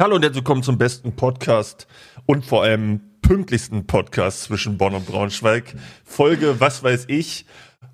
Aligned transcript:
Hallo 0.00 0.16
und 0.16 0.22
herzlich 0.22 0.38
willkommen 0.38 0.62
zum 0.62 0.78
besten 0.78 1.14
Podcast 1.14 1.86
und 2.24 2.46
vor 2.46 2.62
allem 2.62 3.02
pünktlichsten 3.20 3.86
Podcast 3.86 4.44
zwischen 4.44 4.78
Bonn 4.78 4.94
und 4.94 5.04
Braunschweig. 5.04 5.74
Folge 6.06 6.58
Was 6.58 6.82
weiß 6.82 7.04
ich. 7.08 7.44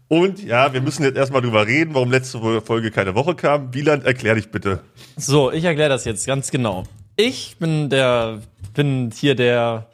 Und 0.07 0.41
ja, 0.41 0.73
wir 0.73 0.83
müssen 0.83 1.03
jetzt 1.03 1.17
erstmal 1.17 1.43
drüber 1.43 1.67
reden, 1.67 1.95
warum 1.95 2.13
letzte 2.13 2.61
Folge 2.61 2.93
keine 2.93 3.17
Woche 3.17 3.35
kam. 3.35 3.75
Wieland, 3.75 4.05
erklär 4.05 4.37
dich 4.37 4.53
bitte. 4.53 4.85
So, 5.17 5.51
ich 5.51 5.65
erkläre 5.65 5.89
das 5.89 6.05
jetzt 6.05 6.29
ganz 6.29 6.53
genau. 6.53 6.85
Ich 7.17 7.57
bin 7.59 7.91
der, 7.91 8.41
bin 8.73 9.11
hier 9.13 9.35
der, 9.35 9.89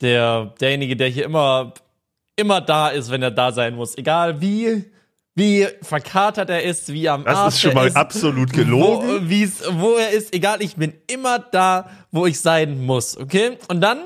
der, 0.00 0.52
derjenige, 0.60 0.96
der 0.96 1.06
hier 1.06 1.26
immer, 1.26 1.74
immer 2.34 2.60
da 2.60 2.88
ist, 2.88 3.08
wenn 3.12 3.22
er 3.22 3.30
da 3.30 3.52
sein 3.52 3.76
muss. 3.76 3.96
Egal 3.96 4.40
wie, 4.40 4.84
wie 5.40 5.66
verkatert 5.80 6.50
er 6.50 6.62
ist, 6.62 6.92
wie 6.92 7.08
am 7.08 7.24
Das 7.24 7.36
Arsch 7.36 7.54
ist 7.54 7.60
schon 7.62 7.74
mal 7.74 7.88
ist, 7.88 7.96
absolut 7.96 8.52
gelogen. 8.52 9.28
Wo, 9.28 9.80
wo 9.80 9.94
er 9.96 10.10
ist, 10.10 10.34
egal, 10.34 10.60
ich 10.60 10.76
bin 10.76 10.92
immer 11.06 11.38
da, 11.38 11.90
wo 12.12 12.26
ich 12.26 12.38
sein 12.38 12.84
muss, 12.84 13.16
okay? 13.16 13.56
Und 13.68 13.80
dann 13.80 14.00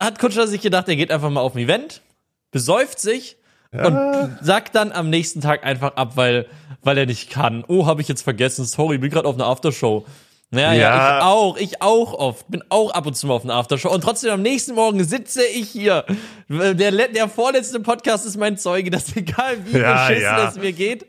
hat 0.00 0.18
Kutscher 0.18 0.48
sich 0.48 0.60
gedacht, 0.60 0.88
er 0.88 0.96
geht 0.96 1.12
einfach 1.12 1.30
mal 1.30 1.40
auf 1.40 1.54
ein 1.54 1.62
Event, 1.62 2.02
besäuft 2.50 2.98
sich 2.98 3.36
und 3.72 4.38
sagt 4.40 4.74
dann 4.74 4.90
am 4.90 5.10
nächsten 5.10 5.40
Tag 5.40 5.64
einfach 5.64 5.94
ab, 5.94 6.16
weil, 6.16 6.46
weil 6.82 6.98
er 6.98 7.06
nicht 7.06 7.30
kann. 7.30 7.64
Oh, 7.68 7.86
habe 7.86 8.00
ich 8.02 8.08
jetzt 8.08 8.22
vergessen, 8.22 8.64
sorry, 8.64 8.98
bin 8.98 9.10
gerade 9.10 9.28
auf 9.28 9.36
einer 9.36 9.46
Aftershow. 9.46 10.06
Ja, 10.52 10.72
ja, 10.72 10.74
Ja. 10.74 11.18
ich 11.18 11.24
auch, 11.24 11.56
ich 11.58 11.82
auch 11.82 12.12
oft, 12.12 12.48
bin 12.50 12.64
auch 12.70 12.90
ab 12.90 13.06
und 13.06 13.14
zu 13.16 13.28
mal 13.28 13.34
auf 13.34 13.44
einer 13.44 13.54
Aftershow 13.54 13.88
und 13.94 14.00
trotzdem 14.00 14.30
am 14.32 14.42
nächsten 14.42 14.74
Morgen 14.74 15.04
sitze 15.04 15.44
ich 15.44 15.68
hier. 15.68 16.04
Der, 16.48 16.72
der 17.08 17.28
vorletzte 17.28 17.78
Podcast 17.78 18.26
ist 18.26 18.36
mein 18.36 18.58
Zeuge, 18.58 18.90
dass 18.90 19.14
egal 19.14 19.58
wie 19.66 19.78
Ja, 19.78 20.08
beschissen 20.08 20.22
ja. 20.24 20.48
es 20.48 20.56
mir 20.56 20.72
geht, 20.72 21.06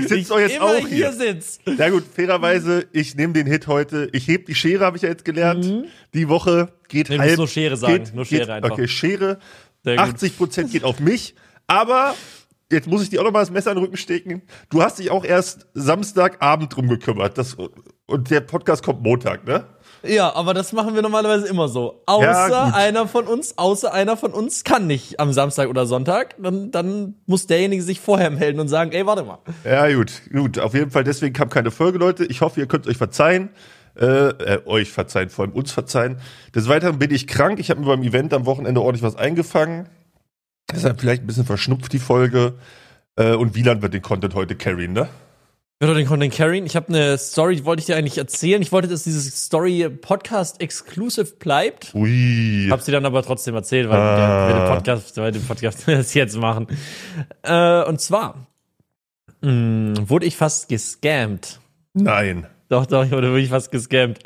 Ich 0.00 0.06
sitze 0.08 0.28
doch 0.28 0.38
jetzt 0.38 0.54
immer 0.56 0.66
auch 0.66 0.76
hier 0.86 1.10
hier. 1.10 1.12
sitz. 1.12 1.58
Ja 1.78 1.88
gut, 1.90 2.04
fairerweise, 2.14 2.86
ich 2.92 3.16
nehme 3.16 3.32
den 3.32 3.46
Hit 3.48 3.66
heute. 3.66 4.08
Ich 4.12 4.28
heb 4.28 4.46
die 4.46 4.54
Schere, 4.54 4.84
habe 4.84 4.96
ich 4.96 5.02
ja 5.02 5.08
jetzt 5.08 5.24
gelernt. 5.24 5.66
Die 6.14 6.28
Woche 6.28 6.68
geht 6.88 7.08
Nee, 7.08 7.16
du 7.16 7.20
halb. 7.22 7.30
musst 7.30 7.38
nur 7.38 7.48
Schere 7.48 7.76
sagen, 7.76 8.04
geht, 8.04 8.14
nur 8.14 8.24
Schere 8.24 8.40
geht, 8.42 8.50
einfach. 8.50 8.70
Okay, 8.70 8.86
Schere. 8.86 9.38
Sehr 9.82 9.96
gut. 9.96 10.04
80 10.14 10.36
Prozent 10.38 10.70
geht 10.70 10.84
auf 10.84 11.00
mich. 11.00 11.34
Aber 11.66 12.14
jetzt 12.70 12.88
muss 12.88 13.02
ich 13.02 13.10
dir 13.10 13.20
auch 13.20 13.24
noch 13.24 13.32
mal 13.32 13.40
das 13.40 13.50
Messer 13.50 13.70
in 13.70 13.76
den 13.76 13.84
Rücken 13.84 13.96
stecken. 13.96 14.42
Du 14.70 14.82
hast 14.82 14.98
dich 14.98 15.10
auch 15.10 15.24
erst 15.24 15.66
Samstagabend 15.74 16.74
drum 16.74 16.88
gekümmert. 16.88 17.38
Das, 17.38 17.56
und 18.06 18.30
der 18.30 18.40
Podcast 18.40 18.84
kommt 18.84 19.02
Montag, 19.02 19.46
ne? 19.46 19.64
Ja, 20.02 20.34
aber 20.34 20.54
das 20.54 20.72
machen 20.72 20.94
wir 20.94 21.02
normalerweise 21.02 21.48
immer 21.48 21.68
so. 21.68 22.02
Außer 22.06 22.50
Ja, 22.50 22.72
einer 22.74 23.08
von 23.08 23.26
uns, 23.26 23.58
außer 23.58 23.92
einer 23.92 24.16
von 24.16 24.32
uns 24.32 24.62
kann 24.62 24.86
nicht 24.86 25.18
am 25.18 25.32
Samstag 25.32 25.68
oder 25.68 25.86
Sonntag. 25.86 26.36
Dann, 26.40 26.70
dann 26.70 27.14
muss 27.26 27.46
derjenige 27.46 27.82
sich 27.82 28.00
vorher 28.00 28.30
melden 28.30 28.60
und 28.60 28.68
sagen, 28.68 28.92
ey, 28.92 29.06
warte 29.06 29.24
mal. 29.24 29.38
Ja, 29.64 29.92
gut, 29.92 30.22
gut. 30.32 30.58
Auf 30.58 30.74
jeden 30.74 30.90
Fall, 30.90 31.04
deswegen 31.04 31.32
kam 31.32 31.48
keine 31.48 31.70
Folge, 31.70 31.98
Leute. 31.98 32.24
Ich 32.24 32.40
hoffe, 32.40 32.60
ihr 32.60 32.66
könnt 32.66 32.86
euch 32.86 32.96
verzeihen. 32.96 33.50
Äh, 33.98 34.04
äh, 34.04 34.66
euch 34.66 34.90
verzeihen, 34.92 35.30
vor 35.30 35.46
allem 35.46 35.54
uns 35.54 35.72
verzeihen. 35.72 36.18
Des 36.54 36.68
Weiteren 36.68 36.98
bin 36.98 37.10
ich 37.14 37.26
krank. 37.26 37.58
Ich 37.58 37.70
habe 37.70 37.80
mir 37.80 37.86
beim 37.86 38.02
Event 38.02 38.34
am 38.34 38.44
Wochenende 38.44 38.82
ordentlich 38.82 39.02
was 39.02 39.16
eingefangen. 39.16 39.88
Deshalb 40.72 41.00
vielleicht 41.00 41.22
ein 41.22 41.26
bisschen 41.26 41.44
verschnupft 41.46 41.92
die 41.92 41.98
Folge. 41.98 42.54
Äh, 43.16 43.34
und 43.34 43.54
Wieland 43.54 43.82
wird 43.82 43.94
den 43.94 44.02
Content 44.02 44.34
heute 44.34 44.56
carryen, 44.56 44.92
ne? 44.92 45.08
Oder 45.82 45.94
den 45.94 46.06
Content 46.06 46.32
carryen. 46.34 46.64
Ich 46.64 46.74
habe 46.74 46.88
eine 46.88 47.18
Story, 47.18 47.56
die 47.56 47.64
wollte 47.66 47.80
ich 47.80 47.86
dir 47.86 47.96
eigentlich 47.96 48.16
erzählen. 48.16 48.62
Ich 48.62 48.72
wollte, 48.72 48.88
dass 48.88 49.04
diese 49.04 49.20
Story 49.30 49.88
Podcast 49.90 50.60
exclusive 50.60 51.34
bleibt. 51.38 51.94
Ui. 51.94 52.68
Hab 52.70 52.80
sie 52.80 52.92
dann 52.92 53.04
aber 53.04 53.22
trotzdem 53.22 53.54
erzählt, 53.54 53.88
weil 53.90 53.98
Ah. 54.00 54.48
wir 54.48 54.54
den 54.54 54.74
Podcast, 54.74 55.16
weil 55.18 55.32
den 55.32 55.44
Podcast 55.44 55.82
das 55.86 56.14
jetzt 56.14 56.36
machen. 56.38 56.66
Äh, 57.42 57.84
und 57.84 58.00
zwar 58.00 58.46
mh, 59.42 60.08
wurde 60.08 60.24
ich 60.26 60.36
fast 60.36 60.68
gescammt. 60.70 61.60
Nein. 61.92 62.46
Doch, 62.68 62.86
doch, 62.86 63.04
ich 63.04 63.10
wurde 63.12 63.28
wirklich 63.30 63.50
fast 63.50 63.70
gescammt. 63.70 64.18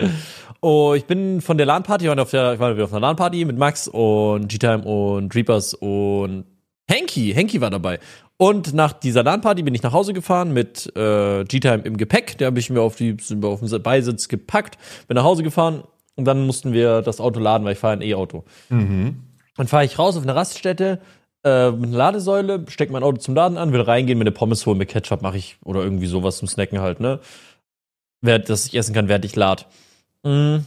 Oh, 0.62 0.94
ich 0.94 1.06
bin 1.06 1.40
von 1.40 1.56
der 1.56 1.66
LAN-Party, 1.66 2.08
waren 2.08 2.18
auf 2.18 2.30
der, 2.30 2.54
ich 2.54 2.60
war 2.60 2.74
wieder 2.74 2.84
auf 2.84 2.92
einer 2.92 3.00
LAN-Party 3.00 3.44
mit 3.46 3.56
Max 3.56 3.88
und 3.88 4.48
G-Time 4.48 4.84
und 4.84 5.34
Reapers 5.34 5.74
und 5.74 6.44
Henky. 6.86 7.32
Henky 7.32 7.60
war 7.60 7.70
dabei. 7.70 7.98
Und 8.36 8.74
nach 8.74 8.92
dieser 8.92 9.22
LAN-Party 9.22 9.62
bin 9.62 9.74
ich 9.74 9.82
nach 9.82 9.92
Hause 9.92 10.12
gefahren 10.12 10.52
mit 10.52 10.94
äh, 10.96 11.44
G-Time 11.44 11.82
im 11.84 11.96
Gepäck. 11.96 12.36
Der 12.38 12.48
habe 12.48 12.58
ich 12.58 12.68
mir 12.68 12.82
auf, 12.82 12.96
die, 12.96 13.16
auf 13.42 13.60
den 13.60 13.82
Beisitz 13.82 14.28
gepackt, 14.28 14.76
bin 15.08 15.14
nach 15.14 15.24
Hause 15.24 15.42
gefahren 15.42 15.84
und 16.16 16.26
dann 16.26 16.44
mussten 16.46 16.72
wir 16.72 17.00
das 17.02 17.20
Auto 17.20 17.40
laden, 17.40 17.64
weil 17.64 17.72
ich 17.72 17.78
fahre 17.78 17.94
ein 17.94 18.02
E-Auto. 18.02 18.44
Dann 19.56 19.66
fahre 19.66 19.84
ich 19.84 19.98
raus 19.98 20.16
auf 20.16 20.22
eine 20.22 20.34
Raststätte 20.34 21.00
äh, 21.42 21.70
mit 21.70 21.88
einer 21.88 21.96
Ladesäule, 21.96 22.64
steck 22.68 22.90
mein 22.90 23.02
Auto 23.02 23.18
zum 23.18 23.34
Laden 23.34 23.56
an, 23.56 23.72
will 23.72 23.80
reingehen, 23.80 24.18
mir 24.18 24.24
eine 24.24 24.32
Pommes 24.32 24.66
holen 24.66 24.78
mit 24.78 24.88
Ketchup 24.88 25.22
mache 25.22 25.38
ich 25.38 25.56
oder 25.64 25.82
irgendwie 25.82 26.06
sowas 26.06 26.36
zum 26.36 26.48
Snacken 26.48 26.80
halt, 26.80 27.00
ne? 27.00 27.20
Wer, 28.20 28.38
dass 28.38 28.66
ich 28.66 28.74
essen 28.74 28.94
kann, 28.94 29.08
während 29.08 29.24
ich 29.24 29.36
lad. 29.36 29.66
Mm. 30.22 30.58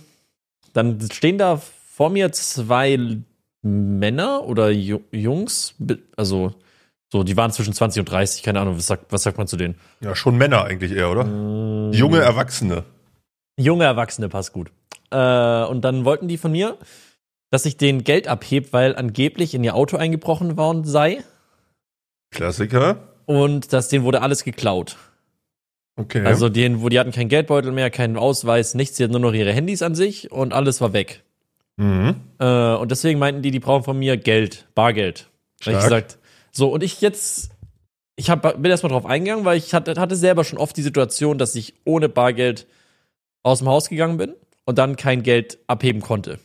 Dann 0.73 0.99
stehen 1.11 1.37
da 1.37 1.61
vor 1.95 2.09
mir 2.09 2.31
zwei 2.31 3.17
Männer 3.61 4.43
oder 4.45 4.69
Ju 4.69 5.01
Jungs, 5.11 5.75
also 6.17 6.53
so, 7.13 7.23
die 7.23 7.37
waren 7.37 7.51
zwischen 7.51 7.73
20 7.73 7.99
und 7.99 8.09
30, 8.09 8.41
keine 8.41 8.59
Ahnung, 8.59 8.75
was 8.75 8.87
sagt, 8.87 9.11
was 9.11 9.21
sagt 9.21 9.37
man 9.37 9.45
zu 9.45 9.55
denen? 9.55 9.75
Ja, 10.01 10.15
schon 10.15 10.35
Männer 10.35 10.63
eigentlich 10.63 10.93
eher, 10.93 11.11
oder? 11.11 11.25
Mm. 11.25 11.93
Junge 11.93 12.19
Erwachsene. 12.19 12.85
Junge 13.55 13.83
Erwachsene 13.83 14.29
passt 14.29 14.51
gut. 14.51 14.71
Äh, 15.11 15.63
und 15.65 15.81
dann 15.81 16.05
wollten 16.05 16.27
die 16.27 16.39
von 16.39 16.51
mir, 16.51 16.75
dass 17.51 17.67
ich 17.67 17.77
denen 17.77 18.03
Geld 18.03 18.27
abhebe, 18.27 18.73
weil 18.73 18.95
angeblich 18.95 19.53
in 19.53 19.63
ihr 19.63 19.75
Auto 19.75 19.95
eingebrochen 19.95 20.57
worden 20.57 20.85
sei 20.85 21.23
Klassiker. 22.31 22.97
und 23.27 23.73
dass 23.73 23.89
denen 23.89 24.05
wurde 24.05 24.23
alles 24.23 24.43
geklaut. 24.43 24.97
Okay. 25.95 26.25
Also 26.25 26.49
denen, 26.49 26.81
wo 26.81 26.89
die 26.89 26.99
hatten 26.99 27.11
keinen 27.11 27.29
Geldbeutel 27.29 27.71
mehr, 27.71 27.89
keinen 27.91 28.17
Ausweis, 28.17 28.73
nichts, 28.73 28.97
die 28.97 29.03
hatten 29.03 29.11
nur 29.11 29.19
noch 29.21 29.33
ihre 29.33 29.53
Handys 29.53 29.81
an 29.83 29.93
sich 29.95 30.31
und 30.31 30.51
alles 30.53 30.81
war 30.81 30.93
weg. 30.93 31.23
mhm. 31.77 32.15
Äh, 32.39 32.73
und 32.75 32.89
deswegen 32.91 33.19
meinten 33.19 33.41
die, 33.41 33.51
die 33.51 33.59
brauchen 33.59 33.83
von 33.83 33.97
mir 33.99 34.17
Geld, 34.17 34.67
Bargeld. 34.75 35.29
Hab 35.61 35.67
ich 35.67 35.79
Stark. 35.79 35.83
gesagt, 35.83 36.17
so 36.51 36.69
und 36.71 36.81
ich 36.83 36.99
jetzt, 37.01 37.51
ich 38.15 38.29
hab, 38.29 38.41
bin 38.61 38.65
erstmal 38.71 38.91
drauf 38.91 39.05
eingegangen, 39.05 39.45
weil 39.45 39.57
ich 39.57 39.73
hatte, 39.73 39.99
hatte 39.99 40.15
selber 40.15 40.43
schon 40.43 40.57
oft 40.59 40.75
die 40.77 40.81
Situation, 40.81 41.37
dass 41.37 41.53
ich 41.55 41.73
ohne 41.85 42.09
Bargeld 42.09 42.65
aus 43.43 43.59
dem 43.59 43.67
Haus 43.69 43.89
gegangen 43.89 44.17
bin 44.17 44.33
und 44.65 44.77
dann 44.77 44.95
kein 44.95 45.21
Geld 45.23 45.59
abheben 45.67 46.01
konnte. 46.01 46.39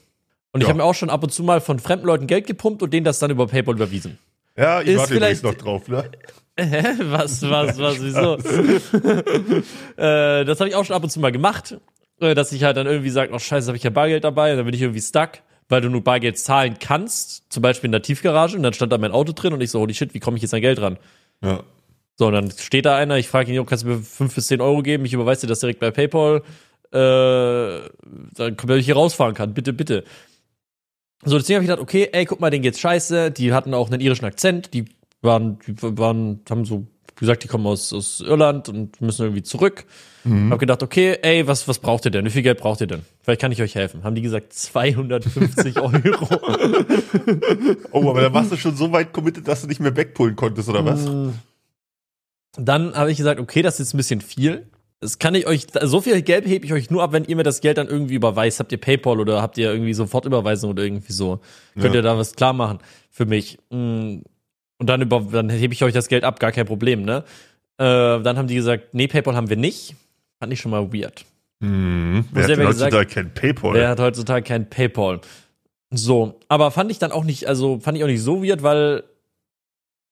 Und 0.52 0.60
ich 0.60 0.66
Ja. 0.66 0.68
habe 0.70 0.78
mir 0.78 0.84
auch 0.84 0.94
schon 0.94 1.10
ab 1.10 1.22
und 1.22 1.30
zu 1.32 1.42
mal 1.42 1.60
von 1.60 1.78
fremden 1.78 2.06
Leuten 2.06 2.26
Geld 2.26 2.46
gepumpt 2.46 2.82
und 2.82 2.92
denen 2.92 3.04
das 3.04 3.18
dann 3.18 3.30
über 3.30 3.46
PayPal 3.46 3.74
überwiesen. 3.74 4.18
Ja, 4.56 4.80
ich 4.82 4.88
ist 4.88 4.98
warte 4.98 5.14
übrigens 5.14 5.40
vielleicht- 5.40 5.42
noch 5.44 5.54
drauf, 5.62 5.88
ne? 5.88 6.10
Hä? 6.58 6.82
Was, 7.02 7.42
was, 7.42 7.78
was, 7.78 8.02
wieso? 8.02 8.34
äh, 9.96 10.44
das 10.44 10.58
habe 10.58 10.68
ich 10.68 10.74
auch 10.74 10.84
schon 10.84 10.96
ab 10.96 11.04
und 11.04 11.10
zu 11.10 11.20
mal 11.20 11.30
gemacht, 11.30 11.76
äh, 12.20 12.34
dass 12.34 12.50
ich 12.50 12.64
halt 12.64 12.76
dann 12.76 12.88
irgendwie 12.88 13.10
sage, 13.10 13.32
oh 13.32 13.38
scheiße, 13.38 13.68
habe 13.68 13.76
ich 13.76 13.84
ja 13.84 13.90
Bargeld 13.90 14.24
dabei, 14.24 14.50
und 14.50 14.56
dann 14.56 14.66
bin 14.66 14.74
ich 14.74 14.82
irgendwie 14.82 15.00
stuck, 15.00 15.38
weil 15.68 15.82
du 15.82 15.88
nur 15.88 16.02
Bargeld 16.02 16.36
zahlen 16.36 16.76
kannst, 16.80 17.44
zum 17.52 17.62
Beispiel 17.62 17.86
in 17.88 17.92
der 17.92 18.02
Tiefgarage, 18.02 18.56
und 18.56 18.64
dann 18.64 18.72
stand 18.72 18.92
da 18.92 18.98
mein 18.98 19.12
Auto 19.12 19.32
drin 19.32 19.52
und 19.52 19.60
ich 19.60 19.70
so, 19.70 19.78
holy 19.78 19.94
shit, 19.94 20.14
wie 20.14 20.18
komme 20.18 20.36
ich 20.36 20.42
jetzt 20.42 20.52
an 20.52 20.60
Geld 20.60 20.80
ran? 20.80 20.98
Ja. 21.44 21.62
So, 22.16 22.26
und 22.26 22.32
dann 22.32 22.50
steht 22.50 22.86
da 22.86 22.96
einer, 22.96 23.18
ich 23.18 23.28
frage 23.28 23.52
ihn, 23.52 23.64
kannst 23.64 23.84
du 23.84 23.88
mir 23.88 23.98
fünf 23.98 24.34
bis 24.34 24.48
zehn 24.48 24.60
Euro 24.60 24.82
geben, 24.82 25.04
ich 25.04 25.12
überweise 25.12 25.42
dir 25.42 25.46
das 25.46 25.60
direkt 25.60 25.78
bei 25.78 25.92
PayPal, 25.92 26.42
äh, 26.90 26.98
dann 28.34 28.56
damit 28.56 28.78
ich 28.78 28.86
hier 28.86 28.96
rausfahren 28.96 29.34
kann, 29.34 29.54
bitte, 29.54 29.72
bitte. 29.72 30.02
So, 31.24 31.38
deswegen 31.38 31.56
habe 31.56 31.64
ich 31.64 31.70
gedacht, 31.70 31.82
okay, 31.82 32.08
ey, 32.10 32.24
guck 32.24 32.40
mal, 32.40 32.50
denen 32.50 32.62
geht's 32.62 32.80
scheiße, 32.80 33.30
die 33.30 33.52
hatten 33.52 33.74
auch 33.74 33.90
einen 33.90 34.00
irischen 34.00 34.24
Akzent, 34.24 34.74
die 34.74 34.86
waren, 35.22 35.58
die 35.66 35.74
waren, 35.98 36.40
haben 36.48 36.64
so 36.64 36.86
gesagt, 37.16 37.42
die 37.42 37.48
kommen 37.48 37.66
aus, 37.66 37.92
aus 37.92 38.20
Irland 38.20 38.68
und 38.68 39.00
müssen 39.00 39.22
irgendwie 39.22 39.42
zurück. 39.42 39.84
Hab 40.50 40.58
gedacht, 40.58 40.82
okay, 40.82 41.16
ey, 41.22 41.46
was, 41.46 41.66
was 41.68 41.78
braucht 41.78 42.04
ihr 42.04 42.10
denn? 42.10 42.26
Wie 42.26 42.30
viel 42.30 42.42
Geld 42.42 42.58
braucht 42.58 42.82
ihr 42.82 42.86
denn? 42.86 43.00
Vielleicht 43.22 43.40
kann 43.40 43.50
ich 43.50 43.62
euch 43.62 43.74
helfen. 43.76 44.04
Haben 44.04 44.14
die 44.14 44.20
gesagt, 44.20 44.52
250 44.52 45.76
Euro. 45.80 45.92
Oh, 47.92 48.10
aber 48.10 48.20
da 48.20 48.32
warst 48.34 48.52
du 48.52 48.56
schon 48.56 48.76
so 48.76 48.92
weit 48.92 49.12
committed, 49.14 49.48
dass 49.48 49.62
du 49.62 49.68
nicht 49.68 49.80
mehr 49.80 49.90
backpullen 49.90 50.36
konntest, 50.36 50.68
oder 50.68 50.84
was? 50.84 51.08
Dann 52.56 52.94
habe 52.94 53.10
ich 53.10 53.16
gesagt, 53.16 53.40
okay, 53.40 53.62
das 53.62 53.74
ist 53.74 53.78
jetzt 53.88 53.94
ein 53.94 53.96
bisschen 53.98 54.20
viel. 54.20 54.66
Das 55.00 55.18
kann 55.18 55.34
ich 55.34 55.46
euch, 55.46 55.66
so 55.82 56.00
viel 56.00 56.20
Geld 56.22 56.44
hebe 56.46 56.66
ich 56.66 56.72
euch 56.72 56.90
nur 56.90 57.02
ab, 57.02 57.12
wenn 57.12 57.24
ihr 57.24 57.36
mir 57.36 57.44
das 57.44 57.60
Geld 57.60 57.78
dann 57.78 57.86
irgendwie 57.86 58.14
überweist. 58.16 58.58
Habt 58.60 58.72
ihr 58.72 58.78
PayPal 58.78 59.20
oder 59.20 59.40
habt 59.40 59.56
ihr 59.56 59.70
irgendwie 59.72 59.94
Sofortüberweisung 59.94 60.70
oder 60.70 60.82
irgendwie 60.82 61.12
so? 61.12 61.40
Könnt 61.74 61.94
Ja. 61.94 62.00
ihr 62.00 62.02
da 62.02 62.18
was 62.18 62.34
klar 62.34 62.52
machen 62.52 62.78
für 63.10 63.24
mich? 63.24 63.58
Mm. 63.70 64.18
Und 64.78 64.88
dann, 64.88 65.02
über, 65.02 65.20
dann 65.20 65.50
hebe 65.50 65.74
ich 65.74 65.82
euch 65.82 65.92
das 65.92 66.08
Geld 66.08 66.24
ab, 66.24 66.38
gar 66.40 66.52
kein 66.52 66.66
Problem, 66.66 67.02
ne? 67.02 67.24
Äh, 67.78 67.84
dann 68.22 68.36
haben 68.38 68.46
die 68.48 68.54
gesagt, 68.54 68.94
nee, 68.94 69.06
PayPal 69.08 69.34
haben 69.36 69.48
wir 69.50 69.56
nicht. 69.56 69.94
Fand 70.40 70.52
ich 70.52 70.60
schon 70.60 70.70
mal 70.70 70.92
weird. 70.92 71.24
Mhm. 71.60 72.24
Wer 72.32 72.42
hat 72.44 72.50
denn 72.50 72.58
gesagt- 72.60 72.92
heutzutage 72.94 73.06
kein 73.06 73.34
Paypal? 73.34 73.74
Wer 73.74 73.88
hat 73.88 74.00
heutzutage 74.00 74.42
kein 74.44 74.70
PayPal? 74.70 75.20
So, 75.90 76.38
aber 76.48 76.70
fand 76.70 76.90
ich 76.90 76.98
dann 76.98 77.12
auch 77.12 77.24
nicht, 77.24 77.46
also 77.48 77.80
fand 77.80 77.96
ich 77.98 78.04
auch 78.04 78.08
nicht 78.08 78.22
so 78.22 78.44
weird, 78.44 78.62
weil 78.62 79.02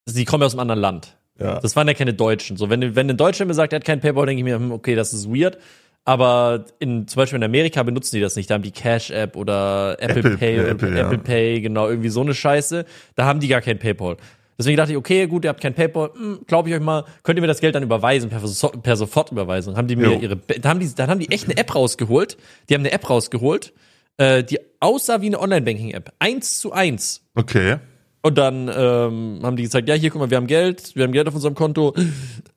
sie 0.07 0.25
kommen 0.25 0.43
ja 0.43 0.47
aus 0.47 0.55
einem 0.55 0.61
anderen 0.61 0.81
Land. 0.81 1.17
ja. 1.39 1.61
Das 1.61 1.77
waren 1.77 1.87
ja 1.87 1.95
keine 1.95 2.15
Deutschen. 2.15 2.57
So, 2.57 2.71
wenn, 2.71 2.95
wenn 2.97 3.11
ein 3.11 3.17
Deutscher 3.17 3.45
mir 3.45 3.55
sagt, 3.55 3.73
er 3.73 3.77
hat 3.81 3.85
kein 3.85 4.01
PayPal, 4.01 4.27
denke 4.27 4.41
ich 4.41 4.45
mir, 4.45 4.57
hm, 4.57 4.73
okay, 4.73 4.95
das 4.95 5.13
ist 5.13 5.29
weird. 5.29 5.59
Aber 6.05 6.65
in, 6.79 7.09
zum 7.09 7.17
Beispiel 7.21 7.37
in 7.37 7.43
Amerika 7.43 7.83
benutzen 7.83 8.15
die 8.15 8.21
das 8.23 8.37
nicht. 8.37 8.49
Da 8.49 8.55
haben 8.55 8.63
die 8.63 8.71
Cash-App 8.71 9.35
oder 9.37 9.97
Apple, 9.99 10.19
Apple, 10.21 10.37
Pay, 10.39 10.57
Apple, 10.59 10.97
ja. 10.97 11.05
Apple 11.07 11.19
Pay, 11.19 11.61
genau, 11.61 11.89
irgendwie 11.89 12.11
so 12.11 12.21
eine 12.21 12.33
Scheiße. 12.33 12.85
Da 13.17 13.25
haben 13.25 13.41
die 13.41 13.49
gar 13.49 13.61
kein 13.61 13.79
PayPal. 13.79 14.17
Deswegen 14.59 14.77
dachte 14.77 14.93
ich, 14.93 14.99
okay, 14.99 15.27
gut, 15.27 15.45
ihr 15.45 15.51
habt 15.51 15.61
kein 15.61 15.75
PayPal, 15.75 16.11
glaube 16.47 16.69
ich 16.69 16.75
euch 16.75 16.81
mal, 16.81 17.05
könnt 17.23 17.39
ihr 17.39 17.43
mir 17.43 17.47
das 17.47 17.61
Geld 17.61 17.75
dann 17.75 17.83
überweisen 17.83 18.31
per, 18.31 18.41
so 18.47 18.69
per 18.69 18.97
Sofortüberweisung. 18.97 19.77
Haben 19.77 19.89
die 19.89 19.97
mir 19.97 20.13
Jo. 20.13 20.19
ihre, 20.19 20.37
dann 20.37 20.71
haben 20.71 20.81
die, 20.81 20.95
dann 20.95 21.11
haben 21.11 21.21
die 21.21 21.31
echt 21.31 21.45
eine 21.45 21.57
App 21.59 21.75
rausgeholt. 21.75 22.39
Die 22.69 22.75
haben 22.75 22.83
eine 22.83 22.93
App 22.93 23.09
rausgeholt, 23.09 23.75
äh, 24.17 24.43
die 24.43 24.59
aussah 24.81 25.21
wie 25.21 25.27
eine 25.27 25.41
Online-Banking-App. 25.41 26.13
Eins 26.19 26.59
zu 26.59 26.73
eins. 26.73 27.23
Okay. 27.35 27.77
Und 28.23 28.39
dann 28.39 28.69
ähm, 28.69 29.41
haben 29.43 29.57
die 29.57 29.63
gesagt, 29.63 29.89
ja, 29.89 29.95
hier, 29.95 30.11
guck 30.11 30.21
mal, 30.21 30.31
wir 30.31 30.37
haben 30.37 30.49
Geld, 30.49 30.97
wir 30.97 31.05
haben 31.05 31.13
Geld 31.13 31.29
auf 31.29 31.35
unserem 31.35 31.55
Konto, 31.55 31.95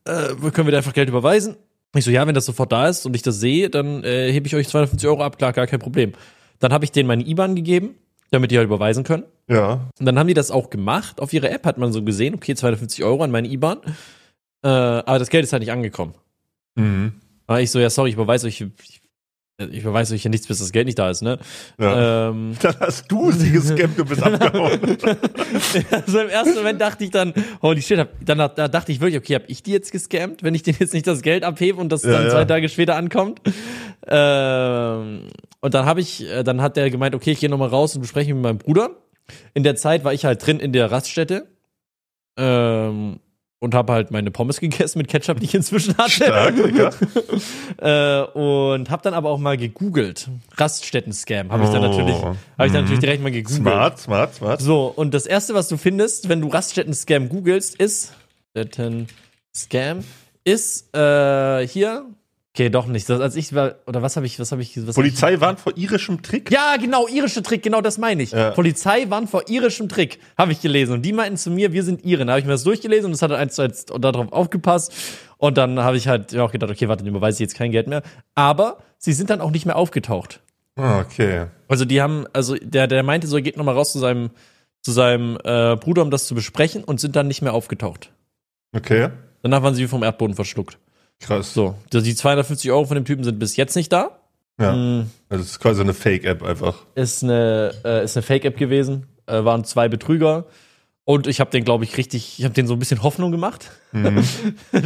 äh, 0.06 0.50
können 0.52 0.68
wir 0.68 0.72
da 0.72 0.78
einfach 0.78 0.94
Geld 0.94 1.10
überweisen? 1.10 1.58
Ich 1.96 2.06
so, 2.06 2.12
ja, 2.12 2.26
wenn 2.26 2.34
das 2.34 2.46
sofort 2.46 2.72
da 2.72 2.88
ist 2.88 3.06
und 3.06 3.16
ich 3.16 3.22
das 3.22 3.40
sehe, 3.40 3.70
dann 3.70 4.04
äh, 4.04 4.32
hebe 4.32 4.48
ich 4.48 4.56
euch 4.56 4.68
250 4.68 5.08
Euro 5.08 5.24
ab, 5.24 5.38
klar, 5.38 5.54
gar 5.54 5.68
kein 5.68 5.80
Problem. 5.80 6.14
Dann 6.60 6.74
habe 6.74 6.86
ich 6.86 6.92
denen 6.92 7.08
meine 7.08 7.24
IBAN 7.24 7.56
gegeben, 7.56 7.96
damit 8.32 8.52
die 8.52 8.58
halt 8.58 8.66
überweisen 8.66 9.04
können. 9.04 9.24
Ja. 9.48 9.90
Und 10.00 10.06
dann 10.06 10.20
haben 10.20 10.28
die 10.28 10.34
das 10.34 10.52
auch 10.52 10.70
gemacht. 10.70 11.20
Auf 11.22 11.34
ihrer 11.34 11.52
App 11.52 11.66
hat 11.66 11.78
man 11.78 11.92
so 11.92 12.04
gesehen, 12.04 12.36
okay, 12.36 12.56
250 12.56 13.04
Euro 13.04 13.24
an 13.24 13.32
meine 13.32 13.48
IBAN. 13.48 13.80
Äh, 14.64 14.68
aber 14.68 15.20
das 15.20 15.30
Geld 15.30 15.44
ist 15.44 15.54
halt 15.54 15.62
nicht 15.62 15.72
angekommen. 15.72 16.14
Mhm. 16.76 17.14
Aber 17.48 17.62
ich 17.62 17.72
so, 17.72 17.80
ja, 17.80 17.90
sorry, 17.90 18.10
ich 18.10 18.16
überweise 18.16 18.46
euch, 18.48 18.62
ich, 18.62 19.02
ich 19.58 19.82
überweise 19.82 20.14
euch 20.14 20.22
hier 20.22 20.30
nichts, 20.30 20.48
bis 20.48 20.60
das 20.60 20.72
Geld 20.72 20.86
nicht 20.86 21.00
da 21.00 21.10
ist, 21.10 21.22
ne? 21.22 21.40
ja. 21.80 22.30
Ähm, 22.30 22.56
Dann 22.62 22.80
hast 22.80 23.12
du 23.12 23.32
sie 23.32 23.52
gescampt 23.52 24.00
und 24.00 24.08
bist 24.08 24.22
abgehauen. 24.22 24.80
also 25.92 26.20
im 26.20 26.30
ersten 26.30 26.56
Moment 26.56 26.80
dachte 26.80 27.04
ich 27.04 27.10
dann, 27.10 27.34
holy 27.62 27.82
shit, 27.82 27.98
hab, 27.98 28.10
dann 28.24 28.38
da 28.38 28.68
dachte 28.68 28.92
ich 28.92 29.00
wirklich, 29.00 29.18
okay, 29.18 29.36
hab 29.36 29.50
ich 29.50 29.64
die 29.64 29.72
jetzt 29.72 29.92
gescammt, 29.92 30.44
wenn 30.44 30.54
ich 30.54 30.64
denen 30.64 30.78
jetzt 30.80 30.94
nicht 30.94 31.08
das 31.08 31.22
Geld 31.24 31.44
abhebe 31.44 31.80
und 31.80 31.92
das 31.92 32.04
Ja, 32.04 32.12
dann 32.12 32.24
ja. 32.26 32.30
zwei 32.30 32.46
Tage 32.46 32.70
später 32.70 32.96
ankommt. 32.96 33.42
Ähm, 34.08 35.24
und 35.62 35.74
dann 35.74 35.86
habe 35.86 36.02
ich, 36.02 36.24
äh, 36.26 36.44
dann 36.44 36.62
hat 36.62 36.78
der 36.78 36.90
gemeint, 36.90 37.16
okay, 37.16 37.32
ich 37.32 37.40
gehe 37.40 37.50
nochmal 37.50 37.70
raus 37.70 37.96
und 37.96 38.02
bespreche 38.02 38.28
mich 38.34 38.36
mit 38.36 38.44
meinem 38.44 38.58
Bruder. 38.60 38.92
In 39.54 39.64
der 39.64 39.76
Zeit 39.76 40.04
war 40.04 40.14
ich 40.14 40.26
halt 40.26 40.46
drin 40.46 40.60
in 40.60 40.74
der 40.74 40.92
Raststätte. 40.92 41.48
Ähm, 42.38 43.20
und 43.62 43.74
habe 43.76 43.92
halt 43.92 44.10
meine 44.12 44.32
Pommes 44.32 44.60
gegessen 44.62 45.00
mit 45.00 45.10
Ketchup, 45.10 45.40
die 45.42 45.46
ich 45.46 45.54
inzwischen 45.56 45.98
hatte. 45.98 46.12
Stark, 46.12 46.56
Digga. 46.56 46.92
Äh, 47.82 48.24
und 48.38 48.90
habe 48.90 49.02
dann 49.04 49.14
aber 49.14 49.30
auch 49.30 49.38
mal 49.38 49.56
gegoogelt. 49.56 50.28
Raststätten-Scam 50.58 51.50
habe 51.50 51.64
ich 51.64 51.70
dann 51.70 51.84
Oh. 51.84 51.88
natürlich, 51.88 52.16
habe 52.16 52.38
ich 52.68 52.74
dann 52.74 52.82
natürlich 52.82 53.00
direkt 53.00 53.24
mal 53.24 53.32
gegoogelt. 53.32 53.62
Smart, 53.62 54.00
smart, 54.00 54.36
smart. 54.36 54.62
So, 54.62 54.88
und 54.88 55.14
das 55.14 55.26
erste, 55.26 55.54
was 55.54 55.70
du 55.70 55.78
findest, 55.78 56.28
wenn 56.28 56.42
du 56.42 56.50
Raststätten-Scam 56.50 57.30
googelst, 57.30 57.76
ist 57.76 58.14
Raststätten-Scam, 58.56 60.04
ist 60.44 60.94
äh, 60.96 61.68
hier. 61.68 62.06
Okay, 62.60 62.70
doch 62.70 62.88
nicht. 62.88 63.08
Das, 63.08 63.22
als 63.22 63.38
ich 63.38 63.56
war, 63.56 63.76
oder 63.88 64.02
was 64.02 64.18
habe 64.18 64.26
ich, 64.26 64.38
was 64.38 64.52
habe 64.52 64.62
ich, 64.62 64.86
was 64.86 64.94
Polizei 64.94 65.40
warnt 65.40 65.62
vor 65.62 65.78
irischem 65.78 66.22
Trick. 66.22 66.50
ich, 66.50 66.54
Ja, 66.54 66.76
genau, 66.76 67.08
irische 67.08 67.42
Trick, 67.42 67.64
genau 67.64 67.80
das 67.80 67.98
meine 67.98 68.22
ich. 68.22 68.32
Ja. 68.32 68.52
Polizei 68.52 69.10
warnt 69.10 69.30
vor 69.30 69.48
irischem 69.48 69.88
Trick, 69.88 70.20
habe 70.38 70.52
ich 70.52 70.60
gelesen. 70.60 70.92
Und 70.92 71.04
die 71.04 71.14
meinten 71.14 71.38
zu 71.38 71.52
mir, 71.52 71.72
wir 71.72 71.84
sind 71.84 72.04
Iren. 72.04 72.28
Da 72.28 72.34
habe 72.34 72.42
ich 72.42 72.46
mir 72.46 72.52
das 72.52 72.66
durchgelesen 72.66 73.06
und 73.06 73.12
das 73.14 73.22
hat 73.22 73.32
eins 73.32 73.56
zu 73.56 73.62
eins 73.62 73.86
darauf 73.86 74.34
aufgepasst. 74.34 74.94
Und 75.38 75.58
dann 75.58 75.80
habe 75.80 75.96
ich 75.96 76.10
halt 76.10 76.36
auch 76.36 76.52
gedacht, 76.52 76.70
okay, 76.70 76.90
warte, 76.90 77.06
dem 77.06 77.16
überweise 77.16 77.38
ich 77.38 77.40
jetzt 77.40 77.56
kein 77.56 77.72
Geld 77.72 77.88
mehr. 77.88 78.02
Aber 78.36 78.80
sie 78.98 79.14
sind 79.14 79.30
dann 79.30 79.40
auch 79.40 79.52
nicht 79.52 79.66
mehr 79.66 79.78
aufgetaucht. 79.78 80.42
Ah, 80.76 81.00
okay. 81.00 81.46
Also 81.70 81.86
die 81.86 82.02
haben, 82.02 82.26
also 82.34 82.56
der, 82.56 82.88
der 82.88 83.04
meinte 83.04 83.28
so, 83.28 83.38
er 83.38 83.42
geht 83.42 83.56
nochmal 83.56 83.76
raus 83.76 83.94
zu 83.94 84.00
seinem, 84.00 84.32
zu 84.82 84.92
seinem 84.92 85.38
äh, 85.46 85.78
Bruder, 85.78 86.02
um 86.02 86.12
das 86.12 86.28
zu 86.28 86.36
besprechen 86.36 86.84
und 86.84 87.00
sind 87.00 87.16
dann 87.16 87.30
nicht 87.30 87.42
mehr 87.42 87.54
aufgetaucht. 87.54 88.12
Okay. 88.76 89.12
Danach 89.44 89.64
waren 89.64 89.76
sie 89.76 89.84
wie 89.84 89.88
vom 89.88 90.04
Erdboden 90.04 90.36
verschluckt. 90.36 90.78
Krass. 91.22 91.54
So, 91.54 91.76
die 91.92 92.02
die 92.02 92.16
250 92.16 92.72
Euro 92.72 92.86
von 92.86 92.96
dem 92.96 93.06
Typen 93.06 93.24
sind 93.24 93.40
bis 93.40 93.56
jetzt 93.58 93.76
nicht 93.76 93.92
da. 93.92 94.20
Ja. 94.60 94.74
Mm, 94.74 95.10
Also 95.30 95.44
es 95.44 95.52
ist 95.52 95.60
quasi 95.60 95.82
eine 95.82 95.94
Fake-App 95.94 96.44
einfach. 96.44 96.86
Ist 96.96 97.24
eine, 97.24 97.74
äh, 97.84 98.04
ist 98.04 98.18
eine 98.18 98.24
Fake-App 98.24 98.58
gewesen. 98.58 99.08
Äh, 99.26 99.44
waren 99.44 99.64
zwei 99.64 99.88
Betrüger. 99.88 100.46
Und 101.06 101.26
ich 101.26 101.40
habe 101.40 101.50
den, 101.50 101.66
glaube 101.66 101.86
ich, 101.86 101.98
richtig, 101.98 102.38
ich 102.38 102.46
habe 102.46 102.54
den 102.54 102.68
so 102.68 102.74
ein 102.74 102.80
bisschen 102.80 103.02
Hoffnung 103.02 103.32
gemacht. 103.32 103.72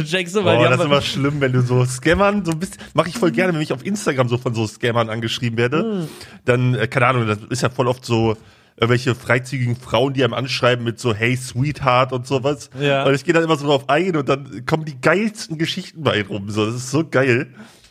Checkst 0.06 0.34
du, 0.34 0.44
weil 0.44 0.56
Boah, 0.56 0.70
das 0.70 0.78
ist 0.80 0.86
immer 0.86 1.02
schlimm, 1.02 1.40
wenn 1.40 1.52
du 1.52 1.60
so 1.60 1.84
Scammern 1.84 2.44
so 2.46 2.52
ein 2.52 2.58
bisschen, 2.58 2.78
mache 2.94 3.10
ich 3.10 3.18
voll 3.18 3.30
gerne, 3.30 3.52
wenn 3.52 3.60
ich 3.60 3.74
auf 3.74 3.84
Instagram 3.84 4.28
so 4.28 4.38
von 4.38 4.54
so 4.54 4.66
Scammern 4.66 5.10
angeschrieben 5.10 5.58
werde. 5.58 5.82
Hm. 5.82 6.08
Dann, 6.46 6.74
äh, 6.76 6.86
keine 6.88 7.08
Ahnung, 7.08 7.26
das 7.26 7.38
ist 7.50 7.60
ja 7.60 7.68
voll 7.68 7.88
oft 7.88 8.06
so 8.06 8.36
irgendwelche 8.76 9.14
freizügigen 9.14 9.76
Frauen, 9.76 10.14
die 10.14 10.24
einem 10.24 10.34
anschreiben 10.34 10.84
mit 10.84 10.98
so 10.98 11.14
Hey 11.14 11.36
Sweetheart 11.36 12.12
und 12.12 12.26
sowas. 12.26 12.70
Ja. 12.80 13.04
Und 13.04 13.14
ich 13.14 13.24
gehe 13.24 13.32
dann 13.34 13.44
immer 13.44 13.56
so 13.56 13.66
drauf 13.66 13.88
ein 13.88 14.16
und 14.16 14.28
dann 14.28 14.66
kommen 14.66 14.84
die 14.84 15.00
geilsten 15.00 15.58
Geschichten 15.58 16.02
bei 16.02 16.22
rum. 16.22 16.50
So, 16.50 16.66
das 16.66 16.74
ist 16.74 16.90
so 16.90 17.04
geil. 17.08 17.48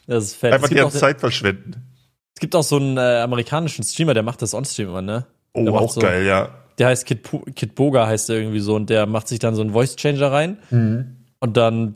das 0.07 0.25
ist 0.25 0.35
fett. 0.35 0.53
Einfach 0.53 0.69
deren 0.69 0.87
auch, 0.87 0.91
Zeit 0.91 1.19
verschwenden. 1.19 1.75
es 2.35 2.41
gibt 2.41 2.55
auch 2.55 2.63
so 2.63 2.75
einen 2.77 2.97
äh, 2.97 3.21
amerikanischen 3.21 3.83
Streamer, 3.83 4.13
der 4.13 4.23
macht 4.23 4.41
das 4.41 4.53
On-Stream 4.53 4.89
immer, 4.89 5.01
ne? 5.01 5.25
Oh, 5.53 5.69
auch 5.77 5.91
so- 5.91 6.01
geil, 6.01 6.25
ja. 6.25 6.49
der 6.79 6.87
heißt 6.87 7.05
Kid, 7.05 7.29
Kid 7.55 7.75
Boga 7.75 8.07
heißt 8.07 8.27
der 8.29 8.37
irgendwie 8.37 8.59
so 8.59 8.75
und 8.75 8.89
der 8.89 9.05
macht 9.05 9.27
sich 9.27 9.39
dann 9.39 9.55
so 9.55 9.61
einen 9.61 9.71
Voice 9.71 9.95
Changer 9.95 10.31
rein 10.31 10.57
und 11.39 11.57
dann 11.57 11.95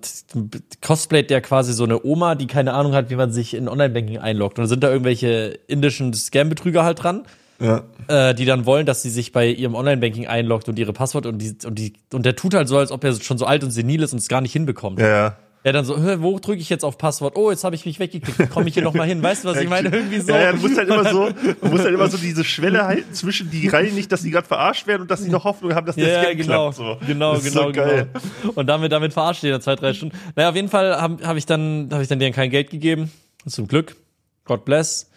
cosplayt 0.82 1.30
der 1.30 1.42
quasi 1.42 1.74
so 1.74 1.84
eine 1.84 2.06
Oma, 2.06 2.36
die 2.36 2.48
keine 2.48 2.74
Ahnung 2.74 2.94
hat, 2.94 3.10
wie 3.10 3.16
man 3.16 3.32
sich 3.32 3.54
in 3.56 3.68
Online-Banking 3.68 4.20
einloggt 4.20 4.60
und 4.60 4.64
dann 4.64 4.70
sind 4.70 4.84
da 4.84 4.92
irgendwelche 4.92 5.58
indischen 5.68 6.14
Scam-Betrüger 6.14 6.84
halt 6.84 7.02
dran, 7.02 7.24
Ja. 7.60 7.84
äh, 8.08 8.36
die 8.36 8.46
dann 8.46 8.66
wollen, 8.66 8.86
dass 8.86 9.02
sie 9.02 9.10
sich 9.10 9.32
bei 9.32 9.48
ihrem 9.48 9.74
Online-Banking 9.76 10.28
einloggt 10.28 10.70
und 10.70 10.78
ihre 10.78 10.94
Passwort 10.94 11.26
und 11.26 11.40
die, 11.40 11.56
und 11.66 11.76
die 11.80 11.94
und 12.14 12.26
der 12.26 12.36
tut 12.36 12.54
halt 12.54 12.68
so, 12.68 12.78
als 12.78 12.92
ob 12.92 13.04
er 13.04 13.14
schon 13.20 13.38
so 13.38 13.46
alt 13.46 13.64
und 13.64 13.72
senil 13.72 14.04
ist 14.04 14.14
und 14.14 14.20
es 14.20 14.28
gar 14.28 14.42
nicht 14.42 14.54
hinbekommt. 14.54 15.00
Ja, 15.00 15.08
ja. 15.08 15.38
Er 15.64 15.74
dann 15.74 15.84
so, 15.84 15.98
wo 16.22 16.40
drücke 16.40 16.62
ich 16.62 16.70
jetzt 16.70 16.86
auf 16.86 16.98
Passwort? 16.98 17.36
Oh, 17.36 17.50
jetzt 17.52 17.66
habe 17.66 17.76
ich 17.76 17.86
mich 17.86 18.00
weggeklickt. 18.00 18.52
Komme 18.52 18.70
ich 18.70 18.76
hier 18.76 18.84
noch 18.84 18.94
mal 18.94 19.06
hin? 19.06 19.22
Weißt 19.22 19.44
du, 19.44 19.50
was 19.50 19.58
ich 19.62 19.68
meine? 19.68 19.90
Irgendwie 19.90 20.20
so. 20.20 20.32
Ja, 20.32 20.40
ja, 20.40 20.52
du 20.54 20.60
musst 20.60 20.78
halt 20.78 20.88
immer 20.88 21.10
so, 21.12 21.30
du 21.62 21.68
musst 21.68 21.84
halt 21.84 21.94
immer 21.94 22.08
so 22.08 22.18
diese 22.18 22.46
Schwelle 22.46 22.86
halten 22.86 23.12
zwischen 23.14 23.50
die 23.50 23.68
Reihen 23.68 23.94
nicht, 23.96 24.10
dass 24.12 24.22
die 24.22 24.30
gerade 24.30 24.48
verarscht 24.48 24.88
werden 24.88 25.02
und 25.02 25.12
dass 25.12 25.22
sie 25.24 25.30
noch 25.30 25.44
Hoffnung 25.44 25.74
haben, 25.76 25.86
dass 25.86 25.96
der 25.98 26.08
Ja, 26.08 26.24
Scam 26.24 26.38
genau, 26.38 26.72
klappt. 26.72 26.76
So. 27.02 27.06
genau, 27.06 27.34
Das 27.34 27.44
genau, 27.44 27.64
so 27.64 27.72
geil. 27.74 28.08
genau. 28.44 28.54
Und 28.56 28.68
damit, 28.68 28.92
damit 28.94 29.12
verarscht 29.12 29.44
ihr 29.44 29.52
dann 29.52 29.62
zwei, 29.62 29.76
drei 29.76 29.94
Stunden. 29.94 30.16
Naja, 30.36 30.50
auf 30.50 30.56
jeden 30.56 30.70
Fall 30.70 31.02
habe 31.02 31.28
hab 31.28 31.36
ich 31.36 31.46
dann, 31.48 31.90
habe 31.92 32.04
ich 32.04 32.08
dann 32.08 32.20
denen 32.20 32.34
kein 32.36 32.52
Geld 32.52 32.70
gegeben. 32.70 33.12
Zum 33.46 33.68
Glück. 33.68 33.98
God 34.46 34.64
bless. 34.64 35.10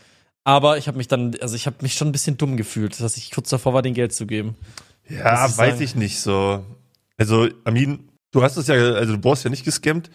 Aber 0.44 0.78
ich 0.78 0.88
habe 0.88 0.96
mich 0.96 1.08
dann, 1.08 1.34
also 1.40 1.54
ich 1.54 1.66
habe 1.66 1.76
mich 1.82 1.94
schon 1.94 2.08
ein 2.08 2.12
bisschen 2.12 2.36
dumm 2.36 2.56
gefühlt, 2.56 2.98
dass 3.00 3.16
ich 3.16 3.30
kurz 3.30 3.50
davor 3.50 3.74
war, 3.74 3.82
den 3.82 3.94
Geld 3.94 4.12
zu 4.14 4.26
geben. 4.26 4.56
Ja, 5.08 5.46
ich 5.46 5.58
weiß 5.58 5.72
sagen. 5.74 5.82
ich 5.82 5.94
nicht 5.94 6.20
so. 6.20 6.64
Also, 7.18 7.48
Amin, 7.64 8.08
du 8.30 8.42
hast 8.42 8.56
es 8.56 8.66
ja, 8.68 8.74
also 8.74 9.14
du 9.14 9.18
brauchst 9.20 9.44
ja 9.44 9.50
nicht 9.50 9.64
gescammt. 9.64 10.10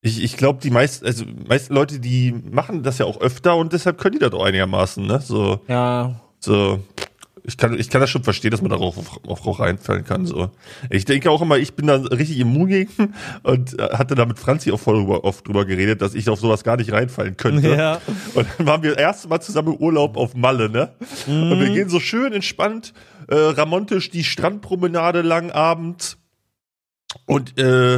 Ich, 0.00 0.22
ich 0.22 0.36
glaube, 0.36 0.60
die 0.62 0.70
meisten, 0.70 1.06
also 1.06 1.24
meisten 1.48 1.74
Leute, 1.74 1.98
die 1.98 2.32
machen 2.32 2.82
das 2.82 2.98
ja 2.98 3.06
auch 3.06 3.20
öfter 3.20 3.56
und 3.56 3.72
deshalb 3.72 3.98
können 3.98 4.12
die 4.12 4.18
das 4.18 4.32
auch 4.32 4.44
einigermaßen, 4.44 5.04
ne? 5.06 5.20
So, 5.20 5.60
Ja. 5.66 6.20
so. 6.38 6.80
Ich 7.46 7.58
kann, 7.58 7.78
ich 7.78 7.90
kann 7.90 8.00
das 8.00 8.08
schon 8.08 8.24
verstehen, 8.24 8.50
dass 8.50 8.62
man 8.62 8.70
darauf 8.70 8.96
auf, 8.96 9.46
auf, 9.46 9.60
reinfallen 9.60 10.04
kann. 10.04 10.24
So. 10.24 10.50
Ich 10.88 11.04
denke 11.04 11.30
auch 11.30 11.42
immer, 11.42 11.58
ich 11.58 11.74
bin 11.74 11.86
da 11.86 11.96
richtig 11.96 12.38
immun 12.38 12.68
gegen 12.68 13.14
und 13.42 13.78
äh, 13.78 13.90
hatte 13.92 14.14
da 14.14 14.24
mit 14.24 14.38
Franzi 14.38 14.72
auch 14.72 14.80
voll 14.80 15.00
drüber, 15.00 15.24
oft 15.24 15.46
drüber 15.46 15.66
geredet, 15.66 16.00
dass 16.00 16.14
ich 16.14 16.28
auf 16.30 16.40
sowas 16.40 16.64
gar 16.64 16.78
nicht 16.78 16.90
reinfallen 16.90 17.36
könnte. 17.36 17.76
Ja. 17.76 18.00
Und 18.34 18.46
dann 18.56 18.66
waren 18.66 18.82
wir 18.82 18.90
das 18.92 18.98
erste 19.00 19.28
Mal 19.28 19.40
zusammen 19.40 19.74
im 19.74 19.76
Urlaub 19.76 20.16
auf 20.16 20.34
Malle, 20.34 20.70
ne? 20.70 20.94
Und 21.26 21.60
wir 21.60 21.68
gehen 21.68 21.90
so 21.90 22.00
schön 22.00 22.32
entspannt, 22.32 22.94
äh, 23.28 23.34
ramontisch 23.34 24.10
die 24.10 24.24
Strandpromenade 24.24 25.20
lang 25.20 25.50
abends 25.50 26.16
und 27.26 27.58
äh, 27.58 27.96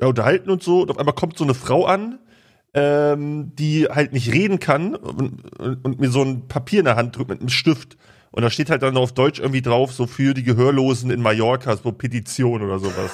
ja, 0.00 0.06
unterhalten 0.06 0.50
und 0.50 0.62
so. 0.62 0.82
Und 0.82 0.90
auf 0.90 0.98
einmal 0.98 1.14
kommt 1.14 1.36
so 1.36 1.44
eine 1.44 1.54
Frau 1.54 1.84
an, 1.84 2.20
ähm, 2.74 3.52
die 3.56 3.86
halt 3.86 4.12
nicht 4.12 4.32
reden 4.32 4.58
kann 4.58 4.94
und, 4.94 5.58
und, 5.58 5.84
und 5.84 6.00
mir 6.00 6.10
so 6.10 6.22
ein 6.22 6.48
Papier 6.48 6.80
in 6.80 6.84
der 6.84 6.96
Hand 6.96 7.16
drückt 7.16 7.30
mit 7.30 7.40
einem 7.40 7.48
Stift. 7.48 7.96
Und 8.34 8.42
da 8.42 8.50
steht 8.50 8.68
halt 8.68 8.82
dann 8.82 8.96
auf 8.96 9.12
Deutsch 9.12 9.38
irgendwie 9.38 9.62
drauf, 9.62 9.92
so 9.92 10.08
für 10.08 10.34
die 10.34 10.42
Gehörlosen 10.42 11.12
in 11.12 11.22
Mallorca, 11.22 11.76
so 11.76 11.92
Petition 11.92 12.62
oder 12.62 12.80
sowas. 12.80 13.12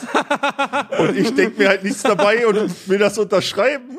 und 0.98 1.14
ich 1.14 1.34
denk 1.34 1.58
mir 1.58 1.68
halt 1.68 1.84
nichts 1.84 2.00
dabei 2.00 2.46
und 2.46 2.88
will 2.88 2.96
das 2.96 3.18
unterschreiben. 3.18 3.98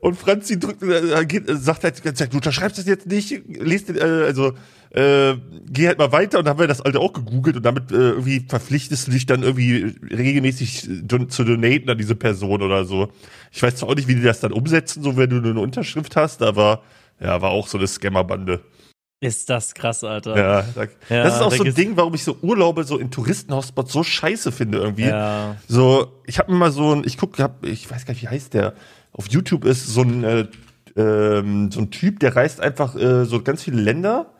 Und 0.00 0.18
Franzi 0.18 0.58
drückt, 0.58 0.82
äh, 0.82 1.22
äh, 1.22 1.56
sagt 1.56 1.84
halt 1.84 1.96
die 1.96 2.02
ganze 2.02 2.24
Zeit, 2.24 2.34
du 2.34 2.36
unterschreibst 2.36 2.76
das 2.76 2.84
jetzt 2.84 3.06
nicht, 3.06 3.40
lest 3.48 3.88
den, 3.88 3.96
äh, 3.96 4.02
also 4.02 4.52
äh, 4.90 5.36
geh 5.70 5.86
halt 5.86 5.96
mal 5.96 6.12
weiter 6.12 6.38
und 6.38 6.44
dann 6.44 6.52
haben 6.52 6.60
wir 6.60 6.68
das 6.68 6.82
alte 6.82 7.00
auch 7.00 7.14
gegoogelt 7.14 7.56
und 7.56 7.62
damit 7.62 7.90
äh, 7.90 8.10
irgendwie 8.10 8.44
verpflichtest 8.46 9.06
du 9.06 9.12
dich 9.12 9.24
dann 9.24 9.42
irgendwie 9.42 9.94
regelmäßig 10.10 10.90
don 11.04 11.30
zu 11.30 11.42
donaten 11.42 11.88
an 11.88 11.96
diese 11.96 12.16
Person 12.16 12.60
oder 12.60 12.84
so. 12.84 13.10
Ich 13.50 13.62
weiß 13.62 13.76
zwar 13.76 13.88
auch 13.88 13.94
nicht, 13.94 14.08
wie 14.08 14.14
die 14.14 14.22
das 14.22 14.40
dann 14.40 14.52
umsetzen, 14.52 15.02
so 15.02 15.16
wenn 15.16 15.30
du 15.30 15.36
nur 15.36 15.52
eine 15.52 15.60
Unterschrift 15.60 16.16
hast, 16.16 16.42
aber 16.42 16.82
ja, 17.18 17.40
war 17.40 17.48
auch 17.48 17.66
so 17.66 17.78
eine 17.78 17.86
Scammerbande. 17.86 18.60
Ist 19.22 19.50
das 19.50 19.74
krass, 19.74 20.02
Alter. 20.02 20.36
Ja, 20.36 20.62
da, 20.74 20.82
Ja, 21.10 21.24
das 21.24 21.36
ist 21.36 21.42
auch 21.42 21.52
so 21.52 21.62
ein 21.62 21.74
Ding, 21.74 21.96
warum 21.96 22.14
ich 22.14 22.24
so 22.24 22.38
Urlaube 22.40 22.84
so 22.84 22.98
in 22.98 23.10
Touristenhotspots 23.10 23.92
so 23.92 24.02
scheiße 24.02 24.50
finde 24.50 24.78
irgendwie. 24.78 25.04
Ja. 25.04 25.56
So, 25.68 26.22
ich 26.26 26.38
habe 26.38 26.50
mir 26.50 26.58
mal 26.58 26.72
so 26.72 26.94
ein, 26.94 27.04
ich 27.04 27.18
guck, 27.18 27.38
hab, 27.38 27.64
ich 27.66 27.90
weiß 27.90 28.06
gar 28.06 28.14
nicht, 28.14 28.22
wie 28.22 28.28
heißt 28.28 28.54
der. 28.54 28.74
Auf 29.12 29.28
YouTube 29.28 29.66
ist 29.66 29.88
so 29.88 30.02
ein 30.02 30.24
äh, 30.24 30.46
ähm, 30.96 31.70
so 31.70 31.80
ein 31.80 31.90
Typ, 31.90 32.20
der 32.20 32.34
reist 32.34 32.60
einfach 32.60 32.96
äh, 32.96 33.24
so 33.24 33.42
ganz 33.42 33.62
viele 33.62 33.80
Länder, 33.80 34.32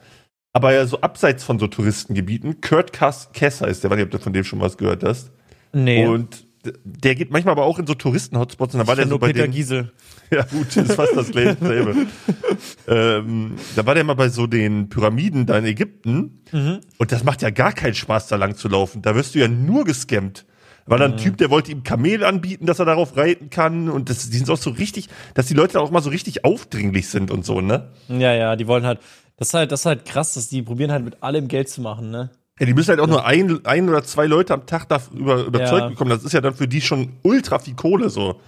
aber 0.52 0.72
ja 0.72 0.86
so 0.86 1.00
abseits 1.00 1.44
von 1.44 1.58
so 1.58 1.66
Touristengebieten. 1.66 2.60
Kurt 2.60 2.92
Kass 2.92 3.30
Kess 3.32 3.60
heißt 3.60 3.84
der, 3.84 3.90
weiß 3.90 3.96
nicht, 3.96 4.06
ob 4.06 4.10
du 4.10 4.18
von 4.18 4.32
dem 4.32 4.44
schon 4.44 4.60
was 4.60 4.76
gehört 4.76 5.04
hast. 5.04 5.30
Nee. 5.72 6.06
Und 6.06 6.46
der 6.84 7.14
geht 7.14 7.30
manchmal 7.30 7.52
aber 7.52 7.64
auch 7.64 7.78
in 7.78 7.86
so 7.86 7.94
Touristenhotspots 7.94 8.74
und 8.74 8.78
dann 8.80 8.86
war 8.86 8.96
der 8.96 9.08
so 9.08 9.18
bei 9.18 9.28
Peter 9.28 9.42
den, 9.46 9.52
Giesel. 9.52 9.92
ja 10.30 10.42
gut, 10.44 10.68
das 10.76 10.88
ist 10.88 10.94
fast 10.94 11.16
das 11.16 11.28
selbe. 11.28 12.06
ähm, 12.88 13.54
da 13.76 13.86
war 13.86 13.94
der 13.94 14.04
mal 14.04 14.14
bei 14.14 14.28
so 14.28 14.46
den 14.46 14.88
Pyramiden 14.88 15.46
da 15.46 15.58
in 15.58 15.64
Ägypten 15.64 16.42
Mhm. 16.52 16.80
und 16.98 17.12
das 17.12 17.22
macht 17.24 17.42
ja 17.42 17.50
gar 17.50 17.72
keinen 17.72 17.94
Spaß, 17.94 18.26
da 18.28 18.36
lang 18.36 18.56
zu 18.56 18.68
laufen. 18.68 19.02
Da 19.02 19.14
wirst 19.14 19.34
du 19.34 19.38
ja 19.38 19.48
nur 19.48 19.84
gescammt. 19.84 20.46
War 20.86 20.98
dann 20.98 21.12
ein 21.12 21.18
Typ, 21.18 21.36
der 21.36 21.50
wollte 21.50 21.70
ihm 21.70 21.84
Kamel 21.84 22.24
anbieten, 22.24 22.66
dass 22.66 22.80
er 22.80 22.84
darauf 22.84 23.16
reiten 23.16 23.48
kann. 23.50 23.88
Und 23.88 24.10
das, 24.10 24.28
die 24.30 24.36
sind 24.38 24.50
auch 24.50 24.56
so 24.56 24.70
richtig, 24.70 25.08
dass 25.34 25.46
die 25.46 25.54
Leute 25.54 25.80
auch 25.80 25.92
mal 25.92 26.02
so 26.02 26.10
richtig 26.10 26.44
aufdringlich 26.44 27.06
sind 27.08 27.30
und 27.30 27.44
so, 27.44 27.60
ne? 27.60 27.92
Ja, 28.08 28.34
ja, 28.34 28.56
die 28.56 28.66
wollen 28.66 28.84
halt, 28.84 28.98
das 29.36 29.48
ist 29.48 29.54
halt, 29.54 29.70
das 29.70 29.80
ist 29.80 29.86
halt 29.86 30.04
krass, 30.04 30.34
dass 30.34 30.48
die 30.48 30.62
probieren 30.62 30.90
halt 30.90 31.04
mit 31.04 31.22
allem 31.22 31.46
Geld 31.46 31.68
zu 31.68 31.80
machen, 31.80 32.10
ne? 32.10 32.30
Ja, 32.60 32.66
die 32.66 32.74
müssen 32.74 32.90
halt 32.90 33.00
auch 33.00 33.06
nur 33.06 33.24
ein, 33.24 33.64
ein 33.64 33.88
oder 33.88 34.04
zwei 34.04 34.26
Leute 34.26 34.52
am 34.54 34.66
Tag 34.66 34.86
darüber 34.88 35.44
überzeugt 35.44 35.80
Ja. 35.82 35.88
bekommen. 35.88 36.10
Das 36.10 36.22
ist 36.24 36.32
ja 36.32 36.40
dann 36.42 36.54
für 36.54 36.68
die 36.68 36.80
schon 36.82 37.14
ultra 37.22 37.58
viel 37.58 37.74
Kohle 37.74 38.10
so. 38.10 38.38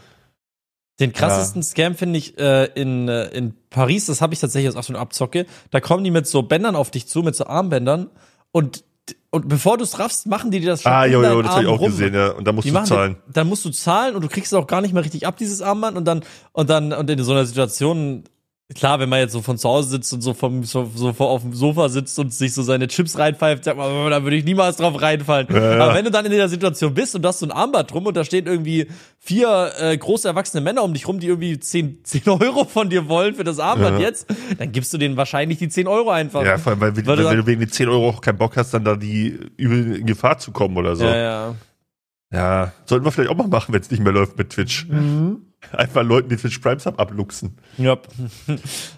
Den 1.01 1.13
krassesten 1.15 1.63
Scam 1.63 1.95
finde 1.95 2.19
ich 2.19 2.39
äh, 2.39 2.67
in, 2.75 3.09
äh, 3.09 3.29
in 3.29 3.55
Paris, 3.71 4.07
das 4.07 4.21
habe 4.21 4.35
ich 4.35 4.41
tatsächlich 4.41 4.77
aus 4.77 4.87
so 4.87 4.93
einer 4.93 5.01
Abzocke. 5.01 5.47
Da 5.71 5.81
kommen 5.81 6.05
die 6.05 6.11
mit 6.11 6.27
so 6.27 6.43
Bändern 6.43 6.77
auf 6.77 6.91
dich 6.91 7.09
zu, 7.09 7.23
mit 7.23 7.35
so 7.35 7.47
Armbändern 7.47 8.11
und 8.53 8.85
und 9.31 9.49
bevor 9.49 9.79
du 9.79 9.85
es 9.85 9.99
raffst, 9.99 10.27
machen 10.27 10.51
die 10.53 10.61
dir 10.61 10.71
das 10.71 10.83
schon 10.83 10.93
Ah, 10.93 11.07
jo, 11.07 11.23
jo, 11.25 11.41
das 11.43 11.53
habe 11.53 11.63
ich 11.65 11.69
auch 11.69 11.81
rum. 11.81 11.91
gesehen, 11.91 12.15
ja. 12.15 12.29
Und 12.33 12.45
da 12.47 12.53
musst 12.53 12.69
Die 12.69 12.71
du 12.71 12.85
zahlen. 12.85 13.17
Die, 13.29 13.33
dann 13.33 13.49
musst 13.49 13.65
du 13.65 13.71
zahlen 13.71 14.15
und 14.15 14.23
du 14.23 14.29
kriegst 14.29 14.53
es 14.53 14.59
auch 14.59 14.67
gar 14.67 14.81
nicht 14.83 14.93
mehr 14.93 15.03
richtig 15.03 15.27
ab, 15.27 15.39
dieses 15.39 15.61
Armband. 15.63 15.97
Und 15.97 16.05
dann, 16.05 16.23
und 16.53 16.69
dann, 16.71 16.93
und 16.93 17.09
in 17.11 17.21
so 17.25 17.33
einer 17.33 17.47
Situation, 17.47 18.25
klar, 18.75 19.01
wenn 19.01 19.09
man 19.09 19.21
jetzt 19.21 19.33
so 19.33 19.43
von 19.43 19.59
zu 19.59 19.69
Hause 19.69 19.89
sitzt 19.91 20.13
und 20.13 20.21
so 20.21 20.35
vom, 20.35 20.65
so, 20.65 20.91
so 20.95 21.13
vor- 21.13 21.31
auf 21.31 21.43
dem 21.43 21.53
Sofa 21.55 21.89
sitzt 21.89 22.19
und 22.19 22.33
sich 22.33 22.53
so 22.55 22.63
seine 22.63 22.89
Chips 22.89 23.19
reinpfeift, 23.19 23.65
sagt 23.65 23.77
man, 23.77 23.91
oh, 23.91 24.09
da 24.11 24.23
würde 24.23 24.37
ich 24.37 24.45
niemals 24.45 24.77
drauf 24.77 25.01
reinfallen. 25.01 25.47
Ja, 25.51 25.77
ja. 25.77 25.85
Aber 25.85 25.95
wenn 25.95 26.05
du 26.05 26.11
dann 26.11 26.25
in 26.27 26.33
der 26.33 26.49
Situation 26.49 26.95
bist 26.95 27.15
und 27.15 27.23
du 27.23 27.29
hast 27.29 27.41
so 27.41 27.47
ein 27.47 27.53
Armband 27.53 27.91
drum 27.93 28.07
und 28.07 28.17
da 28.17 28.25
stehen 28.25 28.47
irgendwie 28.47 28.87
vier 29.19 29.73
äh, 29.79 29.97
große 29.97 30.27
erwachsene 30.29 30.61
Männer 30.61 30.83
um 30.83 30.93
dich 30.95 31.07
rum, 31.09 31.19
die 31.21 31.27
irgendwie 31.29 31.59
10, 31.59 32.05
10 32.05 32.29
Euro 32.29 32.65
von 32.65 32.89
dir 32.91 33.09
wollen 33.09 33.35
für 33.35 33.45
das 33.45 33.59
Armband 33.59 33.99
Ja. 34.01 34.07
jetzt, 34.09 34.27
dann 34.59 34.73
gibst 34.73 34.93
du 34.93 34.99
denen 34.99 35.17
wahrscheinlich 35.17 35.59
die 35.59 35.69
10 35.69 35.87
Euro 35.87 36.11
einfach. 36.11 36.45
Ja, 36.45 36.59
vor 36.59 36.73
allem, 36.73 36.81
weil, 36.81 36.97
Weil 36.97 37.07
weil, 37.07 37.17
du 37.17 37.25
wenn 37.31 37.37
du 37.39 37.47
wegen 37.47 37.61
den 37.61 37.71
10 37.71 37.89
Euro 37.89 38.09
auch 38.09 38.21
keinen 38.21 38.39
Bock 38.39 38.57
hast, 38.57 38.73
dann 38.75 38.85
da 38.85 38.97
die 38.97 39.39
übel 39.57 39.97
in 39.97 40.07
Gefahr 40.07 40.39
zu 40.39 40.51
kommen 40.53 40.77
oder 40.77 40.97
so. 40.97 41.05
ja, 41.05 41.15
Ja, 41.17 41.55
ja. 42.33 42.73
sollten 42.87 43.05
wir 43.05 43.13
vielleicht 43.13 43.31
auch 43.31 43.37
mal 43.37 43.49
machen, 43.49 43.73
wenn 43.75 43.81
es 43.83 43.91
nicht 43.91 44.03
mehr 44.03 44.13
läuft 44.13 44.37
mit 44.39 44.51
Twitch. 44.51 44.87
Mhm. 44.89 45.52
Einfach 45.71 46.03
Leuten 46.03 46.29
den 46.29 46.39
Twitch 46.39 46.59
Prime 46.59 46.79
Sub 46.81 46.99
abluchsen. 47.01 47.57
Ja. 47.79 47.97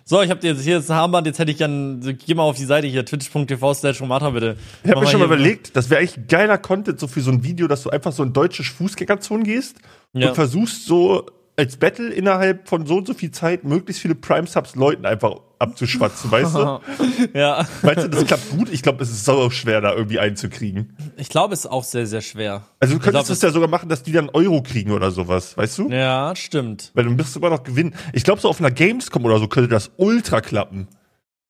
So, 0.06 0.20
ich 0.20 0.28
habe 0.30 0.40
dir 0.40 0.52
jetzt 0.52 0.62
hier 0.62 0.76
das 0.76 0.90
Armband, 0.90 1.26
jetzt 1.26 1.38
hätte 1.38 1.50
ich 1.50 1.56
gern, 1.56 2.00
geh 2.26 2.34
mal 2.34 2.42
auf 2.42 2.56
die 2.56 2.64
Seite 2.64 2.86
hier, 2.86 3.06
twitch.tv 3.06 3.72
slash 3.74 4.00
Romata 4.02 4.30
bitte. 4.30 4.56
Ich 4.82 4.90
habe 4.90 5.00
mir 5.00 5.06
schon 5.06 5.20
mal 5.20 5.26
überlegt, 5.26 5.74
das 5.76 5.88
wäre 5.88 6.00
eigentlich 6.00 6.28
geiler 6.28 6.58
Content 6.58 7.00
so 7.00 7.06
für 7.06 7.22
so 7.22 7.30
ein 7.30 7.42
Video, 7.42 7.68
dass 7.68 7.82
du 7.84 7.90
einfach 7.90 8.12
so 8.12 8.22
in 8.22 8.32
deutsche 8.34 8.62
Fußgängerzonen 8.64 9.44
gehst 9.44 9.76
Ja. 10.12 10.28
und 10.28 10.34
versuchst 10.34 10.84
so 10.86 11.26
als 11.56 11.76
Battle 11.76 12.08
innerhalb 12.12 12.68
von 12.68 12.84
so 12.86 12.96
und 12.96 13.06
so 13.06 13.14
viel 13.14 13.30
Zeit 13.30 13.64
möglichst 13.64 14.02
viele 14.02 14.14
Prime 14.14 14.46
Subs 14.46 14.74
Leuten 14.74 15.06
einfach 15.06 15.36
abzuschwatzen, 15.58 16.30
weißt 16.30 16.54
du? 16.54 16.80
Ja, 17.34 17.66
Meinst 17.82 18.04
du, 18.04 18.08
das 18.08 18.24
klappt 18.26 18.50
gut? 18.50 18.68
Ich 18.70 18.82
glaube, 18.82 19.02
es 19.02 19.10
ist 19.10 19.24
sau 19.24 19.50
schwer, 19.50 19.80
da 19.80 19.92
irgendwie 19.94 20.18
einzukriegen. 20.18 20.96
ich 21.16 21.28
glaube, 21.28 21.54
es 21.54 21.60
ist 21.60 21.66
auch 21.70 21.84
sehr, 21.84 22.06
sehr 22.06 22.20
schwer. 22.20 22.62
Also 22.80 22.94
du 22.94 23.00
könntest 23.00 23.30
es 23.30 23.42
ja 23.42 23.50
sogar 23.50 23.68
machen, 23.68 23.88
dass 23.88 24.02
die 24.02 24.12
dann 24.12 24.28
Euro 24.30 24.62
kriegen 24.62 24.92
oder 24.92 25.10
sowas, 25.10 25.56
weißt 25.56 25.78
du? 25.78 25.90
Ja, 25.90 26.34
stimmt. 26.36 26.90
Weil 26.94 27.04
dann 27.04 27.18
wirst 27.18 27.34
du 27.34 27.40
immer 27.40 27.50
noch 27.50 27.62
gewinnen. 27.62 27.94
Ich 28.12 28.24
glaube, 28.24 28.40
so 28.40 28.48
auf 28.48 28.60
einer 28.60 28.70
Gamescom 28.70 29.24
oder 29.24 29.38
so 29.38 29.48
könnte 29.48 29.68
das 29.68 29.90
ultra 29.96 30.40
klappen. 30.40 30.88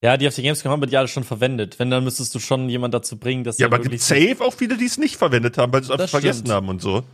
Ja, 0.02 0.16
die 0.18 0.28
auf 0.28 0.34
der 0.34 0.44
Gamescom 0.44 0.70
haben 0.70 0.82
wir 0.82 0.87
die 0.87 0.99
alle 0.99 1.08
schon 1.08 1.25
verwendet. 1.25 1.78
Wenn, 1.78 1.90
dann 1.90 2.04
müsstest 2.04 2.34
du 2.34 2.38
schon 2.38 2.68
jemand 2.68 2.92
dazu 2.92 3.16
bringen, 3.18 3.42
dass 3.42 3.58
Ja, 3.58 3.66
aber 3.68 3.78
gibt 3.78 4.00
safe 4.02 4.37
auch 4.40 4.52
viele, 4.52 4.76
die 4.76 4.84
es 4.84 4.99
nicht 4.99 5.16
verwendet 5.16 5.56
haben, 5.56 5.73
weil 5.73 5.82
sie 5.82 5.87
es 5.87 5.99
einfach 5.99 6.08
vergessen 6.11 6.40
stimmt. 6.40 6.52
haben 6.52 6.68
und 6.68 6.82
so. 6.82 7.04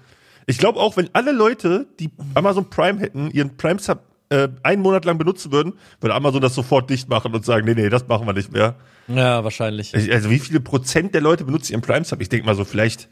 Ich 0.47 0.59
glaube 0.59 0.81
auch, 0.81 0.97
wenn 0.97 1.09
alle 1.13 1.31
Leute, 1.31 1.87
die 2.01 2.11
Amazon 2.35 2.69
Prime 2.69 2.99
hätten, 2.99 3.31
ihren 3.31 3.57
Prime 3.57 3.79
Sub 3.79 4.01
äh, 4.31 4.49
einen 4.63 4.81
Monat 4.83 5.05
lang 5.05 5.19
benutzen 5.19 5.53
würden, 5.53 5.75
würde 6.01 6.15
Amazon 6.15 6.41
das 6.41 6.55
sofort 6.55 6.89
dicht 6.89 7.09
machen 7.09 7.35
und 7.35 7.45
sagen, 7.45 7.67
nee, 7.67 7.75
nee, 7.75 7.89
das 7.89 8.09
machen 8.09 8.27
wir 8.27 8.33
nicht 8.33 8.51
mehr. 8.53 8.77
Ja, 9.09 9.45
wahrscheinlich. 9.45 9.93
Ich- 9.93 10.11
Also 10.13 10.31
wie 10.31 10.39
viele 10.39 10.61
Prozent 10.61 11.15
der 11.15 11.21
Leute 11.21 11.45
benutzen 11.45 11.73
ihren 11.73 11.83
Prime 11.83 12.05
Sub? 12.05 12.21
Ich 12.21 12.29
denke 12.29 12.47
mal 12.47 12.55
so 12.55 12.65
vielleicht 12.65 13.09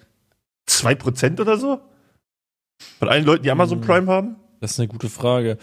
zwei 0.66 0.94
Prozent 0.94 1.40
oder 1.40 1.58
so? 1.58 1.80
Von 2.98 3.08
allen 3.08 3.25
Leuten, 3.25 3.42
die 3.42 3.50
Amazon 3.50 3.80
Hm. 3.80 3.87
Prime 3.87 4.06
haben? 4.12 4.37
Das 4.60 4.72
ist 4.72 4.78
eine 4.80 4.88
gute 4.88 5.08
Frage. 5.08 5.58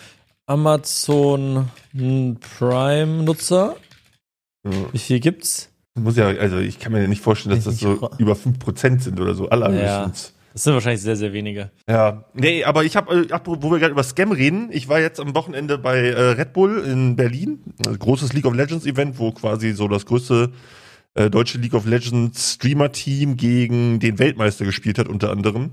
Amazon 0.48 1.70
hm, 1.94 2.38
Prime-Nutzer, 2.58 3.76
Ja. 4.66 4.72
wie 4.94 4.98
viel 5.00 5.20
gibt's? 5.20 5.70
Muss 5.98 6.18
ja, 6.18 6.28
also 6.28 6.58
ich 6.58 6.78
kann 6.80 6.92
mir 6.92 7.02
ja 7.02 7.08
nicht 7.08 7.22
vorstellen, 7.22 7.56
dass 7.56 7.64
das 7.64 7.80
so 7.80 8.10
über 8.18 8.36
5% 8.36 9.02
sind 9.02 9.20
oder 9.20 9.34
so, 9.34 9.48
allerhöchstens. 9.50 10.34
Das 10.56 10.64
sind 10.64 10.74
wahrscheinlich 10.74 11.02
sehr, 11.02 11.18
sehr 11.18 11.34
wenige. 11.34 11.70
Ja, 11.86 12.24
nee, 12.34 12.64
aber 12.64 12.86
ich 12.86 12.96
habe, 12.96 13.28
äh, 13.30 13.40
wo 13.46 13.72
wir 13.72 13.78
gerade 13.78 13.92
über 13.92 14.04
Scam 14.04 14.32
reden, 14.32 14.70
ich 14.72 14.88
war 14.88 15.02
jetzt 15.02 15.20
am 15.20 15.36
Wochenende 15.36 15.78
bei 15.78 15.98
äh, 15.98 16.22
Red 16.32 16.54
Bull 16.54 16.78
in 16.78 17.18
Berlin, 17.18 17.60
ein 17.86 18.00
großes 18.00 18.32
League 18.32 18.46
of 18.46 18.54
Legends 18.54 18.86
Event, 18.86 19.20
wo 19.20 19.34
quasi 19.34 19.74
so 19.74 19.90
das 19.90 20.06
größte 20.06 20.54
äh, 21.16 21.30
deutsche 21.30 21.58
League 21.58 21.74
of 21.74 21.86
Legends 21.86 22.54
Streamer-Team 22.54 23.36
gegen 23.36 24.00
den 24.00 24.18
Weltmeister 24.18 24.64
gespielt 24.64 24.98
hat, 24.98 25.10
unter 25.10 25.30
anderem. 25.30 25.72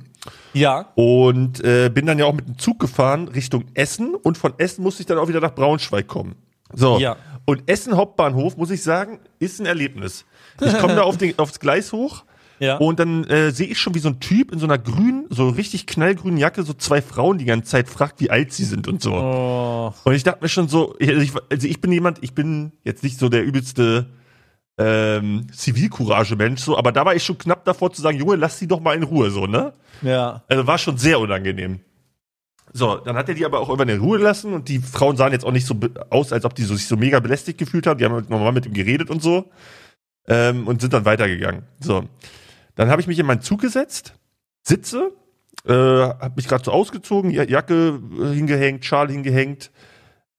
Ja. 0.53 0.91
Und 0.97 1.63
äh, 1.63 1.89
bin 1.89 2.07
dann 2.07 2.19
ja 2.19 2.25
auch 2.25 2.35
mit 2.35 2.49
dem 2.49 2.59
Zug 2.59 2.81
gefahren 2.81 3.29
Richtung 3.29 3.67
Essen 3.75 4.17
und 4.17 4.37
von 4.37 4.53
Essen 4.59 4.83
musste 4.83 5.03
ich 5.03 5.07
dann 5.07 5.19
auch 5.19 5.29
wieder 5.29 5.41
nach 5.41 5.55
Braunschweig 5.55 6.09
kommen. 6.09 6.35
So. 6.73 6.99
Ja. 6.99 7.19
Und 7.45 7.71
Essen 7.71 7.97
Hauptbahnhof, 7.97 8.57
muss 8.57 8.73
ich 8.73 8.83
sagen, 8.83 9.21
ist 9.39 9.61
ein 9.61 9.67
Erlebnis. 9.67 10.25
Ich 10.61 10.77
komme 10.79 10.97
da 10.97 11.03
auf 11.03 11.19
den, 11.19 11.39
aufs 11.39 11.61
Gleis 11.61 11.93
hoch 11.93 12.25
Ja. 12.63 12.77
und 12.77 13.01
dann 13.01 13.25
äh, 13.25 13.51
sehe 13.51 13.67
ich 13.67 13.81
schon, 13.81 13.97
wie 13.97 13.99
so 13.99 14.09
ein 14.09 14.21
Typ 14.21 14.53
in 14.53 14.61
so 14.61 14.67
einer 14.67 14.79
grünen, 14.79 15.27
so 15.31 15.49
richtig 15.49 15.85
knallgrünen 15.89 16.39
Jacke, 16.39 16.63
so 16.63 16.73
zwei 16.75 17.03
Frauen 17.03 17.39
die 17.39 17.45
ganze 17.45 17.69
Zeit 17.69 17.89
fragt, 17.89 18.21
wie 18.21 18.31
alt 18.31 18.53
sie 18.53 18.63
sind 18.63 18.87
und 18.87 19.03
so. 19.03 19.15
Oh. 19.15 19.93
Und 20.05 20.13
ich 20.13 20.23
dachte 20.23 20.45
mir 20.45 20.49
schon 20.49 20.69
so, 20.69 20.95
also 21.01 21.21
ich, 21.21 21.33
also 21.51 21.67
ich 21.67 21.81
bin 21.81 21.91
jemand, 21.91 22.23
ich 22.23 22.35
bin 22.35 22.71
jetzt 22.85 23.03
nicht 23.03 23.19
so 23.19 23.29
der 23.29 23.43
übelste 23.43 24.07
ähm, 24.79 25.49
Zivilcourage-Mensch, 25.53 26.61
so, 26.61 26.79
aber 26.79 26.93
da 26.93 27.05
war 27.05 27.17
ich 27.17 27.25
schon 27.25 27.37
knapp 27.37 27.65
davor 27.65 27.93
zu 27.93 28.01
sagen, 28.01 28.17
Junge, 28.17 28.37
lass 28.37 28.61
sie 28.61 28.69
doch 28.69 28.79
mal 28.79 28.95
in 28.95 29.03
Ruhe, 29.03 29.33
so, 29.33 29.49
ne? 29.49 29.73
Ja. 30.03 30.45
Also 30.47 30.65
war 30.65 30.79
schon 30.79 30.99
sehr 30.99 31.19
unangenehm. 31.19 31.81
So, 32.73 32.95
dann 32.95 33.17
hat 33.17 33.29
er 33.29 33.35
die 33.35 33.45
aber 33.45 33.59
auch 33.59 33.71
irgendwann 33.71 33.89
in 33.89 34.01
Ruhe 34.01 34.19
gelassen 34.19 34.53
und 34.53 34.69
die 34.69 34.79
Frauen 34.79 35.17
sahen 35.17 35.33
jetzt 35.33 35.45
auch 35.45 35.51
nicht 35.51 35.67
so 35.67 35.75
aus, 36.11 36.33
als 36.33 36.45
ob 36.45 36.55
die 36.55 36.63
so, 36.63 36.77
sich 36.77 36.87
so 36.87 36.97
mega 36.97 37.19
belästigt 37.19 37.59
gefühlt 37.59 37.89
haben. 37.89 37.99
Die 37.99 38.05
haben 38.05 38.15
halt 38.15 38.31
normal 38.31 38.53
mit 38.53 38.67
ihm 38.67 38.73
geredet 38.73 39.11
und 39.11 39.21
so 39.21 39.51
ähm, 40.29 40.69
und 40.69 40.81
sind 40.81 40.93
dann 40.93 41.05
weitergegangen. 41.05 41.65
So, 41.81 42.05
dann 42.75 42.89
habe 42.91 43.01
ich 43.01 43.07
mich 43.07 43.19
in 43.19 43.27
meinen 43.27 43.41
Zug 43.43 43.61
gesetzt, 43.61 44.15
sitze, 44.63 45.13
äh, 45.67 45.73
habe 45.73 46.33
mich 46.37 46.49
gerade 46.49 46.65
so 46.65 46.71
ausgezogen, 46.73 47.31
Ja- 47.31 47.45
Jacke 47.45 48.01
äh, 48.21 48.35
hingehängt, 48.35 48.85
Schal 48.85 49.11
hingehängt 49.11 49.71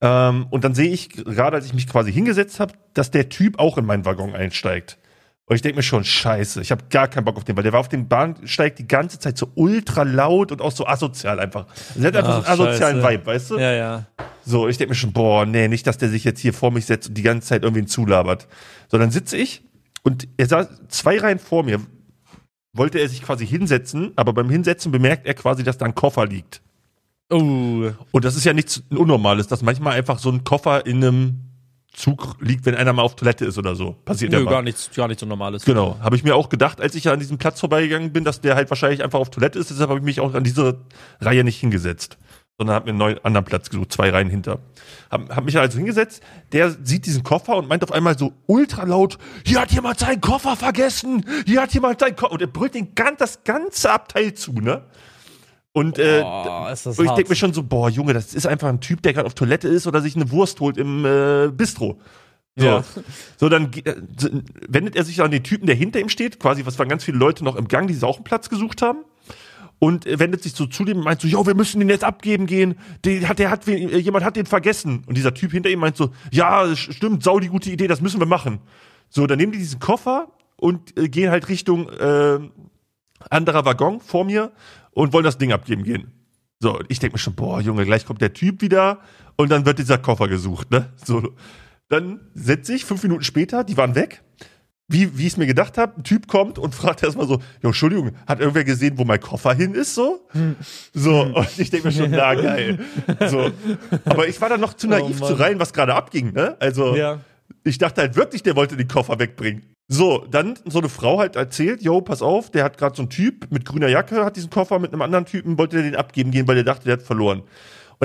ähm, 0.00 0.46
und 0.50 0.64
dann 0.64 0.74
sehe 0.74 0.90
ich 0.90 1.08
gerade, 1.10 1.56
als 1.56 1.66
ich 1.66 1.74
mich 1.74 1.86
quasi 1.88 2.12
hingesetzt 2.12 2.60
habe, 2.60 2.74
dass 2.94 3.10
der 3.10 3.28
Typ 3.28 3.58
auch 3.58 3.78
in 3.78 3.86
meinen 3.86 4.04
Waggon 4.04 4.34
einsteigt. 4.34 4.98
Und 5.46 5.56
ich 5.56 5.62
denke 5.62 5.76
mir 5.76 5.82
schon, 5.82 6.04
scheiße, 6.04 6.62
ich 6.62 6.70
habe 6.70 6.84
gar 6.88 7.06
keinen 7.06 7.26
Bock 7.26 7.36
auf 7.36 7.44
den, 7.44 7.54
weil 7.54 7.62
der 7.64 7.74
war 7.74 7.80
auf 7.80 7.90
dem 7.90 8.08
Bahnsteig 8.08 8.76
die 8.76 8.88
ganze 8.88 9.18
Zeit 9.18 9.36
so 9.36 9.50
ultra 9.54 10.02
laut 10.02 10.50
und 10.52 10.62
auch 10.62 10.72
so 10.72 10.86
asozial 10.86 11.38
einfach. 11.38 11.66
Also 11.94 12.00
der 12.00 12.08
hat 12.08 12.16
einfach 12.16 12.44
Ach, 12.46 12.56
so 12.56 12.62
einen 12.62 12.70
asozialen 12.72 13.00
scheiße. 13.02 13.12
Vibe, 13.14 13.26
weißt 13.26 13.50
du? 13.50 13.58
Ja, 13.58 13.72
ja. 13.72 14.06
So, 14.46 14.68
ich 14.68 14.78
denke 14.78 14.92
mir 14.92 14.94
schon, 14.94 15.12
boah, 15.12 15.44
nee, 15.44 15.68
nicht, 15.68 15.86
dass 15.86 15.98
der 15.98 16.08
sich 16.08 16.24
jetzt 16.24 16.40
hier 16.40 16.54
vor 16.54 16.70
mich 16.70 16.86
setzt 16.86 17.08
und 17.10 17.14
die 17.18 17.22
ganze 17.22 17.46
Zeit 17.48 17.62
irgendwie 17.62 17.84
zulabert. 17.84 18.48
So, 18.88 18.96
dann 18.96 19.10
sitze 19.10 19.36
ich 19.36 19.62
und 20.02 20.28
er 20.38 20.46
saß 20.46 20.66
zwei 20.88 21.18
Reihen 21.18 21.38
vor 21.38 21.62
mir, 21.62 21.80
wollte 22.74 22.98
er 22.98 23.08
sich 23.08 23.22
quasi 23.22 23.46
hinsetzen, 23.46 24.12
aber 24.16 24.32
beim 24.32 24.50
Hinsetzen 24.50 24.92
bemerkt 24.92 25.26
er 25.26 25.34
quasi, 25.34 25.62
dass 25.62 25.78
da 25.78 25.86
ein 25.86 25.94
Koffer 25.94 26.26
liegt. 26.26 26.60
Oh. 27.30 27.90
Und 28.10 28.24
das 28.24 28.36
ist 28.36 28.44
ja 28.44 28.52
nichts 28.52 28.82
Unnormales, 28.90 29.46
dass 29.46 29.62
manchmal 29.62 29.94
einfach 29.94 30.18
so 30.18 30.30
ein 30.30 30.44
Koffer 30.44 30.84
in 30.84 31.02
einem 31.02 31.40
Zug 31.94 32.36
liegt, 32.40 32.66
wenn 32.66 32.74
einer 32.74 32.92
mal 32.92 33.02
auf 33.02 33.16
Toilette 33.16 33.44
ist 33.44 33.56
oder 33.56 33.76
so. 33.76 33.92
Passiert 34.04 34.32
ja 34.32 34.40
Nö, 34.40 34.44
mal. 34.44 34.50
gar 34.50 34.62
nichts, 34.62 34.90
gar 34.94 35.06
nichts 35.08 35.20
so 35.20 35.26
normales. 35.26 35.64
Genau, 35.64 35.96
habe 36.00 36.16
ich 36.16 36.24
mir 36.24 36.34
auch 36.34 36.48
gedacht, 36.48 36.80
als 36.80 36.94
ich 36.94 37.04
ja 37.04 37.12
an 37.12 37.20
diesem 37.20 37.38
Platz 37.38 37.60
vorbeigegangen 37.60 38.12
bin, 38.12 38.24
dass 38.24 38.40
der 38.40 38.56
halt 38.56 38.68
wahrscheinlich 38.70 39.02
einfach 39.02 39.20
auf 39.20 39.30
Toilette 39.30 39.58
ist. 39.58 39.70
Deshalb 39.70 39.88
habe 39.90 40.00
ich 40.00 40.04
mich 40.04 40.20
auch 40.20 40.34
an 40.34 40.44
diese 40.44 40.80
Reihe 41.20 41.44
nicht 41.44 41.58
hingesetzt, 41.58 42.18
sondern 42.58 42.76
habe 42.76 42.86
mir 42.86 42.90
einen 42.90 42.98
neuen 42.98 43.24
anderen 43.24 43.44
Platz 43.44 43.70
gesucht, 43.70 43.92
zwei 43.92 44.10
Reihen 44.10 44.30
hinter. 44.30 44.60
Hab, 45.10 45.34
hab 45.34 45.44
mich 45.44 45.58
also 45.58 45.76
hingesetzt. 45.76 46.22
Der 46.52 46.70
sieht 46.70 47.06
diesen 47.06 47.22
Koffer 47.22 47.56
und 47.56 47.68
meint 47.68 47.82
auf 47.82 47.92
einmal 47.92 48.16
so 48.16 48.32
ultra 48.46 48.84
laut: 48.84 49.18
Hier 49.44 49.60
hat 49.60 49.72
jemand 49.72 49.98
seinen 49.98 50.20
Koffer 50.20 50.56
vergessen. 50.56 51.24
Hier 51.46 51.62
hat 51.62 51.74
jemand 51.74 52.00
seinen 52.00 52.16
Koffer. 52.16 52.32
Und 52.32 52.40
er 52.40 52.46
brüllt 52.46 52.74
den 52.74 52.94
gan 52.94 53.14
das 53.18 53.42
ganze 53.44 53.90
Abteil 53.90 54.34
zu, 54.34 54.52
ne? 54.52 54.84
Und 55.72 55.98
äh, 55.98 56.22
und 57.00 57.04
ich 57.04 57.10
denke 57.10 57.30
mir 57.30 57.34
schon 57.34 57.52
so, 57.52 57.64
boah, 57.64 57.88
Junge, 57.88 58.12
das 58.12 58.32
ist 58.32 58.46
einfach 58.46 58.68
ein 58.68 58.80
Typ, 58.80 59.02
der 59.02 59.12
gerade 59.12 59.26
auf 59.26 59.34
Toilette 59.34 59.66
ist 59.66 59.88
oder 59.88 60.00
sich 60.00 60.14
eine 60.14 60.30
Wurst 60.30 60.60
holt 60.60 60.76
im 60.76 61.04
äh, 61.04 61.48
Bistro. 61.48 62.00
So. 62.54 62.64
Ja. 62.64 62.84
So, 63.36 63.48
dann 63.48 63.72
äh, 63.84 63.96
wendet 64.68 64.94
er 64.94 65.02
sich 65.02 65.20
an 65.20 65.32
den 65.32 65.42
Typen, 65.42 65.66
der 65.66 65.74
hinter 65.74 65.98
ihm 65.98 66.08
steht. 66.08 66.38
Quasi, 66.38 66.64
was 66.64 66.78
waren 66.78 66.88
ganz 66.88 67.02
viele 67.02 67.18
Leute 67.18 67.42
noch 67.42 67.56
im 67.56 67.66
Gang, 67.66 67.88
die 67.88 67.94
sich 67.94 68.04
auch 68.04 68.16
einen 68.16 68.24
Platz 68.24 68.48
gesucht 68.48 68.82
haben. 68.82 69.00
Und 69.84 70.06
wendet 70.06 70.42
sich 70.42 70.54
so 70.54 70.64
zu 70.64 70.86
dem 70.86 70.96
und 70.96 71.04
meint 71.04 71.20
so, 71.20 71.28
jo, 71.28 71.46
wir 71.46 71.54
müssen 71.54 71.78
den 71.78 71.90
jetzt 71.90 72.04
abgeben 72.04 72.46
gehen. 72.46 72.76
Den 73.04 73.28
hat, 73.28 73.38
der 73.38 73.50
hat, 73.50 73.68
äh, 73.68 73.98
jemand 73.98 74.24
hat 74.24 74.34
den 74.34 74.46
vergessen. 74.46 75.02
Und 75.04 75.14
dieser 75.14 75.34
Typ 75.34 75.52
hinter 75.52 75.68
ihm 75.68 75.80
meint 75.80 75.98
so, 75.98 76.10
ja, 76.30 76.74
stimmt, 76.74 77.22
sau 77.22 77.38
die 77.38 77.48
gute 77.48 77.68
Idee, 77.68 77.86
das 77.86 78.00
müssen 78.00 78.18
wir 78.18 78.26
machen. 78.26 78.60
So, 79.10 79.26
dann 79.26 79.36
nehmen 79.36 79.52
die 79.52 79.58
diesen 79.58 79.80
Koffer 79.80 80.28
und 80.56 80.98
äh, 80.98 81.10
gehen 81.10 81.30
halt 81.30 81.50
Richtung 81.50 81.90
äh, 81.90 82.38
anderer 83.28 83.66
Waggon 83.66 84.00
vor 84.00 84.24
mir 84.24 84.52
und 84.92 85.12
wollen 85.12 85.24
das 85.24 85.36
Ding 85.36 85.52
abgeben 85.52 85.82
gehen. 85.82 86.12
So, 86.60 86.80
ich 86.88 86.98
denke 86.98 87.16
mir 87.16 87.18
schon, 87.18 87.34
boah, 87.34 87.60
Junge, 87.60 87.84
gleich 87.84 88.06
kommt 88.06 88.22
der 88.22 88.32
Typ 88.32 88.62
wieder 88.62 89.00
und 89.36 89.50
dann 89.50 89.66
wird 89.66 89.78
dieser 89.78 89.98
Koffer 89.98 90.28
gesucht, 90.28 90.70
ne? 90.70 90.94
So, 91.04 91.34
dann 91.90 92.20
setze 92.32 92.74
ich, 92.74 92.86
fünf 92.86 93.02
Minuten 93.02 93.22
später, 93.22 93.64
die 93.64 93.76
waren 93.76 93.94
weg, 93.94 94.22
wie, 94.94 95.18
wie 95.18 95.26
ich 95.26 95.34
es 95.34 95.36
mir 95.36 95.46
gedacht 95.46 95.76
habe, 95.76 95.98
ein 95.98 96.04
Typ 96.04 96.26
kommt 96.28 96.58
und 96.58 96.74
fragt 96.82 97.02
erstmal 97.02 97.26
so, 97.28 97.34
jo, 97.62 97.68
Entschuldigung, 97.68 98.12
hat 98.26 98.40
irgendwer 98.40 98.64
gesehen, 98.64 98.96
wo 98.96 99.04
mein 99.04 99.20
Koffer 99.20 99.52
hin 99.52 99.74
ist, 99.74 99.94
so? 99.94 100.26
So, 100.94 101.20
und 101.22 101.58
ich 101.58 101.68
denke 101.70 101.88
mir 101.88 101.92
schon, 101.92 102.10
na 102.10 102.34
geil. 102.34 102.78
So. 103.28 103.50
Aber 104.06 104.26
ich 104.28 104.40
war 104.40 104.48
dann 104.48 104.60
noch 104.60 104.74
zu 104.74 104.86
naiv 104.88 105.20
Oh 105.20 105.26
zu 105.26 105.34
rein, 105.34 105.60
was 105.60 105.72
gerade 105.72 105.94
abging, 105.94 106.32
ne? 106.32 106.56
Also, 106.60 106.96
Ja. 106.96 107.20
ich 107.64 107.76
dachte 107.78 108.00
halt 108.00 108.16
wirklich, 108.16 108.42
der 108.42 108.56
wollte 108.56 108.76
den 108.76 108.88
Koffer 108.88 109.18
wegbringen. 109.18 109.64
So, 109.86 110.24
dann 110.30 110.54
so 110.64 110.78
eine 110.78 110.88
Frau 110.88 111.18
halt 111.18 111.36
erzählt, 111.36 111.82
yo, 111.82 112.00
pass 112.00 112.22
auf, 112.22 112.50
der 112.50 112.64
hat 112.64 112.78
gerade 112.78 112.96
so 112.96 113.02
ein 113.02 113.10
Typ 113.10 113.50
mit 113.50 113.66
grüner 113.66 113.88
Jacke, 113.88 114.24
hat 114.24 114.36
diesen 114.36 114.48
Koffer 114.48 114.78
mit 114.78 114.92
einem 114.94 115.02
anderen 115.02 115.26
Typen, 115.26 115.58
wollte 115.58 115.76
der 115.76 115.84
den 115.84 115.96
abgeben 115.96 116.30
gehen, 116.30 116.48
weil 116.48 116.54
der 116.54 116.64
dachte, 116.64 116.84
der 116.86 116.94
hat 116.94 117.02
verloren. 117.02 117.42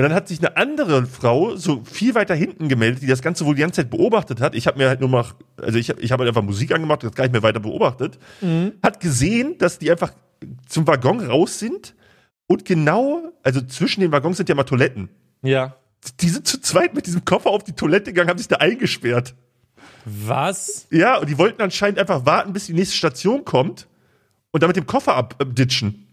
Und 0.00 0.04
dann 0.04 0.14
hat 0.14 0.28
sich 0.28 0.38
eine 0.38 0.56
andere 0.56 1.04
Frau 1.04 1.56
so 1.56 1.84
viel 1.84 2.14
weiter 2.14 2.34
hinten 2.34 2.70
gemeldet, 2.70 3.02
die 3.02 3.06
das 3.06 3.20
Ganze 3.20 3.44
wohl 3.44 3.54
die 3.54 3.60
ganze 3.60 3.82
Zeit 3.82 3.90
beobachtet 3.90 4.40
hat. 4.40 4.54
Ich 4.54 4.66
habe 4.66 4.78
mir 4.78 4.88
halt 4.88 5.00
nur 5.00 5.10
mal, 5.10 5.26
also 5.60 5.76
ich 5.76 5.90
habe 5.90 6.00
ich 6.00 6.10
hab 6.10 6.18
halt 6.20 6.26
einfach 6.26 6.40
Musik 6.40 6.72
angemacht, 6.72 7.02
das 7.02 7.12
gar 7.12 7.24
nicht 7.24 7.34
mehr 7.34 7.42
weiter 7.42 7.60
beobachtet. 7.60 8.18
Hat 8.82 9.00
gesehen, 9.00 9.58
dass 9.58 9.78
die 9.78 9.90
einfach 9.90 10.14
zum 10.66 10.86
Waggon 10.86 11.20
raus 11.20 11.58
sind 11.58 11.94
und 12.46 12.64
genau, 12.64 13.30
also 13.42 13.60
zwischen 13.60 14.00
den 14.00 14.10
Waggons 14.10 14.38
sind 14.38 14.48
ja 14.48 14.54
mal 14.54 14.64
Toiletten. 14.64 15.10
Ja. 15.42 15.76
Die 16.22 16.30
sind 16.30 16.48
zu 16.48 16.62
zweit 16.62 16.94
mit 16.94 17.04
diesem 17.04 17.26
Koffer 17.26 17.50
auf 17.50 17.62
die 17.62 17.74
Toilette 17.74 18.14
gegangen, 18.14 18.30
haben 18.30 18.38
sich 18.38 18.48
da 18.48 18.56
eingesperrt. 18.56 19.34
Was? 20.06 20.86
Ja, 20.90 21.18
und 21.18 21.28
die 21.28 21.36
wollten 21.36 21.60
anscheinend 21.60 21.98
einfach 21.98 22.24
warten, 22.24 22.54
bis 22.54 22.64
die 22.64 22.72
nächste 22.72 22.96
Station 22.96 23.44
kommt 23.44 23.86
und 24.50 24.62
dann 24.62 24.68
mit 24.68 24.78
dem 24.78 24.86
Koffer 24.86 25.14
abditschen. 25.14 26.06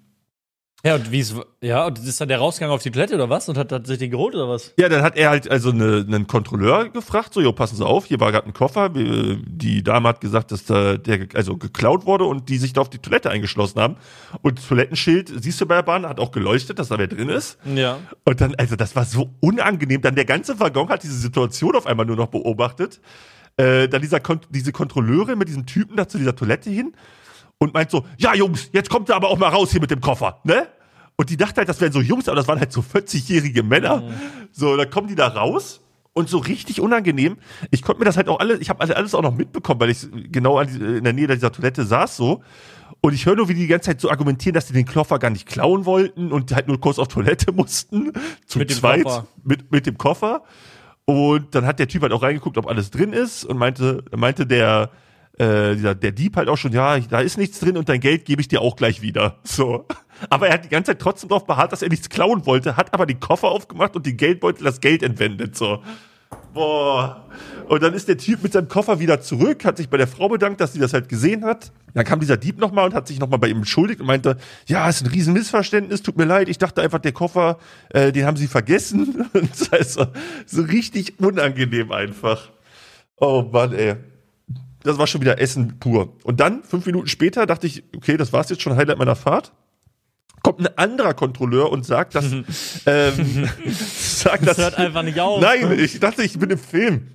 Ja, 0.85 0.93
und 0.95 1.11
wie 1.11 1.19
ist, 1.19 1.35
ja, 1.59 1.87
und 1.87 1.97
ist 1.97 2.21
dann 2.21 2.27
der 2.27 2.37
rausgegangen 2.37 2.73
auf 2.73 2.83
die 2.83 2.91
Toilette 2.91 3.15
oder 3.15 3.29
was? 3.29 3.49
Und 3.49 3.57
hat, 3.57 3.71
hat 3.71 3.87
sich 3.87 3.97
den 3.97 4.11
geholt 4.11 4.35
oder 4.35 4.47
was? 4.47 4.73
Ja, 4.77 4.87
dann 4.87 5.01
hat 5.01 5.17
er 5.17 5.31
halt 5.31 5.49
also 5.49 5.71
ne, 5.71 6.05
einen 6.07 6.27
Kontrolleur 6.27 6.89
gefragt, 6.89 7.33
so, 7.33 7.41
jo, 7.41 7.51
passen 7.51 7.75
Sie 7.77 7.85
auf, 7.85 8.05
hier 8.05 8.19
war 8.19 8.31
gerade 8.31 8.45
ein 8.45 8.53
Koffer. 8.53 8.93
Wir- 8.93 9.37
Die 9.43 9.81
Dame 9.83 10.07
hat 10.09 10.21
gesagt, 10.21 10.51
dass 10.51 10.65
da 10.65 10.97
der 10.97 11.17
ge- 11.17 11.35
also 11.35 11.57
geklaut 11.57 12.05
wurde 12.05 12.25
und 12.25 12.47
die 12.47 12.57
sich 12.59 12.73
da 12.73 12.81
auf 12.81 12.91
die 12.91 12.99
Toilette 12.99 13.31
eingeschlossen 13.31 13.79
haben. 13.81 13.95
Und 14.43 14.59
das 14.59 14.67
Toilettenschild, 14.67 15.33
siehst 15.43 15.59
du 15.59 15.65
bei 15.65 15.75
der 15.77 15.81
Bahn, 15.83 16.05
hat 16.07 16.19
auch 16.19 16.31
geleuchtet, 16.31 16.77
dass 16.77 16.89
da 16.89 16.99
wer 16.99 17.07
drin 17.07 17.29
ist. 17.29 17.57
Ja. 17.75 17.97
Und 18.23 18.39
dann, 18.39 18.53
also 18.55 18.75
das 18.75 18.95
war 18.95 19.03
so 19.05 19.31
unangenehm. 19.39 20.01
Dann 20.01 20.13
der 20.15 20.25
ganze 20.25 20.59
Waggon 20.59 20.89
hat 20.89 21.01
diese 21.01 21.17
Situation 21.17 21.75
auf 21.75 21.87
einmal 21.87 22.05
nur 22.05 22.15
noch 22.17 22.27
beobachtet. 22.27 23.01
Äh, 23.57 23.89
dann 23.89 24.01
dieser 24.03 24.21
diese 24.51 24.71
Kontrolleure 24.71 25.35
mit 25.35 25.47
diesem 25.47 25.65
Typen 25.65 25.97
da 25.97 26.07
zu 26.07 26.19
dieser 26.19 26.35
Toilette 26.35 26.69
hin 26.69 26.93
und 27.59 27.73
meint 27.73 27.91
so, 27.91 28.05
ja 28.17 28.33
Jungs, 28.33 28.69
jetzt 28.73 28.89
kommt 28.89 29.09
ihr 29.09 29.15
aber 29.15 29.29
auch 29.29 29.37
mal 29.37 29.49
raus 29.49 29.71
hier 29.71 29.81
mit 29.81 29.91
dem 29.91 30.01
Koffer, 30.01 30.39
ne? 30.43 30.67
Und 31.15 31.31
die 31.31 31.37
dachte 31.37 31.57
halt, 31.57 31.69
das 31.69 31.81
wären 31.81 31.91
so 31.91 31.99
Jungs, 31.99 32.27
aber 32.27 32.35
das 32.35 32.47
waren 32.47 32.59
halt 32.59 32.71
so 32.71 32.81
40-jährige 32.93 33.63
Männer. 33.63 34.03
So, 34.51 34.77
dann 34.77 34.89
kommen 34.89 35.07
die 35.07 35.15
da 35.15 35.27
raus 35.27 35.81
und 36.13 36.29
so 36.29 36.37
richtig 36.37 36.79
unangenehm. 36.79 37.37
Ich 37.71 37.81
konnte 37.81 37.99
mir 37.99 38.05
das 38.05 38.17
halt 38.17 38.29
auch 38.29 38.39
alles, 38.39 38.59
ich 38.59 38.69
habe 38.69 38.81
alles 38.81 39.15
auch 39.15 39.21
noch 39.21 39.35
mitbekommen, 39.35 39.79
weil 39.79 39.89
ich 39.89 40.07
genau 40.31 40.59
in 40.59 41.03
der 41.03 41.13
Nähe 41.13 41.27
dieser 41.27 41.51
Toilette 41.51 41.85
saß 41.85 42.17
so. 42.17 42.43
Und 43.01 43.13
ich 43.13 43.25
höre 43.25 43.35
nur, 43.35 43.49
wie 43.49 43.53
die 43.53 43.61
die 43.61 43.67
ganze 43.67 43.91
Zeit 43.91 44.01
so 44.01 44.09
argumentieren, 44.09 44.53
dass 44.53 44.65
die 44.65 44.73
den 44.73 44.87
Koffer 44.87 45.19
gar 45.19 45.29
nicht 45.29 45.47
klauen 45.47 45.85
wollten 45.85 46.31
und 46.31 46.53
halt 46.55 46.67
nur 46.67 46.79
kurz 46.79 46.97
auf 46.99 47.07
Toilette 47.07 47.51
mussten. 47.53 48.11
Zu 48.45 48.59
Mit 48.59 48.71
zweit. 48.71 49.05
Mit, 49.43 49.71
mit 49.71 49.85
dem 49.85 49.97
Koffer. 49.97 50.43
Und 51.05 51.53
dann 51.55 51.65
hat 51.65 51.79
der 51.79 51.87
Typ 51.87 52.01
halt 52.01 52.11
auch 52.11 52.23
reingeguckt, 52.23 52.57
ob 52.57 52.67
alles 52.67 52.91
drin 52.91 53.13
ist 53.13 53.45
und 53.45 53.57
meinte, 53.57 54.03
meinte 54.15 54.45
der, 54.45 54.89
äh, 55.37 55.75
dieser, 55.75 55.95
der 55.95 56.11
Dieb 56.11 56.35
halt 56.35 56.49
auch 56.49 56.57
schon, 56.57 56.71
ja, 56.71 56.99
da 56.99 57.19
ist 57.19 57.37
nichts 57.37 57.59
drin 57.59 57.77
und 57.77 57.89
dein 57.89 57.99
Geld 57.99 58.25
gebe 58.25 58.41
ich 58.41 58.47
dir 58.47 58.61
auch 58.61 58.75
gleich 58.75 59.01
wieder. 59.01 59.37
So. 59.43 59.85
Aber 60.29 60.47
er 60.47 60.55
hat 60.55 60.65
die 60.65 60.69
ganze 60.69 60.91
Zeit 60.91 60.99
trotzdem 60.99 61.29
darauf 61.29 61.45
beharrt, 61.45 61.71
dass 61.71 61.83
er 61.83 61.89
nichts 61.89 62.09
klauen 62.09 62.45
wollte, 62.47 62.75
hat 62.75 62.93
aber 62.93 63.05
den 63.05 63.19
Koffer 63.19 63.49
aufgemacht 63.49 63.95
und 63.95 64.05
den 64.05 64.17
Geldbeutel 64.17 64.63
das 64.63 64.81
Geld 64.81 65.03
entwendet. 65.03 65.55
So. 65.55 65.83
Boah. 66.53 67.27
Und 67.67 67.83
dann 67.83 67.93
ist 67.93 68.07
der 68.07 68.17
Typ 68.17 68.41
mit 68.41 68.53
seinem 68.53 68.67
Koffer 68.67 68.99
wieder 68.99 69.21
zurück, 69.21 69.63
hat 69.63 69.77
sich 69.77 69.89
bei 69.89 69.97
der 69.97 70.07
Frau 70.07 70.29
bedankt, 70.29 70.59
dass 70.59 70.73
sie 70.73 70.79
das 70.79 70.93
halt 70.93 71.09
gesehen 71.09 71.45
hat. 71.45 71.71
Dann 71.93 72.05
kam 72.05 72.19
dieser 72.19 72.37
Dieb 72.37 72.57
nochmal 72.59 72.85
und 72.85 72.93
hat 72.93 73.07
sich 73.07 73.19
nochmal 73.19 73.39
bei 73.39 73.47
ihm 73.47 73.57
entschuldigt 73.57 73.99
und 73.99 74.07
meinte, 74.07 74.37
ja, 74.65 74.87
ist 74.89 75.03
ein 75.03 75.11
riesen 75.11 75.33
Missverständnis, 75.33 76.01
tut 76.01 76.17
mir 76.17 76.25
leid, 76.25 76.49
ich 76.49 76.57
dachte 76.57 76.81
einfach, 76.81 76.99
der 76.99 77.11
Koffer, 77.11 77.59
äh, 77.89 78.11
den 78.11 78.25
haben 78.25 78.37
sie 78.37 78.47
vergessen. 78.47 79.29
Und 79.33 79.49
das 79.51 79.71
heißt 79.71 80.07
so 80.45 80.61
richtig 80.61 81.19
unangenehm 81.19 81.91
einfach. 81.91 82.49
Oh 83.17 83.47
Mann, 83.51 83.73
ey. 83.73 83.95
Das 84.87 84.97
war 84.97 85.07
schon 85.07 85.21
wieder 85.21 85.39
Essen 85.39 85.79
pur. 85.79 86.13
Und 86.23 86.39
dann, 86.39 86.63
fünf 86.63 86.85
Minuten 86.85 87.07
später, 87.07 87.45
dachte 87.45 87.67
ich, 87.67 87.83
okay, 87.95 88.17
das 88.17 88.33
war's 88.33 88.49
jetzt 88.49 88.61
schon, 88.61 88.75
Highlight 88.75 88.97
meiner 88.97 89.15
Fahrt. 89.15 89.51
Kommt 90.43 90.59
ein 90.59 90.77
anderer 90.77 91.13
Kontrolleur 91.13 91.71
und 91.71 91.85
sagt, 91.85 92.15
dass, 92.15 92.25
ähm, 92.85 93.49
sagt, 93.67 94.47
Das 94.47 94.55
dass, 94.55 94.57
hört 94.57 94.75
einfach 94.75 95.03
nicht 95.03 95.19
auf. 95.19 95.41
Nein, 95.41 95.77
ich 95.79 95.99
dachte, 95.99 96.23
ich 96.23 96.39
bin 96.39 96.49
im 96.49 96.57
Film. 96.57 97.07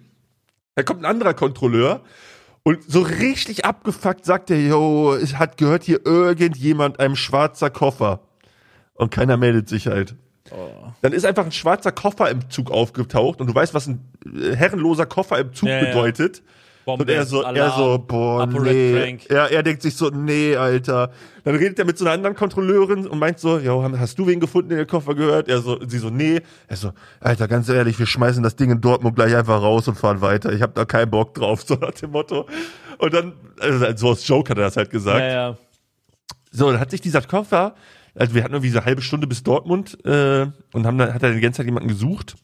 Da 0.75 0.83
kommt 0.83 1.01
ein 1.01 1.07
anderer 1.07 1.35
Kontrolleur 1.35 2.03
und 2.63 2.83
so 2.91 3.03
richtig 3.03 3.65
abgefuckt 3.65 4.25
sagt 4.25 4.51
er, 4.51 4.61
yo, 4.61 5.15
es 5.15 5.39
hat 5.39 5.57
gehört 5.57 5.85
hier 5.85 6.07
irgendjemand 6.07 7.01
einem 7.01 7.17
schwarzer 7.17 7.71
Koffer. 7.71 8.21
Und 8.95 9.11
keiner 9.11 9.37
meldet 9.37 9.69
sich 9.69 9.89
halt. 9.89 10.15
Dann 11.01 11.13
ist 11.13 11.25
einfach 11.25 11.45
ein 11.45 11.53
schwarzer 11.53 11.93
Koffer 11.93 12.31
im 12.31 12.51
Zug 12.51 12.71
aufgetaucht 12.71 13.41
und 13.41 13.49
du 13.49 13.55
weißt, 13.55 13.75
was 13.75 13.87
ein 13.89 14.13
äh, 14.27 14.55
herrenloser 14.55 15.07
Koffer 15.07 15.39
im 15.39 15.53
Zug 15.55 15.69
Ja, 15.69 15.83
ja. 15.83 16.43
Bombe, 16.85 17.05
Und 17.05 17.11
er 17.11 17.25
so, 17.25 17.43
er 17.43 17.49
Alarm, 17.49 17.79
so, 17.79 17.99
boah, 17.99 18.47
nee. 18.47 18.93
Crank. 18.93 19.31
Er, 19.31 19.51
er 19.51 19.63
denkt 19.63 19.83
sich 19.83 19.95
so, 19.95 20.11
nee, 20.11 20.57
Alter. 20.57 21.11
Dann 21.45 21.55
redet 21.55 21.79
er 21.79 21.85
mit 21.85 21.99
so 21.99 22.05
einer 22.05 22.15
anderen 22.15 22.35
Kontrolleurin 22.37 23.07
und 23.07 23.19
meint 23.19 23.39
so, 23.39 23.59
jo, 23.59 23.83
hast 23.99 24.19
du 24.19 24.27
wen 24.27 24.41
gefunden, 24.41 24.71
der 24.71 24.79
den 24.79 24.87
Koffer 24.87 25.15
gehört? 25.15 25.49
Er 25.49 25.61
so, 25.61 25.79
sie 25.87 25.99
so, 25.99 26.11
nee. 26.11 26.41
Er 26.69 26.77
so, 26.77 26.93
Alter, 27.21 27.49
ganz 27.49 27.69
ehrlich, 27.69 27.99
wir 27.99 28.07
schmeißen 28.07 28.43
das 28.43 28.57
Ding 28.57 28.71
in 28.71 28.81
Dortmund 28.81 29.15
gleich 29.15 29.35
einfach 29.35 29.63
raus 29.63 29.87
und 29.89 29.97
fahren 29.97 30.21
weiter. 30.21 30.53
Ich 30.53 30.63
hab 30.63 30.75
da 30.75 30.85
keinen 30.85 31.11
Bock 31.11 31.35
drauf, 31.35 31.63
so 31.63 31.75
nach 31.75 31.93
dem 31.93 32.11
Motto. 32.11 32.47
Und 32.99 33.15
dann, 33.15 33.33
also 33.61 33.97
so 33.97 34.09
als 34.11 34.27
Joke 34.27 34.51
hat 34.51 34.59
er 34.59 34.65
das 34.65 34.77
halt 34.77 34.91
gesagt. 34.91 35.21
Ja, 35.21 35.33
ja. 35.33 35.57
So, 36.51 36.71
dann 36.71 36.81
hat 36.81 36.91
sich 36.91 37.01
dieser 37.01 37.23
Koffer, 37.23 37.75
also 38.15 38.35
wir 38.35 38.45
hatten 38.45 38.55
irgendwie 38.55 38.71
so 38.71 38.79
eine 38.79 38.87
halbe 38.87 39.03
Stunde 39.03 39.27
bis 39.27 39.43
Dortmund 39.43 39.99
äh, 40.05 40.47
und 40.73 40.87
haben 40.87 40.99
dann, 40.99 41.15
hat 41.15 41.23
er 41.23 41.33
die 41.33 41.41
ganze 41.41 41.59
Zeit 41.59 41.67
jemanden 41.67 41.89
gesucht. 41.89 42.37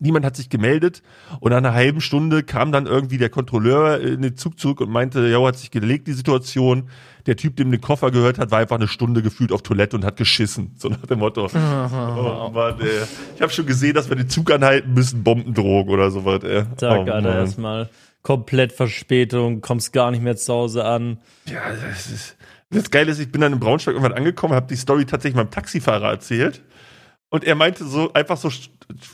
Niemand 0.00 0.24
hat 0.24 0.34
sich 0.34 0.48
gemeldet 0.48 1.02
und 1.38 1.50
nach 1.50 1.58
einer 1.58 1.72
halben 1.72 2.00
Stunde 2.00 2.42
kam 2.42 2.72
dann 2.72 2.86
irgendwie 2.86 3.16
der 3.16 3.30
Kontrolleur 3.30 4.00
in 4.00 4.22
den 4.22 4.36
Zug 4.36 4.58
zurück 4.58 4.80
und 4.80 4.90
meinte, 4.90 5.26
ja, 5.28 5.40
hat 5.46 5.56
sich 5.56 5.70
gelegt 5.70 6.08
die 6.08 6.12
Situation. 6.12 6.88
Der 7.26 7.36
Typ, 7.36 7.56
dem 7.56 7.70
den 7.70 7.80
Koffer 7.80 8.10
gehört 8.10 8.38
hat, 8.38 8.50
war 8.50 8.58
einfach 8.58 8.76
eine 8.76 8.88
Stunde 8.88 9.22
gefühlt 9.22 9.52
auf 9.52 9.62
Toilette 9.62 9.96
und 9.96 10.04
hat 10.04 10.16
geschissen. 10.16 10.72
So 10.76 10.88
nach 10.88 11.06
dem 11.06 11.20
Motto. 11.20 11.44
oh 11.54 12.50
Mann, 12.52 12.80
ey. 12.80 13.04
Ich 13.36 13.40
habe 13.40 13.52
schon 13.52 13.66
gesehen, 13.66 13.94
dass 13.94 14.08
wir 14.08 14.16
den 14.16 14.28
Zug 14.28 14.50
anhalten 14.50 14.92
müssen, 14.92 15.22
Bombendrohung 15.22 15.88
oder 15.88 16.10
sowas, 16.10 16.42
ey. 16.42 16.64
Tag, 16.76 17.06
oh, 17.06 17.10
Alter, 17.10 17.38
erstmal. 17.38 17.88
Komplett 18.22 18.72
Verspätung, 18.72 19.60
kommst 19.60 19.92
gar 19.92 20.10
nicht 20.10 20.22
mehr 20.22 20.36
zu 20.36 20.52
Hause 20.52 20.84
an. 20.84 21.18
Ja, 21.46 21.60
das 21.70 22.10
ist. 22.10 22.36
Das 22.70 22.90
Geile 22.90 23.12
ist, 23.12 23.20
ich 23.20 23.30
bin 23.30 23.40
dann 23.40 23.52
in 23.52 23.60
Braunschweig 23.60 23.94
irgendwann 23.94 24.16
angekommen, 24.16 24.54
habe 24.54 24.66
die 24.66 24.76
Story 24.76 25.04
tatsächlich 25.04 25.36
meinem 25.36 25.50
Taxifahrer 25.50 26.08
erzählt. 26.08 26.62
Und 27.34 27.42
er 27.42 27.56
meinte 27.56 27.84
so 27.84 28.12
einfach 28.12 28.36
so 28.36 28.48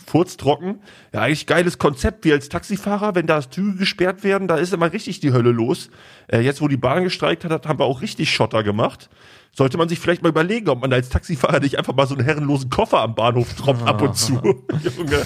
furztrocken, 0.07 0.81
ja, 1.15 1.23
eigentlich 1.23 1.47
geiles 1.47 1.79
Konzept, 1.79 2.27
wie 2.27 2.33
als 2.35 2.51
Taxifahrer, 2.51 3.15
wenn 3.15 3.27
da 3.27 3.41
Züge 3.41 3.79
gesperrt 3.79 4.25
werden, 4.25 4.47
da 4.47 4.57
ist 4.57 4.75
immer 4.75 4.93
richtig 4.93 5.21
die 5.21 5.33
Hölle 5.33 5.53
los. 5.53 5.89
Äh, 6.31 6.41
jetzt, 6.41 6.61
wo 6.61 6.69
die 6.69 6.77
Bahn 6.77 7.03
gestreikt 7.03 7.47
hat, 7.47 7.67
haben 7.67 7.79
wir 7.79 7.87
auch 7.87 8.03
richtig 8.03 8.31
Schotter 8.31 8.63
gemacht. 8.63 9.09
Sollte 9.53 9.79
man 9.79 9.89
sich 9.89 10.01
vielleicht 10.01 10.23
mal 10.23 10.29
überlegen, 10.29 10.69
ob 10.69 10.83
man 10.83 10.93
als 10.93 11.09
Taxifahrer 11.09 11.61
nicht 11.61 11.79
einfach 11.79 11.95
mal 11.95 12.07
so 12.07 12.15
einen 12.15 12.23
herrenlosen 12.23 12.69
Koffer 12.69 13.01
am 13.01 13.15
Bahnhof 13.15 13.55
droppt 13.55 13.89
ab 13.89 14.03
und 14.03 14.15
zu. 14.15 14.35
Junge. 14.35 15.23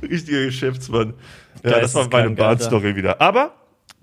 Richtiger 0.02 0.42
Geschäftsmann. 0.46 1.12
Ja, 1.62 1.80
das 1.80 1.94
war 1.94 2.08
meine. 2.10 2.30
Bahnstory 2.30 2.96
wieder. 2.96 3.20
Aber 3.20 3.52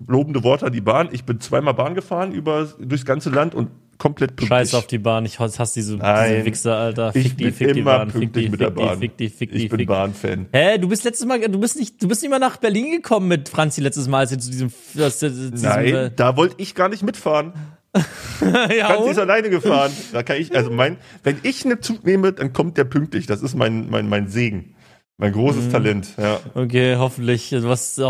lobende 0.06 0.44
Worte 0.44 0.66
an 0.66 0.72
die 0.72 0.80
Bahn. 0.80 1.08
Ich 1.10 1.24
bin 1.24 1.40
zweimal 1.40 1.74
Bahn 1.74 1.96
gefahren 1.96 2.30
über 2.30 2.68
durchs 2.78 3.04
ganze 3.04 3.30
Land 3.30 3.56
und 3.56 3.70
komplett 4.04 4.36
pünktlich. 4.36 4.48
Scheiß 4.48 4.74
auf 4.74 4.86
die 4.86 4.98
Bahn, 4.98 5.24
ich 5.24 5.38
hasse 5.38 5.74
diese, 5.74 5.96
Nein. 5.96 6.34
diese 6.34 6.44
Wichser, 6.46 6.76
Alter. 6.76 7.12
Fick 7.12 7.24
ich 7.26 7.36
die, 7.36 7.44
bin 7.44 7.52
fick 7.54 7.72
die 7.74 7.80
immer 7.80 7.98
Bahn, 7.98 8.10
fick 8.10 8.20
pünktlich 8.20 8.44
die, 8.44 8.50
mit 8.50 8.60
der 8.60 8.68
fick 8.68 8.76
die, 8.76 8.84
Bahn. 8.84 8.98
fick 8.98 9.16
die, 9.16 9.28
fick 9.28 9.50
die, 9.52 9.56
ich 9.64 9.68
bin 9.70 9.78
die. 9.78 9.84
Bahnfan. 9.86 10.46
Hä, 10.52 10.78
du 10.78 10.88
bist 10.88 11.04
letztes 11.04 11.26
Mal, 11.26 11.40
du 11.40 11.58
bist 11.58 11.76
nicht, 11.78 12.02
du 12.02 12.08
bist 12.08 12.22
nicht 12.22 12.30
mal 12.30 12.38
nach 12.38 12.58
Berlin 12.58 12.90
gekommen 12.92 13.28
mit 13.28 13.48
Franzi 13.48 13.80
letztes 13.80 14.06
Mal, 14.08 14.18
als 14.20 14.32
ihr 14.32 14.38
zu 14.38 14.50
diesem, 14.50 14.70
das, 14.94 15.18
das, 15.18 15.32
diesem 15.32 15.68
Nein, 15.68 15.86
äh, 15.94 16.10
da 16.14 16.36
wollte 16.36 16.56
ich 16.58 16.74
gar 16.74 16.88
nicht 16.88 17.02
mitfahren. 17.02 17.52
ja, 17.94 18.86
Franzi 18.88 19.10
ist 19.10 19.18
alleine 19.18 19.50
gefahren. 19.50 19.92
Da 20.12 20.22
kann 20.22 20.36
ich, 20.36 20.54
also 20.54 20.70
mein, 20.70 20.98
wenn 21.22 21.38
ich 21.42 21.64
einen 21.64 21.80
Zug 21.80 22.04
nehme, 22.04 22.32
dann 22.32 22.52
kommt 22.52 22.76
der 22.76 22.84
pünktlich. 22.84 23.26
Das 23.26 23.40
ist 23.42 23.54
mein, 23.54 23.88
mein, 23.88 24.08
mein 24.08 24.28
Segen. 24.28 24.74
Mein 25.16 25.30
Mhm. 25.30 25.34
großes 25.36 25.68
Talent, 25.70 26.08
ja. 26.18 26.40
Okay, 26.54 26.96
hoffentlich. 26.96 27.54
Was 27.56 28.00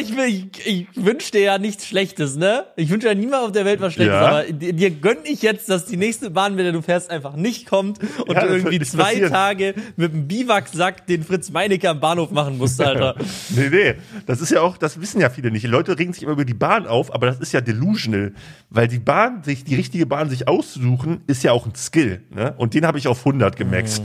ich, 0.00 0.16
will- 0.16 0.24
ich, 0.64 0.66
ich 0.66 0.86
wünsche 0.94 1.32
dir 1.32 1.40
ja 1.40 1.58
nichts 1.58 1.86
Schlechtes, 1.86 2.36
ne? 2.36 2.64
Ich 2.76 2.90
wünsche 2.90 3.06
ja 3.08 3.14
niemand 3.14 3.44
auf 3.44 3.52
der 3.52 3.64
Welt 3.64 3.80
was 3.80 3.92
Schlechtes, 3.94 4.14
Ja. 4.14 4.20
aber 4.28 4.44
dir, 4.44 4.72
dir 4.72 4.90
gönn 4.90 5.18
ich 5.24 5.42
jetzt, 5.42 5.68
dass 5.68 5.86
die 5.86 5.96
nächste 5.96 6.30
Bahn, 6.30 6.54
mit 6.54 6.64
der 6.64 6.72
du 6.72 6.82
fährst, 6.82 7.10
einfach 7.10 7.36
nicht 7.36 7.66
kommt 7.66 7.98
und 8.26 8.34
Ja, 8.34 8.46
du 8.46 8.54
irgendwie 8.56 8.80
zwei 8.80 9.04
passieren. 9.04 9.30
Tage 9.32 9.74
mit 9.96 10.12
einem 10.12 10.26
Biwaksack 10.28 11.06
den 11.06 11.24
Fritz 11.24 11.50
Meinecke 11.50 11.88
am 11.90 12.00
Bahnhof 12.00 12.30
machen 12.30 12.58
musst, 12.58 12.80
Alter. 12.80 13.14
Nee, 13.50 13.68
nee. 13.70 13.94
Das 14.26 14.40
ist 14.40 14.50
ja 14.50 14.60
auch, 14.62 14.76
das 14.76 15.00
wissen 15.00 15.20
ja 15.20 15.30
viele 15.30 15.50
nicht. 15.50 15.62
Die 15.64 15.68
Leute 15.68 15.98
regen 15.98 16.12
sich 16.12 16.22
immer 16.22 16.32
über 16.32 16.44
die 16.44 16.54
Bahn 16.54 16.86
auf, 16.86 17.14
aber 17.14 17.26
das 17.26 17.38
ist 17.40 17.52
ja 17.52 17.60
delusional. 17.60 18.32
Weil 18.70 18.88
die 18.88 18.98
Bahn, 18.98 19.42
sich, 19.42 19.64
die 19.64 19.74
richtige 19.74 20.06
Bahn 20.06 20.30
sich 20.30 20.48
auszusuchen, 20.48 21.20
ist 21.26 21.42
ja 21.42 21.52
auch 21.52 21.66
ein 21.66 21.74
Skill. 21.74 22.22
Ne? 22.30 22.54
Und 22.56 22.74
den 22.74 22.86
habe 22.86 22.98
ich 22.98 23.08
auf 23.08 23.18
100 23.18 23.56
gemaxt. 23.56 24.02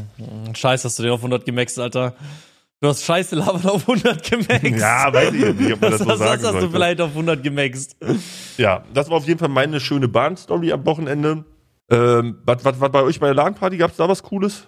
Scheiß, 0.53 0.83
hast 0.85 0.97
du 0.99 1.03
den 1.03 1.11
auf 1.11 1.19
100 1.19 1.45
gemaxt, 1.45 1.77
Alter. 1.79 2.15
Du 2.85 2.89
hast 2.91 3.03
scheiße 3.03 3.35
Lava 3.35 3.67
auf 3.69 3.87
100 3.89 4.21
gemaxt. 4.29 4.79
Ja, 4.79 5.11
weiß 5.11 5.33
ich 5.33 5.55
nicht, 5.55 5.73
ob 5.73 5.81
man 5.81 5.89
das, 5.91 5.99
das 5.99 6.07
so 6.07 6.09
hast, 6.11 6.19
sagen 6.19 6.19
das 6.19 6.29
hast 6.29 6.43
du 6.43 6.59
sollte. 6.59 6.69
vielleicht 6.69 7.01
auf 7.01 7.09
100 7.09 7.41
gemaxt. 7.43 7.95
Ja, 8.57 8.83
das 8.93 9.09
war 9.09 9.17
auf 9.17 9.27
jeden 9.27 9.39
Fall 9.39 9.49
meine 9.49 9.79
schöne 9.79 10.07
Bahnstory 10.07 10.71
am 10.71 10.85
Wochenende. 10.85 11.45
Ähm, 11.89 12.37
was, 12.45 12.63
was, 12.63 12.79
was 12.79 12.91
bei 12.91 13.01
euch 13.01 13.19
bei 13.19 13.25
der 13.27 13.35
LAN-Party? 13.35 13.77
Gab's 13.77 13.97
da 13.97 14.07
was 14.07 14.21
Cooles? 14.21 14.67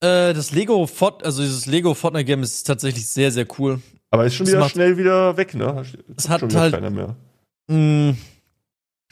Äh, 0.00 0.34
das 0.34 0.52
Lego 0.52 0.86
Fort, 0.86 1.24
also 1.24 1.42
dieses 1.42 1.66
Lego 1.66 1.94
Fortnite 1.94 2.24
Game 2.24 2.42
ist 2.44 2.62
tatsächlich 2.64 3.06
sehr, 3.08 3.32
sehr 3.32 3.46
cool. 3.58 3.80
Aber 4.10 4.24
ist 4.24 4.34
schon 4.34 4.46
wieder 4.46 4.60
macht- 4.60 4.70
schnell 4.72 4.96
wieder 4.96 5.36
weg, 5.36 5.54
ne? 5.54 5.82
Es 6.16 6.28
hat 6.28 6.42
wieder 6.42 6.60
halt- 6.60 6.74
keiner 6.74 6.90
mehr. 6.90 7.16
Mm, 7.68 8.12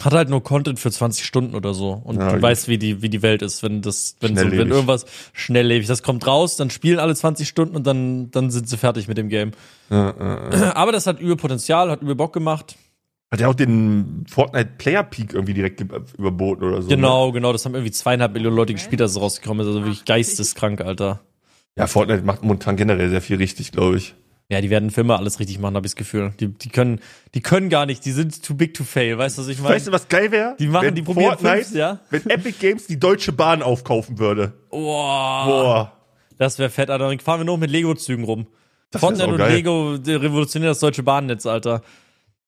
hat 0.04 0.12
halt 0.12 0.28
nur 0.28 0.42
Content 0.42 0.78
für 0.78 0.90
20 0.90 1.24
Stunden 1.24 1.54
oder 1.54 1.74
so. 1.74 1.92
Und 1.92 2.16
Ja, 2.18 2.28
du 2.28 2.34
gut. 2.34 2.42
weißt, 2.42 2.68
wie 2.68 2.78
die, 2.78 3.02
wie 3.02 3.08
die 3.08 3.22
Welt 3.22 3.42
ist, 3.42 3.62
wenn 3.62 3.82
das, 3.82 4.16
wenn, 4.20 4.36
so, 4.36 4.50
wenn 4.50 4.70
irgendwas 4.70 5.04
schnelllebig, 5.32 5.86
das 5.86 6.02
kommt 6.02 6.26
raus, 6.26 6.56
dann 6.56 6.70
spielen 6.70 6.98
alle 6.98 7.14
20 7.14 7.48
Stunden 7.48 7.76
und 7.76 7.86
dann, 7.86 8.30
dann 8.30 8.50
sind 8.50 8.68
sie 8.68 8.76
fertig 8.76 9.08
mit 9.08 9.18
dem 9.18 9.28
Game. 9.28 9.52
Ja, 9.90 10.14
ja. 10.18 10.72
Aber 10.74 10.92
das 10.92 11.06
hat 11.06 11.20
übel 11.20 11.36
Potenzial, 11.36 11.90
hat 11.90 12.02
übel 12.02 12.14
Bock 12.14 12.32
gemacht. 12.32 12.76
Hat 13.32 13.40
ja 13.40 13.48
auch 13.48 13.54
den 13.54 14.24
Fortnite 14.28 14.70
Player 14.78 15.04
Peak 15.04 15.34
irgendwie 15.34 15.54
direkt 15.54 15.80
überboten 16.18 16.64
oder 16.64 16.82
so. 16.82 16.88
Ne? 16.88 16.96
Genau, 16.96 17.30
genau, 17.30 17.52
das 17.52 17.64
haben 17.64 17.74
irgendwie 17.74 17.92
zweieinhalb 17.92 18.32
Millionen 18.32 18.56
Leute 18.56 18.72
gespielt, 18.74 19.00
als 19.00 19.12
es 19.12 19.20
rausgekommen 19.20 19.60
ist. 19.60 19.68
Also 19.68 19.80
wirklich 19.84 20.04
geisteskrank, 20.04 20.80
Alter. 20.80 21.20
Ja, 21.78 21.86
Fortnite 21.86 22.22
macht 22.24 22.42
momentan 22.42 22.76
generell 22.76 23.08
sehr 23.08 23.22
viel 23.22 23.36
richtig, 23.36 23.70
glaube 23.70 23.98
ich. 23.98 24.14
Ja, 24.50 24.60
die 24.60 24.68
werden 24.68 24.90
für 24.90 25.02
immer 25.02 25.16
alles 25.18 25.38
richtig 25.38 25.60
machen, 25.60 25.76
habe 25.76 25.86
ich 25.86 25.92
das 25.92 25.96
Gefühl. 25.96 26.32
Die, 26.40 26.48
die 26.48 26.68
können, 26.70 27.00
die 27.34 27.40
können 27.40 27.68
gar 27.70 27.86
nicht, 27.86 28.04
die 28.04 28.10
sind 28.10 28.42
too 28.44 28.54
big 28.54 28.74
to 28.74 28.82
fail, 28.82 29.16
weißt 29.16 29.38
du, 29.38 29.42
was 29.42 29.48
ich 29.48 29.60
meine? 29.60 29.76
Weißt 29.76 29.86
du, 29.86 29.92
was 29.92 30.08
geil 30.08 30.32
wäre? 30.32 30.56
Die 30.58 30.66
machen- 30.66 30.86
Wenn 30.88 30.94
die 30.96 31.02
probieren 31.02 31.38
Fortnite, 31.38 31.64
fünf, 31.66 31.76
ja? 31.76 32.00
Wenn 32.10 32.28
Epic 32.28 32.56
Games 32.58 32.86
die 32.88 32.98
Deutsche 32.98 33.30
Bahn 33.32 33.62
aufkaufen 33.62 34.18
würde. 34.18 34.52
Boah, 34.70 35.46
Boah. 35.46 35.92
das 36.36 36.58
wäre 36.58 36.68
fett, 36.68 36.90
Alter. 36.90 37.08
Dann 37.08 37.20
fahren 37.20 37.40
wir 37.40 37.44
nur 37.44 37.58
mit 37.58 37.70
Lego-Zügen 37.70 38.24
rum. 38.24 38.48
Das 38.90 39.00
Fortnite 39.00 39.26
und 39.28 39.38
saugeil. 39.38 39.54
Lego 39.54 39.94
revolutionieren 40.04 40.72
das 40.72 40.80
deutsche 40.80 41.04
Bahnnetz, 41.04 41.46
Alter. 41.46 41.82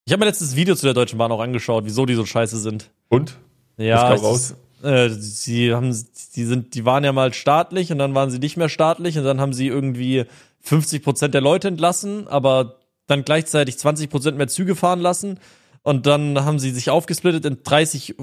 Ich 0.05 0.13
habe 0.13 0.19
mir 0.21 0.27
letztes 0.27 0.57
Video 0.57 0.75
zu 0.75 0.85
der 0.87 0.95
Deutschen 0.95 1.19
Bahn 1.19 1.31
auch 1.31 1.41
angeschaut, 1.41 1.85
wieso 1.87 2.05
die 2.05 2.15
so 2.15 2.27
scheiße 2.27 2.59
sind. 2.59 2.91
Und? 3.09 3.39
Ja, 3.77 4.03
kam 4.09 4.15
es 4.17 4.23
raus? 4.25 4.55
äh, 4.83 5.09
sie 5.09 5.73
haben, 5.73 5.97
die 6.35 6.45
sind, 6.45 6.75
die 6.75 6.85
waren 6.85 7.05
ja 7.05 7.13
mal 7.13 7.33
staatlich 7.33 7.93
und 7.93 7.99
dann 7.99 8.13
waren 8.17 8.29
sie 8.29 8.41
nicht 8.41 8.57
mehr 8.57 8.69
staatlich 8.69 9.17
und 9.17 9.23
dann 9.23 9.41
haben 9.41 9.53
sie 9.53 9.69
irgendwie 9.69 10.25
50 10.63 11.03
Prozent 11.03 11.35
der 11.35 11.41
Leute 11.41 11.69
entlassen, 11.69 12.29
aber 12.29 12.81
dann 13.07 13.25
gleichzeitig 13.25 13.79
20 13.79 14.11
Prozent 14.11 14.39
mehr 14.39 14.49
Züge 14.49 14.75
fahren 14.75 15.01
lassen. 15.01 15.39
Und 15.85 16.07
dann 16.07 16.45
haben 16.45 16.61
sie 16.61 16.71
sich 16.71 16.91
aufgesplittet 16.91 17.45
in 17.45 17.59
30, 17.65 18.15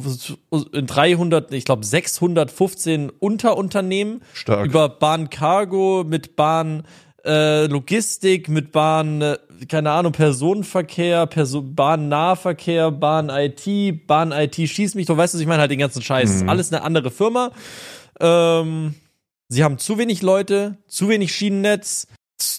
in 0.72 0.88
300, 0.88 1.54
ich 1.54 1.66
glaube 1.66 1.86
615 1.86 3.10
Unterunternehmen 3.10 4.22
Stark. 4.34 4.66
über 4.66 4.88
Bahn 4.88 5.30
Cargo, 5.30 6.06
mit 6.08 6.38
Bahn 6.38 6.84
äh, 7.26 7.66
Logistik, 7.68 8.48
mit 8.48 8.72
Bahn, 8.72 9.22
äh, 9.22 9.38
keine 9.68 9.92
Ahnung, 9.92 10.14
Personenverkehr, 10.14 11.26
Perso 11.28 11.62
Bahnnahverkehr, 11.62 12.92
Bahn 12.92 13.30
IT, 13.30 14.08
Bahn 14.08 14.32
IT 14.32 14.56
schieß 14.56 14.96
mich, 14.96 15.06
du 15.06 15.18
weißt 15.18 15.34
was 15.34 15.42
ich 15.42 15.48
meine, 15.48 15.60
halt 15.60 15.72
den 15.72 15.80
ganzen 15.80 16.02
Scheiß. 16.02 16.36
Ist 16.36 16.48
alles 16.48 16.72
eine 16.72 16.84
andere 16.84 17.12
Firma. 17.12 17.52
Ähm, 18.22 18.96
sie 19.50 19.66
haben 19.66 19.78
zu 19.78 19.98
wenig 19.98 20.22
Leute, 20.22 20.78
zu 20.88 21.10
wenig 21.10 21.36
Schienennetz, 21.36 22.08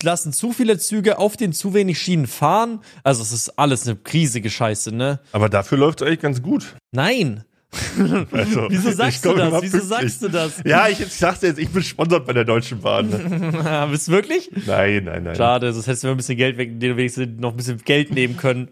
lassen 0.02 0.32
zu 0.32 0.52
viele 0.52 0.78
Züge 0.78 1.18
auf 1.18 1.36
den 1.36 1.52
zu 1.52 1.74
wenig 1.74 1.98
Schienen 1.98 2.26
fahren. 2.26 2.80
Also 3.02 3.22
es 3.22 3.32
ist 3.32 3.58
alles 3.58 3.86
eine 3.86 3.98
riesige 4.12 4.50
Scheiße, 4.50 4.94
ne? 4.94 5.20
Aber 5.32 5.48
dafür 5.48 5.78
läuft 5.78 6.00
es 6.00 6.06
eigentlich 6.06 6.20
ganz 6.20 6.42
gut. 6.42 6.76
Nein. 6.92 7.44
Also, 8.32 8.66
Wieso 8.68 8.90
sagst 8.90 9.24
du 9.24 9.32
das? 9.34 9.62
Wieso 9.62 9.80
sagst 9.80 10.22
du 10.22 10.28
das? 10.28 10.60
Ja, 10.64 10.88
ich, 10.88 11.00
ich 11.00 11.12
sag's 11.14 11.38
dir 11.40 11.48
jetzt, 11.48 11.58
ich 11.58 11.68
bin 11.68 11.82
sponsert 11.82 12.26
bei 12.26 12.32
der 12.32 12.44
Deutschen 12.44 12.80
Bahn. 12.80 13.08
Ne? 13.08 13.88
Bist 13.90 14.08
du 14.08 14.12
wirklich? 14.12 14.50
Nein, 14.66 15.04
nein, 15.04 15.22
nein. 15.22 15.36
Schade, 15.36 15.72
sonst 15.72 15.86
hättest 15.86 16.02
du 16.02 16.08
mir 16.08 16.14
ein 16.14 16.16
bisschen 16.16 16.36
Geld 16.36 16.56
weg, 16.58 16.80
den 16.80 16.96
wenigstens 16.96 17.40
noch 17.40 17.52
ein 17.52 17.56
bisschen 17.56 17.78
Geld 17.84 18.12
nehmen 18.12 18.36
können. 18.36 18.68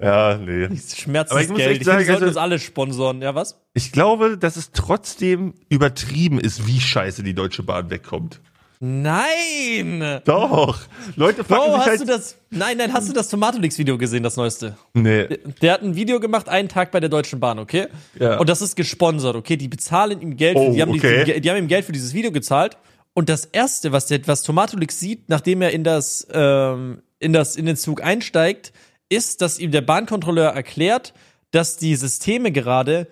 Ja, 0.00 0.36
nee. 0.38 0.68
Schmerzes 0.76 1.32
Aber 1.32 1.40
ich 1.42 1.48
Geld. 1.48 1.60
Ich 1.60 1.78
finde, 1.78 1.84
sagen, 1.84 1.98
wir 2.00 2.06
sollten 2.06 2.10
also- 2.10 2.26
uns 2.26 2.36
alle 2.36 2.58
sponsoren. 2.58 3.22
Ja, 3.22 3.34
was? 3.34 3.60
Ich 3.74 3.92
glaube, 3.92 4.36
dass 4.38 4.56
es 4.56 4.70
trotzdem 4.72 5.54
übertrieben 5.68 6.38
ist, 6.40 6.66
wie 6.66 6.80
scheiße 6.80 7.22
die 7.22 7.34
Deutsche 7.34 7.62
Bahn 7.62 7.90
wegkommt. 7.90 8.40
Nein! 8.80 10.20
Doch. 10.24 10.78
Leute 11.16 11.44
fucken 11.44 11.64
Bro, 11.64 11.78
hast 11.78 11.86
halt. 11.86 12.00
du 12.00 12.04
das? 12.04 12.36
Nein, 12.50 12.76
nein, 12.76 12.92
hast 12.92 13.08
du 13.08 13.12
das 13.12 13.28
Tomatolix-Video 13.28 13.96
gesehen, 13.98 14.22
das 14.22 14.36
neueste? 14.36 14.76
nee. 14.94 15.26
Der 15.62 15.72
hat 15.74 15.82
ein 15.82 15.94
Video 15.96 16.20
gemacht, 16.20 16.48
einen 16.48 16.68
Tag 16.68 16.90
bei 16.90 17.00
der 17.00 17.08
Deutschen 17.08 17.40
Bahn, 17.40 17.58
okay? 17.58 17.88
Ja. 18.18 18.38
Und 18.38 18.48
das 18.48 18.62
ist 18.62 18.76
gesponsert, 18.76 19.36
okay? 19.36 19.56
Die 19.56 19.68
bezahlen 19.68 20.20
ihm 20.20 20.36
Geld, 20.36 20.56
Oh, 20.56 20.66
für, 20.66 20.72
die, 20.74 20.82
haben 20.82 20.90
okay. 20.92 21.24
die, 21.24 21.40
die 21.40 21.50
haben 21.50 21.58
ihm 21.58 21.68
Geld 21.68 21.84
für 21.84 21.92
dieses 21.92 22.12
Video 22.14 22.32
gezahlt. 22.32 22.76
Und 23.14 23.28
das 23.28 23.46
erste, 23.46 23.92
was 23.92 24.06
der, 24.06 24.26
was 24.26 24.42
Tomatolix 24.42 25.00
sieht, 25.00 25.28
nachdem 25.28 25.62
er 25.62 25.70
in 25.70 25.84
das, 25.84 26.26
ähm, 26.32 27.02
in 27.18 27.32
das, 27.32 27.56
in 27.56 27.64
den 27.66 27.76
Zug 27.76 28.02
einsteigt, 28.02 28.72
ist, 29.08 29.40
dass 29.40 29.58
ihm 29.58 29.70
der 29.70 29.80
Bahnkontrolleur 29.80 30.50
erklärt, 30.50 31.14
dass 31.50 31.76
die 31.78 31.96
Systeme 31.96 32.52
gerade, 32.52 33.06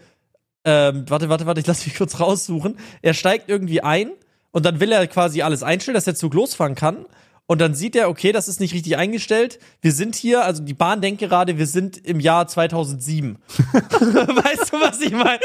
ähm, 0.65 1.05
warte, 1.09 1.29
warte, 1.31 1.47
warte, 1.47 1.61
ich 1.61 1.67
lass 1.67 1.87
mich 1.87 1.97
kurz 1.97 2.21
raussuchen. 2.21 2.77
Er 3.01 3.15
steigt 3.15 3.49
irgendwie 3.49 3.81
ein 3.81 4.11
und 4.55 4.65
dann 4.65 4.79
will 4.79 4.93
er 4.93 5.05
quasi 5.09 5.43
alles 5.43 5.65
einstellen, 5.65 5.97
dass 5.97 6.05
der 6.05 6.15
Zug 6.15 6.33
losfahren 6.33 6.77
kann. 6.77 7.07
Und 7.47 7.61
dann 7.61 7.75
sieht 7.75 7.97
er, 7.97 8.09
okay, 8.09 8.31
das 8.31 8.47
ist 8.47 8.61
nicht 8.61 8.73
richtig 8.73 8.97
eingestellt. 8.97 9.59
Wir 9.83 9.91
sind 9.93 10.15
hier, 10.15 10.45
also 10.45 10.63
die 10.63 10.73
Bahn 10.73 11.03
denkt 11.03 11.21
gerade, 11.21 11.59
wir 11.59 11.67
sind 11.67 11.99
im 11.99 12.21
Jahr 12.21 12.47
2007. 12.47 13.37
weißt 13.49 14.73
du, 14.73 14.81
was 14.81 15.01
ich 15.01 15.13
meine? 15.13 15.41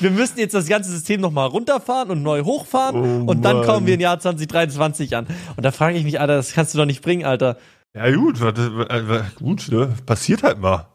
Wir 0.00 0.10
müssen 0.10 0.38
jetzt 0.38 0.54
das 0.54 0.66
ganze 0.66 0.90
System 0.90 1.20
nochmal 1.20 1.46
runterfahren 1.46 2.10
und 2.10 2.22
neu 2.22 2.42
hochfahren. 2.42 2.96
Oh, 2.96 3.30
und 3.30 3.42
dann 3.42 3.58
Mann. 3.58 3.66
kommen 3.66 3.86
wir 3.86 3.94
im 3.94 4.00
Jahr 4.00 4.18
2023 4.18 5.14
an. 5.14 5.26
Und 5.56 5.62
da 5.62 5.70
frage 5.70 5.98
ich 5.98 6.04
mich, 6.04 6.18
Alter, 6.18 6.36
das 6.36 6.54
kannst 6.54 6.72
du 6.72 6.78
doch 6.78 6.86
nicht 6.86 7.02
bringen, 7.02 7.26
Alter. 7.26 7.58
Ja, 7.94 8.10
gut, 8.10 8.40
äh, 8.40 9.22
gut, 9.38 9.68
ne? 9.70 9.94
Passiert 10.06 10.42
halt 10.42 10.58
mal. 10.58 10.88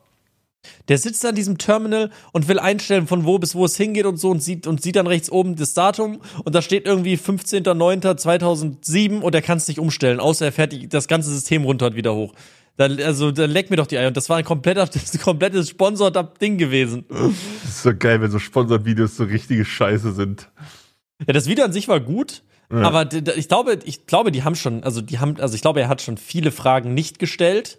Der 0.88 0.98
sitzt 0.98 1.26
an 1.26 1.36
diesem 1.36 1.58
Terminal 1.58 2.10
und 2.32 2.48
will 2.48 2.60
einstellen, 2.60 3.08
von 3.08 3.26
wo 3.26 3.38
bis 3.40 3.56
wo 3.56 3.66
es 3.66 3.76
hingeht 3.78 4.06
und 4.06 4.18
so 4.18 4.30
und 4.32 4.42
sieht, 4.44 4.68
und 4.68 4.82
sieht 4.82 4.96
dann 4.96 5.08
rechts 5.08 5.30
oben 5.32 5.56
das 5.56 5.74
Datum 5.74 6.22
und 6.44 6.54
da 6.56 6.62
steht 6.62 6.86
irgendwie 6.86 7.16
15.09.2007 7.18 9.22
und 9.22 9.36
er 9.36 9.42
kann 9.42 9.58
es 9.58 9.68
nicht 9.68 9.80
umstellen, 9.80 10.20
außer 10.20 10.46
er 10.46 10.52
fährt 10.52 10.74
das 10.94 11.08
ganze 11.08 11.32
System 11.32 11.64
runter 11.64 11.88
und 11.88 11.96
wieder 11.96 12.14
hoch. 12.16 12.34
Da, 12.76 12.86
also, 12.86 13.30
da 13.32 13.46
leck 13.46 13.70
mir 13.70 13.76
doch 13.76 13.86
die 13.86 14.00
Eier. 14.00 14.08
Und 14.08 14.18
das 14.18 14.30
war 14.30 14.38
ein 14.38 14.44
kompletter, 14.44 14.86
das 14.88 15.14
ein 15.14 15.22
komplettes 15.22 15.70
sponsored 15.70 16.42
Ding 16.42 16.58
gewesen. 16.58 17.06
Das 17.08 17.30
ist 17.70 17.84
so 17.84 17.92
geil, 17.96 18.20
wenn 18.22 18.32
so 18.32 18.40
Sponsored-Videos 18.40 19.16
so 19.16 19.26
richtige 19.26 19.64
Scheiße 19.64 20.12
sind. 20.14 20.50
Ja, 21.28 21.34
das 21.34 21.46
Video 21.48 21.66
an 21.66 21.72
sich 21.74 21.88
war 21.88 22.00
gut, 22.00 22.42
aber 22.70 23.06
d- 23.06 23.22
d- 23.22 23.34
ich 23.36 23.48
glaube, 23.48 23.78
ich 23.86 24.08
glaube, 24.08 24.32
die 24.32 24.42
haben 24.44 24.56
schon, 24.56 24.84
also 24.84 25.02
die 25.02 25.20
haben, 25.20 25.40
also 25.40 25.54
ich 25.54 25.62
glaube, 25.62 25.82
er 25.82 25.88
hat 25.90 26.02
schon 26.02 26.18
viele 26.18 26.52
Fragen 26.52 26.96
nicht 26.96 27.20
gestellt 27.20 27.78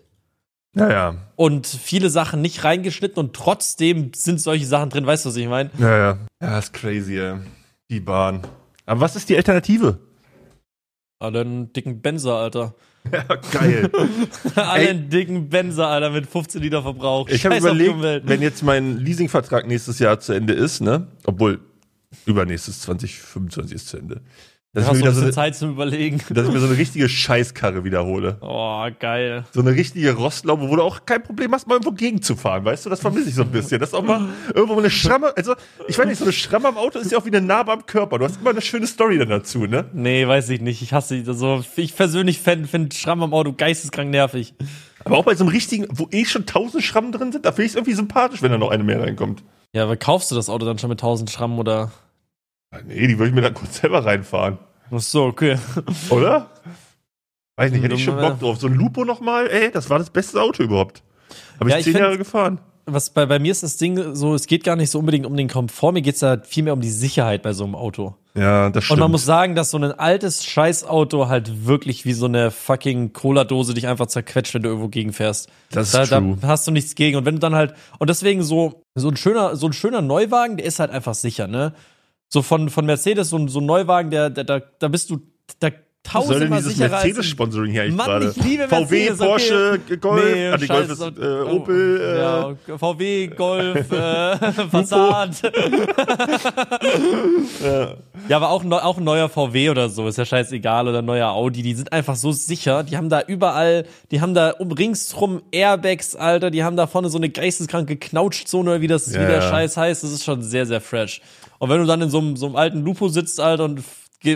Ja, 0.75 0.91
ja. 0.91 1.15
und 1.37 1.67
viele 1.67 2.11
Sachen 2.11 2.41
nicht 2.43 2.65
reingeschnitten 2.65 3.19
und 3.19 3.35
trotzdem 3.35 4.13
sind 4.15 4.41
solche 4.41 4.67
Sachen 4.67 4.91
drin, 4.91 5.07
weißt 5.07 5.25
du, 5.25 5.29
was 5.29 5.37
ich 5.37 5.49
meine? 5.49 5.71
Ja, 5.79 5.97
ja. 5.97 6.19
Ja, 6.41 6.59
ist 6.59 6.73
crazy, 6.73 7.19
ey. 7.19 7.37
Die 7.91 8.01
Bahn. 8.01 8.43
Aber 8.87 9.01
was 9.01 9.15
ist 9.17 9.29
die 9.29 9.37
Alternative? 9.37 9.99
Alle 11.21 11.41
einen 11.41 11.73
dicken 11.73 12.01
Benzer, 12.03 12.35
Alter. 12.35 12.75
Ja, 13.11 13.23
geil. 13.53 13.91
Alle 14.55 14.89
einen 14.89 15.11
dicken 15.11 15.49
Benzer, 15.49 15.87
Alter, 15.89 16.11
mit 16.11 16.27
15 16.27 16.61
Liter 16.61 16.83
Verbrauch. 16.83 17.29
Ich 17.29 17.45
habe 17.45 17.55
Scheiß 17.57 17.65
auf 17.67 17.77
die 17.77 17.87
überlegt, 17.87 18.29
wenn 18.29 18.43
jetzt 18.43 18.63
mein 18.63 18.99
Leasingvertrag 18.99 19.67
nächstes 19.67 19.99
Jahr 19.99 20.21
zu 20.21 20.33
Ende 20.33 20.55
ist, 20.55 20.81
ne? 20.81 21.07
Obwohl, 21.25 21.61
übernächstes 22.27 22.81
2025 22.81 23.77
ist 23.77 23.89
zu 23.89 23.99
Ende. 23.99 24.23
Ich, 24.77 24.83
hast 24.85 24.93
mir 24.95 24.99
wieder 24.99 25.13
so 25.13 25.23
eine, 25.23 25.31
Zeit 25.31 25.55
zum 25.55 25.71
Überlegen. 25.71 26.21
dass 26.31 26.49
ich 26.49 26.53
mir 26.53 26.59
so 26.59 26.67
eine 26.67 26.77
richtige 26.77 27.09
Scheißkarre 27.09 27.85
wiederhole. 27.85 28.39
Oh, 28.41 28.85
geil. 28.99 29.45
So 29.53 29.61
eine 29.61 29.71
richtige 29.71 30.13
Rostlaube, 30.15 30.69
wo 30.69 30.75
du 30.75 30.83
auch 30.83 31.07
kein 31.07 31.23
Problem 31.23 31.53
hast, 31.53 31.69
mal 31.69 31.75
irgendwo 31.75 31.93
gegenzufahren, 31.93 32.65
weißt 32.65 32.87
du? 32.87 32.91
Das 32.91 33.01
vermisse 33.01 33.29
ich 33.29 33.37
so 33.37 33.43
ein 33.43 33.51
bisschen. 33.51 33.79
Das 33.79 33.91
ist 33.91 33.95
auch 33.95 34.03
mal 34.03 34.29
irgendwo 34.53 34.77
eine 34.79 34.91
Schramme. 34.91 35.33
Also, 35.37 35.55
ich 35.87 35.97
weiß 35.97 36.07
nicht, 36.07 36.19
so 36.19 36.25
eine 36.25 36.33
Schramme 36.33 36.69
am 36.69 36.77
Auto 36.77 36.99
ist 36.99 37.13
ja 37.13 37.19
auch 37.19 37.25
wie 37.25 37.29
eine 37.29 37.41
Narbe 37.41 37.71
am 37.71 37.87
Körper. 37.87 38.19
Du 38.19 38.25
hast 38.25 38.41
immer 38.41 38.51
eine 38.51 38.63
schöne 38.63 38.89
Story 38.89 39.17
dann 39.19 39.29
dazu, 39.29 39.67
ne? 39.67 39.85
Nee, 39.93 40.27
weiß 40.27 40.49
ich 40.51 40.61
nicht. 40.61 40.83
Ich 40.83 40.93
hasse 40.93 41.23
die 41.23 41.33
so. 41.33 41.63
Ich 41.77 41.95
persönlich 41.95 42.41
finde 42.41 42.67
find 42.67 42.95
Schramm 42.95 43.23
am 43.23 43.33
Auto 43.33 43.53
geisteskrank 43.53 44.11
nervig. 44.11 44.55
Aber 45.05 45.19
auch 45.19 45.25
bei 45.25 45.37
so 45.37 45.45
einem 45.45 45.53
richtigen, 45.53 45.87
wo 45.93 46.09
eh 46.11 46.25
schon 46.25 46.47
tausend 46.47 46.83
Schrammen 46.83 47.13
drin 47.13 47.31
sind, 47.31 47.45
da 47.45 47.53
finde 47.53 47.67
ich 47.67 47.73
es 47.73 47.77
irgendwie 47.77 47.95
sympathisch, 47.95 48.43
wenn 48.43 48.51
da 48.51 48.59
noch 48.59 48.71
eine 48.71 48.83
mehr 48.83 49.01
reinkommt. 49.01 49.45
Ja, 49.73 49.85
aber 49.85 49.97
kaufst 49.97 50.31
du 50.31 50.35
das 50.35 50.49
Auto 50.49 50.67
dann 50.67 50.79
schon 50.79 50.89
mit 50.89 50.99
1000 50.99 51.31
Schramm 51.31 51.59
oder? 51.59 51.93
Nee, 52.87 53.07
die 53.07 53.19
würde 53.19 53.29
ich 53.31 53.35
mir 53.35 53.43
dann 53.43 53.55
kurz 53.55 53.81
selber 53.81 54.05
reinfahren. 54.05 54.59
Ach 54.91 55.01
so, 55.01 55.25
okay. 55.25 55.57
Oder? 56.11 56.51
Weiß 57.57 57.71
nicht, 57.73 57.83
hätte 57.83 57.95
ich 57.95 58.05
schon 58.05 58.17
Dumme- 58.17 58.31
Bock 58.31 58.41
drauf. 58.41 58.59
So 58.59 58.67
ein 58.67 58.75
Lupo 58.75 59.05
nochmal, 59.05 59.49
ey, 59.49 59.71
das 59.71 59.89
war 59.91 59.99
das 59.99 60.11
beste 60.11 60.41
Auto 60.43 60.63
überhaupt. 60.63 61.03
Habe 61.61 61.71
ich 61.71 61.77
Ja, 61.77 61.83
zehn 61.83 61.93
find- 61.93 61.99
Jahre 62.05 62.19
gefahren. 62.19 62.59
Was 62.87 63.09
bei, 63.09 63.25
bei 63.25 63.39
mir 63.39 63.51
ist 63.51 63.63
das 63.63 63.79
Ding 63.79 64.15
so, 64.15 64.35
es 64.35 64.47
geht 64.47 64.63
gar 64.63 64.77
nicht 64.77 64.91
so 64.91 64.99
unbedingt 64.99 65.25
um 65.25 65.35
den 65.39 65.49
Komfort, 65.49 65.93
mir 65.93 66.03
geht's 66.03 66.19
da 66.21 66.37
viel 66.45 66.65
mehr 66.65 66.75
um 66.75 66.83
die 66.83 66.91
Sicherheit 66.91 67.41
bei 67.43 67.55
so 67.55 67.65
einem 67.65 67.75
Auto. 67.77 68.15
Ja, 68.35 68.69
das 68.69 68.77
Und 68.77 68.83
stimmt. 68.83 69.01
man 69.01 69.11
muss 69.11 69.25
sagen, 69.25 69.55
dass 69.55 69.71
so 69.71 69.79
ein 69.79 69.85
altes 69.85 70.45
Scheißauto 70.45 71.29
halt 71.29 71.65
wirklich 71.67 72.05
wie 72.05 72.13
so 72.13 72.27
eine 72.27 72.51
fucking 72.51 73.15
Cola-Dose 73.15 73.73
dich 73.73 73.87
einfach 73.87 74.07
zerquetscht, 74.09 74.53
wenn 74.53 74.65
du 74.65 74.69
irgendwo 74.69 74.89
gegenfährst. 74.89 75.49
Das 75.71 75.87
ist 75.87 75.95
da, 75.95 76.05
da 76.05 76.21
true. 76.21 76.37
hast 76.43 76.67
du 76.67 76.73
nichts 76.73 76.95
gegen. 76.95 77.17
Und 77.17 77.25
wenn 77.25 77.37
du 77.37 77.41
dann 77.41 77.55
halt, 77.55 77.73
und 77.99 78.11
deswegen 78.11 78.43
so, 78.43 78.83
so 78.95 79.09
ein 79.09 79.17
schöner, 79.17 79.57
so 79.57 79.67
ein 79.67 79.73
schöner 79.73 80.03
Neuwagen, 80.03 80.59
der 80.59 80.67
ist 80.67 80.79
halt 80.79 80.91
einfach 80.91 81.15
sicher, 81.15 81.47
ne? 81.47 81.73
So 82.29 82.43
von, 82.43 82.69
von 82.71 82.87
Mercedes, 82.87 83.31
so 83.31 83.47
so 83.49 83.61
ein 83.61 83.67
Neuwagen, 83.67 84.11
der, 84.11 84.31
der, 84.31 84.45
da, 84.45 84.61
da 84.61 84.89
bist 84.89 85.11
du, 85.11 85.21
da, 85.61 85.71
Soll 86.07 86.23
tausendmal 86.23 86.59
dieses 86.59 86.75
sicherer 86.75 86.91
Mercedes-Sponsoring 86.91 87.73
hier 87.73 87.83
eigentlich 87.83 87.97
Mann, 87.97 88.07
gerade? 88.07 88.35
ich 88.37 88.45
liebe 88.45 88.69
VW, 88.69 88.77
Mercedes, 88.77 89.19
Porsche, 89.19 89.81
Golf, 90.01 90.25
Nee, 90.25 90.49
ah, 90.49 90.57
nee, 90.61 90.67
Golf 90.67 90.91
ist, 90.91 91.01
äh, 91.01 91.41
Opel, 91.51 92.01
äh, 92.01 92.19
ja, 92.19 92.55
VW, 92.79 93.27
Golf, 93.29 93.91
äh, 93.93 94.37
Passat. 94.71 95.43
ja, 98.29 98.37
aber 98.37 98.51
auch, 98.51 98.65
auch 98.65 98.99
ein 98.99 99.05
neuer 99.05 99.29
VW 99.29 99.71
oder 99.71 99.89
so, 99.89 100.07
ist 100.07 100.19
ja 100.19 100.25
scheißegal, 100.25 100.89
oder 100.89 100.99
ein 100.99 101.05
neuer 101.05 101.31
Audi, 101.31 101.63
die 101.63 101.75
sind 101.75 101.93
einfach 101.93 102.17
so 102.17 102.33
sicher, 102.33 102.83
die 102.83 102.97
haben 102.97 103.09
da 103.09 103.23
überall, 103.23 103.87
die 104.11 104.21
haben 104.21 104.35
da 104.35 104.51
um 104.51 104.73
ringsrum 104.73 105.43
Airbags, 105.53 106.15
Alter, 106.17 106.51
die 106.51 106.63
haben 106.65 106.77
da 106.77 106.87
vorne 106.87 107.09
so 107.09 107.19
eine 107.19 107.31
geisteskranke 107.31 107.97
Knautschzone, 107.97 108.71
oder 108.71 108.81
wie 108.83 108.89
das, 108.89 109.11
wie 109.11 109.17
Ja, 109.17 109.27
der. 109.27 109.43
Scheiß 109.43 109.77
heißt, 109.77 110.05
das 110.05 110.13
ist 110.13 110.25
schon 110.25 110.43
sehr, 110.43 110.67
sehr 110.67 110.81
fresh. 110.81 111.21
Und 111.59 111.71
wenn 111.71 111.81
du 111.81 111.87
dann 111.87 112.03
in 112.03 112.11
so 112.11 112.19
einem, 112.19 112.37
so 112.37 112.47
einem 112.47 112.57
alten 112.57 112.85
Lupo 112.85 113.09
sitzt, 113.09 113.41
Alter, 113.41 113.65
und 113.65 113.83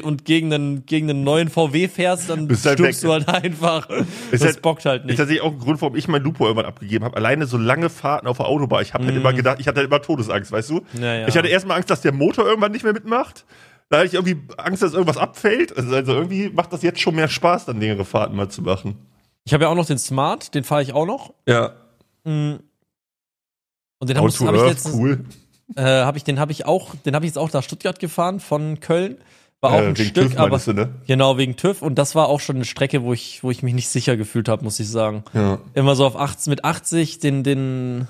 und 0.03 0.25
gegen 0.27 0.53
einen, 0.53 0.85
gegen 0.85 1.09
einen 1.09 1.25
neuen 1.25 1.49
VW 1.49 1.88
fährst, 1.88 2.29
dann 2.29 2.47
Bist 2.47 2.67
halt 2.67 2.79
stirbst 2.79 3.05
du 3.05 3.12
halt 3.12 3.27
einfach. 3.29 3.88
Ist 4.31 4.43
das 4.43 4.43
halt- 4.43 4.62
bockt 4.62 4.85
halt 4.85 5.03
Ist 5.03 5.07
nicht. 5.07 5.17
tatsächlich 5.17 5.43
auch 5.43 5.53
ein 5.53 5.59
Grund, 5.59 5.81
warum 5.81 5.97
ich 5.97 6.09
mein 6.09 6.23
Lupo 6.23 6.45
irgendwann 6.45 6.67
abgegeben 6.67 7.05
habe. 7.05 7.17
Alleine 7.17 7.47
so 7.47 7.57
lange 7.57 7.88
Fahrten 7.88 8.27
auf 8.27 8.37
der 8.37 8.47
Autobahn. 8.47 8.83
Ich 8.83 8.93
habe 8.93 9.07
halt 9.07 9.17
immer 9.17 9.33
gedacht, 9.33 9.59
ich 9.61 9.67
hatte 9.67 9.79
halt 9.81 9.88
immer 9.88 10.03
Todesangst, 10.03 10.53
weißt 10.53 10.71
du? 10.71 10.83
Ja, 11.01 11.14
ja. 11.14 11.29
Ich 11.29 11.37
hatte 11.37 11.49
erstmal 11.49 11.77
Angst, 11.79 11.88
dass 11.91 12.03
der 12.03 12.12
Motor 12.12 12.47
irgendwann 12.47 12.73
nicht 12.73 12.85
mehr 12.85 12.93
mitmacht. 12.93 13.47
Da 13.88 13.99
hatte 13.99 14.09
ich 14.09 14.14
irgendwie 14.14 14.37
Angst, 14.59 14.83
dass 14.83 14.93
irgendwas 14.93 15.17
abfällt. 15.17 15.75
Also, 15.75 15.95
also 15.95 16.12
irgendwie 16.12 16.51
macht 16.51 16.71
das 16.75 16.83
jetzt 16.83 17.01
schon 17.01 17.14
mehr 17.14 17.29
Spaß, 17.29 17.64
dann 17.64 17.81
längere 17.81 18.05
Fahrten 18.05 18.37
mal 18.37 18.51
zu 18.51 18.61
machen. 18.61 18.97
Ich 19.47 19.55
habe 19.55 19.64
ja 19.64 19.71
auch 19.71 19.75
noch 19.75 19.87
den 19.87 19.97
Smart, 19.99 20.55
den 20.55 20.64
fahre 20.64 20.83
ich 20.83 20.93
auch 20.93 21.07
noch. 21.07 21.33
Ja. 21.47 21.73
Und 22.25 22.61
den 24.11 24.17
habe 24.19 24.29
hab 24.29 24.55
ich 24.55 24.62
letztens, 24.62 24.95
cool. 24.95 25.25
äh, 25.77 25.83
habe 25.83 26.19
ich, 26.19 26.25
den 26.25 26.38
habe 26.38 26.53
ich 26.53 26.67
auch, 26.67 26.95
den 27.07 27.14
habe 27.14 27.25
ich 27.25 27.31
jetzt 27.31 27.38
auch 27.38 27.51
nach 27.53 27.62
Stuttgart 27.62 27.99
gefahren 27.99 28.41
von 28.41 28.81
Köln. 28.81 29.17
War 29.61 29.73
auch 29.73 29.81
Äh, 29.81 29.88
ein 29.88 29.97
Stück, 29.97 30.31
TÜV 30.31 30.38
aber 30.38 30.59
du, 30.59 30.73
ne? 30.73 30.88
genau 31.07 31.37
wegen 31.37 31.57
TÜV 31.57 31.83
und 31.83 31.97
das 31.97 32.14
war 32.14 32.29
auch 32.29 32.40
schon 32.40 32.57
eine 32.57 32.64
Strecke, 32.64 33.03
wo 33.03 33.12
ich, 33.12 33.42
wo 33.42 33.51
ich 33.51 33.62
mich 33.62 33.75
nicht 33.75 33.88
sicher 33.88 34.16
gefühlt 34.16 34.49
habe, 34.49 34.64
muss 34.64 34.79
ich 34.79 34.88
sagen. 34.88 35.25
Ja. 35.35 35.59
Immer 35.75 35.97
so 35.97 36.07
auf 36.07 36.16
80, 36.16 36.49
mit 36.49 36.64
80 36.64 37.18
den, 37.18 37.42
den, 37.42 38.07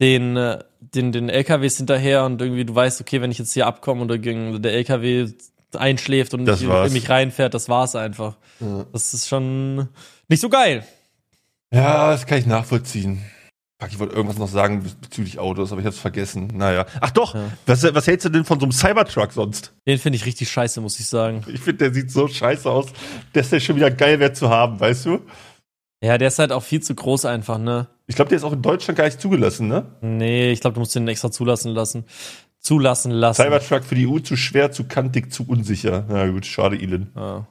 den, 0.00 0.36
äh, 0.36 0.58
den, 0.80 1.12
den 1.12 1.28
LKWs 1.28 1.76
hinterher 1.76 2.24
und 2.24 2.40
irgendwie 2.40 2.64
du 2.64 2.74
weißt, 2.74 3.00
okay, 3.00 3.20
wenn 3.20 3.30
ich 3.30 3.38
jetzt 3.38 3.52
hier 3.52 3.66
abkomme 3.66 4.02
und 4.02 4.62
der 4.62 4.72
LKW 4.72 5.28
einschläft 5.74 6.34
und 6.34 6.46
Das 6.46 6.62
in 6.62 6.92
mich 6.92 7.08
reinfährt, 7.08 7.54
das 7.54 7.68
war's 7.68 7.94
einfach. 7.94 8.36
Ja. 8.60 8.86
Das 8.92 9.14
ist 9.14 9.28
schon 9.28 9.88
nicht 10.28 10.40
so 10.40 10.48
geil. 10.48 10.84
Ja, 11.72 12.10
das 12.10 12.26
kann 12.26 12.38
ich 12.38 12.46
nachvollziehen. 12.46 13.22
Fuck, 13.78 13.90
ich 13.92 13.98
wollte 13.98 14.14
irgendwas 14.14 14.38
noch 14.38 14.48
sagen 14.48 14.82
bez- 14.82 14.94
bezüglich 14.94 15.38
Autos, 15.38 15.70
aber 15.70 15.82
ich 15.82 15.86
hab's 15.86 15.98
vergessen. 15.98 16.50
Naja. 16.54 16.86
Ach 17.00 17.10
doch, 17.10 17.34
Ja. 17.34 17.44
was, 17.66 17.82
was 17.82 18.06
hältst 18.06 18.24
du 18.24 18.30
denn 18.30 18.44
von 18.46 18.58
so 18.58 18.64
einem 18.64 18.72
Cybertruck 18.72 19.32
sonst? 19.32 19.74
Den 19.86 19.98
finde 19.98 20.16
ich 20.16 20.24
richtig 20.24 20.50
scheiße, 20.50 20.80
muss 20.80 20.98
ich 20.98 21.06
sagen. 21.06 21.44
Ich 21.48 21.60
finde, 21.60 21.78
der 21.90 21.94
sieht 21.94 22.10
so 22.10 22.26
scheiße 22.26 22.70
aus, 22.70 22.86
dass 23.34 23.50
der 23.50 23.60
schon 23.60 23.76
wieder 23.76 23.90
geil 23.90 24.18
wäre 24.18 24.32
zu 24.32 24.48
haben, 24.48 24.80
weißt 24.80 25.04
du? 25.06 25.20
Ja, 26.02 26.16
der 26.16 26.28
ist 26.28 26.38
halt 26.38 26.52
auch 26.52 26.62
viel 26.62 26.82
zu 26.82 26.94
groß 26.94 27.26
einfach, 27.26 27.58
ne? 27.58 27.88
Ich 28.06 28.16
glaube, 28.16 28.28
der 28.30 28.38
ist 28.38 28.44
auch 28.44 28.52
in 28.52 28.62
Deutschland 28.62 28.96
gar 28.96 29.04
nicht 29.04 29.20
zugelassen, 29.20 29.68
ne? 29.68 29.84
Nee, 30.00 30.52
ich 30.52 30.60
glaube, 30.60 30.74
du 30.74 30.80
musst 30.80 30.94
den 30.94 31.06
extra 31.08 31.30
zulassen 31.30 31.72
lassen. 31.72 32.04
Zulassen 32.60 33.10
lassen. 33.12 33.42
Cybertruck 33.42 33.84
für 33.84 33.94
die 33.94 34.06
EU 34.06 34.20
zu 34.20 34.36
schwer, 34.36 34.72
zu 34.72 34.84
kantig, 34.84 35.32
zu 35.32 35.44
unsicher. 35.46 36.04
Na 36.08 36.26
gut, 36.28 36.46
schade, 36.46 36.76
Elon. 36.80 37.08
Ja. 37.14 37.46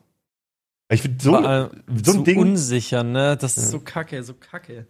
Ich 0.90 1.02
finde, 1.02 1.24
so, 1.24 1.32
so 2.04 2.18
ein 2.20 2.24
Ding, 2.24 2.38
unsicher, 2.40 3.04
ne? 3.04 3.38
Das 3.38 3.58
ist 3.58 3.70
so 3.72 3.80
kacke, 3.80 4.24
so 4.24 4.34
kacke. 4.34 4.88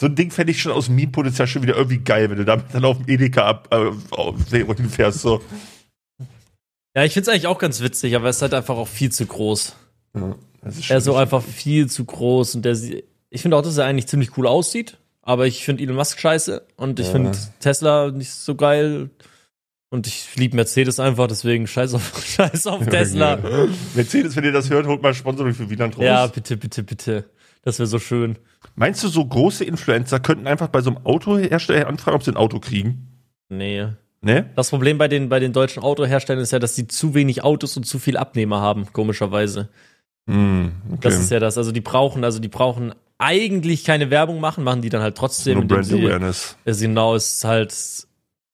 So 0.00 0.06
ein 0.06 0.14
Ding 0.14 0.30
fände 0.30 0.50
ich 0.50 0.62
schon 0.62 0.72
aus 0.72 0.88
Meme-Potenzial 0.88 1.46
schon 1.46 1.60
wieder 1.62 1.76
irgendwie 1.76 1.98
geil, 1.98 2.30
wenn 2.30 2.38
du 2.38 2.44
damit 2.46 2.66
dann 2.72 2.86
auf 2.86 2.96
dem 2.96 3.06
Edeka 3.08 3.44
ab, 3.46 3.68
äh, 3.70 3.90
hinfährst. 4.74 5.20
So. 5.20 5.42
Ja, 6.96 7.04
ich 7.04 7.12
find's 7.12 7.28
eigentlich 7.28 7.46
auch 7.46 7.58
ganz 7.58 7.82
witzig, 7.82 8.16
aber 8.16 8.28
es 8.30 8.36
ist 8.36 8.42
halt 8.42 8.54
einfach 8.54 8.76
auch 8.76 8.88
viel 8.88 9.12
zu 9.12 9.26
groß. 9.26 9.76
Ja, 10.16 10.34
Er 10.88 10.96
ist 10.98 11.04
so 11.04 11.16
einfach 11.16 11.42
viel 11.42 11.88
zu 11.88 12.04
groß 12.06 12.54
und 12.54 12.64
der 12.64 12.76
ich 13.32 13.42
finde 13.42 13.56
auch, 13.58 13.62
dass 13.62 13.76
er 13.76 13.84
eigentlich 13.84 14.06
ziemlich 14.08 14.36
cool 14.38 14.46
aussieht, 14.46 14.96
aber 15.22 15.46
ich 15.46 15.64
finde 15.64 15.82
Elon 15.82 15.96
Musk 15.96 16.18
scheiße 16.18 16.66
und 16.76 16.98
ich 16.98 17.06
Ja. 17.06 17.12
finde 17.12 17.38
Tesla 17.60 18.10
nicht 18.10 18.30
so 18.32 18.54
geil 18.54 19.10
und 19.90 20.06
ich 20.06 20.34
liebe 20.34 20.56
Mercedes 20.56 20.98
einfach, 20.98 21.26
deswegen 21.28 21.66
scheiß 21.66 21.92
auf, 21.94 22.24
scheiß 22.26 22.66
auf 22.66 22.86
Tesla. 22.86 23.68
Mercedes, 23.94 24.34
wenn 24.34 24.44
ihr 24.44 24.52
das 24.52 24.70
hört, 24.70 24.86
holt 24.86 25.02
mal 25.02 25.12
Sponsoring 25.14 25.52
für 25.54 25.68
Wieland 25.68 25.96
raus. 25.98 26.04
Ja, 26.04 26.26
bitte, 26.26 26.56
bitte, 26.56 26.82
bitte. 26.82 27.24
Das 27.62 27.78
wäre 27.78 27.86
so 27.86 27.98
schön. 27.98 28.38
Meinst 28.74 29.04
du, 29.04 29.08
so 29.08 29.24
große 29.24 29.64
Influencer 29.64 30.20
könnten 30.20 30.46
einfach 30.46 30.68
bei 30.68 30.80
so 30.80 30.90
einem 30.90 31.04
Autohersteller 31.04 31.86
anfragen, 31.86 32.16
ob 32.16 32.22
sie 32.22 32.30
ein 32.30 32.36
Auto 32.36 32.58
kriegen? 32.58 33.08
Nee. 33.48 33.88
Ne? 34.22 34.50
Das 34.56 34.70
Problem 34.70 34.98
bei 34.98 35.08
den, 35.08 35.28
bei 35.28 35.40
den 35.40 35.52
deutschen 35.52 35.82
Autoherstellern 35.82 36.42
ist 36.42 36.52
ja, 36.52 36.58
dass 36.58 36.76
sie 36.76 36.86
zu 36.86 37.14
wenig 37.14 37.42
Autos 37.42 37.76
und 37.76 37.84
zu 37.84 37.98
viel 37.98 38.16
Abnehmer 38.16 38.60
haben, 38.60 38.86
komischerweise. 38.92 39.68
Hm, 40.26 40.72
okay. 40.88 40.98
Das 41.02 41.18
ist 41.18 41.30
ja 41.30 41.40
das. 41.40 41.58
Also 41.58 41.72
die 41.72 41.80
brauchen, 41.80 42.24
also 42.24 42.38
die 42.38 42.48
brauchen 42.48 42.94
eigentlich 43.18 43.84
keine 43.84 44.10
Werbung 44.10 44.40
machen, 44.40 44.64
machen 44.64 44.82
die 44.82 44.88
dann 44.88 45.02
halt 45.02 45.16
trotzdem. 45.16 45.58
Nur 45.58 45.66
Brand 45.66 45.86
sie, 45.86 46.02
Awareness. 46.02 46.56
genau, 46.64 47.14
ist 47.14 47.44
halt, 47.44 47.74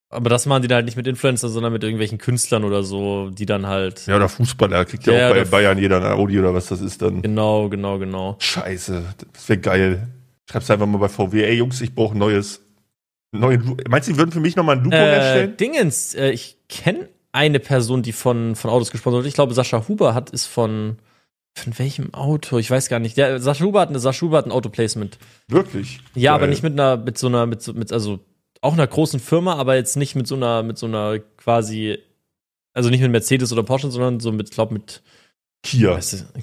aber 0.09 0.31
das 0.31 0.47
machen 0.47 0.63
die 0.63 0.69
dann 0.69 0.77
halt 0.77 0.85
nicht 0.87 0.97
mit 0.97 1.07
Influencern, 1.07 1.51
sondern 1.51 1.73
mit 1.73 1.83
irgendwelchen 1.83 2.19
Künstlern 2.19 2.65
oder 2.65 2.83
so, 2.85 3.31
die 3.31 3.47
dann 3.47 3.67
halt, 3.67 4.07
Ja, 4.07 4.17
oder 4.17 4.29
Fußballer, 4.29 4.85
kriegt 4.85 5.07
ja, 5.07 5.13
Ja, 5.15 5.29
auch 5.31 5.35
bei 5.35 5.45
Bayern 5.45 5.79
jeder 5.79 5.97
ein 5.99 6.13
Audi 6.13 6.39
oder 6.39 6.55
was 6.55 6.67
das 6.67 6.81
ist 6.81 7.03
dann. 7.03 7.23
genau, 7.23 7.69
genau, 7.69 7.99
genau. 7.99 8.37
Scheiße, 8.39 9.03
das 9.33 9.49
wäre 9.49 9.59
geil. 9.61 10.09
Schreib's 10.51 10.71
einfach 10.71 10.87
mal 10.87 10.99
bei 10.99 11.09
VW, 11.09 11.43
ey 11.43 11.55
Jungs, 11.57 11.81
ich 11.81 11.95
brauche 11.95 12.15
ein 12.15 12.19
neues. 12.19 12.61
Neue, 13.33 13.57
Lu- 13.57 13.77
meinst 13.89 14.09
du, 14.09 14.13
die 14.13 14.19
würden 14.19 14.31
für 14.31 14.41
mich 14.41 14.55
nochmal 14.57 14.77
ein 14.77 14.85
Lupo 14.85 14.95
Äh, 14.97 14.99
herstellen? 15.01 15.57
Dingens, 15.57 16.15
äh, 16.15 16.31
ich 16.31 16.57
kenne 16.69 17.09
eine 17.33 17.59
Person, 17.59 18.03
die 18.03 18.13
von, 18.13 18.55
von 18.55 18.71
Autos 18.71 18.91
gesponsert 18.93 19.25
wird. 19.25 19.29
Ich 19.29 19.35
glaube, 19.35 19.53
Sascha 19.55 19.89
Huber 19.89 20.15
hat, 20.15 20.31
ist 20.31 20.47
von, 20.47 20.99
von 21.59 21.79
welchem 21.79 22.15
Auto? 22.15 22.57
Ich 22.59 22.71
weiß 22.71 22.89
gar 22.89 23.01
nicht. 23.01 23.17
Der, 23.17 23.41
Sascha 23.41 23.65
Huber 23.65 23.81
hat, 23.81 23.89
eine- 23.91 23.99
Sascha 23.99 24.23
Huber 24.25 24.39
hat 24.39 24.47
ein 24.47 24.53
Autoplacement. 24.53 25.19
Wirklich? 25.49 26.01
Ja, 26.15 26.33
aber 26.35 26.43
Geil. 26.43 26.51
nicht 26.51 26.63
mit 26.63 26.73
einer, 26.75 26.97
mit 26.97 27.19
so 27.19 27.27
einer, 27.27 27.45
mit 27.47 27.61
so, 27.61 27.73
mit, 27.75 27.93
also 27.93 28.21
auch 28.61 28.73
einer 28.73 28.87
großen 28.87 29.21
Firma, 29.21 29.55
aber 29.55 29.77
jetzt 29.77 29.97
nicht 29.97 30.15
mit 30.15 30.27
so 30.27 30.35
einer, 30.37 30.63
mit 30.63 30.79
so 30.79 30.87
einer 30.87 31.19
quasi, 31.37 31.99
also 32.73 32.91
nicht 32.91 33.01
mit 33.01 33.11
Mercedes 33.13 33.53
oder 33.53 33.63
Porsche, 33.63 33.91
sondern 33.91 34.21
so 34.21 34.33
mit, 34.33 34.51
glaub 34.51 34.71
mit, 34.71 35.03
Kia. 35.63 35.93
weißt 35.93 36.13
du, 36.13 36.43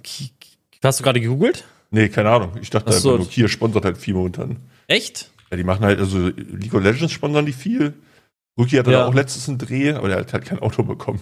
hast 0.83 0.99
du 0.99 1.03
gerade 1.03 1.19
gegoogelt? 1.21 1.63
Nee, 1.91 2.09
keine 2.09 2.29
Ahnung. 2.31 2.53
Ich 2.61 2.69
dachte 2.69 2.89
Ach 2.89 2.93
so. 2.93 3.11
einfach 3.11 3.25
nur, 3.25 3.29
Kia 3.31 3.47
sponsert 3.47 3.85
halt 3.85 3.97
viel 3.97 4.13
momentan. 4.15 4.57
Echt? 4.87 5.31
Ja, 5.51 5.57
die 5.57 5.63
machen 5.63 5.85
halt, 5.85 5.99
also 5.99 6.27
League 6.27 6.73
of 6.73 6.83
Legends 6.83 7.13
sponsern 7.13 7.45
die 7.45 7.53
viel. 7.53 7.93
Rookie 8.59 8.77
hatte 8.79 8.91
Ja. 8.91 9.05
auch 9.07 9.13
letztens 9.13 9.47
einen 9.49 9.57
Dreh, 9.59 9.93
aber 9.93 10.07
der 10.07 10.17
hat 10.17 10.33
halt 10.33 10.45
kein 10.45 10.59
Auto 10.59 10.83
bekommen. 10.83 11.21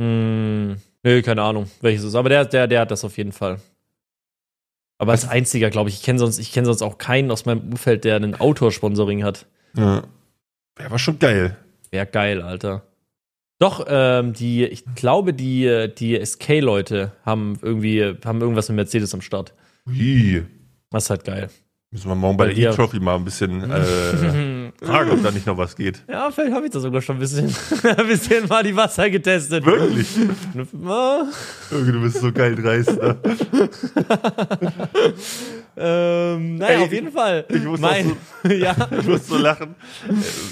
Hm, 0.00 0.76
nee, 1.02 1.22
keine 1.22 1.42
Ahnung, 1.42 1.70
welches 1.80 2.02
es 2.02 2.08
ist. 2.08 2.14
Aber 2.14 2.28
der, 2.28 2.44
der, 2.44 2.66
der 2.66 2.80
hat 2.80 2.90
das 2.90 3.04
auf 3.04 3.16
jeden 3.16 3.32
Fall. 3.32 3.60
Aber 4.98 5.12
als 5.12 5.28
einziger, 5.28 5.70
glaube 5.70 5.90
ich. 5.90 5.96
Ich 5.96 6.02
kenne 6.02 6.18
sonst, 6.18 6.38
ich 6.38 6.52
kenne 6.52 6.66
sonst 6.66 6.82
auch 6.82 6.98
keinen 6.98 7.30
aus 7.30 7.44
meinem 7.44 7.60
Umfeld, 7.70 8.04
der 8.04 8.16
einen 8.16 8.34
Outdoor-Sponsoring 8.34 9.24
hat. 9.24 9.46
Ja. 9.76 10.02
Der 10.78 10.90
war 10.90 10.98
schon 10.98 11.18
geil. 11.18 11.56
Wäre 11.90 12.06
geil, 12.06 12.42
Alter. 12.42 12.82
Doch, 13.58 13.86
ähm, 13.88 14.34
die, 14.34 14.64
ich 14.64 14.84
glaube, 14.94 15.32
die, 15.32 15.88
die 15.96 16.22
SK-Leute 16.24 17.12
haben 17.24 17.58
irgendwie, 17.62 18.14
haben 18.24 18.40
irgendwas 18.40 18.68
mit 18.68 18.76
Mercedes 18.76 19.14
am 19.14 19.22
Start. 19.22 19.54
Ui. 19.88 20.44
Das 20.90 21.04
ist 21.04 21.10
halt 21.10 21.24
geil. 21.24 21.48
Müssen 21.90 22.08
wir 22.08 22.14
morgen 22.16 22.36
bei 22.36 22.52
der 22.52 22.70
E-Trophy 22.70 23.00
mal 23.00 23.14
ein 23.14 23.24
bisschen 23.24 23.62
äh, 23.70 24.72
fragen, 24.84 25.10
ob 25.12 25.22
da 25.22 25.30
nicht 25.30 25.46
noch 25.46 25.56
was 25.56 25.76
geht. 25.76 26.02
Ja, 26.08 26.30
vielleicht 26.30 26.52
habe 26.52 26.66
ich 26.66 26.72
da 26.72 26.80
sogar 26.80 27.00
schon 27.00 27.16
ein 27.16 27.20
bisschen, 27.20 27.46
ein 27.84 28.06
bisschen 28.06 28.46
mal 28.48 28.62
die 28.62 28.76
Wasser 28.76 29.08
getestet. 29.08 29.64
Wirklich? 29.64 30.08
Ah, 30.84 31.24
du 31.70 32.00
bist 32.02 32.20
so 32.20 32.32
geil 32.32 32.56
dreist. 32.56 33.00
Ne? 33.00 33.16
Ähm, 35.78 36.56
naja, 36.56 36.78
Ey, 36.78 36.84
auf 36.84 36.92
jeden 36.92 37.12
Fall. 37.12 37.44
ich 37.50 37.62
muss 37.62 37.78
mein, 37.78 38.12
ja. 38.48 38.74
Ich 38.98 39.06
muss 39.06 39.26
so 39.26 39.36
lachen. 39.36 39.74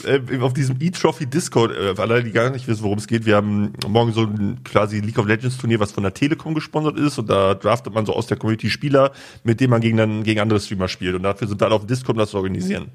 Äh, 0.04 0.16
äh, 0.16 0.40
auf 0.40 0.52
diesem 0.52 0.76
E-Trophy 0.78 1.26
Discord, 1.26 1.72
äh, 1.72 1.94
für 1.94 2.02
alle, 2.02 2.22
die 2.22 2.30
gar 2.30 2.50
nicht 2.50 2.68
wissen, 2.68 2.82
worum 2.82 2.98
es 2.98 3.06
geht, 3.06 3.24
wir 3.24 3.36
haben 3.36 3.72
morgen 3.88 4.12
so 4.12 4.22
ein 4.22 4.62
quasi 4.64 5.00
League 5.00 5.18
of 5.18 5.26
Legends 5.26 5.56
Turnier, 5.56 5.80
was 5.80 5.92
von 5.92 6.02
der 6.02 6.12
Telekom 6.12 6.54
gesponsert 6.54 6.98
ist 6.98 7.18
und 7.18 7.30
da 7.30 7.54
draftet 7.54 7.94
man 7.94 8.04
so 8.04 8.12
aus 8.14 8.26
der 8.26 8.36
Community 8.36 8.68
Spieler, 8.68 9.12
mit 9.44 9.60
denen 9.60 9.70
man 9.70 9.80
gegen, 9.80 9.96
dann, 9.96 10.24
gegen 10.24 10.40
andere 10.40 10.60
Streamer 10.60 10.88
spielt 10.88 11.14
und 11.14 11.22
dafür 11.22 11.48
sind 11.48 11.58
wir 11.58 11.66
alle 11.66 11.76
auf 11.76 11.86
Discord, 11.86 12.16
um 12.16 12.18
das 12.18 12.30
zu 12.30 12.36
organisieren. 12.36 12.90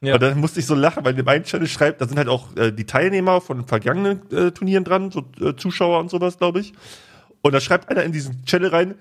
Ja. 0.00 0.14
Und 0.14 0.22
dann 0.22 0.40
musste 0.40 0.60
ich 0.60 0.66
so 0.66 0.74
lachen, 0.74 1.04
weil 1.04 1.14
einen 1.28 1.44
Channel 1.44 1.66
schreibt, 1.66 2.00
da 2.00 2.08
sind 2.08 2.16
halt 2.16 2.28
auch 2.28 2.56
äh, 2.56 2.72
die 2.72 2.84
Teilnehmer 2.84 3.42
von 3.42 3.66
vergangenen 3.66 4.22
äh, 4.32 4.52
Turnieren 4.52 4.84
dran, 4.84 5.10
so 5.10 5.24
äh, 5.40 5.54
Zuschauer 5.54 6.00
und 6.00 6.10
sowas, 6.10 6.38
glaube 6.38 6.60
ich. 6.60 6.72
Und 7.42 7.52
da 7.52 7.60
schreibt 7.60 7.90
einer 7.90 8.04
in 8.04 8.12
diesen 8.12 8.42
Channel 8.46 8.70
rein, 8.70 8.94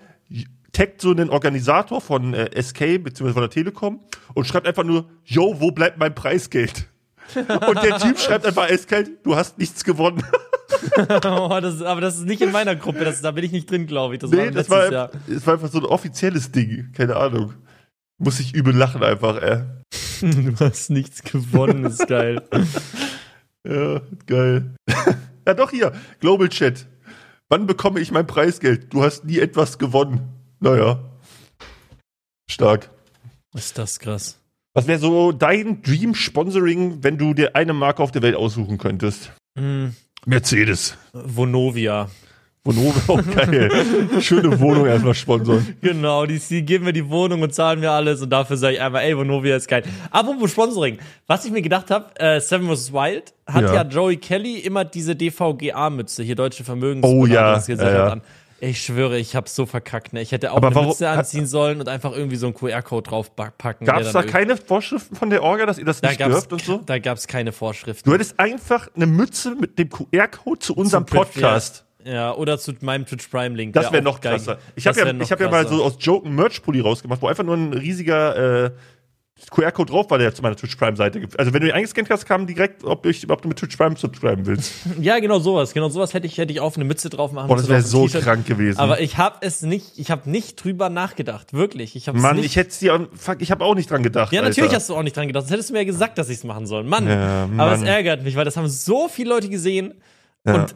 taggt 0.74 1.02
so 1.02 1.12
einen 1.12 1.30
Organisator 1.30 2.02
von 2.02 2.34
äh, 2.34 2.62
SK 2.62 3.02
beziehungsweise 3.04 3.34
von 3.34 3.44
der 3.44 3.50
Telekom 3.50 4.02
und 4.34 4.46
schreibt 4.46 4.68
einfach 4.68 4.84
nur, 4.84 5.06
yo, 5.24 5.56
wo 5.60 5.72
bleibt 5.72 5.98
mein 5.98 6.14
Preisgeld? 6.14 6.90
und 7.36 7.84
der 7.84 8.00
Typ 8.00 8.20
schreibt 8.20 8.46
einfach 8.46 8.70
eiskalt, 8.70 9.10
du 9.24 9.36
hast 9.36 9.58
nichts 9.58 9.84
gewonnen. 9.84 10.24
Oh, 11.26 11.60
das, 11.62 11.82
aber 11.82 12.02
das 12.02 12.18
ist 12.18 12.26
nicht 12.26 12.42
in 12.42 12.52
meiner 12.52 12.76
Gruppe, 12.76 13.06
das, 13.06 13.22
da 13.22 13.32
bin 13.32 13.46
ich 13.46 13.52
nicht 13.52 13.72
drin, 13.72 13.88
glaube 13.88 14.16
ich. 14.16 14.20
Das 14.20 14.32
nee, 14.32 14.38
war 14.38 14.52
das 14.52 14.70
war, 14.70 14.92
Jahr. 14.92 15.12
das 15.28 15.48
war 15.48 15.54
einfach 15.54 15.70
so 15.70 15.80
ein 15.80 15.86
offizielles 15.86 16.52
Ding. 16.52 16.92
Keine 16.94 17.16
Ahnung. 17.16 17.54
Muss 18.18 18.40
ich 18.40 18.54
übel 18.54 18.76
lachen 18.76 19.02
einfach, 19.02 19.42
ey. 19.42 19.64
Du 20.22 20.60
hast 20.60 20.90
nichts 20.90 21.24
gewonnen, 21.24 21.86
ist 21.86 22.08
geil. 22.08 22.42
Ja, 23.66 24.02
geil. 24.26 24.76
ja, 25.48 25.54
doch 25.54 25.72
hier, 25.72 25.94
Global 26.20 26.50
Chat. 26.50 26.86
Wann 27.50 27.66
bekomme 27.66 28.00
ich 28.02 28.12
mein 28.12 28.28
Preisgeld? 28.28 28.94
Du 28.94 29.04
hast 29.04 29.26
nie 29.26 29.40
etwas 29.40 29.78
gewonnen. 29.78 30.33
Naja. 30.64 30.98
Stark. 32.50 32.90
Ist 33.54 33.78
das 33.78 34.00
krass. 34.00 34.40
Was 34.74 34.88
wäre 34.88 34.98
so 34.98 35.34
dein 35.34 35.82
Dream-Sponsoring, 35.82 37.04
wenn 37.04 37.18
du 37.18 37.34
dir 37.34 37.54
eine 37.54 37.74
Marke 37.74 38.02
auf 38.02 38.12
der 38.12 38.22
Welt 38.22 38.36
aussuchen 38.36 38.78
könntest? 38.78 39.34
Hm, 39.60 39.94
Mercedes. 40.26 40.98
Vonovia. 41.12 42.10
Vonovia, 42.64 43.02
auch 43.10 43.22
geil. 43.36 43.70
Schöne 44.22 44.58
Wohnung 44.62 44.86
erstmal 44.86 45.14
sponsern. 45.16 45.76
Genau, 45.82 46.26
die, 46.26 46.40
die 46.40 46.64
geben 46.64 46.86
mir 46.86 46.94
die 46.94 47.10
Wohnung 47.10 47.42
und 47.42 47.54
zahlen 47.54 47.82
mir 47.82 47.92
alles 47.92 48.22
und 48.22 48.30
dafür 48.30 48.56
sage 48.56 48.76
ich 48.76 48.82
einfach, 48.82 49.02
ey, 49.02 49.18
Vonovia 49.18 49.58
ist 49.58 49.68
geil. 49.68 49.84
Apropos 50.12 50.50
Sponsoring, 50.52 50.98
was 51.28 51.44
ich 51.44 51.52
mir 51.52 51.62
gedacht 51.62 51.92
habe, 51.92 52.18
äh, 52.22 52.40
Seven 52.40 52.74
vs. 52.74 52.94
Wild 52.94 53.34
hat 53.46 53.64
Ja. 53.64 53.74
ja. 53.74 53.82
Joey 53.84 54.16
Kelly 54.16 54.60
immer 54.60 54.86
diese 54.86 55.14
DVGA-Mütze, 55.14 56.24
hier 56.24 56.36
deutsche 56.36 56.64
Oh 57.02 57.26
ja, 57.26 57.60
ja, 57.68 57.76
ja. 57.78 58.08
an. 58.08 58.22
Ich 58.66 58.82
schwöre, 58.82 59.18
ich 59.18 59.36
habe 59.36 59.50
so 59.50 59.66
verkackt, 59.66 60.14
ne? 60.14 60.22
Ich 60.22 60.32
hätte 60.32 60.52
auch 60.54 60.58
Aber 60.58 60.68
eine 60.68 60.76
warum- 60.76 60.90
Mütze 60.90 61.10
anziehen 61.10 61.46
sollen 61.48 61.82
und 61.82 61.90
einfach 61.90 62.14
irgendwie 62.14 62.38
so 62.38 62.46
einen 62.46 62.56
QR-Code 62.56 63.10
draufpacken. 63.10 63.86
Gab 63.86 63.98
der 63.98 64.08
es 64.08 64.14
da 64.14 64.24
keine 64.24 64.56
Vorschriften 64.56 65.16
von 65.18 65.30
der 65.30 65.44
Orga, 65.44 65.66
dass 65.66 65.78
ihr 65.78 65.84
das 65.86 66.00
Da 66.00 66.10
nicht 66.10 66.20
gab's, 66.20 66.32
dürft 66.48 66.54
und 66.54 66.62
so? 66.64 66.78
da 66.86 66.98
gab's 67.00 67.28
keine 67.28 67.52
Vorschriften. 67.52 68.08
Du 68.10 68.14
hättest 68.14 68.40
einfach 68.40 68.88
eine 68.96 69.06
Mütze 69.06 69.56
mit 69.56 69.78
dem 69.80 69.90
QR-Code 69.90 70.60
zu 70.60 70.76
unserem 70.76 71.06
Zum 71.06 71.18
Podcast. 71.18 71.84
Ja, 72.06 72.34
oder 72.36 72.58
zu 72.58 72.74
meinem 72.82 73.06
Twitch 73.06 73.28
Prime 73.28 73.56
Link. 73.56 73.74
Das 73.74 73.92
wäre 73.92 74.02
auch 74.02 74.14
noch 74.14 74.22
geil. 74.22 74.34
krasser. 74.36 74.60
Ich 74.76 74.88
habe 74.88 75.00
ja, 75.00 75.06
wär 75.06 75.22
ich 75.22 75.32
hab 75.32 75.40
ja 75.40 75.50
mal 75.50 75.68
so 75.68 75.84
aus 75.84 75.96
Joke 76.00 76.26
einen 76.26 76.36
Merch-Pulli 76.36 76.82
rausgemacht, 76.82 77.22
wo 77.22 77.28
einfach 77.28 77.44
nur 77.46 77.56
ein 77.56 77.72
riesiger 77.74 78.66
äh, 78.66 78.72
QR-Code 79.52 79.92
drauf 79.92 80.10
war, 80.10 80.18
der 80.18 80.34
zu 80.34 80.42
meiner 80.42 80.56
Twitch 80.56 80.76
Prime-Seite 80.76 81.20
gibt. 81.20 81.38
Also 81.40 81.54
wenn 81.54 81.62
du 81.62 81.68
ihn 81.68 81.74
eingescannt 81.74 82.10
hast, 82.10 82.26
kam 82.26 82.48
direkt, 82.48 82.84
ob, 82.84 83.06
ich, 83.06 83.30
ob 83.30 83.42
du 83.42 83.48
mit 83.48 83.58
Twitch 83.58 83.76
Prime 83.78 83.96
subscriben 83.96 84.46
willst. 84.46 84.74
Ja, 85.00 85.20
genau 85.20 85.40
sowas. 85.40 85.74
Genau 85.74 85.90
sowas 85.90 86.14
hätte 86.14 86.28
ich, 86.28 86.38
hätte 86.38 86.54
ich 86.54 86.60
auf 86.60 86.76
eine 86.76 86.86
Mütze 86.86 87.10
drauf 87.10 87.32
machen 87.32 87.48
Boah, 87.48 87.58
das 87.58 87.68
wäre 87.68 87.82
so 87.82 88.08
krank 88.08 88.46
gewesen. 88.46 88.80
Aber 88.80 89.02
ich 89.02 89.18
habe 89.18 89.38
es 89.42 89.62
nicht, 89.62 89.98
ich 89.98 90.12
habe 90.12 90.30
nicht 90.30 90.64
drüber 90.64 90.90
nachgedacht. 90.90 91.54
Wirklich. 91.54 91.96
Ich 91.96 92.08
habe 92.08 92.20
Mann, 92.20 92.38
nicht. 92.38 92.46
ich 92.46 92.56
hätte 92.56 92.78
dir, 92.78 93.10
fuck, 93.16 93.42
ich 93.42 93.52
habe 93.52 93.64
auch 93.66 93.76
nicht 93.76 93.90
dran 93.90 94.04
gedacht. 94.04 94.32
ja, 94.34 94.42
natürlich 94.42 94.64
Alter. 94.70 94.76
hast 94.78 94.90
du 94.90 94.96
auch 94.96 95.04
nicht 95.04 95.16
dran 95.18 95.28
gedacht. 95.28 95.46
Das 95.46 95.52
hättest 95.52 95.70
du 95.70 95.74
mir 95.74 95.80
ja 95.80 95.86
gesagt, 95.86 96.18
dass 96.18 96.30
ich 96.30 96.38
es 96.38 96.44
machen 96.44 96.66
soll. 96.68 96.84
Mann. 96.84 97.08
Ja, 97.08 97.50
Aber 97.58 97.74
es 97.74 97.80
Mann. 97.80 97.88
ärgert 97.88 98.24
mich, 98.24 98.36
weil 98.36 98.46
das 98.46 98.56
haben 98.58 98.68
so 98.68 99.08
viele 99.08 99.30
Leute 99.30 99.50
gesehen. 99.50 99.94
Ja. 100.46 100.56
Und 100.56 100.76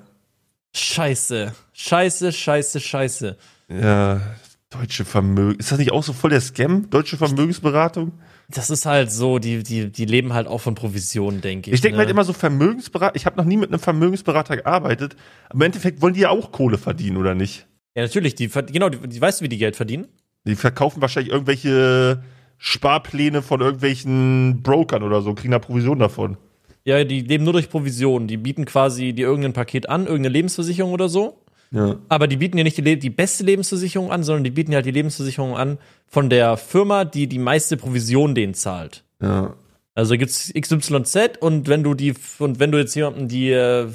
scheiße. 0.76 1.54
Scheiße, 1.74 2.32
scheiße, 2.32 2.80
scheiße. 2.80 3.38
Ja, 3.70 4.22
deutsche 4.70 5.06
Vermögen. 5.06 5.60
Ist 5.60 5.72
das 5.72 5.80
nicht 5.80 5.92
auch 5.92 6.04
so 6.04 6.14
voll 6.14 6.30
der 6.32 6.42
Scam? 6.42 6.90
Deutsche 6.90 7.18
Vermögensberatung? 7.18 8.14
Das 8.50 8.70
ist 8.70 8.86
halt 8.86 9.12
so, 9.12 9.40
die, 9.40 9.62
die, 9.62 9.92
die 9.92 10.06
leben 10.06 10.34
halt 10.34 10.48
auch 10.48 10.60
von 10.60 10.74
Provisionen, 10.74 11.42
denke 11.42 11.70
ich. 11.70 11.76
Ich 11.76 11.82
denke 11.82 11.96
ne? 11.96 11.98
mir 11.98 12.06
halt 12.06 12.12
immer 12.12 12.24
so 12.24 12.32
Vermögensberater. 12.32 13.16
Ich 13.16 13.26
habe 13.26 13.36
noch 13.36 13.44
nie 13.44 13.58
mit 13.58 13.70
einem 13.70 13.80
Vermögensberater 13.80 14.58
gearbeitet. 14.58 15.18
Aber 15.50 15.56
im 15.56 15.62
Endeffekt 15.64 16.02
wollen 16.02 16.14
die 16.14 16.22
ja 16.22 16.30
auch 16.30 16.52
Kohle 16.54 16.78
verdienen, 16.78 17.18
oder 17.18 17.36
nicht? 17.36 17.68
Ja, 17.96 18.04
natürlich. 18.04 18.36
Die, 18.36 18.48
genau, 18.48 18.90
die, 18.90 19.06
die, 19.08 19.22
weißt 19.22 19.42
du, 19.42 19.44
wie 19.46 19.50
die 19.50 19.58
Geld 19.58 19.76
verdienen? 19.76 20.08
Die 20.46 20.56
verkaufen 20.56 21.02
wahrscheinlich 21.02 21.34
irgendwelche 21.34 22.24
Sparpläne 22.58 23.42
von 23.42 23.60
irgendwelchen 23.60 24.64
Brokern 24.64 25.04
oder 25.04 25.22
so, 25.22 25.34
kriegen 25.34 25.52
da 25.52 25.60
Provision 25.60 26.00
davon. 26.00 26.38
Ja, 26.86 27.04
die 27.04 27.20
leben 27.20 27.44
nur 27.44 27.52
durch 27.54 27.70
Provisionen. 27.70 28.30
Die 28.30 28.38
bieten 28.38 28.64
quasi 28.64 29.12
dir 29.12 29.28
irgendein 29.28 29.52
Paket 29.52 29.90
an, 29.90 30.06
irgendeine 30.06 30.30
Lebensversicherung 30.30 30.94
oder 30.94 31.10
so. 31.10 31.44
Ja. 31.72 31.98
Aber 32.10 32.28
die 32.28 32.38
bieten 32.38 32.58
dir 32.58 32.64
nicht 32.64 32.78
die, 32.78 32.98
die 33.00 33.10
beste 33.10 33.44
Lebensversicherung 33.44 34.12
an, 34.12 34.24
sondern 34.24 34.44
die 34.44 34.52
bieten 34.52 34.74
halt 34.74 34.86
die 34.86 34.92
Lebensversicherung 34.92 35.58
an 35.58 35.78
von 36.08 36.30
der 36.30 36.56
Firma, 36.58 37.04
die 37.06 37.28
die 37.28 37.40
meiste 37.40 37.76
Provision 37.78 38.36
denen 38.36 38.54
zahlt. 38.54 39.04
Ja. 39.22 39.56
Also 39.94 40.16
gibt's 40.16 40.54
XYZ 40.54 41.38
und 41.40 41.68
wenn 41.68 41.84
du 41.84 41.96
die 41.96 42.14
und 42.38 42.60
wenn 42.60 42.72
du 42.72 42.78
jetzt 42.78 42.94
jemanden 42.96 43.28
die, 43.28 43.50
äh, 43.52 43.88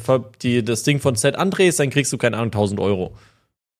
die 0.42 0.64
das 0.64 0.82
Ding 0.82 0.98
von 0.98 1.14
Z 1.16 1.36
andrehst, 1.36 1.78
dann 1.78 1.90
kriegst 1.90 2.12
du 2.12 2.18
keine 2.18 2.36
Ahnung 2.38 2.50
1000 2.50 2.80
Euro 2.80 3.14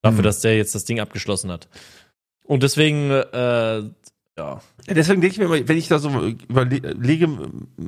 dafür, 0.03 0.21
Mhm. 0.21 0.25
dass 0.25 0.41
der 0.41 0.57
jetzt 0.57 0.75
das 0.75 0.85
Ding 0.85 1.01
abgeschlossen 1.01 1.51
hat. 1.51 1.69
Und 2.45 2.63
deswegen 2.63 3.11
äh, 3.11 3.83
ja, 4.39 4.61
Deswegen 4.89 5.21
denke 5.21 5.35
ich 5.35 5.39
mir 5.39 5.45
immer, 5.55 5.69
wenn 5.69 5.77
ich 5.77 5.89
da 5.89 5.99
so 5.99 6.09
überlege, 6.49 7.29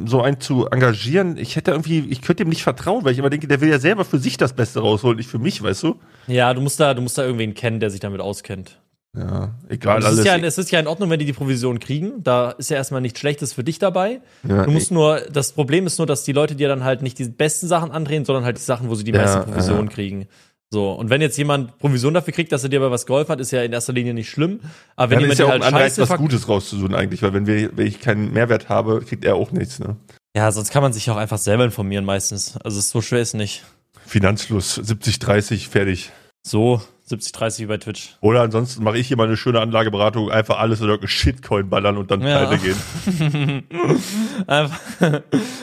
so 0.05 0.21
einen 0.21 0.41
zu 0.41 0.67
engagieren, 0.67 1.37
ich 1.39 1.57
hätte 1.57 1.71
irgendwie, 1.71 2.01
ich 2.11 2.21
könnte 2.23 2.43
ihm 2.43 2.51
nicht 2.51 2.63
vertrauen, 2.63 3.05
weil 3.05 3.13
ich 3.13 3.19
immer 3.19 3.31
denke, 3.31 3.49
der 3.49 3.61
will 3.61 3.71
ja 3.71 3.79
selber 3.79 4.05
für 4.05 4.19
sich 4.19 4.37
das 4.37 4.53
Beste 4.53 4.81
rausholen, 4.81 5.17
nicht 5.17 5.31
für 5.31 5.39
mich, 5.39 5.63
weißt 5.63 5.83
du? 5.83 5.97
ja, 6.27 6.53
du 6.53 6.61
musst 6.61 6.79
da 6.81 6.93
du 6.95 7.01
musst 7.03 7.17
da 7.17 7.25
irgendwen 7.25 7.55
kennen, 7.55 7.81
der 7.81 7.91
sich 7.91 8.01
damit 8.01 8.21
auskennt. 8.21 8.81
Ja, 9.17 9.55
egal, 9.69 10.01
es, 10.01 10.05
alles. 10.07 10.19
ist 10.19 10.25
ja, 10.27 10.37
es 10.37 10.59
ist 10.59 10.71
ja 10.73 10.81
in 10.81 10.89
Ordnung, 10.89 11.09
wenn 11.09 11.21
die 11.21 11.25
die 11.25 11.33
Provision 11.33 11.79
kriegen. 11.79 12.23
Da 12.25 12.51
ist 12.51 12.69
ja 12.71 12.77
erstmal 12.77 13.01
nichts 13.01 13.21
Schlechtes 13.21 13.53
für 13.53 13.63
dich 13.63 13.79
dabei. 13.79 14.21
Ja, 14.43 14.65
Du 14.65 14.73
musst 14.73 14.91
nur, 14.91 15.21
das 15.33 15.53
Problem 15.53 15.87
ist 15.87 15.99
nur, 15.99 16.07
dass 16.09 16.25
die 16.25 16.33
Leute 16.33 16.57
dir 16.57 16.67
dann 16.67 16.83
halt 16.83 17.01
nicht 17.01 17.21
die 17.21 17.29
besten 17.29 17.69
Sachen 17.69 17.93
andrehen, 17.93 18.25
sondern 18.25 18.45
halt 18.45 18.57
die 18.59 18.63
Sachen, 18.63 18.89
wo 18.89 18.97
sie 18.97 19.05
die 19.05 19.13
Ja, 19.13 19.19
meisten 19.23 19.45
Provisionen 19.45 19.87
ja. 19.87 19.93
kriegen. 19.93 20.27
So, 20.75 20.91
und 20.91 21.09
wenn 21.09 21.21
jetzt 21.21 21.39
jemand 21.39 21.79
Provision 21.79 22.15
dafür 22.15 22.35
kriegt, 22.35 22.51
dass 22.51 22.65
er 22.65 22.69
dir 22.69 22.81
bei 22.81 22.91
was 22.91 23.07
geholfen 23.07 23.31
hat, 23.31 23.39
ist 23.39 23.53
ja 23.53 23.63
in 23.63 23.73
erster 23.73 23.93
Linie 23.93 24.13
nicht 24.13 24.29
schlimm. 24.29 24.59
Aber 24.97 25.11
wenn 25.11 25.19
Dann 25.19 25.21
jemand 25.21 25.33
ist 25.35 25.39
ja 25.39 25.45
auch 25.47 25.51
halt 25.51 25.63
ein 25.63 25.73
Anreiz, 25.73 25.97
was 25.99 26.09
Gutes 26.17 26.49
rauszusuchen 26.49 26.97
eigentlich, 26.97 27.23
weil 27.23 27.33
wenn, 27.33 27.47
wir, 27.47 27.77
wenn 27.77 27.87
ich 27.87 28.01
keinen 28.01 28.33
Mehrwert 28.33 28.69
habe, 28.69 29.01
kriegt 29.03 29.25
er 29.25 29.37
auch 29.37 29.53
nichts, 29.53 29.79
ne? 29.79 29.95
Ja, 30.37 30.51
sonst 30.51 30.73
kann 30.73 30.83
man 30.83 30.93
sich 30.93 31.09
auch 31.11 31.17
einfach 31.17 31.39
selber 31.39 31.65
informieren 31.65 32.05
meistens. 32.05 32.57
Also 32.57 32.81
so 32.81 33.01
schwer 33.03 33.21
ist 33.21 33.35
nicht. 33.35 33.63
Finanzfluss, 34.05 34.75
70, 34.75 35.21
30, 35.21 35.69
fertig. 35.69 36.11
So, 36.45 36.83
70, 37.07 37.33
30 37.33 37.63
wie 37.65 37.67
bei 37.69 37.77
Twitch. 37.77 38.17
Oder 38.23 38.41
ansonsten 38.41 38.83
mache 38.83 38.97
ich 38.97 39.09
hier 39.09 39.19
mal 39.19 39.27
eine 39.27 39.37
schöne 39.37 39.61
Anlageberatung, 39.61 40.31
einfach 40.31 40.59
alles 40.59 40.81
in 40.81 40.87
irgendeinen 40.87 41.09
Shitcoin 41.09 41.69
ballern 41.69 41.99
und 41.99 42.11
dann 42.11 42.23
Ja. 42.23 42.47
pleite 42.47 42.59
gehen. 42.65 43.63
Einfach 44.47 44.81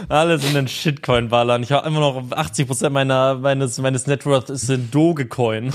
alles 0.08 0.46
in 0.48 0.54
den 0.54 0.68
Shitcoin 0.68 1.30
ballern. 1.30 1.64
Ich 1.64 1.72
habe 1.72 1.88
immer 1.88 2.00
noch 2.00 2.22
80% 2.30 2.90
meiner, 2.92 3.36
meines, 3.36 3.80
meines 3.80 4.08
Networth 4.08 4.50
ist 4.52 4.70
in 4.70 4.92
Dogecoin. 4.92 5.72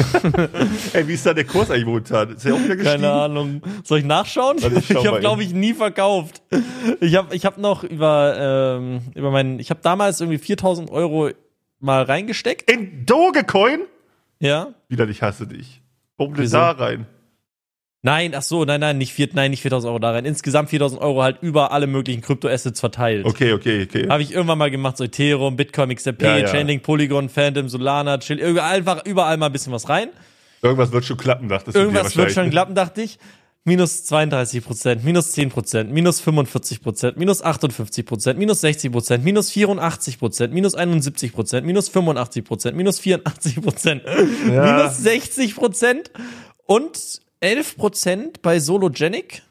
Ey, 0.93 1.07
wie 1.09 1.15
ist 1.15 1.27
da 1.27 1.35
der 1.35 1.45
Kurs 1.45 1.71
eigentlich 1.71 1.87
momentan? 1.87 2.31
Ist 2.37 2.45
der 2.45 2.55
auch 2.55 2.59
wieder 2.59 2.77
gestiegen? 2.77 3.03
Keine 3.03 3.13
Ahnung. 3.13 3.63
Soll 3.85 3.99
ich 4.01 4.05
nachschauen? 4.05 4.63
Warte, 4.63 4.79
ich 4.79 4.95
habe, 5.07 5.21
glaube 5.21 5.43
ich, 5.43 5.53
nie 5.53 5.75
verkauft. 5.75 6.43
Ich 7.01 7.17
habe 7.17 7.35
ich 7.35 7.45
hab 7.45 7.59
noch 7.59 7.83
über, 7.85 8.79
ähm, 8.79 9.01
über 9.15 9.31
meinen, 9.31 9.59
ich 9.59 9.71
habe 9.71 9.81
damals 9.83 10.21
irgendwie 10.21 10.39
4000 10.39 10.91
Euro 10.91 11.31
mal 11.81 12.03
reingesteckt. 12.03 12.71
In 12.71 13.05
Dogecoin? 13.05 13.81
Ja. 14.41 14.75
Wieder, 14.89 15.09
ich 15.09 15.23
hasse 15.23 15.47
dich. 15.47 15.83
Warum 16.17 16.35
denn 16.35 16.45
Wieso? 16.45 16.57
da 16.57 16.71
rein? 16.73 17.07
Nein, 18.03 18.35
ach 18.37 18.43
so, 18.43 18.65
nein, 18.65 18.81
nein, 18.81 18.99
nicht, 18.99 19.13
vier, 19.13 19.29
nein, 19.33 19.51
nicht 19.51 19.63
4000 19.63 19.89
Euro 19.89 19.99
da 19.99 20.13
rein. 20.13 20.25
Insgesamt 20.25 20.71
4000 20.71 21.01
Euro 21.01 21.23
halt 21.23 21.39
über 21.43 21.73
alle 21.73 21.89
möglichen 21.89 22.23
Kryptoassets 22.23 22.79
verteilt. 22.79 23.27
Okay, 23.27 23.53
okay, 23.53 23.83
okay. 23.83 24.09
Habe 24.09 24.23
ich 24.23 24.33
irgendwann 24.33 24.59
mal 24.59 24.71
gemacht, 24.71 24.97
so 24.97 25.05
Ethereum, 25.05 25.57
Bitcoin, 25.57 25.93
XRP, 25.93 26.23
Ja, 26.23 26.39
ja. 26.39 26.47
Chainlink, 26.47 26.85
Polygon, 26.85 27.29
Phantom, 27.29 27.69
Solana, 27.69 28.19
Chill, 28.19 28.61
einfach 28.61 29.05
überall 29.05 29.37
mal 29.39 29.47
ein 29.47 29.53
bisschen 29.53 29.73
was 29.73 29.89
rein. 29.89 30.11
Irgendwas 30.63 30.93
wird 30.93 31.05
schon 31.05 31.17
klappen, 31.17 31.49
du 31.49 31.59
dir 31.59 31.75
Irgendwas 31.75 32.17
wird 32.17 32.33
schon 32.33 32.51
klappen, 32.51 32.75
dachte 32.75 33.03
ich. 33.03 33.19
Minus 33.69 34.05
32 34.05 34.61
Prozent, 34.63 35.03
minus 35.03 35.33
10 35.33 35.51
Prozent, 35.51 35.91
minus 35.93 36.21
45 36.21 36.81
Prozent, 36.81 37.17
minus 37.17 37.43
58 37.43 38.07
Prozent, 38.07 38.39
minus 38.39 38.61
60 38.61 38.93
Prozent, 38.93 39.25
minus 39.25 39.51
84 39.51 40.19
Prozent, 40.21 40.55
minus 40.55 40.75
71 40.77 41.33
Prozent, 41.33 41.67
minus 41.67 41.89
85 41.89 42.45
Prozent, 42.45 42.77
minus 42.77 43.01
84 43.01 43.61
Prozent, 43.61 44.03
Ja. 44.49 44.63
minus 44.77 44.99
60 44.99 45.57
Prozent 45.57 46.13
und 46.67 47.21
11 47.41 47.77
Prozent 47.77 48.41
bei 48.41 48.61
Sologenic. 48.61 49.43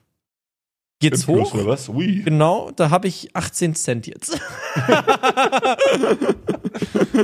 Geht's 1.01 1.27
hoch? 1.27 1.53
was? 1.65 1.89
Ui. 1.89 2.21
Genau, 2.23 2.71
da 2.71 2.89
habe 2.91 3.09
ich 3.09 3.35
18 3.35 3.75
Cent 3.75 4.07
jetzt. 4.07 4.39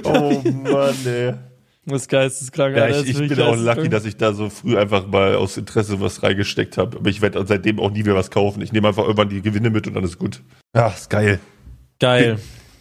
Oh 0.03 0.41
Mann, 0.45 0.95
ey. 1.05 1.33
Das 1.85 2.03
ist 2.03 2.09
geisteskrank. 2.09 2.77
Ja, 2.77 2.87
ich, 2.87 2.97
das 2.97 3.07
ich 3.07 3.27
bin 3.27 3.41
auch 3.41 3.55
lucky, 3.55 3.89
dass 3.89 4.05
ich 4.05 4.15
da 4.15 4.33
so 4.33 4.49
früh 4.49 4.77
einfach 4.77 5.07
mal 5.07 5.35
aus 5.35 5.57
Interesse 5.57 5.99
was 5.99 6.21
reingesteckt 6.21 6.77
habe. 6.77 6.97
Aber 6.97 7.09
ich 7.09 7.21
werde 7.21 7.43
seitdem 7.47 7.79
auch 7.79 7.89
nie 7.89 8.03
mehr 8.03 8.13
was 8.13 8.29
kaufen. 8.29 8.61
Ich 8.61 8.71
nehme 8.71 8.87
einfach 8.87 9.03
irgendwann 9.03 9.29
die 9.29 9.41
Gewinne 9.41 9.71
mit 9.71 9.87
und 9.87 9.95
dann 9.95 10.03
ist 10.03 10.19
gut. 10.19 10.41
Ja, 10.75 10.89
ist 10.89 11.09
geil. 11.09 11.39
Geil. 11.99 12.39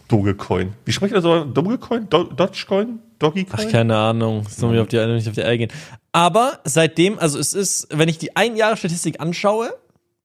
Dogecoin. 0.09 0.75
Wie 0.85 0.93
spricht 0.93 1.15
man 1.15 1.23
so? 1.23 1.45
Dogecoin? 1.45 2.09
Do 2.11 2.25
Dogecoin? 2.25 2.99
Doggycoin? 3.19 3.67
Ach, 3.67 3.71
keine 3.71 3.97
Ahnung. 3.97 4.43
Das 4.45 4.57
soll 4.57 4.73
mir 4.73 4.83
auf 4.83 4.89
die, 4.89 5.05
nicht 5.07 5.29
auf 5.29 5.35
die 5.35 5.45
Eier 5.45 5.57
gehen. 5.57 5.71
Aber 6.13 6.59
seitdem, 6.65 7.19
also 7.19 7.39
es 7.39 7.55
ist, 7.55 7.89
wenn 7.91 8.09
ich 8.09 8.19
die 8.19 8.35
Einjahresstatistik 8.37 9.21
anschaue, 9.21 9.71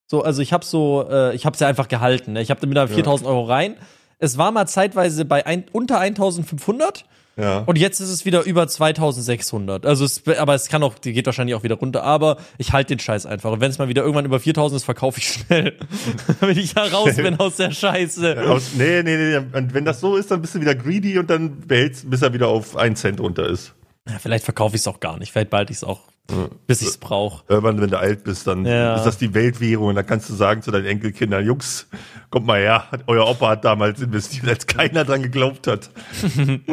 so, 0.07 0.21
also 0.21 0.41
ich 0.41 0.53
habe 0.53 0.65
so, 0.65 1.07
äh, 1.09 1.35
ich 1.35 1.45
habe 1.45 1.53
es 1.53 1.59
ja 1.59 1.67
einfach 1.67 1.87
gehalten. 1.87 2.33
Ne? 2.33 2.41
Ich 2.41 2.49
habe 2.49 2.61
damit 2.61 2.77
da 2.77 2.87
4000 2.87 3.27
Euro 3.27 3.43
rein. 3.45 3.75
Es 4.19 4.37
war 4.37 4.51
mal 4.51 4.67
zeitweise 4.67 5.25
bei 5.25 5.45
ein, 5.45 5.65
unter 5.71 5.99
1500 5.99 7.05
ja. 7.37 7.59
und 7.59 7.77
jetzt 7.77 7.99
ist 7.99 8.09
es 8.09 8.25
wieder 8.25 8.43
über 8.43 8.67
2600. 8.67 9.85
Also 9.85 10.05
es, 10.05 10.23
aber 10.37 10.55
es 10.55 10.69
kann 10.69 10.83
auch, 10.83 10.97
die 10.97 11.11
geht 11.11 11.25
wahrscheinlich 11.25 11.55
auch 11.55 11.63
wieder 11.63 11.75
runter. 11.75 12.03
Aber 12.03 12.37
ich 12.57 12.71
halte 12.71 12.95
den 12.95 12.99
Scheiß 12.99 13.25
einfach. 13.25 13.51
Und 13.51 13.59
wenn 13.59 13.69
es 13.69 13.77
mal 13.77 13.89
wieder 13.89 14.03
irgendwann 14.03 14.25
über 14.25 14.39
4000 14.39 14.77
ist, 14.77 14.85
verkaufe 14.85 15.19
ich 15.19 15.27
schnell. 15.27 15.77
Damit 16.39 16.57
ich 16.57 16.73
da 16.73 16.83
raus 16.83 17.15
bin 17.15 17.37
aus 17.39 17.57
der 17.57 17.71
Scheiße. 17.71 18.49
Aus, 18.49 18.71
nee, 18.77 19.03
nee, 19.03 19.17
nee. 19.17 19.37
Und 19.57 19.73
wenn 19.73 19.85
das 19.85 19.99
so 19.99 20.15
ist, 20.15 20.31
dann 20.31 20.41
bist 20.41 20.55
du 20.55 20.61
wieder 20.61 20.75
greedy 20.75 21.19
und 21.19 21.29
dann 21.29 21.59
behältst, 21.61 22.09
bis 22.09 22.21
er 22.21 22.33
wieder 22.33 22.47
auf 22.47 22.77
1 22.77 22.99
Cent 22.99 23.19
runter 23.19 23.49
ist. 23.49 23.73
Ja, 24.07 24.19
vielleicht 24.19 24.45
verkaufe 24.45 24.75
ich 24.75 24.81
es 24.81 24.87
auch 24.87 24.99
gar 24.99 25.17
nicht. 25.17 25.31
Vielleicht 25.31 25.49
behalte 25.49 25.71
ich 25.71 25.77
es 25.77 25.83
auch, 25.83 26.01
Ja. 26.29 26.47
bis 26.67 26.81
ich 26.83 26.89
es 26.89 26.97
brauche. 26.97 27.43
Irgendwann, 27.47 27.81
wenn 27.81 27.89
du 27.89 27.97
alt 27.97 28.23
bist, 28.23 28.45
dann 28.45 28.63
Ja. 28.63 28.95
ist 28.97 29.03
das 29.03 29.17
die 29.17 29.33
Weltwährung 29.33 29.87
und 29.87 29.95
dann 29.95 30.05
kannst 30.05 30.29
du 30.29 30.35
sagen 30.35 30.61
zu 30.61 30.69
deinen 30.69 30.85
Enkelkindern, 30.85 31.43
Jungs, 31.43 31.87
kommt 32.29 32.45
mal 32.45 32.59
her, 32.59 32.83
euer 33.07 33.27
Opa 33.27 33.49
hat 33.49 33.65
damals 33.65 33.99
investiert, 34.01 34.47
als 34.47 34.67
keiner 34.67 35.05
dran 35.05 35.23
geglaubt 35.23 35.65
hat. 35.65 35.89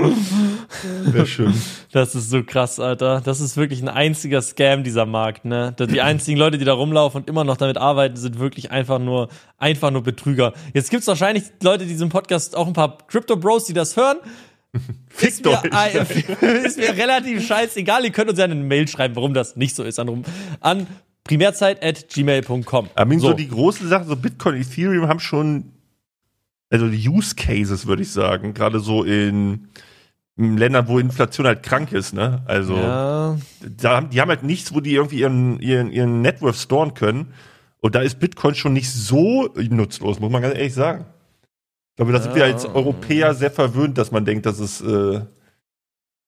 Wäre 1.05 1.26
schön. 1.26 1.55
Das 1.93 2.14
ist 2.14 2.30
so 2.30 2.43
krass, 2.43 2.78
Alter. 2.80 3.20
Das 3.22 3.41
ist 3.41 3.57
wirklich 3.57 3.80
ein 3.83 3.89
einziger 3.89 4.43
Scam, 4.43 4.85
dieser 4.85 5.07
Markt, 5.07 5.45
ne? 5.45 5.74
Die 5.78 6.01
einzigen 6.03 6.39
Leute, 6.39 6.59
die 6.59 6.64
da 6.64 6.72
rumlaufen 6.74 7.22
und 7.22 7.28
immer 7.28 7.45
noch 7.45 7.57
damit 7.57 7.78
arbeiten, 7.78 8.16
sind 8.16 8.39
wirklich 8.39 8.70
einfach 8.70 8.99
nur, 8.99 9.28
einfach 9.59 9.91
nur 9.91 10.03
Betrüger. 10.03 10.53
Jetzt 10.74 10.91
gibt's 10.91 11.07
wahrscheinlich 11.07 11.45
Leute, 11.62 11.85
die 11.85 11.91
diesem 11.93 12.09
Podcast 12.09 12.57
auch 12.57 12.66
ein 12.66 12.72
paar 12.72 12.99
Crypto 13.09 13.37
Bros, 13.37 13.64
die 13.64 13.72
das 13.74 13.97
hören. 13.97 14.18
Ist 14.75 14.85
Fickt 15.09 15.45
mir, 15.45 15.51
euch. 15.53 15.73
ein- 15.73 16.07
ist 16.64 16.79
mir 16.79 16.97
relativ 16.97 17.47
scheißegal. 17.47 18.05
Ihr 18.05 18.11
könnt 18.11 18.31
uns 18.31 18.39
ja 18.39 18.47
eine 18.47 18.55
Mail 18.55 18.89
schreiben, 18.89 19.14
warum 19.16 19.35
das 19.35 19.57
nicht 19.57 19.77
so 19.77 19.83
ist. 19.85 19.99
An, 20.01 20.25
an 20.61 20.87
primärzeit.gmail.com. 21.25 22.89
Aber 22.95 23.12
so. 23.14 23.29
So. 23.29 23.33
die 23.35 23.49
großen 23.49 23.89
Sachen, 23.89 24.09
so 24.09 24.16
Bitcoin, 24.16 24.57
Ethereum 24.57 25.09
haben 25.09 25.20
schon, 25.20 25.73
also 26.70 26.89
die 26.89 27.09
Use 27.09 27.35
Cases, 27.35 27.87
würde 27.87 28.03
ich 28.03 28.11
sagen, 28.11 28.55
gerade 28.55 28.81
so 28.81 29.05
in, 29.05 29.68
in 30.37 30.57
Ländern, 30.57 30.89
wo 30.89 30.99
Inflation 30.99 31.47
halt 31.47 31.62
krank 31.62 31.93
ist, 31.93 32.14
ne? 32.14 32.43
Also, 32.47 32.77
Ja, 32.77 33.37
da 33.81 34.01
die 34.01 34.20
haben 34.20 34.31
halt 34.31 34.43
nichts, 34.43 34.75
wo 34.75 34.81
die 34.81 34.95
irgendwie 34.95 35.20
ihren, 35.20 35.61
ihren, 35.61 35.91
ihren 35.93 36.23
Networth 36.23 36.57
storen 36.57 36.95
können. 36.95 37.35
Und 37.81 37.95
da 37.95 38.01
ist 38.01 38.18
Bitcoin 38.20 38.55
schon 38.55 38.73
nicht 38.73 38.91
so 38.91 39.53
nutzlos, 39.57 40.18
muss 40.20 40.31
man 40.33 40.41
ganz 40.41 40.55
ehrlich 40.57 40.73
sagen. 40.75 41.05
Ich 41.93 41.97
glaube, 41.97 42.12
da 42.12 42.20
sind 42.20 42.34
wir 42.34 42.45
als 42.45 42.64
Europäer 42.64 43.34
sehr 43.34 43.51
verwöhnt, 43.51 43.99
dass 43.99 44.11
man 44.11 44.24
denkt, 44.24 44.47
dass 44.47 44.59
es 44.59 44.80
äh, 44.80 45.20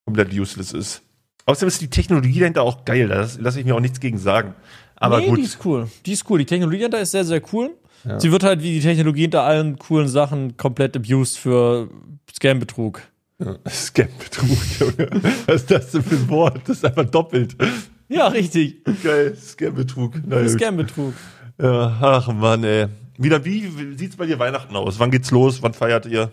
komplett 0.05 0.33
useless 0.35 0.73
ist. 0.73 1.03
Außerdem 1.47 1.69
ist 1.69 1.81
die 1.81 1.89
Technologie 1.89 2.39
dahinter 2.39 2.63
auch 2.63 2.85
geil, 2.85 3.09
da 3.09 3.17
lasse 3.17 3.41
lass 3.41 3.57
ich 3.57 3.65
mir 3.65 3.75
auch 3.75 3.81
nichts 3.81 3.99
gegen 3.99 4.19
sagen. 4.19 4.55
Aber 4.97 5.21
nee, 5.21 5.29
gut. 5.29 5.39
die 5.39 5.43
ist 5.43 5.59
cool. 5.65 5.89
Die 6.05 6.13
ist 6.13 6.29
cool. 6.29 6.39
Die 6.39 6.45
Technologie 6.45 6.79
dahinter 6.79 7.01
ist 7.01 7.13
sehr, 7.13 7.25
sehr 7.25 7.43
cool. 7.53 7.71
Ja. 8.05 8.21
Sie 8.21 8.31
wird 8.31 8.43
halt 8.43 8.63
wie 8.63 8.73
die 8.73 8.81
Technologie 8.81 9.23
hinter 9.23 9.43
allen 9.43 9.79
coolen 9.79 10.09
Sachen 10.09 10.57
komplett 10.59 10.97
abused 10.97 11.39
für 11.39 11.89
Scam-Betrug. 12.31 13.01
Ja, 13.39 13.57
Scam-Betrug, 13.69 14.59
Junge. 14.79 15.11
Was 15.47 15.57
ist 15.57 15.71
das 15.71 15.91
denn 15.93 16.03
für 16.03 16.17
ein 16.17 16.29
Wort? 16.29 16.61
Das 16.67 16.77
ist 16.77 16.85
einfach 16.85 17.07
doppelt. 17.07 17.57
Ja, 18.09 18.29
richtig. 18.29 18.85
Geil, 19.03 19.35
Scam-Betrug. 19.35 20.15
Scam-Betrug. 20.49 21.15
Ja, 21.61 21.99
ach 22.01 22.29
Mann, 22.33 22.65
ey. 22.65 22.89
Wieder, 23.17 23.45
wie 23.45 23.97
sieht's 23.97 24.17
bei 24.17 24.27
dir 24.27 24.39
Weihnachten 24.39 24.75
aus? 24.77 24.99
Wann 24.99 25.11
geht's 25.11 25.31
los? 25.31 25.63
Wann 25.63 25.75
feiert 25.75 26.07
ihr? 26.07 26.33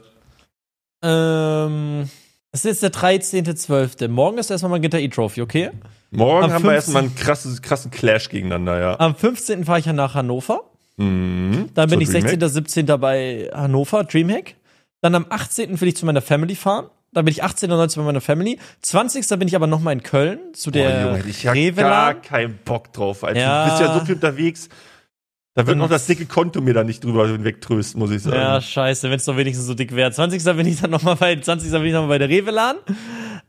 Ähm, 1.03 2.09
es 2.51 2.65
ist 2.65 2.82
jetzt 2.82 2.84
der 2.84 2.91
13.12. 2.91 4.07
Morgen 4.07 4.38
ist 4.38 4.49
erstmal 4.49 4.71
Magenta 4.71 4.97
E-Trophy, 4.97 5.41
okay? 5.41 5.71
Morgen 6.09 6.45
Am 6.45 6.53
haben 6.53 6.63
wir 6.63 6.71
15. 6.71 6.75
erstmal 6.75 7.03
einen 7.03 7.15
krasses, 7.15 7.61
krassen 7.61 7.91
Clash 7.91 8.29
gegeneinander, 8.29 8.79
ja. 8.79 8.99
Am 8.99 9.15
15. 9.15 9.65
fahre 9.65 9.79
ich 9.79 9.86
ja 9.86 9.93
nach 9.93 10.15
Hannover. 10.15 10.63
Mhm. 10.97 11.69
Dann 11.73 11.89
bin 11.89 12.01
ich 12.01 12.09
Dreamhack. 12.09 12.32
16. 12.32 12.49
17. 12.49 12.86
bei 12.99 13.49
Hannover, 13.53 14.03
Dreamhack. 14.03 14.55
Dann 15.01 15.15
am 15.15 15.25
18. 15.29 15.79
will 15.79 15.88
ich 15.88 15.95
zu 15.95 16.05
meiner 16.05 16.21
Family 16.21 16.55
fahren. 16.55 16.88
Dann 17.13 17.25
bin 17.25 17.32
ich 17.32 17.43
18. 17.43 17.71
und 17.71 17.77
19. 17.77 18.01
bei 18.01 18.05
meiner 18.05 18.21
Family. 18.21 18.57
20. 18.82 19.27
bin 19.39 19.47
ich 19.47 19.55
aber 19.55 19.67
nochmal 19.67 19.93
in 19.93 20.03
Köln 20.03 20.39
zu 20.53 20.71
Boah, 20.71 20.79
der 20.79 21.01
Junge, 21.03 21.17
hätte 21.17 21.29
ich 21.29 21.47
Rewe 21.47 21.82
gar 21.82 22.13
keinen 22.15 22.57
Bock 22.63 22.93
drauf. 22.93 23.23
Alter. 23.23 23.39
Ja. 23.39 23.65
Du 23.65 23.71
bist 23.71 23.82
ja 23.82 23.93
so 23.99 24.05
viel 24.05 24.15
unterwegs. 24.15 24.69
Da 25.54 25.68
wird 25.68 25.78
noch 25.78 25.89
das 25.89 26.06
dicke 26.06 26.26
Konto 26.26 26.62
mir 26.62 26.74
da 26.74 26.86
nicht 26.86 27.04
drüber 27.04 27.28
hinwegtrösten, 27.28 27.99
muss 27.99 28.12
ich 28.12 28.24
sagen. 28.24 28.38
Ja, 28.38 28.62
scheiße, 28.62 29.10
wenn 29.10 29.18
es 29.18 29.26
doch 29.26 29.36
wenigstens 29.36 29.68
so 29.68 29.74
dick 29.74 29.93
wäre. 29.93 30.10
20. 30.10 30.43
bin 30.56 30.66
ich 30.66 30.80
dann 30.80 30.91
nochmal 30.91 31.18
bei, 31.18 31.36
20. 31.36 31.70
bin 31.72 31.86
ich 31.86 31.93
nochmal 31.93 32.08
bei 32.08 32.18
der 32.20 32.30
Rewe-Laden. 32.30 32.80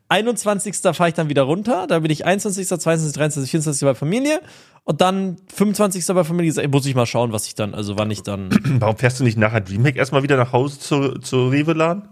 21. 0.08 0.74
fahre 0.94 1.08
ich 1.08 1.14
dann 1.14 1.28
wieder 1.28 1.42
runter. 1.42 1.86
Da 1.86 2.00
bin 2.00 2.10
ich 2.10 2.26
21., 2.26 2.66
22., 2.66 3.12
23., 3.12 3.50
24. 3.50 3.86
bei 3.86 3.94
Familie. 3.94 4.40
Und 4.82 5.00
dann 5.00 5.36
25. 5.54 6.04
bei 6.08 6.24
Familie. 6.24 6.68
Muss 6.68 6.86
ich 6.86 6.96
mal 6.96 7.06
schauen, 7.06 7.32
was 7.32 7.46
ich 7.46 7.54
dann, 7.54 7.72
also 7.72 7.96
wann 7.96 8.10
ich 8.10 8.22
dann. 8.22 8.50
Warum 8.80 8.96
fährst 8.96 9.20
du 9.20 9.24
nicht 9.24 9.38
nachher 9.38 9.60
Dreamhack 9.60 9.94
erstmal 9.94 10.24
wieder 10.24 10.36
nach 10.36 10.52
Hause 10.52 10.80
zur, 10.80 11.20
zur 11.22 11.52
Rewe-Laden? 11.52 12.08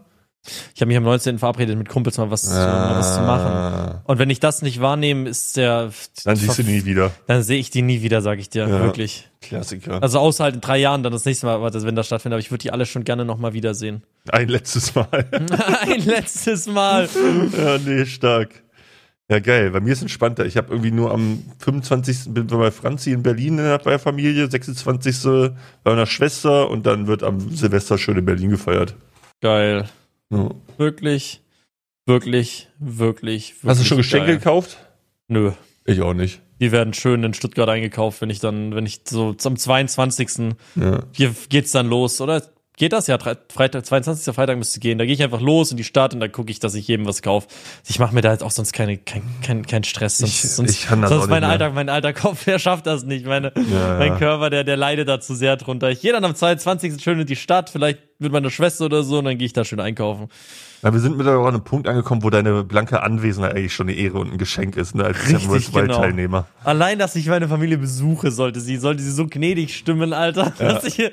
Ich 0.74 0.80
habe 0.80 0.88
mich 0.88 0.96
am 0.96 1.02
19. 1.04 1.38
verabredet, 1.38 1.76
mit 1.76 1.88
Kumpels 1.88 2.16
mal 2.16 2.30
was, 2.30 2.42
zu, 2.42 2.50
mal 2.50 2.96
was 2.96 3.14
zu 3.14 3.20
machen. 3.20 4.00
Und 4.04 4.18
wenn 4.18 4.30
ich 4.30 4.40
das 4.40 4.62
nicht 4.62 4.80
wahrnehme, 4.80 5.28
ist 5.28 5.56
der. 5.56 5.90
Dann 6.24 6.36
siehst 6.36 6.58
du 6.58 6.62
die 6.62 6.72
nie 6.72 6.84
wieder. 6.86 7.12
Dann 7.26 7.42
sehe 7.42 7.58
ich 7.58 7.70
die 7.70 7.82
nie 7.82 8.00
wieder, 8.00 8.22
sag 8.22 8.38
ich 8.38 8.48
dir. 8.48 8.66
Ja. 8.66 8.80
Wirklich. 8.80 9.28
Klassiker. 9.42 10.02
Also 10.02 10.18
außer 10.18 10.44
halt 10.44 10.54
in 10.54 10.60
drei 10.62 10.78
Jahren 10.78 11.02
dann 11.02 11.12
das 11.12 11.26
nächste 11.26 11.46
Mal, 11.46 11.62
wenn 11.62 11.94
das 11.94 12.06
stattfindet. 12.06 12.36
Aber 12.36 12.40
ich 12.40 12.50
würde 12.50 12.62
die 12.62 12.70
alle 12.70 12.86
schon 12.86 13.04
gerne 13.04 13.24
nochmal 13.24 13.52
wiedersehen. 13.52 14.02
Ein 14.30 14.48
letztes 14.48 14.94
Mal. 14.94 15.08
Ein 15.82 16.04
letztes 16.04 16.66
Mal. 16.66 17.08
ja, 17.56 17.78
nee, 17.78 18.06
stark. 18.06 18.62
Ja, 19.30 19.38
geil. 19.38 19.70
Bei 19.70 19.80
mir 19.80 19.92
ist 19.92 20.02
entspannter. 20.02 20.46
Ich 20.46 20.56
habe 20.56 20.72
irgendwie 20.72 20.90
nur 20.90 21.12
am 21.12 21.44
25. 21.58 22.34
bin 22.34 22.46
bei 22.46 22.70
Franzi 22.70 23.12
in 23.12 23.22
Berlin 23.22 23.58
bei 23.58 23.78
der 23.78 23.98
Familie, 23.98 24.50
26. 24.50 25.22
bei 25.22 25.50
meiner 25.84 26.06
Schwester 26.06 26.68
und 26.68 26.86
dann 26.86 27.06
wird 27.06 27.22
am 27.22 27.54
Silvester 27.54 27.98
schön 27.98 28.16
in 28.16 28.24
Berlin 28.24 28.50
gefeiert. 28.50 28.96
Geil. 29.40 29.88
Ja. 30.32 30.50
Wirklich, 30.78 31.40
wirklich, 32.06 32.68
wirklich, 32.78 33.54
wirklich. 33.54 33.54
Hast 33.66 33.80
du 33.80 33.84
schon 33.84 33.96
Geschenke 33.98 34.26
geil. 34.28 34.36
gekauft? 34.38 34.78
Nö. 35.28 35.52
Ich 35.84 36.00
auch 36.02 36.14
nicht. 36.14 36.40
Die 36.60 36.72
werden 36.72 36.92
schön 36.92 37.24
in 37.24 37.34
Stuttgart 37.34 37.68
eingekauft, 37.68 38.20
wenn 38.20 38.30
ich 38.30 38.38
dann, 38.38 38.74
wenn 38.74 38.84
ich 38.86 39.00
so 39.08 39.32
zum 39.32 39.56
22. 39.56 40.54
Ja. 40.76 41.04
Hier 41.12 41.34
geht's 41.48 41.72
dann 41.72 41.88
los, 41.88 42.20
oder? 42.20 42.42
Geht 42.76 42.92
das? 42.94 43.08
Ja, 43.08 43.18
Freitag, 43.18 43.84
22. 43.84 44.34
Freitag 44.34 44.56
müsste 44.56 44.80
gehen. 44.80 44.96
Da 44.98 45.04
gehe 45.04 45.12
ich 45.12 45.22
einfach 45.22 45.40
los 45.40 45.70
in 45.70 45.76
die 45.76 45.84
Stadt 45.84 46.14
und 46.14 46.20
da 46.20 46.28
gucke 46.28 46.50
ich, 46.50 46.60
dass 46.60 46.74
ich 46.74 46.86
jedem 46.88 47.04
was 47.06 47.20
kaufe. 47.20 47.48
Ich 47.86 47.98
mache 47.98 48.14
mir 48.14 48.22
da 48.22 48.32
jetzt 48.32 48.42
auch 48.42 48.50
sonst 48.50 48.72
keine, 48.72 48.96
kein, 48.96 49.22
kein, 49.42 49.66
kein 49.66 49.84
Stress. 49.84 50.18
Sonst, 50.18 50.44
Ich- 50.44 50.50
sonst, 50.50 50.70
ich 50.70 50.86
kann 50.86 51.02
das 51.02 51.10
sonst 51.10 51.28
mein 51.28 51.44
alter, 51.44 51.70
mein 51.72 51.88
alter 51.90 52.12
Kopf, 52.14 52.44
der 52.46 52.58
schafft 52.58 52.86
das 52.86 53.04
nicht. 53.04 53.26
Meine, 53.26 53.52
Ja, 53.70 53.96
mein. 53.98 54.16
Körper, 54.18 54.48
der, 54.48 54.64
der 54.64 54.76
leidet 54.78 55.08
da 55.08 55.20
zu 55.20 55.34
sehr 55.34 55.56
drunter. 55.56 55.90
Ich 55.90 56.00
gehe 56.00 56.12
dann 56.12 56.24
am 56.24 56.34
22. 56.34 57.02
schön 57.02 57.20
in 57.20 57.26
die 57.26 57.36
Stadt, 57.36 57.68
vielleicht 57.70 57.98
mit 58.20 58.32
meiner 58.32 58.50
Schwester 58.50 58.84
oder 58.86 59.02
so 59.02 59.18
und 59.18 59.24
dann 59.24 59.38
gehe 59.38 59.46
ich 59.46 59.52
da 59.52 59.64
schön 59.64 59.80
einkaufen. 59.80 60.28
Ja, 60.82 60.94
wir 60.94 61.00
sind 61.00 61.18
mittlerweile 61.18 61.46
an 61.46 61.54
einem 61.56 61.64
Punkt 61.64 61.86
angekommen, 61.88 62.22
wo 62.22 62.30
deine 62.30 62.64
blanke 62.64 63.02
Anwesenheit 63.02 63.54
eigentlich 63.54 63.74
schon 63.74 63.88
eine 63.90 63.98
Ehre 63.98 64.18
und 64.18 64.32
ein 64.32 64.38
Geschenk 64.38 64.76
ist, 64.78 64.94
ne, 64.94 65.04
als 65.04 65.28
Richtig, 65.28 65.72
genau. 65.72 65.98
Teilnehmer. 66.00 66.46
Allein, 66.64 66.98
dass 66.98 67.14
ich 67.16 67.26
meine 67.26 67.48
Familie 67.48 67.76
besuche, 67.76 68.30
sollte 68.30 68.60
sie, 68.60 68.78
sollte 68.78 69.02
sie 69.02 69.10
so 69.10 69.26
gnädig 69.26 69.76
stimmen, 69.76 70.14
Alter. 70.14 70.54
Dass 70.58 70.84
ich, 70.84 70.94
Die 70.96 71.10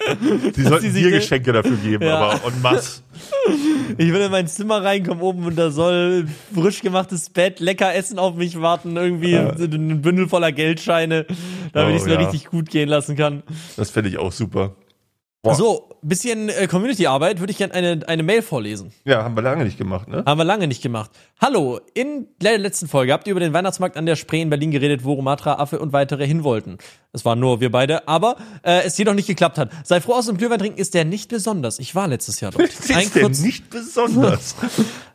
dass 0.62 0.70
sollten 0.70 0.92
sie 0.92 1.02
dir 1.02 1.12
Geschenke 1.12 1.52
dafür 1.52 1.76
geben, 1.78 2.06
Ja. 2.06 2.16
aber 2.16 2.34
en 2.48 2.62
masse. 2.62 3.02
Ich 3.98 4.12
will 4.14 4.22
in 4.22 4.32
mein 4.32 4.48
Zimmer 4.48 4.84
reinkommen 4.84 5.22
oben 5.22 5.46
und 5.46 5.58
da 5.58 5.70
soll 5.70 6.28
frisch 6.54 6.82
gemachtes 6.82 7.30
Bett, 7.30 7.60
lecker 7.60 7.94
Essen 7.94 8.20
auf 8.20 8.36
mich 8.36 8.62
warten, 8.62 8.96
irgendwie 8.96 9.36
ein 9.36 10.02
Bündel 10.02 10.30
voller 10.30 10.54
Geldscheine, 10.54 11.26
damit 11.74 11.92
Oh, 11.92 11.96
ich 11.96 12.02
es 12.04 12.06
mir 12.08 12.14
ja. 12.14 12.20
richtig 12.20 12.46
gut 12.46 12.70
gehen 12.70 12.88
lassen 12.88 13.18
kann. 13.18 13.44
Das 13.76 13.90
fände 13.90 14.10
ich 14.10 14.18
auch 14.18 14.32
super. 14.32 14.76
Boah. 15.48 15.56
So, 15.56 15.90
bisschen 16.02 16.50
äh, 16.50 16.68
Community-Arbeit 16.68 17.40
würde 17.40 17.52
ich 17.52 17.58
gerne 17.58 17.74
eine, 17.74 18.00
eine 18.08 18.24
Mail 18.24 18.42
vorlesen. 18.42 18.92
Ja, 19.06 19.24
haben 19.24 19.36
wir 19.36 19.44
lange 19.44 19.64
nicht 19.64 19.78
gemacht, 19.78 20.08
ne? 20.08 20.24
Haben 20.26 20.38
wir 20.38 20.44
lange 20.44 20.68
nicht 20.68 20.82
gemacht. 20.82 21.12
Hallo, 21.42 21.80
in 21.94 22.28
der 22.42 22.58
letzten 22.58 22.88
Folge 22.88 23.14
habt 23.14 23.28
ihr 23.28 23.32
über 23.32 23.40
den 23.40 23.54
Weihnachtsmarkt 23.54 23.98
an 23.98 24.06
der 24.06 24.16
Spree 24.16 24.42
in 24.42 24.50
Berlin 24.50 24.72
geredet, 24.72 25.04
wo 25.04 25.14
Romatra, 25.14 25.54
Affe 25.54 25.80
und 25.80 25.94
weitere 25.94 26.28
hin 26.28 26.44
wollten. 26.44 26.78
Es 27.14 27.26
waren 27.26 27.40
nur 27.40 27.62
wir 27.62 27.72
beide, 27.72 28.08
aber 28.08 28.38
äh, 28.64 28.84
es 28.84 28.98
jedoch 28.98 29.14
nicht 29.14 29.28
geklappt 29.28 29.58
hat. 29.58 29.72
Sei 29.84 30.02
froh, 30.02 30.14
aus 30.14 30.26
dem 30.26 30.38
Glühwein 30.38 30.60
trinken 30.60 30.80
ist 30.80 30.94
der 30.94 31.06
nicht 31.06 31.30
besonders. 31.30 31.80
Ich 31.80 31.96
war 31.96 32.08
letztes 32.08 32.40
Jahr 32.42 32.52
dort. 32.52 32.70
ist 32.70 33.16
denn 33.16 33.32
nicht 33.32 33.70
besonders. 33.70 34.56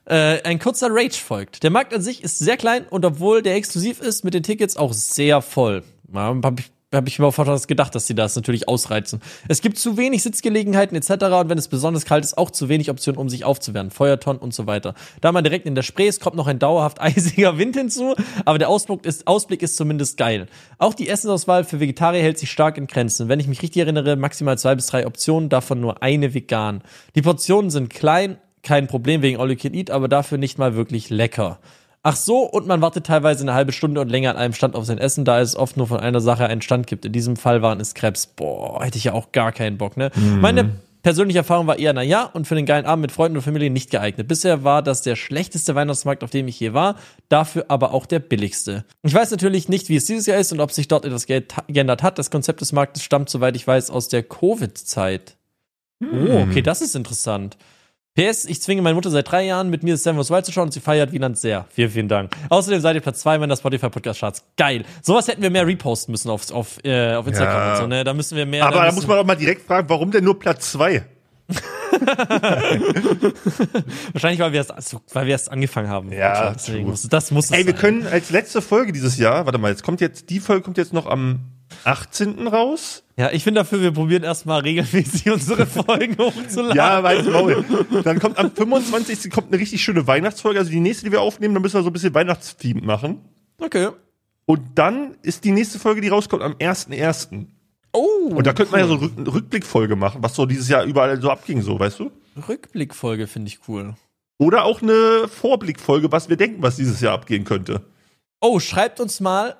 Äh, 0.05 0.43
ein 0.43 0.59
kurzer 0.59 0.89
Rage 0.91 1.17
folgt. 1.17 1.63
Der 1.63 1.71
Markt 1.71 1.95
an 1.95 2.03
sich 2.03 2.25
ist 2.25 2.41
sehr 2.41 2.57
klein 2.57 2.87
und 2.91 3.05
obwohl 3.05 3.41
der 3.41 3.55
exklusiv 3.55 4.01
ist, 4.01 4.25
mit 4.25 4.35
den 4.35 4.43
Tickets 4.43 4.77
auch 4.77 4.93
sehr 4.93 5.41
voll. 5.43 5.85
Ja, 6.13 6.37
hab 6.43 6.59
ich 6.59 6.73
habe 6.93 7.09
ich 7.09 7.19
mir 7.19 7.27
auch 7.27 7.33
fast 7.33 7.69
gedacht, 7.69 7.95
dass 7.95 8.07
sie 8.07 8.15
das 8.15 8.37
natürlich 8.37 8.69
ausreizen. 8.69 9.21
Es 9.49 9.61
gibt 9.61 9.79
zu 9.79 9.97
wenig 9.97 10.23
Sitzgelegenheiten 10.23 10.97
etc. 10.97 11.11
und 11.25 11.49
wenn 11.49 11.59
es 11.59 11.69
besonders 11.69 12.05
kalt 12.05 12.25
ist, 12.25 12.37
auch 12.37 12.51
zu 12.51 12.69
wenig 12.69 12.91
Optionen, 12.91 13.19
um 13.19 13.29
sich 13.29 13.45
aufzuwärmen. 13.45 13.91
Feuertonnen 13.91 14.41
und 14.41 14.55
so 14.55 14.67
weiter. 14.67 14.95
Da 15.21 15.33
man 15.33 15.45
direkt 15.45 15.67
in 15.67 15.75
der 15.75 15.83
Spree 15.83 16.09
ist, 16.09 16.21
kommt 16.21 16.37
noch 16.37 16.47
ein 16.47 16.59
dauerhaft 16.59 17.01
eisiger 17.01 17.59
Wind 17.59 17.77
hinzu, 17.77 18.15
aber 18.45 18.59
der 18.59 18.69
Ausblick 18.69 19.05
ist, 19.05 19.27
Ausblick 19.27 19.63
ist 19.63 19.77
zumindest 19.77 20.17
geil. 20.17 20.47
Auch 20.79 20.95
die 20.95 21.09
Essensauswahl 21.09 21.65
für 21.65 21.81
Vegetarier 21.81 22.23
hält 22.23 22.39
sich 22.39 22.51
stark 22.51 22.77
in 22.79 22.87
Grenzen. 22.87 23.29
Wenn 23.29 23.41
ich 23.41 23.49
mich 23.49 23.63
richtig 23.63 23.83
erinnere, 23.83 24.17
maximal 24.17 24.59
zwei 24.59 24.75
bis 24.75 24.87
drei 24.87 25.07
Optionen, 25.07 25.49
davon 25.49 25.81
nur 25.81 26.03
eine 26.03 26.35
vegan. 26.35 26.83
Die 27.15 27.23
Portionen 27.23 27.71
sind 27.71 27.91
klein, 27.91 28.39
kein 28.63 28.87
Problem 28.87 29.23
wegen 29.23 29.41
All 29.41 29.51
You 29.51 29.57
Can 29.57 29.75
Eat, 29.75 29.91
aber 29.91 30.09
dafür 30.09 30.39
nicht 30.39 30.59
mal 30.59 30.75
wirklich 30.75 31.11
lecker. 31.11 31.59
Ach 32.05 32.17
so, 32.17 32.41
und 32.41 32.67
man 32.67 32.81
wartet 32.81 33.07
teilweise 33.07 33.43
eine 33.43 33.55
halbe 33.55 33.73
Stunde 33.73 34.01
und 34.01 34.09
länger 34.09 34.31
an 34.31 34.37
einem 34.37 34.55
Stand 34.55 34.75
auf 34.75 34.85
sein 34.85 34.99
Essen, 34.99 35.25
da 35.25 35.41
es 35.41 35.55
oft 35.55 35.77
nur 35.77 35.87
von 35.87 36.01
einer 36.01 36.21
Sache 36.21 36.47
einen 36.47 36.63
Stand 36.63 36.89
gibt. 36.89 37.05
In 37.05 37.13
diesem 37.13 37.37
Fall 37.37 37.63
waren 37.63 37.79
es 37.81 37.95
Krebs. 37.95 38.27
Boah, 38.27 38.85
hätte 38.85 38.99
ich 38.99 39.05
ja 39.05 39.13
auch 39.13 39.31
gar 39.31 39.53
keinen 39.53 39.79
Bock, 39.79 39.97
ne? 39.97 40.11
Meine 40.41 40.71
persönliche 41.05 41.39
Erfahrung 41.39 41.67
war 41.67 41.79
eher, 41.79 41.93
na 41.93 42.03
ja, 42.03 42.25
und 42.25 42.47
für 42.47 42.55
den 42.55 42.67
geilen 42.67 42.87
Abend 42.87 43.03
mit 43.03 43.13
Freunden 43.13 43.37
und 43.37 43.43
Familie 43.43 43.71
nicht 43.71 43.91
geeignet. 43.91 44.29
Bisher 44.29 44.63
war 44.65 44.83
das 44.83 45.03
der 45.03 45.17
schlechteste 45.17 45.75
Weihnachtsmarkt, 45.75 46.25
auf 46.25 46.31
dem 46.31 46.49
ich 46.49 46.59
je 46.59 46.75
war, 46.75 46.97
dafür 47.29 47.67
aber 47.69 47.93
auch 47.93 48.07
der 48.07 48.21
billigste. 48.21 48.85
Ich 49.03 49.15
weiß 49.15 49.31
natürlich 49.33 49.69
nicht, 49.69 49.89
wie 49.89 49.97
es 49.97 50.05
dieses 50.05 50.27
Jahr 50.27 50.39
ist 50.39 50.53
und 50.53 50.61
ob 50.61 50.73
sich 50.73 50.89
dort 50.89 51.05
etwas 51.05 51.27
ge- 51.27 51.45
geändert 51.69 52.03
hat. 52.03 52.19
Das 52.19 52.31
Konzept 52.31 52.61
des 52.61 52.73
Marktes 52.73 53.03
stammt, 53.03 53.31
soweit 53.31 53.57
ich 53.57 53.67
weiß, 53.67 53.91
aus 53.91 54.09
der 54.09 54.23
Covid-Zeit. 54.23 55.37
Oh, 56.03 56.47
okay, 56.49 56.63
das 56.63 56.83
ist 56.83 56.97
interessant. 56.97 57.57
PS, 58.15 58.45
ich 58.45 58.61
zwinge 58.61 58.83
meine 58.83 58.95
Mutter 58.95 59.09
seit 59.11 59.31
drei 59.31 59.45
Jahren, 59.47 59.71
mit 59.71 59.83
mir 59.83 59.97
Seven 59.97 60.23
vs. 60.23 60.31
Wild 60.31 60.45
zu 60.45 60.53
schauen 60.53 60.65
und 60.65 60.73
sie 60.73 60.81
feiert 60.81 61.13
Wieland 61.13 61.39
sehr. 61.39 61.65
Vielen, 61.71 61.89
vielen 61.91 62.09
Dank. 62.09 62.31
Außerdem 62.51 62.81
seid 62.83 62.95
ihr 62.95 63.01
Platz 63.01 63.21
zwei 63.21 63.37
in 63.37 63.49
der 63.49 63.57
Spotify 63.57 63.89
Podcast 63.89 64.21
Charts. 64.21 64.45
Geil. 64.59 64.85
Sowas 65.01 65.29
hätten 65.29 65.41
wir 65.41 65.49
mehr 65.49 65.67
reposten 65.67 66.13
müssen 66.13 66.29
auf, 66.29 66.51
auf, 66.51 66.77
äh, 66.85 67.15
auf 67.15 67.27
Instagram 67.27 67.57
Ja. 67.57 67.73
und 67.73 67.79
so, 67.81 67.87
ne? 67.87 68.05
Da 68.05 68.13
müssen 68.13 68.37
wir 68.37 68.45
mehr. 68.45 68.67
Aber 68.67 68.77
da 68.77 68.85
müssen- 68.85 68.97
muss 68.97 69.07
man 69.07 69.17
doch 69.17 69.25
mal 69.25 69.35
direkt 69.37 69.67
fragen, 69.67 69.89
warum 69.89 70.11
denn 70.11 70.25
nur 70.25 70.39
Platz 70.39 70.73
zwei? 70.73 71.05
Wahrscheinlich, 74.13 74.41
weil 74.41 74.53
wir 74.53 74.59
erst, 74.59 74.73
also, 74.73 75.01
weil 75.13 75.27
wir 75.27 75.33
erst 75.33 75.51
angefangen 75.51 75.89
haben. 75.89 76.13
Ja, 76.13 76.53
deswegen 76.53 76.89
muss, 76.89 77.09
das 77.09 77.31
muss 77.31 77.47
es 77.47 77.51
Ey, 77.53 77.67
wir 77.67 77.73
sein. 77.73 77.81
können 77.81 78.07
als 78.07 78.31
letzte 78.31 78.61
Folge 78.63 78.93
dieses 78.93 79.17
Jahr, 79.19 79.47
warte 79.47 79.59
mal, 79.59 79.71
jetzt 79.71 79.83
kommt 79.83 80.01
jetzt, 80.01 80.31
die 80.31 80.41
Folge 80.41 80.63
kommt 80.63 80.79
jetzt 80.79 80.93
noch 80.93 81.07
am 81.07 81.41
18. 81.85 82.47
raus. 82.49 83.03
Ja, 83.17 83.31
ich 83.31 83.45
bin 83.45 83.55
dafür, 83.55 83.81
wir 83.81 83.93
probieren 83.93 84.23
erstmal 84.23 84.61
regelmäßig 84.61 85.31
unsere 85.31 85.67
Folgen 85.67 86.17
hochzuladen. 86.19 86.77
Ja, 86.77 87.03
weiß 87.03 87.27
Maul. 87.27 87.65
Dann 88.05 88.19
kommt 88.19 88.39
am 88.39 88.51
25. 88.51 89.31
kommt 89.31 89.49
eine 89.53 89.61
richtig 89.61 89.83
schöne 89.83 90.07
Weihnachtsfolge. 90.07 90.59
Also 90.59 90.71
die 90.71 90.81
nächste, 90.81 91.05
die 91.05 91.13
wir 91.13 91.21
aufnehmen, 91.21 91.55
dann 91.55 91.63
müssen 91.63 91.75
wir 91.75 91.83
so 91.83 91.91
ein 91.91 91.93
bisschen 91.93 92.15
Weihnachtstheme 92.15 92.81
machen. 92.83 93.21
Okay. 93.59 93.91
Und 94.47 94.61
dann 94.75 95.17
ist 95.23 95.45
die 95.45 95.53
nächste 95.53 95.79
Folge, 95.79 96.01
die 96.01 96.09
rauskommt, 96.09 96.43
am 96.43 96.55
1.1. 96.55 97.47
Oh. 97.93 98.33
Und 98.35 98.47
da 98.47 98.53
könnte 98.53 98.73
man 98.73 98.81
ja 98.81 98.87
so 98.87 98.95
eine 98.95 99.33
Rückblickfolge 99.33 99.97
machen, 99.97 100.23
was 100.23 100.35
so 100.35 100.47
dieses 100.47 100.69
Jahr 100.69 100.85
überall 100.85 101.21
so 101.21 101.31
abging, 101.31 101.63
so, 101.63 101.79
weißt 101.79 102.01
du? 102.01 102.11
Rückblickfolge 102.49 103.27
finde 103.27 103.49
ich 103.49 103.61
cool. 103.69 103.95
Oder 104.39 104.65
auch 104.65 104.83
eine 104.83 105.29
Vorblickfolge, 105.29 106.11
was 106.11 106.29
wir 106.29 106.37
denken, 106.37 106.63
was 106.63 106.77
dieses 106.77 107.01
Jahr 107.01 107.15
abgehen 107.15 107.45
könnte. 107.45 107.83
Oh, 108.41 108.59
schreibt 108.59 108.99
uns 108.99 109.21
mal. 109.21 109.57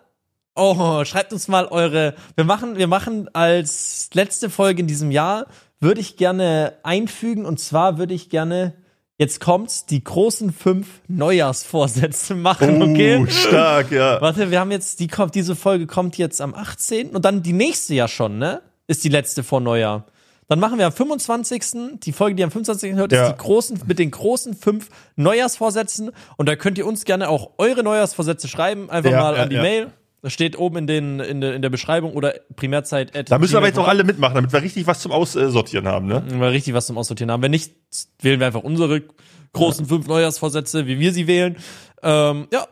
Oh, 0.55 1.05
schreibt 1.05 1.33
uns 1.33 1.49
mal 1.49 1.67
eure. 1.67 2.15
Wir 2.37 2.45
machen, 2.45 2.77
wir 2.77 2.87
machen 2.87 3.29
als 3.35 4.11
letzte 4.13 4.51
Folge 4.51 4.81
in 4.83 4.87
diesem 4.87 5.11
Jahr, 5.11 5.47
würde 5.81 6.01
ich 6.01 6.17
gerne 6.17 6.75
einfügen. 6.83 7.47
Und 7.47 7.59
zwar 7.59 7.97
würde 7.99 8.13
ich 8.13 8.29
gerne, 8.29 8.75
jetzt 9.17 9.41
kommt's, 9.41 9.87
die 9.87 10.05
großen 10.05 10.53
fünf 10.53 11.01
Neujahrsvorsätze 11.09 12.35
machen, 12.35 12.83
okay? 12.83 13.17
Oh, 13.23 13.27
stark, 13.27 13.91
ja. 13.91 14.21
Warte, 14.21 14.51
wir 14.51 14.61
haben 14.61 14.71
jetzt, 14.71 15.01
die 15.01 15.09
kommt, 15.09 15.35
diese 15.35 15.57
Folge 15.57 15.87
kommt 15.87 16.19
jetzt 16.19 16.41
am 16.41 16.55
18. 16.55 17.11
und 17.11 17.25
dann 17.25 17.43
die 17.43 17.53
nächste 17.55 17.95
ja 17.95 18.07
schon, 18.09 18.39
ne? 18.39 18.61
Ist 18.87 19.05
die 19.05 19.09
letzte 19.09 19.43
vor 19.43 19.61
Neujahr. 19.61 20.05
Dann 20.49 20.61
machen 20.61 20.77
wir 20.79 20.85
am 20.87 20.93
25. 20.93 22.01
Die 22.05 22.13
Folge, 22.13 22.35
die 22.35 22.45
am 22.45 22.51
25. 22.51 22.95
hört, 22.95 23.13
Ja. 23.13 23.29
ist 23.29 23.33
die 23.33 23.39
großen, 23.39 23.81
mit 23.87 23.99
den 23.99 24.11
großen 24.11 24.55
fünf 24.55 24.89
Neujahrsvorsätzen. 25.17 26.11
Und 26.37 26.47
da 26.49 26.57
könnt 26.57 26.77
ihr 26.77 26.87
uns 26.87 27.05
gerne 27.05 27.31
auch 27.31 27.53
eure 27.57 27.83
Neujahrsvorsätze 27.83 28.49
schreiben. 28.49 28.91
Einfach 28.91 29.11
Ja, 29.11 29.21
mal 29.23 29.37
ja, 29.37 29.43
an 29.45 29.49
die. 29.51 29.57
Mail. 29.57 29.91
Das 30.23 30.33
steht 30.33 30.57
oben 30.57 30.77
in, 30.79 30.87
den, 30.87 31.21
in, 31.21 31.41
der, 31.41 31.55
in 31.55 31.63
der 31.63 31.69
Beschreibung 31.71 32.13
oder 32.13 32.35
Primärzeit. 32.55 33.29
Da 33.31 33.39
müssen 33.39 33.57
aber 33.57 33.67
jetzt 33.67 33.79
auch 33.79 33.89
alle 33.89 34.05
mitmachen, 34.05 34.37
damit 34.37 34.53
wir 34.53 34.63
richtig 34.63 34.87
was 34.87 35.01
zum 35.01 35.11
Aussortieren 35.11 35.89
haben, 35.89 36.07
ne? 36.07 36.23
Wenn 36.29 36.41
wir 36.41 36.51
richtig 36.53 36.75
was 36.75 36.87
zum 36.87 36.97
Aussortieren 36.97 37.31
haben. 37.33 37.43
Wenn 37.43 37.51
nicht, 37.51 37.73
wählen 38.21 38.39
wir 38.39 38.47
einfach 38.47 38.63
unsere 38.63 39.03
großen 39.53 39.85
fünf 39.87 40.07
Neujahrsvorsätze, 40.07 40.87
wie 40.87 41.01
wir 41.01 41.13
sie 41.13 41.27
wählen. 41.27 41.57
Ähm, 42.05 42.47
ja, 42.53 42.67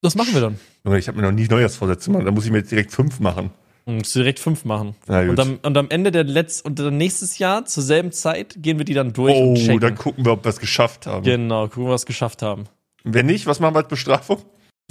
das 0.00 0.14
machen 0.14 0.32
wir 0.32 0.40
dann. 0.40 0.60
Junge, 0.84 0.98
Ich 0.98 1.08
habe 1.08 1.20
mir 1.20 1.24
noch 1.26 1.32
nie 1.32 1.46
Neujahrsvorsätze 1.48 2.10
gemacht, 2.10 2.26
da 2.26 2.30
muss 2.30 2.44
ich 2.44 2.52
mir 2.52 2.58
jetzt 2.58 2.70
direkt 2.70 2.92
fünf 2.92 3.18
machen. 3.18 3.50
Du 3.86 3.92
musst 3.92 4.14
direkt 4.14 4.38
fünf 4.38 4.64
machen. 4.64 4.94
Gut. 5.06 5.28
Und 5.30 5.40
am, 5.40 5.58
und 5.62 5.76
am 5.76 5.88
Ende 5.90 6.12
der 6.12 6.22
letzten 6.22 6.68
und 6.68 6.78
dann 6.78 6.96
nächstes 6.96 7.38
Jahr 7.38 7.64
zur 7.64 7.82
selben 7.82 8.12
Zeit 8.12 8.54
gehen 8.62 8.78
wir 8.78 8.84
die 8.84 8.94
dann 8.94 9.12
durch 9.12 9.34
und 9.34 9.48
Oh, 9.48 9.54
checken. 9.56 9.80
dann 9.80 9.96
gucken 9.96 10.24
wir, 10.24 10.32
ob 10.32 10.44
wir 10.44 10.50
es 10.50 10.60
geschafft 10.60 11.06
haben. 11.06 11.24
genau, 11.24 11.66
gucken, 11.66 11.86
wir 11.86 11.90
was 11.92 12.06
geschafft 12.06 12.42
haben. 12.42 12.64
Wenn 13.02 13.26
nicht, 13.26 13.46
was 13.46 13.58
machen 13.58 13.74
wir 13.74 13.80
als 13.80 13.88
Bestrafung? 13.88 14.38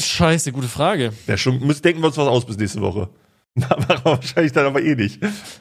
Scheiße, 0.02 0.52
gute 0.52 0.68
Frage. 0.68 1.14
Ja, 1.28 1.38
schon, 1.38 1.60
müssen, 1.66 1.82
denken 1.82 2.02
wir 2.02 2.08
uns 2.08 2.18
was 2.18 2.28
aus 2.28 2.45
bis 2.45 2.58
nächste 2.58 2.82
Woche. 2.82 3.10
machen 3.56 3.86
wir 3.88 4.06
wahrscheinlich 4.06 4.52
dann 4.54 4.66
aber 4.66 4.82
eh 4.82 4.95
nicht. 4.95 5.20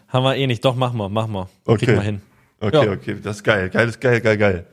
Haben 0.09 0.25
wir 0.25 0.37
eh 0.37 0.47
nicht. 0.47 0.65
Doch, 0.65 0.77
machen 0.77 0.97
wir, 0.99 1.09
machen 1.09 1.33
wir. 1.33 1.49
Okay. 1.65 1.87
Kriegen 1.87 1.99
wir 1.99 2.03
hin. 2.03 2.23
Okay, 2.61 2.87
Ja. 2.87 2.93
okay, 2.93 3.17
das 3.23 3.37
ist 3.37 3.45
geil. 3.45 3.71
Geil 3.71 3.89
ist 3.89 4.01
geil, 4.01 4.21
geil, 4.21 4.37
geil. 4.37 4.67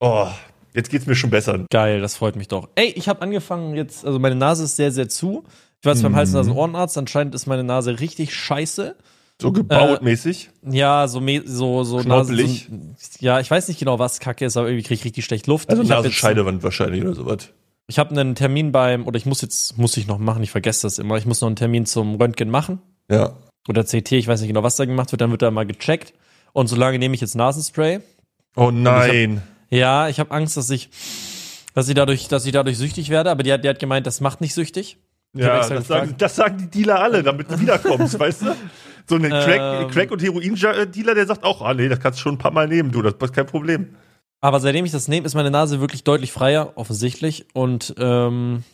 Oh, 0.00 0.26
jetzt 0.74 0.90
geht's 0.90 1.06
mir 1.06 1.14
schon 1.14 1.30
besser. 1.30 1.64
Geil, 1.70 2.00
das 2.00 2.16
freut 2.16 2.36
mich 2.36 2.48
doch. 2.48 2.68
Ey, 2.74 2.86
ich 2.96 3.08
habe 3.08 3.22
angefangen 3.22 3.74
jetzt, 3.74 4.04
also 4.04 4.18
meine 4.18 4.34
Nase 4.36 4.64
ist 4.64 4.76
sehr, 4.76 4.92
sehr 4.92 5.08
zu. 5.08 5.44
Ich 5.80 5.86
war 5.86 5.94
jetzt 5.94 6.02
beim 6.02 6.12
Mhm. 6.12 6.16
Hals- 6.16 6.34
und 6.34 6.50
Ohrenarzt, 6.50 6.96
anscheinend 6.98 7.34
ist 7.34 7.46
meine 7.46 7.64
Nase 7.64 8.00
richtig 8.00 8.34
scheiße. 8.34 8.96
So 9.40 9.52
gebaut 9.52 10.02
mäßig. 10.02 10.50
Ja, 10.70 11.08
so, 11.08 11.22
so, 11.46 11.84
so 11.84 12.02
Schnuppelig. 12.02 12.68
So, 12.98 13.24
ja, 13.24 13.40
ich 13.40 13.50
weiß 13.50 13.68
nicht 13.68 13.78
genau, 13.78 13.98
was 13.98 14.20
Kacke 14.20 14.44
ist, 14.44 14.58
aber 14.58 14.68
irgendwie 14.68 14.82
kriege 14.82 14.94
ich 14.98 15.04
richtig 15.06 15.24
schlecht 15.24 15.46
Luft. 15.46 15.70
Also 15.70 15.82
Nasenscheidewand 15.82 16.62
wahrscheinlich 16.62 17.02
oder 17.02 17.14
sowas. 17.14 17.48
Ich 17.90 17.98
habe 17.98 18.10
einen 18.10 18.36
Termin 18.36 18.70
beim, 18.70 19.04
oder 19.04 19.16
ich 19.16 19.26
muss 19.26 19.42
jetzt, 19.42 19.76
muss 19.76 19.96
ich 19.96 20.06
noch 20.06 20.18
machen, 20.18 20.44
ich 20.44 20.52
vergesse 20.52 20.82
das 20.82 21.00
immer, 21.00 21.16
ich 21.16 21.26
muss 21.26 21.40
noch 21.40 21.48
einen 21.48 21.56
Termin 21.56 21.86
zum 21.86 22.14
Röntgen 22.14 22.48
machen. 22.48 22.80
Ja. 23.10 23.32
Oder 23.68 23.82
CT, 23.82 24.12
ich 24.12 24.28
weiß 24.28 24.40
nicht 24.40 24.48
genau, 24.48 24.62
was 24.62 24.76
da 24.76 24.84
gemacht 24.84 25.10
wird, 25.10 25.20
dann 25.20 25.32
wird 25.32 25.42
da 25.42 25.50
mal 25.50 25.66
gecheckt. 25.66 26.14
Und 26.52 26.68
solange 26.68 27.00
nehme 27.00 27.16
ich 27.16 27.20
jetzt 27.20 27.34
Nasenspray. 27.34 27.98
Oh 28.54 28.70
nein. 28.70 29.42
Ja, 29.70 30.08
ich 30.08 30.20
habe 30.20 30.30
Angst, 30.30 30.56
dass 30.56 30.70
ich, 30.70 30.88
dass 31.74 31.88
ich 31.88 31.96
dadurch, 31.96 32.28
dass 32.28 32.46
ich 32.46 32.52
dadurch 32.52 32.78
süchtig 32.78 33.10
werde, 33.10 33.28
aber 33.28 33.42
die 33.42 33.52
hat, 33.52 33.64
die 33.64 33.68
hat 33.68 33.80
gemeint, 33.80 34.06
das 34.06 34.20
macht 34.20 34.40
nicht 34.40 34.54
süchtig. 34.54 34.98
Ich 35.34 35.42
hab 35.42 35.68
Ja, 35.68 35.68
das 35.68 35.88
sagen, 35.88 36.14
das 36.16 36.36
sagen 36.36 36.58
die 36.58 36.70
Dealer 36.70 37.00
alle, 37.00 37.24
damit 37.24 37.50
du 37.50 37.58
wiederkommst, 37.58 38.20
weißt 38.20 38.42
du? 38.42 38.56
So 39.08 39.16
ein 39.16 39.22
Crack, 39.22 39.82
Ähm. 39.82 39.90
Crack- 39.90 40.12
und 40.12 40.22
Heroin-Dealer, 40.22 41.16
der 41.16 41.26
sagt 41.26 41.42
auch, 41.42 41.60
ah 41.62 41.74
nee, 41.74 41.88
das 41.88 41.98
kannst 41.98 42.20
du 42.20 42.22
schon 42.22 42.34
ein 42.34 42.38
paar 42.38 42.52
Mal 42.52 42.68
nehmen, 42.68 42.92
du, 42.92 43.02
das 43.02 43.14
ist 43.20 43.32
kein 43.32 43.46
Problem. 43.46 43.96
Aber 44.40 44.60
seitdem 44.60 44.84
ich 44.84 44.92
das 44.92 45.08
nehme, 45.08 45.26
ist 45.26 45.34
meine 45.34 45.50
Nase 45.50 45.80
wirklich 45.80 46.04
deutlich 46.04 46.32
freier, 46.32 46.72
offensichtlich. 46.76 47.46
Und 47.52 47.94
ähm, 47.98 48.64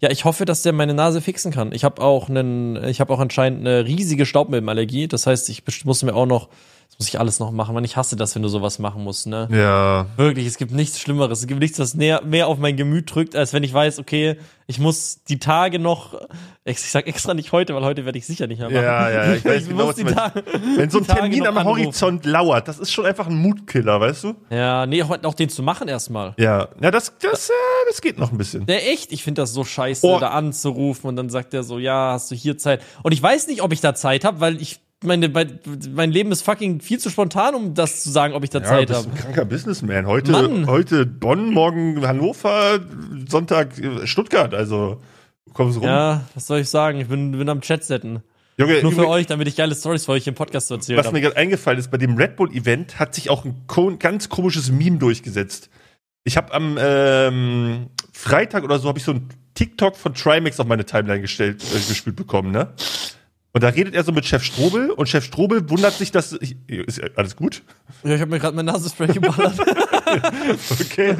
ja, 0.00 0.10
ich 0.10 0.24
hoffe, 0.24 0.44
dass 0.44 0.62
der 0.62 0.72
meine 0.72 0.94
Nase 0.94 1.20
fixen 1.20 1.52
kann. 1.52 1.72
Ich 1.72 1.84
habe 1.84 2.02
auch 2.02 2.28
einen, 2.28 2.82
ich 2.84 3.00
habe 3.00 3.12
auch 3.12 3.20
anscheinend 3.20 3.60
eine 3.60 3.84
riesige 3.84 4.26
Staubmilbenallergie. 4.26 5.06
Das 5.06 5.26
heißt, 5.26 5.48
ich 5.50 5.62
muss 5.84 6.02
mir 6.02 6.14
auch 6.14 6.26
noch, 6.26 6.48
muss 6.98 7.06
ich 7.08 7.20
alles 7.20 7.38
noch 7.38 7.52
machen, 7.52 7.76
weil 7.76 7.84
ich 7.84 7.96
hasse 7.96 8.16
das, 8.16 8.34
wenn 8.34 8.42
du 8.42 8.48
sowas 8.48 8.80
machen 8.80 9.04
musst, 9.04 9.28
ne? 9.28 9.46
Ja. 9.52 10.06
Wirklich, 10.16 10.46
es 10.48 10.58
gibt 10.58 10.72
nichts 10.72 10.98
Schlimmeres. 10.98 11.38
Es 11.38 11.46
gibt 11.46 11.60
nichts, 11.60 11.78
was 11.78 11.94
näher, 11.94 12.22
mehr 12.24 12.48
auf 12.48 12.58
mein 12.58 12.76
Gemüt 12.76 13.14
drückt, 13.14 13.36
als 13.36 13.52
wenn 13.52 13.62
ich 13.62 13.72
weiß, 13.72 14.00
okay, 14.00 14.36
ich 14.66 14.80
muss 14.80 15.22
die 15.22 15.38
Tage 15.38 15.78
noch, 15.78 16.20
ich 16.64 16.80
sag 16.80 17.06
extra 17.06 17.34
nicht 17.34 17.52
heute, 17.52 17.76
weil 17.76 17.84
heute 17.84 18.04
werde 18.04 18.18
ich 18.18 18.26
sicher 18.26 18.48
nicht 18.48 18.58
mehr 18.58 18.68
machen. 18.68 18.82
Ja, 18.82 19.10
ja, 19.10 19.32
ich 19.32 19.44
weiß 19.44 19.68
genau, 19.68 19.86
muss 19.86 19.90
was 19.90 19.94
die 19.96 20.04
du. 20.04 20.12
Tage, 20.12 20.42
Wenn 20.74 20.90
so 20.90 20.98
ein 20.98 21.06
Termin 21.06 21.46
am 21.46 21.56
anrufen. 21.58 21.84
Horizont 21.84 22.26
lauert, 22.26 22.66
das 22.66 22.80
ist 22.80 22.90
schon 22.90 23.06
einfach 23.06 23.28
ein 23.28 23.36
Mutkiller, 23.36 24.00
weißt 24.00 24.24
du? 24.24 24.34
Ja, 24.50 24.84
nee, 24.84 25.00
auch, 25.04 25.16
auch 25.22 25.34
den 25.34 25.50
zu 25.50 25.62
machen 25.62 25.86
erstmal. 25.86 26.34
Ja. 26.36 26.66
Ja, 26.82 26.90
das, 26.90 27.12
das, 27.22 27.48
äh, 27.48 27.52
das 27.88 28.00
geht 28.00 28.18
noch 28.18 28.32
ein 28.32 28.38
bisschen. 28.38 28.66
Der 28.66 28.90
echt, 28.90 29.12
ich 29.12 29.22
finde 29.22 29.42
das 29.42 29.52
so 29.52 29.62
scheiße, 29.62 30.04
Oh. 30.04 30.18
da 30.18 30.30
anzurufen 30.30 31.06
und 31.06 31.14
dann 31.14 31.30
sagt 31.30 31.54
er 31.54 31.62
so, 31.62 31.78
ja, 31.78 32.10
hast 32.14 32.32
du 32.32 32.34
hier 32.34 32.58
Zeit? 32.58 32.82
Und 33.04 33.12
ich 33.12 33.22
weiß 33.22 33.46
nicht, 33.46 33.62
ob 33.62 33.72
ich 33.72 33.80
da 33.80 33.94
Zeit 33.94 34.24
habe, 34.24 34.40
weil 34.40 34.60
ich 34.60 34.80
meine, 35.02 35.28
mein, 35.28 35.60
mein 35.92 36.10
Leben 36.10 36.32
ist 36.32 36.42
fucking 36.42 36.80
viel 36.80 36.98
zu 36.98 37.10
spontan, 37.10 37.54
um 37.54 37.74
das 37.74 38.02
zu 38.02 38.10
sagen, 38.10 38.34
ob 38.34 38.42
ich 38.44 38.50
da 38.50 38.58
Ja, 38.58 38.64
du 38.64 38.70
Zeit 38.70 38.88
bist 38.88 39.00
habe. 39.06 39.10
ein 39.10 39.16
kranker 39.16 39.44
Businessman. 39.44 40.06
Heute, 40.06 40.32
Mann. 40.32 40.66
heute 40.66 41.06
Bonn, 41.06 41.50
morgen 41.52 42.06
Hannover, 42.06 42.80
Sonntag 43.28 43.78
äh, 43.78 44.06
Stuttgart. 44.06 44.54
Also, 44.54 45.00
du 45.46 45.52
kommst 45.52 45.78
rum. 45.78 45.84
Ja, 45.86 46.22
was 46.34 46.46
soll 46.46 46.60
ich 46.60 46.68
sagen? 46.68 47.00
Ich 47.00 47.08
bin, 47.08 47.32
bin 47.32 47.48
am 47.48 47.60
Chatsetten. 47.60 48.22
Junge, 48.56 48.82
Nur 48.82 48.90
für 48.90 49.02
übrig- 49.02 49.08
euch, 49.08 49.26
damit 49.26 49.46
ich 49.46 49.54
geile 49.54 49.72
Stories 49.74 50.04
für 50.04 50.12
euch 50.12 50.26
im 50.26 50.34
Podcast 50.34 50.66
zu 50.66 50.74
erzählen 50.74 50.98
was 50.98 51.06
mir 51.06 51.10
habe. 51.10 51.20
gerade 51.20 51.36
eingefallen 51.36 51.78
ist, 51.78 51.92
bei 51.92 51.96
dem 51.98 52.16
Red 52.16 52.34
Bull 52.34 52.52
Event 52.52 52.98
hat 52.98 53.14
sich 53.14 53.30
auch 53.30 53.44
ein 53.44 53.98
ganz 54.00 54.28
komisches 54.28 54.72
Meme 54.72 54.98
durchgesetzt. 54.98 55.70
Ich 56.24 56.36
habe 56.36 56.52
am 56.52 56.76
ähm, 56.80 57.86
Freitag 58.12 58.64
oder 58.64 58.80
so 58.80 58.88
habe 58.88 58.98
ich 58.98 59.04
so 59.04 59.12
ein 59.12 59.28
TikTok 59.54 59.96
von 59.96 60.12
Trimax 60.12 60.58
auf 60.58 60.66
meine 60.66 60.84
Timeline 60.84 61.20
gestellt, 61.20 61.62
äh, 61.72 61.78
gespielt 61.88 62.16
bekommen, 62.16 62.50
ne? 62.50 62.72
Und 63.52 63.62
da 63.62 63.68
redet 63.68 63.94
er 63.94 64.04
so 64.04 64.12
mit 64.12 64.26
Chef 64.26 64.42
Strobel 64.44 64.90
und 64.90 65.08
Chef 65.08 65.24
Strobel 65.24 65.68
wundert 65.70 65.94
sich, 65.94 66.12
dass 66.12 66.32
ich, 66.40 66.56
ist 66.68 67.00
alles 67.16 67.34
gut? 67.34 67.62
Ja, 68.04 68.14
ich 68.14 68.20
habe 68.20 68.30
mir 68.30 68.38
gerade 68.38 68.54
mein 68.54 68.66
Nasenspray 68.66 69.06
geballert. 69.08 69.54
Okay. 70.70 71.14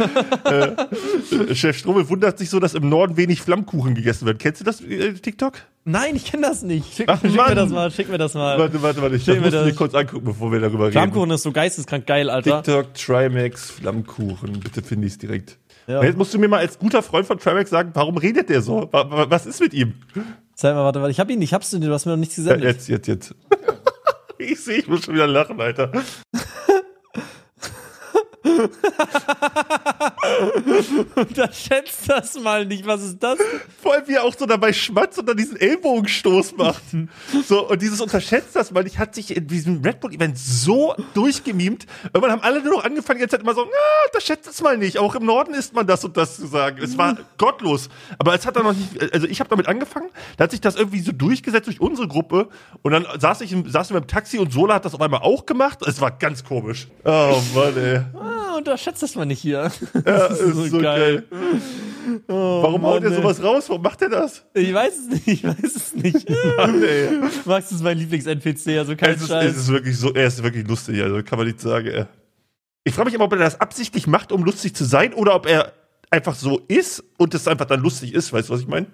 äh, 0.45 1.55
Chef 1.55 1.77
Strobel 1.77 2.09
wundert 2.09 2.39
sich 2.39 2.49
so, 2.51 2.59
dass 2.61 2.75
im 2.75 2.89
Norden 2.89 3.17
wenig 3.19 3.43
Flammkuchen 3.43 3.95
gegessen 3.95 4.25
wird. 4.27 4.39
Kennst 4.39 4.61
du 4.61 4.65
das 4.65 4.81
äh, 4.81 5.13
TikTok? 5.13 5.55
Nein, 5.85 6.17
ich 6.17 6.25
kenne 6.25 6.47
das 6.47 6.63
nicht. 6.63 6.95
Schick, 6.95 7.09
Ach, 7.09 7.21
schick 7.21 7.35
mir 7.35 7.55
das 7.55 7.71
mal, 7.71 7.91
schick 7.91 8.09
mir 8.09 8.19
das 8.19 8.35
mal. 8.35 8.59
Warte, 8.59 8.81
warte, 8.83 9.03
warte, 9.03 9.17
ich 9.17 9.23
Stell 9.23 9.41
das 9.41 9.65
mir 9.67 9.75
kurz 9.75 9.95
angucken, 9.95 10.25
bevor 10.25 10.51
wir 10.53 10.61
darüber 10.61 10.85
reden. 10.85 10.93
Flammkuchen 10.93 11.31
ist 11.33 11.43
so 11.43 11.53
geisteskrank 11.53 12.07
geil, 12.07 12.31
Alter. 12.31 12.63
TikTok, 12.63 12.95
Trimax, 12.95 13.71
Flammkuchen. 13.71 14.61
Bitte 14.61 14.83
finde 14.83 15.07
ich 15.07 15.15
es 15.15 15.19
direkt. 15.19 15.59
Ja. 15.87 16.03
Jetzt 16.03 16.17
musst 16.19 16.33
du 16.35 16.39
mir 16.39 16.49
mal 16.49 16.59
als 16.59 16.79
guter 16.79 17.03
Freund 17.03 17.27
von 17.27 17.39
Trimax 17.39 17.71
sagen, 17.71 17.91
warum 17.95 18.17
redet 18.19 18.49
der 18.51 18.61
so? 18.63 18.89
Wa- 18.91 19.11
wa- 19.11 19.27
Was 19.31 19.47
ist 19.47 19.61
mit 19.61 19.73
ihm? 19.75 19.95
Zeig 20.59 20.75
mal, 20.75 20.83
warte, 20.83 21.01
warte. 21.01 21.13
Ich 21.13 21.21
hab 21.21 21.31
ihn, 21.31 21.41
ich 21.41 21.55
hab's 21.55 21.71
dir, 21.71 21.79
du 21.79 21.93
hast 21.93 22.05
mir 22.05 22.11
noch 22.13 22.19
nichts 22.19 22.37
Ja, 22.37 22.43
gesendet. 22.43 22.65
jetzt, 22.65 22.89
jetzt, 22.89 23.07
jetzt. 23.07 23.35
ich 24.39 24.59
sehe, 24.61 24.79
ich 24.79 24.89
muss 24.89 25.05
schon 25.05 25.15
wieder 25.15 25.29
lachen, 25.29 25.61
Alter. 25.61 25.93
Unterschätzt 31.15 32.09
das 32.09 32.41
mal 32.41 32.67
nicht. 32.67 32.87
Was 32.87 33.03
ist 33.03 33.23
das? 33.23 33.39
Vor 33.83 33.95
allem, 33.95 34.09
wie 34.09 34.15
er 34.15 34.25
auch 34.25 34.35
so 34.37 34.47
dabei 34.47 34.73
schmatzt 34.73 35.19
und 35.19 35.29
dann 35.29 35.37
diesen 35.37 35.57
Ellbogenstoß 35.57 36.57
macht. 36.57 36.83
So, 37.47 37.69
und 37.69 37.83
dieses 37.83 38.01
unterschätzt 38.01 38.57
das 38.57 38.71
mal. 38.71 38.87
Ich 38.87 38.99
hat 38.99 39.15
sich 39.15 39.37
in 39.37 39.47
diesem 39.47 39.83
Red 39.83 40.01
Bull-Event 40.01 40.39
so 40.39 40.95
durchgemimt. 41.15 41.87
Irgendwann 42.13 42.33
haben 42.33 42.43
alle 42.43 42.63
nur 42.63 42.75
noch 42.75 42.85
angefangen, 42.85 43.21
jetzt 43.21 43.33
halt 43.33 43.43
immer 43.43 43.55
so, 43.55 43.63
ah, 43.63 44.07
unterschätzt 44.07 44.47
das 44.47 44.61
mal 44.61 44.77
nicht. 44.77 44.99
Auch 44.99 45.15
im 45.15 45.25
Norden 45.25 45.55
ist 45.55 45.75
man 45.75 45.87
das 45.87 46.05
und 46.05 46.17
das 46.17 46.37
zu 46.37 46.47
sagen. 46.47 46.79
Es 46.83 46.99
war 46.99 47.17
gottlos. 47.37 47.89
Aber 48.19 48.35
es 48.35 48.47
hat 48.47 48.57
dann 48.57 48.65
noch 48.65 48.75
nicht, 48.75 49.13
also 49.13 49.27
ich 49.27 49.41
habe 49.41 49.51
damit 49.51 49.69
angefangen, 49.69 50.09
da 50.37 50.45
hat 50.45 50.51
sich 50.51 50.61
das 50.61 50.77
irgendwie 50.77 51.01
so 51.01 51.13
durchgesetzt 51.13 51.67
durch 51.67 51.81
unsere 51.81 52.09
Gruppe. 52.09 52.49
Und 52.83 52.93
dann 52.93 53.07
saß 53.19 53.41
ich, 53.43 53.53
im, 53.53 53.69
saßen 53.69 53.95
wir 53.95 54.01
im 54.01 54.07
Taxi 54.07 54.39
und 54.39 54.53
Sola 54.53 54.75
hat 54.75 54.85
das 54.85 54.95
auf 54.95 55.01
einmal 55.01 55.21
auch 55.21 55.47
gemacht. 55.47 55.81
Es 55.87 56.01
war 56.01 56.11
ganz 56.11 56.45
komisch. 56.45 56.89
Oh 57.05 57.41
Mann, 57.55 57.77
ey. 57.77 58.01
Ah, 58.49 58.57
unterschätzt 58.57 59.03
das 59.03 59.15
mal 59.15 59.27
nicht 59.27 59.41
hier. 59.41 59.71
Ja, 60.07 60.27
ist 60.27 60.71
so 60.71 60.79
geil. 60.81 61.25
Warum 62.27 62.83
haut 62.83 63.03
er 63.03 63.11
Mann, 63.11 63.13
ey. 63.13 63.23
sowas 63.23 63.43
raus? 63.43 63.69
Warum 63.69 63.83
macht 63.83 64.01
er 64.03 64.09
das? 64.09 64.45
Ich 64.55 64.73
weiß 64.73 64.95
es 64.99 65.09
nicht, 65.09 65.29
ich 65.29 65.45
weiß 65.45 65.77
es 65.77 65.95
nicht. 65.95 66.29
Mann, 66.57 66.83
ey. 66.83 67.21
Max 67.45 67.71
ist 67.73 67.83
mein 67.83 67.99
Lieblings-NPC, 67.99 68.79
also 68.79 68.97
kein 68.97 69.17
Es 69.17 69.23
ist, 69.23 69.29
Scheiß. 69.29 69.51
es 69.51 69.57
ist 69.59 69.69
wirklich 69.69 69.99
so, 69.99 70.13
er 70.15 70.27
ist 70.27 70.43
wirklich 70.43 70.67
lustig, 70.67 71.03
also 71.03 71.23
kann 71.23 71.39
man 71.39 71.47
nicht 71.47 71.61
sagen. 71.61 71.89
Ey. 71.89 72.05
Ich 72.85 72.95
frage 72.95 73.07
mich 73.07 73.15
immer, 73.15 73.25
ob 73.25 73.33
er 73.33 73.39
das 73.39 73.61
absichtlich 73.61 74.07
macht, 74.07 74.33
um 74.33 74.43
lustig 74.45 74.75
zu 74.75 74.85
sein, 74.85 75.13
oder 75.13 75.35
ob 75.35 75.47
er 75.47 75.73
einfach 76.11 76.35
so 76.35 76.61
ist 76.69 77.05
und 77.19 77.35
es 77.35 77.47
einfach 77.47 77.67
dann 77.67 77.81
lustig 77.81 78.15
ist. 78.15 78.33
Weißt 78.33 78.49
du, 78.49 78.55
was 78.55 78.61
ich 78.61 78.69
meine? 78.69 78.87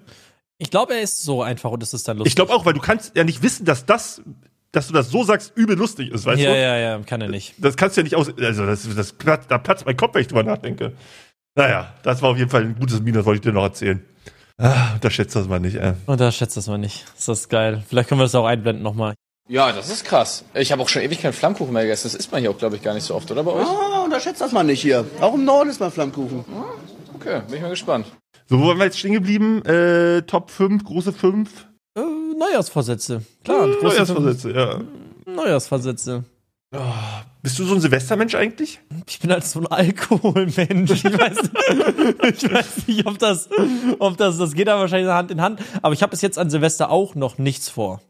Ich 0.59 0.71
glaube, 0.71 0.95
er 0.95 1.03
ist 1.03 1.23
so 1.23 1.43
einfach 1.43 1.71
und 1.71 1.83
es 1.83 1.95
ist 1.95 2.07
dann 2.09 2.17
lustig. 2.19 2.33
Ich 2.33 2.37
glaube 2.37 2.53
auch, 2.53 2.65
weil 2.67 2.73
du 2.75 2.81
kannst 2.81 3.17
ja 3.17 3.23
nicht 3.23 3.43
wissen, 3.43 3.65
dass 3.65 3.87
das, 3.87 4.23
dass 4.75 4.87
du 4.89 4.93
das 4.93 5.11
so 5.11 5.25
sagst, 5.25 5.53
übel 5.57 5.77
lustig 5.77 6.11
ist, 6.13 6.27
weißt 6.27 6.41
Ja, 6.41 6.51
du? 6.53 6.61
ja, 6.61 6.77
ja, 6.77 6.99
kann 7.07 7.21
er 7.21 7.29
nicht. 7.29 7.55
Das 7.59 7.77
kannst 7.77 7.97
du 7.97 8.01
ja 8.01 8.05
nicht 8.05 8.17
aus, 8.17 8.29
also 8.39 8.67
das, 8.67 8.89
das 8.95 9.13
platzt, 9.13 9.51
da 9.51 9.59
platzt 9.59 9.87
mein 9.87 9.97
Kopf, 9.97 10.15
wenn 10.15 10.23
ich 10.23 10.29
drüber 10.29 10.43
nachdenke. 10.43 10.93
Naja, 11.57 11.95
das 12.03 12.21
war 12.23 12.31
auf 12.31 12.39
jeden 12.39 12.51
Fall 12.51 12.63
ein 12.63 12.77
gutes 12.79 13.01
Meme, 13.01 13.19
das 13.19 13.27
wollte 13.27 13.37
ich 13.37 13.43
dir 13.43 13.53
noch 13.53 13.63
erzählen. 13.63 14.05
Ah, 14.59 14.95
unterschätzt 14.95 15.35
das 15.35 15.49
mal 15.49 15.59
nicht, 15.61 15.77
ey. 15.77 15.93
Unterschätzt 16.07 16.57
das 16.57 16.67
mal 16.69 16.79
nicht. 16.79 17.05
Ist 17.17 17.29
das 17.29 17.49
geil. 17.49 17.83
Vielleicht 17.89 18.09
können 18.09 18.21
wir 18.21 18.25
das 18.25 18.35
auch 18.35 18.47
einblenden 18.47 18.83
nochmal. 18.83 19.15
Ja, 19.49 19.73
das 19.73 19.91
ist 19.91 20.05
krass. 20.05 20.45
Ich 20.55 20.73
habe 20.73 20.81
auch 20.83 20.89
schon 20.89 21.03
ewig 21.03 21.21
keinen 21.21 21.33
Flammkuchen 21.33 21.73
mehr 21.73 21.83
gegessen. 21.83 22.05
Das 22.05 22.15
isst 22.15 22.33
man 22.33 22.41
hier 22.41 22.51
auch, 22.51 22.57
glaube 22.59 22.77
ich, 22.77 22.83
gar 22.83 22.95
nicht 22.95 23.03
so 23.05 23.15
oft, 23.15 23.31
oder 23.31 23.43
bei 23.43 23.51
euch? 23.53 23.67
Ah, 23.67 24.03
unterschätzt 24.05 24.41
das 24.41 24.53
mal 24.53 24.63
nicht 24.65 24.81
hier. 24.81 25.05
Auch 25.21 25.35
im 25.35 25.45
Norden 25.45 25.71
ist 25.71 25.81
mal 25.81 25.91
Flammkuchen. 25.91 26.45
Okay, 27.15 27.43
bin 27.47 27.57
ich 27.57 27.63
mal 27.63 27.71
gespannt. 27.71 28.07
So, 28.49 28.61
wo 28.61 28.69
waren 28.69 28.79
wir 28.79 28.85
jetzt 28.85 28.99
stehen 28.99 29.13
geblieben? 29.13 29.63
Äh, 29.65 30.23
Top 30.23 30.51
5, 30.51 30.85
große 30.85 31.13
5. 31.13 31.51
Neujahrsvorsätze. 32.39 33.23
Klar, 33.45 33.69
große 33.69 33.85
Neujahrsvorsätze, 33.85 34.53
ja. 34.53 34.81
Neujahrsvorsätze. 35.27 36.25
Bist 37.43 37.59
du 37.59 37.65
so 37.65 37.75
ein 37.75 37.81
Silvestermensch 37.81 38.35
eigentlich? 38.35 38.81
Ich 39.07 39.21
bin 39.21 39.31
halt 39.31 39.45
so 39.45 39.61
ein 39.61 39.67
Alkoholmensch. 39.67 40.91
Ich 40.91 41.05
weiß, 41.05 41.39
ich 42.43 42.53
weiß 42.53 42.87
nicht, 42.89 43.07
ob 43.07 43.19
das, 43.19 43.49
ob 43.99 44.17
das, 44.17 44.39
das 44.39 44.55
geht 44.55 44.67
da 44.67 44.79
wahrscheinlich 44.79 45.11
Hand 45.11 45.31
in 45.31 45.41
Hand. 45.41 45.61
Aber 45.83 45.93
ich 45.93 46.03
habe 46.03 46.11
bis 46.11 46.23
jetzt 46.23 46.39
an 46.39 46.51
Silvester 46.51 46.91
auch 46.91 47.15
noch 47.15 47.39
nichts 47.39 47.69
vor. 47.69 48.01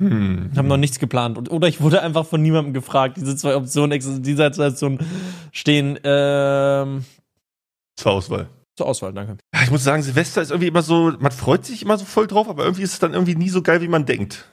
Hm. 0.00 0.50
Ich 0.52 0.58
habe 0.58 0.68
noch 0.68 0.76
nichts 0.76 0.98
geplant. 0.98 1.38
Und, 1.38 1.50
oder 1.50 1.68
ich 1.68 1.80
wurde 1.80 2.02
einfach 2.02 2.26
von 2.26 2.42
niemandem 2.42 2.74
gefragt. 2.74 3.16
Diese 3.16 3.36
zwei 3.36 3.54
Optionen, 3.56 4.22
diese 4.22 4.50
zwei 4.50 4.68
Optionen 4.68 4.98
stehen 5.52 5.98
ähm, 6.02 7.04
Zur 7.96 8.12
Auswahl. 8.12 8.48
Zur 8.76 8.86
Auswahl, 8.86 9.12
danke. 9.12 9.36
Ich 9.62 9.70
muss 9.70 9.84
sagen, 9.84 10.02
Silvester 10.02 10.40
ist 10.42 10.50
irgendwie 10.50 10.68
immer 10.68 10.82
so, 10.82 11.12
man 11.18 11.32
freut 11.32 11.64
sich 11.66 11.82
immer 11.82 11.98
so 11.98 12.04
voll 12.04 12.26
drauf, 12.26 12.48
aber 12.48 12.64
irgendwie 12.64 12.82
ist 12.82 12.94
es 12.94 12.98
dann 12.98 13.12
irgendwie 13.12 13.34
nie 13.34 13.50
so 13.50 13.62
geil, 13.62 13.80
wie 13.82 13.88
man 13.88 14.06
denkt. 14.06 14.48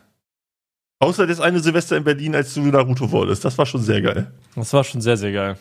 Außer 1.01 1.25
das 1.25 1.39
eine 1.39 1.61
Silvester 1.61 1.95
in 1.95 2.03
Berlin, 2.03 2.35
als 2.35 2.53
du 2.53 2.61
Naruto 2.61 3.09
wurdest. 3.11 3.45
Das 3.45 3.57
war 3.57 3.65
schon 3.65 3.81
sehr 3.81 4.01
geil. 4.01 4.33
Das 4.55 4.73
war 4.73 4.83
schon 4.83 4.99
sehr, 4.99 5.15
sehr 5.15 5.31
geil. 5.31 5.57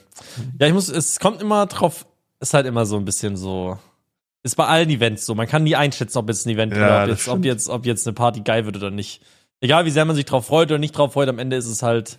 Ja, 0.59 0.67
ich 0.67 0.73
muss, 0.73 0.89
es 0.89 1.21
kommt 1.21 1.41
immer 1.41 1.67
drauf, 1.67 2.07
ist 2.41 2.55
halt 2.55 2.67
immer 2.67 2.85
so 2.87 2.97
ein 2.97 3.05
bisschen 3.05 3.37
so. 3.37 3.79
Ist 4.43 4.57
bei 4.57 4.67
allen 4.67 4.91
Events 4.91 5.27
so. 5.27 5.37
Man 5.37 5.47
kann 5.47 5.63
nie 5.63 5.77
einschätzen, 5.77 6.19
ob 6.19 6.29
jetzt 6.29 6.47
ein 6.47 6.51
Event 6.51 6.75
Ja, 6.75 7.05
oder 7.05 7.05
ob 7.05 7.09
jetzt, 7.09 7.29
ob 7.29 7.45
jetzt, 7.45 7.69
ob 7.69 7.87
jetzt 7.87 8.07
eine 8.07 8.15
Party 8.15 8.41
geil 8.41 8.65
wird 8.65 8.77
oder 8.77 8.91
nicht. 8.91 9.23
Egal 9.61 9.85
wie 9.85 9.91
sehr 9.91 10.05
man 10.05 10.17
sich 10.17 10.25
drauf 10.25 10.47
freut 10.47 10.71
oder 10.71 10.79
nicht 10.79 10.97
drauf 10.97 11.13
freut, 11.13 11.29
am 11.29 11.39
Ende 11.39 11.57
ist 11.57 11.67
es 11.67 11.83
halt, 11.83 12.19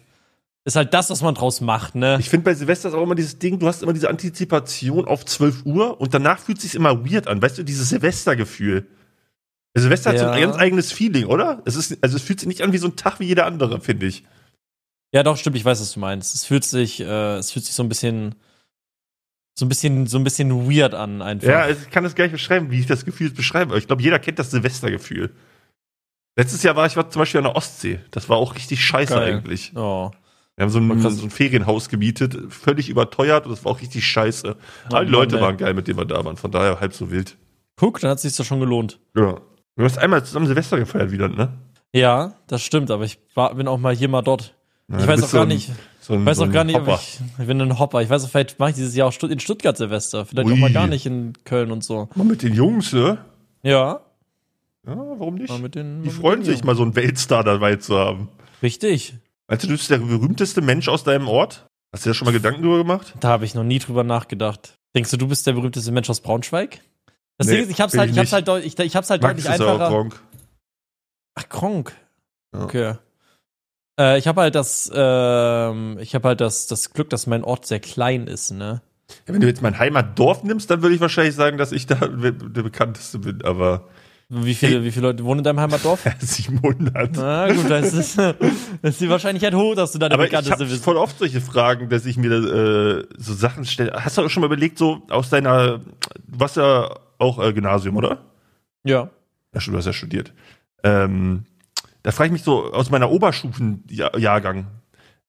ist 0.65 0.75
halt 0.75 0.93
das, 0.93 1.09
was 1.09 1.21
man 1.21 1.35
draus 1.35 1.61
macht, 1.61 1.95
ne? 1.95 2.17
Ich 2.19 2.29
finde 2.29 2.43
bei 2.45 2.53
Silvester 2.53 2.89
ist 2.89 2.95
auch 2.95 3.03
immer 3.03 3.15
dieses 3.15 3.39
Ding, 3.39 3.59
du 3.59 3.67
hast 3.67 3.81
immer 3.81 3.93
diese 3.93 4.09
Antizipation 4.09 5.05
auf 5.05 5.25
12 5.25 5.65
Uhr 5.65 5.99
und 5.99 6.13
danach 6.13 6.39
fühlt 6.39 6.57
es 6.59 6.63
sich 6.65 6.75
immer 6.75 7.05
weird 7.09 7.27
an. 7.27 7.41
Weißt 7.41 7.57
du, 7.57 7.63
dieses 7.63 7.89
Silvestergefühl. 7.89 8.85
Silvester 9.75 10.09
hat 10.11 10.19
so 10.19 10.25
Ja. 10.25 10.31
ein 10.31 10.41
ganz 10.41 10.57
eigenes 10.57 10.91
Feeling, 10.91 11.25
oder? 11.25 11.61
Es 11.65 11.75
ist, 11.75 11.97
also 12.03 12.17
es 12.17 12.23
fühlt 12.23 12.39
sich 12.39 12.47
nicht 12.47 12.61
an 12.61 12.73
wie 12.73 12.77
so 12.77 12.87
ein 12.87 12.95
Tag 12.95 13.19
wie 13.19 13.25
jeder 13.25 13.45
andere, 13.45 13.79
finde 13.79 14.05
ich. 14.07 14.23
Ja, 15.13 15.23
doch, 15.23 15.37
stimmt, 15.37 15.55
ich 15.55 15.65
weiß, 15.65 15.79
was 15.79 15.93
du 15.93 15.99
meinst. 16.01 16.35
Es 16.35 16.43
fühlt 16.45 16.63
sich, 16.65 16.99
äh, 16.99 17.37
es 17.37 17.51
fühlt 17.51 17.65
sich 17.65 17.73
so 17.73 17.81
ein 17.81 17.89
bisschen, 17.89 18.35
so 19.57 19.65
ein 19.65 19.69
bisschen, 19.69 20.05
so 20.07 20.17
ein 20.17 20.23
bisschen 20.23 20.69
weird 20.69 20.93
an, 20.93 21.21
einfach. 21.21 21.47
Ja, 21.47 21.69
ich 21.69 21.89
kann 21.89 22.03
das 22.03 22.15
gar 22.15 22.25
nicht 22.25 22.33
beschreiben, 22.33 22.69
wie 22.71 22.79
ich 22.81 22.85
das 22.85 23.05
Gefühl 23.05 23.29
beschreibe. 23.31 23.71
Aber 23.71 23.77
ich 23.77 23.87
glaube, 23.87 24.01
jeder 24.01 24.19
kennt 24.19 24.37
das 24.39 24.51
Silvestergefühl. 24.51 25.33
Letztes 26.37 26.61
Jahr 26.63 26.75
war 26.75 26.85
ich 26.85 26.95
war 26.95 27.09
zum 27.09 27.21
Beispiel 27.21 27.39
an 27.39 27.45
der 27.45 27.55
Ostsee. 27.55 27.99
Das 28.11 28.29
war 28.29 28.37
auch 28.37 28.55
richtig 28.55 28.83
scheiße 28.83 29.13
Geil. 29.13 29.33
eigentlich. 29.35 29.71
Oh. 29.75 30.11
Wir 30.59 30.63
haben 30.65 30.71
so 30.71 30.79
ein, 30.79 30.99
so 30.99 31.23
ein 31.25 31.29
Ferienhaus 31.29 31.87
gemietet, 31.87 32.37
völlig 32.51 32.89
überteuert 32.89 33.45
und 33.45 33.51
das 33.53 33.63
war 33.63 33.71
auch 33.71 33.79
richtig 33.79 34.05
scheiße. 34.05 34.57
Alle 34.91 35.05
Mann, 35.05 35.07
Leute 35.13 35.37
ey. 35.37 35.41
waren 35.41 35.55
geil, 35.55 35.73
mit 35.73 35.87
denen 35.87 35.97
wir 35.97 36.03
da 36.03 36.25
waren, 36.25 36.35
von 36.35 36.51
daher 36.51 36.81
halb 36.81 36.93
so 36.93 37.09
wild. 37.11 37.37
Guck, 37.77 38.01
dann 38.01 38.11
hat 38.11 38.17
es 38.17 38.23
sich 38.23 38.35
doch 38.35 38.43
schon 38.43 38.59
gelohnt. 38.59 38.99
Ja. 39.15 39.39
Du 39.77 39.83
hast 39.85 39.97
einmal 39.97 40.21
zusammen 40.25 40.47
Silvester 40.47 40.77
gefeiert 40.77 41.11
wieder, 41.13 41.29
ne? 41.29 41.53
Ja, 41.93 42.33
das 42.47 42.61
stimmt, 42.61 42.91
aber 42.91 43.05
ich 43.05 43.19
war, 43.35 43.55
bin 43.55 43.69
auch 43.69 43.77
mal 43.77 43.95
hier 43.95 44.09
mal 44.09 44.21
dort. 44.21 44.53
Ja, 44.89 44.99
ich 44.99 45.07
weiß 45.07 45.23
auch 45.23 45.27
so 45.29 45.37
gar 45.37 45.43
ein- 45.45 45.47
nicht, 45.47 45.71
So 46.01 46.11
ein, 46.13 46.19
ich 46.19 46.25
weiß 46.25 46.37
so 46.39 46.43
auch 46.43 46.51
gar 46.51 46.65
nicht, 46.65 46.75
ob 46.75 46.89
ich, 46.89 47.19
ich 47.39 47.47
bin 47.47 47.61
ein 47.61 47.79
Hopper. 47.79 48.01
Ich 48.01 48.09
weiß 48.09 48.25
auch, 48.25 48.29
vielleicht 48.29 48.59
mache 48.59 48.71
ich 48.71 48.75
dieses 48.75 48.93
Jahr 48.97 49.07
auch 49.07 49.23
in 49.23 49.39
Stuttgart 49.39 49.77
Silvester. 49.77 50.25
Vielleicht 50.25 50.45
auch 50.49 50.51
Ui. 50.51 50.59
mal 50.59 50.73
gar 50.73 50.87
nicht 50.87 51.05
in 51.05 51.31
Köln 51.45 51.71
und 51.71 51.85
so. 51.85 52.09
Mal 52.15 52.25
mit 52.25 52.43
den 52.43 52.53
Jungs, 52.53 52.91
ne? 52.91 53.19
Ja, 53.63 54.01
Ja, 54.85 54.95
warum 54.97 55.35
nicht? 55.35 55.53
den. 55.73 56.03
Die 56.03 56.09
freuen 56.09 56.43
sich, 56.43 56.55
Jungs. 56.55 56.65
mal 56.65 56.75
so 56.75 56.83
einen 56.83 56.97
Weltstar 56.97 57.45
dabei 57.45 57.77
zu 57.77 57.97
haben. 57.97 58.27
Richtig. 58.61 59.13
Meinst 59.49 59.63
du, 59.63 59.67
du 59.67 59.73
bist 59.73 59.89
der 59.89 59.97
berühmteste 59.97 60.61
Mensch 60.61 60.87
aus 60.87 61.03
deinem 61.03 61.27
Ort? 61.27 61.65
Hast 61.93 62.05
du 62.05 62.09
dir 62.09 62.11
da 62.11 62.13
schon 62.13 62.25
mal 62.27 62.31
Gedanken 62.31 62.61
drüber 62.61 62.77
gemacht? 62.77 63.13
Da 63.19 63.29
habe 63.29 63.45
ich 63.45 63.55
noch 63.55 63.63
nie 63.63 63.79
drüber 63.79 64.03
nachgedacht. 64.03 64.75
Denkst 64.95 65.09
du, 65.11 65.17
du 65.17 65.27
bist 65.27 65.45
der 65.47 65.53
berühmteste 65.53 65.91
Mensch 65.91 66.09
aus 66.09 66.21
Braunschweig? 66.21 66.81
Das 67.37 67.47
Nee, 67.47 67.53
Ding 67.53 67.63
ist, 67.63 67.71
ich 67.71 67.81
hab's 67.81 67.97
halt, 67.97 68.09
ich 68.11 68.15
ich 68.15 68.19
hab's 68.19 68.33
halt, 68.33 68.47
deut- 68.47 68.63
ich, 68.63 68.77
ich 68.77 68.95
hab's 68.95 69.09
halt 69.09 69.21
Max 69.21 69.35
deutlich 69.43 69.53
ist 69.55 69.61
auch 69.61 69.73
einfacher. 69.73 69.89
Gronk. 69.89 70.21
Ach, 71.35 71.49
Kronk. 71.49 71.93
Ja. 72.53 72.63
Okay. 72.63 72.95
Äh, 73.99 74.17
ich 74.19 74.27
habe 74.27 74.41
halt 74.41 74.55
das, 74.55 74.91
ähm, 74.93 75.97
ich 75.99 76.13
habe 76.15 76.27
halt 76.27 76.41
das, 76.41 76.67
das 76.67 76.93
Glück, 76.93 77.09
dass 77.09 77.27
mein 77.27 77.43
Ort 77.43 77.65
sehr 77.65 77.79
klein 77.79 78.27
ist, 78.27 78.51
ne? 78.51 78.81
Ja, 79.27 79.33
wenn 79.33 79.41
du 79.41 79.47
jetzt 79.47 79.61
mein 79.63 79.79
Heimatdorf 79.79 80.43
nimmst, 80.43 80.69
dann 80.69 80.81
würde 80.83 80.93
ich 80.93 81.01
wahrscheinlich 81.01 81.35
sagen, 81.35 81.57
dass 81.57 81.71
ich 81.71 81.87
da 81.87 81.95
der 81.95 82.31
bekannteste 82.63 83.17
bin, 83.19 83.41
aber 83.43 83.87
Wie 84.31 84.53
viele, 84.53 84.83
wie 84.83 84.91
viele 84.91 85.07
Leute 85.07 85.23
wohnen 85.25 85.39
in 85.39 85.43
deinem 85.43 85.59
Heimatdorf? 85.59 86.03
700. 86.19 87.15
Na 87.15 87.51
gut, 87.51 87.67
das 87.67 87.93
ist, 87.93 88.17
das 88.17 88.37
ist 88.83 89.01
die 89.01 89.09
Wahrscheinlichkeit 89.09 89.55
hoch, 89.55 89.73
dass 89.73 89.91
du 89.91 89.97
da 89.97 90.07
der 90.07 90.15
Aber 90.15 90.25
ich 90.25 90.29
bekannteste 90.29 90.63
habe 90.63 90.71
bist. 90.71 90.83
voll 90.83 90.97
oft 90.97 91.17
solche 91.17 91.41
Fragen, 91.41 91.89
dass 91.89 92.05
ich 92.05 92.15
mir 92.15 92.31
äh, 92.31 93.05
so 93.17 93.33
Sachen 93.33 93.65
stelle. 93.65 93.91
Hast 93.93 94.17
du 94.19 94.21
auch 94.21 94.29
schon 94.29 94.41
mal 94.41 94.47
überlegt, 94.47 94.77
so 94.77 95.01
aus 95.09 95.31
deiner, 95.31 95.79
du 95.79 96.39
warst 96.39 96.57
ja 96.57 96.95
auch 97.17 97.43
äh, 97.43 97.51
Gymnasium, 97.53 97.97
oder? 97.97 98.19
Ja. 98.83 99.09
Ja, 99.53 99.61
du 99.65 99.75
hast 99.75 99.85
ja 99.87 99.93
studiert. 99.93 100.31
Ähm, 100.83 101.45
da 102.03 102.11
frage 102.11 102.27
ich 102.27 102.33
mich 102.33 102.43
so 102.43 102.71
aus 102.71 102.91
meiner 102.91 103.09
Oberstufenjahrgang, 103.09 104.67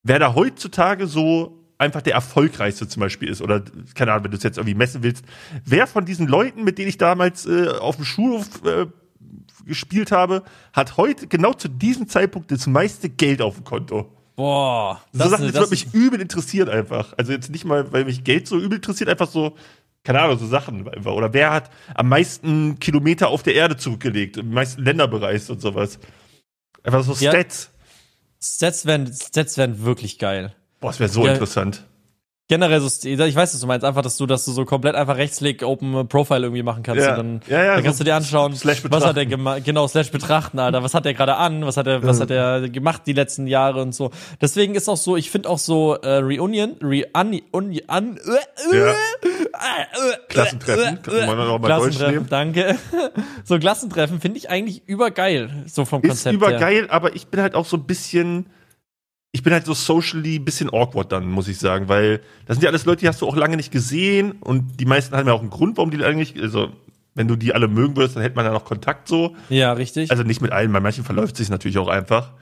wer 0.02 0.18
da 0.18 0.34
heutzutage 0.34 1.06
so 1.06 1.59
einfach 1.80 2.02
der 2.02 2.14
erfolgreichste 2.14 2.86
zum 2.86 3.00
Beispiel 3.00 3.28
ist 3.28 3.40
oder 3.40 3.62
keine 3.94 4.12
Ahnung, 4.12 4.24
wenn 4.24 4.30
du 4.30 4.36
es 4.36 4.42
jetzt 4.42 4.58
irgendwie 4.58 4.74
messen 4.74 5.02
willst, 5.02 5.24
wer 5.64 5.86
von 5.86 6.04
diesen 6.04 6.28
Leuten, 6.28 6.62
mit 6.62 6.78
denen 6.78 6.88
ich 6.88 6.98
damals 6.98 7.46
äh, 7.46 7.68
auf 7.68 7.96
dem 7.96 8.04
Schulhof 8.04 8.64
äh, 8.64 8.86
gespielt 9.66 10.12
habe, 10.12 10.42
hat 10.72 10.96
heute 10.96 11.26
genau 11.26 11.54
zu 11.54 11.68
diesem 11.68 12.08
Zeitpunkt 12.08 12.50
das 12.50 12.66
meiste 12.66 13.08
Geld 13.08 13.40
auf 13.40 13.54
dem 13.54 13.64
Konto? 13.64 14.12
Boah. 14.36 15.02
So 15.12 15.28
Sachen, 15.28 15.44
das, 15.44 15.52
das 15.52 15.60
würde 15.62 15.70
mich 15.70 15.94
übel 15.94 16.20
interessieren 16.20 16.68
einfach. 16.68 17.14
Also 17.16 17.32
jetzt 17.32 17.50
nicht 17.50 17.64
mal, 17.64 17.92
weil 17.92 18.04
mich 18.04 18.24
Geld 18.24 18.46
so 18.46 18.58
übel 18.58 18.76
interessiert, 18.76 19.08
einfach 19.08 19.30
so, 19.30 19.56
keine 20.04 20.20
Ahnung, 20.20 20.38
so 20.38 20.46
Sachen 20.46 20.88
einfach. 20.88 21.12
Oder 21.12 21.32
wer 21.32 21.50
hat 21.50 21.70
am 21.94 22.08
meisten 22.08 22.78
Kilometer 22.78 23.28
auf 23.28 23.42
der 23.42 23.54
Erde 23.54 23.76
zurückgelegt, 23.76 24.38
am 24.38 24.50
meisten 24.50 24.82
Länder 24.82 25.08
bereist 25.08 25.50
und 25.50 25.60
sowas. 25.60 25.98
Einfach 26.82 27.04
so 27.04 27.12
Ja. 27.22 27.30
Stats. 27.32 27.70
Stats 28.42 28.86
wären, 28.86 29.12
Stats 29.12 29.58
wären 29.58 29.84
wirklich 29.84 30.18
geil. 30.18 30.54
Boah, 30.80 30.88
das 30.88 31.00
wäre 31.00 31.10
so 31.10 31.24
Ja. 31.26 31.32
interessant. 31.32 31.84
Generell 32.48 32.80
so, 32.80 33.06
ich 33.06 33.16
weiß, 33.16 33.54
was 33.54 33.60
du 33.60 33.66
meinst, 33.68 33.84
einfach, 33.84 34.02
dass 34.02 34.16
du, 34.16 34.26
dass 34.26 34.44
du 34.44 34.50
so 34.50 34.64
komplett 34.64 34.96
einfach 34.96 35.16
Rechtsklick 35.16 35.62
Open 35.62 36.08
Profile 36.08 36.40
irgendwie 36.46 36.64
machen 36.64 36.82
kannst 36.82 37.04
Ja. 37.06 37.12
und 37.12 37.16
dann, 37.18 37.40
Ja, 37.46 37.62
ja, 37.64 37.74
dann 37.76 37.84
kannst 37.84 37.98
so 37.98 38.02
du 38.04 38.10
dir 38.10 38.16
anschauen, 38.16 38.54
was 38.54 38.64
hat 38.64 38.80
er 38.90 38.90
betrachten. 39.12 39.28
gemacht, 39.30 39.64
genau, 39.64 39.86
slash 39.86 40.10
betrachten, 40.10 40.58
Alter, 40.58 40.82
was 40.82 40.92
hat 40.92 41.06
er 41.06 41.14
gerade 41.14 41.36
an, 41.36 41.64
was 41.64 41.76
hat 41.76 41.86
er, 41.86 42.02
was 42.02 42.18
hat 42.20 42.32
er 42.32 42.68
gemacht 42.68 43.02
die 43.06 43.12
letzten 43.12 43.46
Jahre 43.46 43.80
und 43.80 43.94
so. 43.94 44.10
Deswegen 44.40 44.74
ist 44.74 44.88
auch 44.88 44.96
so, 44.96 45.16
ich 45.16 45.30
finde 45.30 45.48
auch 45.48 45.58
so, 45.60 45.94
äh, 45.94 46.16
Reunion, 46.16 46.74
Re, 46.82 47.04
un, 47.16 47.40
un, 47.54 47.70
äh, 47.72 47.78
Ja. 47.86 48.90
äh, 48.90 48.94
äh, 48.94 50.16
Klassentreffen, 50.28 51.02
kann 51.02 51.26
man 51.26 51.38
auch 51.46 51.60
mal 51.60 51.66
Klassentreffen, 51.68 52.26
danke. 52.28 52.76
so 53.44 53.60
Klassentreffen 53.60 54.20
finde 54.20 54.38
ich 54.38 54.50
eigentlich 54.50 54.82
übergeil, 54.88 55.50
so 55.68 55.84
vom 55.84 56.02
Ist 56.02 56.08
Konzept 56.08 56.24
her. 56.32 56.48
übergeil, 56.48 56.90
aber 56.90 57.14
ich 57.14 57.28
bin 57.28 57.40
halt 57.40 57.54
auch 57.54 57.64
so 57.66 57.76
ein 57.76 57.84
bisschen, 57.84 58.46
ich 59.32 59.42
bin 59.42 59.52
halt 59.52 59.64
so 59.64 59.74
socially 59.74 60.36
ein 60.36 60.44
bisschen 60.44 60.70
awkward 60.72 61.12
dann, 61.12 61.30
muss 61.30 61.48
ich 61.48 61.58
sagen, 61.58 61.88
weil 61.88 62.20
das 62.46 62.56
sind 62.56 62.64
ja 62.64 62.70
alles 62.70 62.84
Leute, 62.84 63.00
die 63.00 63.08
hast 63.08 63.20
du 63.20 63.26
auch 63.26 63.36
lange 63.36 63.56
nicht 63.56 63.70
gesehen 63.70 64.32
und 64.32 64.80
die 64.80 64.86
meisten 64.86 65.16
haben 65.16 65.28
ja 65.28 65.34
auch 65.34 65.40
einen 65.40 65.50
Grund, 65.50 65.76
warum 65.76 65.90
die 65.90 66.02
eigentlich, 66.04 66.40
also 66.40 66.72
wenn 67.14 67.28
du 67.28 67.36
die 67.36 67.54
alle 67.54 67.68
mögen 67.68 67.96
würdest, 67.96 68.16
dann 68.16 68.22
hätte 68.22 68.36
man 68.36 68.44
ja 68.44 68.52
noch 68.52 68.64
Kontakt 68.64 69.08
so. 69.08 69.36
Ja, 69.48 69.72
richtig. 69.72 70.10
Also 70.10 70.22
nicht 70.22 70.40
mit 70.40 70.52
allen, 70.52 70.72
bei 70.72 70.80
manchen 70.80 71.04
verläuft 71.04 71.36
sich 71.36 71.48
natürlich 71.48 71.78
auch 71.78 71.88
einfach. 71.88 72.32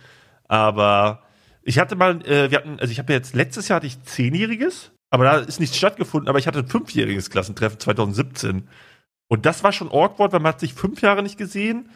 Aber 0.44 1.22
ich 1.62 1.78
hatte 1.78 1.96
mal, 1.96 2.22
äh, 2.26 2.50
wir 2.50 2.58
hatten, 2.58 2.78
also 2.80 2.90
ich 2.90 2.98
habe 2.98 3.12
jetzt 3.12 3.34
letztes 3.34 3.68
Jahr 3.68 3.76
hatte 3.76 3.86
ich 3.86 4.02
zehnjähriges, 4.04 4.92
aber 5.10 5.24
da 5.24 5.36
ist 5.38 5.60
nichts 5.60 5.76
stattgefunden, 5.76 6.28
aber 6.28 6.38
ich 6.38 6.46
hatte 6.46 6.60
ein 6.60 6.68
fünfjähriges 6.68 7.30
Klassentreffen 7.30 7.80
2017. 7.80 8.68
Und 9.28 9.46
das 9.46 9.62
war 9.62 9.72
schon 9.72 9.88
awkward, 9.88 10.32
weil 10.32 10.40
man 10.40 10.52
hat 10.52 10.60
sich 10.60 10.72
fünf 10.72 11.02
Jahre 11.02 11.22
nicht 11.22 11.36
gesehen. 11.36 11.90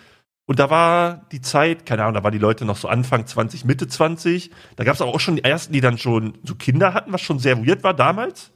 Und 0.46 0.58
da 0.58 0.70
war 0.70 1.26
die 1.30 1.40
Zeit, 1.40 1.86
keine 1.86 2.02
Ahnung, 2.02 2.14
da 2.14 2.24
waren 2.24 2.32
die 2.32 2.38
Leute 2.38 2.64
noch 2.64 2.76
so 2.76 2.88
Anfang 2.88 3.26
20, 3.26 3.64
Mitte 3.64 3.86
20. 3.86 4.50
Da 4.76 4.84
gab 4.84 4.94
es 4.94 5.00
auch 5.00 5.20
schon 5.20 5.36
die 5.36 5.44
ersten, 5.44 5.72
die 5.72 5.80
dann 5.80 5.98
schon 5.98 6.36
so 6.42 6.54
Kinder 6.56 6.94
hatten, 6.94 7.12
was 7.12 7.20
schon 7.20 7.38
sehr 7.38 7.64
weird 7.64 7.84
war 7.84 7.94
damals. 7.94 8.50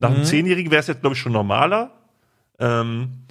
Nach 0.00 0.10
einem 0.10 0.20
Mhm. 0.20 0.24
Zehnjährigen 0.24 0.70
wäre 0.70 0.80
es 0.80 0.86
jetzt, 0.86 1.02
glaube 1.02 1.14
ich, 1.14 1.20
schon 1.20 1.32
normaler. 1.32 1.90
Ähm, 2.58 3.22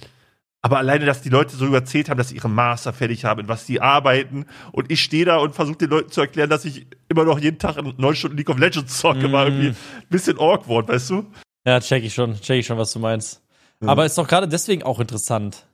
aber 0.62 0.78
alleine, 0.78 1.04
dass 1.04 1.22
die 1.22 1.28
Leute 1.28 1.54
so 1.56 1.66
überzählt 1.66 2.08
haben, 2.08 2.18
dass 2.18 2.30
sie 2.30 2.36
ihre 2.36 2.48
Master 2.48 2.92
fertig 2.92 3.24
haben, 3.24 3.40
in 3.40 3.48
was 3.48 3.66
sie 3.66 3.80
arbeiten. 3.80 4.46
Und 4.72 4.90
ich 4.90 5.02
stehe 5.02 5.24
da 5.24 5.36
und 5.38 5.54
versuche 5.54 5.76
den 5.78 5.90
Leuten 5.90 6.10
zu 6.10 6.20
erklären, 6.20 6.50
dass 6.50 6.64
ich 6.64 6.86
immer 7.08 7.24
noch 7.24 7.38
jeden 7.38 7.58
Tag 7.58 7.76
in 7.76 7.92
neun 7.98 8.16
Stunden 8.16 8.36
League 8.36 8.50
of 8.50 8.58
Legends 8.58 8.98
zocke, 8.98 9.30
war 9.30 9.46
irgendwie 9.46 9.68
ein 9.68 9.76
bisschen 10.08 10.38
awkward, 10.38 10.88
weißt 10.88 11.10
du? 11.10 11.26
ja, 11.64 11.80
check 11.80 12.02
ich 12.04 12.14
schon, 12.14 12.40
check 12.40 12.60
ich 12.60 12.66
schon, 12.66 12.78
was 12.78 12.92
du 12.92 12.98
meinst. 13.00 13.42
Aber 13.84 14.06
ist 14.06 14.16
doch 14.16 14.26
gerade 14.26 14.48
deswegen 14.48 14.82
auch 14.84 14.98
interessant. 15.00 15.66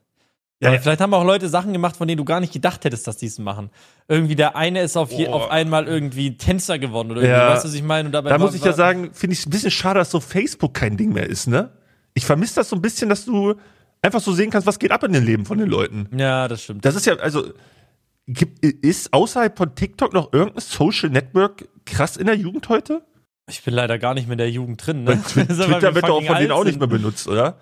Ja, 0.63 0.79
vielleicht 0.79 1.01
haben 1.01 1.13
auch 1.15 1.25
Leute 1.25 1.49
Sachen 1.49 1.73
gemacht, 1.73 1.97
von 1.97 2.07
denen 2.07 2.19
du 2.19 2.25
gar 2.25 2.39
nicht 2.41 2.53
gedacht 2.53 2.85
hättest, 2.85 3.07
dass 3.07 3.17
die 3.17 3.27
es 3.27 3.39
machen. 3.39 3.71
Irgendwie 4.09 4.37
der 4.37 4.55
eine 4.57 4.81
ist 4.83 4.97
auf, 4.97 5.11
je, 5.11 5.27
auf 5.29 5.51
einmal 5.51 5.87
irgendwie 5.89 6.37
Tänzer 6.37 6.79
geworden 6.79 7.11
oder 7.11 7.21
irgendwie, 7.23 7.37
Ja. 7.39 7.49
weißt 7.51 7.65
du, 7.65 7.69
was 7.69 7.75
ich 7.75 7.83
meine? 7.83 8.07
Und 8.07 8.13
dabei 8.13 8.31
Da 8.31 8.39
war- 8.39 8.47
muss 8.47 8.55
ich 8.55 8.63
ja 8.65 8.73
sagen, 8.73 9.11
finde 9.13 9.35
ich 9.35 9.41
es 9.41 9.47
ein 9.47 9.51
bisschen 9.51 9.71
schade, 9.73 9.99
dass 9.99 10.11
so 10.11 10.21
Facebook 10.21 10.75
kein 10.75 10.97
Ding 10.97 11.13
mehr 11.13 11.29
ist, 11.29 11.49
ne? 11.49 11.71
Ich 12.15 12.25
vermisse 12.27 12.55
das 12.57 12.69
so 12.69 12.77
ein 12.77 12.83
bisschen, 12.83 13.09
dass 13.09 13.25
du 13.25 13.55
einfach 14.03 14.21
so 14.21 14.33
sehen 14.33 14.51
kannst, 14.51 14.67
was 14.67 14.79
geht 14.79 14.93
ab 14.93 15.03
in 15.05 15.13
den 15.13 15.25
Leben 15.25 15.47
von 15.47 15.59
den 15.59 15.69
Leuten. 15.69 16.09
Ja, 16.17 16.47
das 16.49 16.63
stimmt. 16.63 16.85
Das 16.85 16.95
ist 16.95 17.07
ja, 17.07 17.15
also, 17.17 17.45
gibt, 18.29 18.65
ist 18.65 19.13
außerhalb 19.13 19.57
von 19.57 19.75
TikTok 19.75 20.13
noch 20.13 20.33
irgendein 20.33 20.61
Social 20.61 21.11
Network 21.11 21.69
krass 21.87 22.17
in 22.17 22.27
der 22.27 22.37
Jugend 22.37 22.69
heute? 22.69 23.03
Ich 23.49 23.63
bin 23.65 23.75
leider 23.75 23.99
gar 23.99 24.15
nicht 24.15 24.27
mehr 24.29 24.35
in 24.35 24.39
der 24.39 24.51
Jugend 24.51 24.87
drin, 24.87 25.05
ne? 25.05 25.21
Twitter 25.29 25.69
wir 25.83 25.95
wird 25.95 26.05
doch 26.09 26.19
auch 26.19 26.25
von 26.25 26.37
denen 26.37 26.53
auch 26.53 26.65
nicht 26.65 26.79
mehr 26.79 26.87
benutzt, 26.89 27.27
oder? 27.27 27.57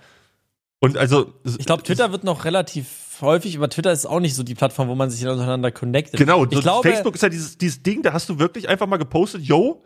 Und 0.80 0.96
also. 0.96 1.32
Ich 1.58 1.66
glaube, 1.66 1.82
Twitter 1.82 2.10
wird 2.12 2.24
noch 2.24 2.44
relativ 2.44 2.86
häufig, 3.20 3.56
aber 3.56 3.68
Twitter 3.68 3.92
ist 3.92 4.06
auch 4.06 4.20
nicht 4.20 4.34
so 4.34 4.42
die 4.42 4.54
Plattform, 4.54 4.88
wo 4.88 4.94
man 4.94 5.10
sich 5.10 5.26
untereinander 5.26 5.70
connectet. 5.70 6.18
Genau, 6.18 6.44
ich 6.44 6.60
glaube, 6.60 6.88
Facebook 6.88 7.14
ist 7.14 7.22
ja 7.22 7.28
dieses, 7.28 7.58
dieses 7.58 7.82
Ding, 7.82 8.02
da 8.02 8.12
hast 8.14 8.28
du 8.30 8.38
wirklich 8.38 8.68
einfach 8.68 8.86
mal 8.86 8.96
gepostet, 8.96 9.42
yo, 9.42 9.82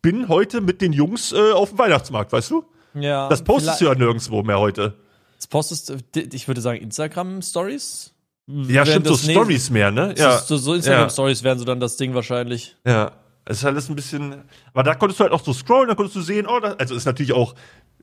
bin 0.00 0.28
heute 0.28 0.60
mit 0.62 0.80
den 0.80 0.92
Jungs 0.94 1.32
äh, 1.32 1.52
auf 1.52 1.68
dem 1.70 1.78
Weihnachtsmarkt, 1.78 2.32
weißt 2.32 2.50
du? 2.50 2.64
ja, 2.94 3.28
Das 3.28 3.44
postest 3.44 3.80
du 3.80 3.84
ja 3.86 3.94
nirgendwo 3.94 4.42
mehr 4.42 4.58
heute. 4.58 4.94
Das 5.36 5.46
postest, 5.46 5.90
du- 5.90 6.20
ich 6.32 6.48
würde 6.48 6.60
sagen, 6.62 6.80
Instagram-Stories? 6.80 8.14
Ja, 8.46 8.86
stimmt, 8.86 9.06
so 9.06 9.16
Stories 9.16 9.68
mehr, 9.68 9.90
ne? 9.90 10.14
Ja. 10.16 10.38
So, 10.38 10.56
so 10.56 10.70
ja. 10.70 10.76
Instagram-Stories 10.78 11.42
wären 11.42 11.58
so 11.58 11.66
dann 11.66 11.80
das 11.80 11.96
Ding 11.98 12.14
wahrscheinlich. 12.14 12.76
Ja, 12.86 13.12
es 13.44 13.58
ist 13.58 13.64
alles 13.66 13.90
ein 13.90 13.94
bisschen. 13.96 14.44
Aber 14.72 14.82
da 14.82 14.94
konntest 14.94 15.20
du 15.20 15.24
halt 15.24 15.32
auch 15.34 15.44
so 15.44 15.52
scrollen, 15.52 15.88
da 15.88 15.94
konntest 15.94 16.16
du 16.16 16.22
sehen, 16.22 16.46
oh, 16.46 16.58
da, 16.58 16.72
also 16.78 16.94
ist 16.94 17.04
natürlich 17.04 17.34
auch 17.34 17.54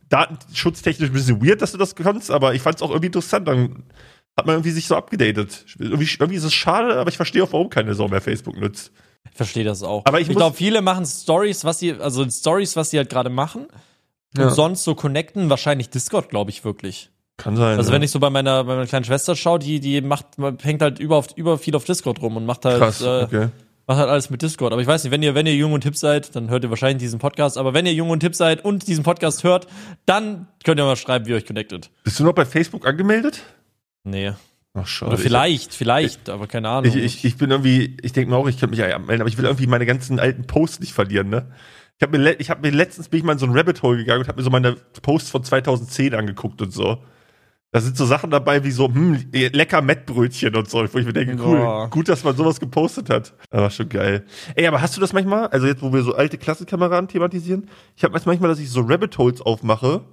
datenschutztechnisch 0.10 1.10
ein 1.10 1.14
bisschen 1.14 1.46
weird, 1.46 1.62
dass 1.62 1.72
du 1.72 1.78
das 1.78 1.96
kannst, 1.96 2.32
aber 2.32 2.54
ich 2.54 2.62
fand 2.62 2.78
es 2.78 2.82
auch 2.82 2.90
irgendwie 2.90 3.08
interessant. 3.08 3.48
Dann 3.48 3.84
hat 4.38 4.46
man 4.46 4.56
irgendwie 4.56 4.72
sich 4.72 4.88
so 4.88 4.96
abgedatet. 4.96 5.66
Irgendwie, 5.80 6.10
irgendwie 6.20 6.36
ist 6.36 6.44
es 6.44 6.54
schade, 6.54 6.98
aber 6.98 7.10
ich 7.10 7.18
verstehe 7.18 7.44
auch, 7.44 7.54
warum 7.54 7.70
keine 7.70 7.94
Sau 7.94 8.08
mehr 8.08 8.22
Facebook 8.22 8.58
nutzt. 8.58 8.92
Ich 9.30 9.38
verstehe 9.38 9.64
das 9.64 9.82
auch. 9.84 10.04
Aber 10.06 10.20
ich 10.20 10.30
ich 10.30 10.36
glaube, 10.36 10.56
viele 10.56 10.82
machen 10.82 11.06
Stories, 11.06 11.64
was 11.64 11.80
sie, 11.80 11.94
also 11.94 12.30
Stories, 12.30 12.76
was 12.76 12.92
sie 12.92 12.98
halt 12.98 13.10
gerade 13.10 13.30
machen. 13.30 13.68
Ja. 14.38 14.48
Und 14.48 14.54
sonst 14.54 14.84
so 14.84 14.96
connecten, 14.96 15.50
wahrscheinlich 15.50 15.90
Discord, 15.90 16.30
glaube 16.30 16.52
ich 16.52 16.66
wirklich. 16.66 17.10
Kann 17.38 17.58
sein. 17.58 17.78
Also 17.78 17.90
ja. 17.90 17.96
wenn 17.96 18.04
ich 18.04 18.12
so 18.12 18.20
bei 18.20 18.30
meiner, 18.30 18.64
bei 18.64 18.76
meiner 18.76 18.88
kleinen 18.88 19.06
Schwester 19.06 19.36
schaue, 19.36 19.60
die, 19.60 19.80
die 19.80 20.02
macht, 20.02 20.26
hängt 20.62 20.82
halt 20.82 21.00
über, 21.00 21.18
auf, 21.18 21.28
über 21.36 21.58
viel 21.58 21.76
auf 21.76 21.86
Discord 21.86 22.22
rum 22.22 22.38
und 22.38 22.46
macht 22.46 22.66
halt, 22.66 22.80
Krass, 22.80 23.02
äh, 23.02 23.24
okay. 23.24 23.50
Macht 23.88 24.00
halt 24.00 24.10
alles 24.10 24.30
mit 24.30 24.42
Discord. 24.42 24.74
Aber 24.74 24.82
ich 24.82 24.88
weiß 24.88 25.04
nicht, 25.04 25.12
wenn 25.12 25.24
ihr, 25.24 25.36
wenn 25.36 25.46
ihr 25.46 25.56
jung 25.56 25.74
und 25.74 25.84
hip 25.84 25.96
seid, 25.96 26.36
dann 26.36 26.50
hört 26.50 26.64
ihr 26.64 26.70
wahrscheinlich 26.70 27.00
diesen 27.00 27.20
Podcast. 27.20 27.58
Aber 27.58 27.74
wenn 27.74 27.86
ihr 27.86 27.94
jung 27.94 28.10
und 28.10 28.24
hip 28.24 28.36
seid 28.36 28.64
und 28.64 28.88
diesen 28.88 29.04
Podcast 29.04 29.44
hört, 29.44 29.68
dann 30.06 30.48
könnt 30.64 30.80
ihr 30.80 30.86
mal 30.86 30.96
schreiben, 30.96 31.26
wie 31.26 31.32
ihr 31.32 31.38
euch 31.38 31.46
connectet. 31.46 31.92
Bist 32.04 32.20
du 32.20 32.24
noch 32.24 32.34
bei 32.34 32.46
Facebook 32.46 32.88
angemeldet? 32.88 33.44
Nee. 34.04 34.34
Ach, 34.74 34.88
schade. 34.88 35.14
Oder 35.14 35.22
vielleicht, 35.22 35.74
vielleicht, 35.74 36.30
aber 36.30 36.48
keine 36.48 36.70
Ahnung. 36.70 36.92
Ich, 36.92 36.96
ich, 36.98 37.26
ich 37.26 37.38
bin 37.38 37.50
irgendwie, 37.50 37.96
ich 38.02 38.12
denke 38.12 38.30
mir 38.30 38.38
auch, 38.38 38.48
ich 38.48 38.60
könnte 38.60 38.72
mich 38.72 38.80
ja 38.80 38.94
anmelden, 38.94 39.22
aber 39.22 39.30
ich 39.30 39.38
will 39.38 39.46
irgendwie 39.46 39.68
meine 39.68 39.86
ganzen 39.86 40.20
alten 40.20 40.46
Posts 40.48 40.82
nicht 40.82 40.94
verlieren, 40.94 41.30
ne? 41.30 41.52
Ich 41.98 42.06
habe 42.06 42.18
mir, 42.18 42.40
ich 42.42 42.50
hab 42.50 42.62
mir 42.62 42.72
letztens 42.72 43.08
bin 43.08 43.20
ich 43.20 43.24
mal 43.24 43.34
in 43.34 43.40
so 43.40 43.46
ein 43.46 43.58
Rabbit 43.58 43.82
Hole 43.82 43.98
gegangen 43.98 44.22
und 44.22 44.28
habe 44.28 44.38
mir 44.38 44.44
so 44.44 44.50
meine 44.50 44.76
Posts 45.02 45.30
von 45.30 45.44
2010 45.46 46.14
angeguckt 46.14 46.62
und 46.62 46.74
so. 46.74 47.02
Da 47.76 47.82
sind 47.82 47.98
so 47.98 48.06
Sachen 48.06 48.32
dabei 48.32 48.64
wie 48.64 48.72
so, 48.72 48.88
hm, 48.88 49.26
lecker 49.34 49.82
Mettbrötchen 49.82 50.56
und 50.56 50.70
so, 50.70 50.78
wo 50.78 50.98
ich 50.98 51.06
mir 51.06 51.12
denke, 51.12 51.36
cool, 51.44 51.58
Boah. 51.58 51.90
gut, 51.90 52.08
dass 52.08 52.24
man 52.24 52.34
sowas 52.34 52.62
gepostet 52.62 53.10
hat. 53.10 53.34
Aber 53.52 53.70
schon 53.70 53.90
geil. 53.90 54.24
Ey, 54.56 54.66
aber 54.66 54.82
hast 54.82 54.96
du 54.96 55.02
das 55.02 55.12
manchmal, 55.12 55.48
also 55.48 55.68
jetzt, 55.68 55.82
wo 55.82 55.92
wir 55.92 56.02
so 56.02 56.16
alte 56.16 56.38
Klassenkameraden 56.38 57.10
thematisieren, 57.10 57.68
ich 57.98 58.06
habe 58.06 58.18
manchmal, 58.26 58.50
dass 58.50 58.60
ich 58.60 58.70
so 58.70 58.80
Rabbit 58.80 59.18
Holes 59.18 59.42
aufmache 59.42 60.06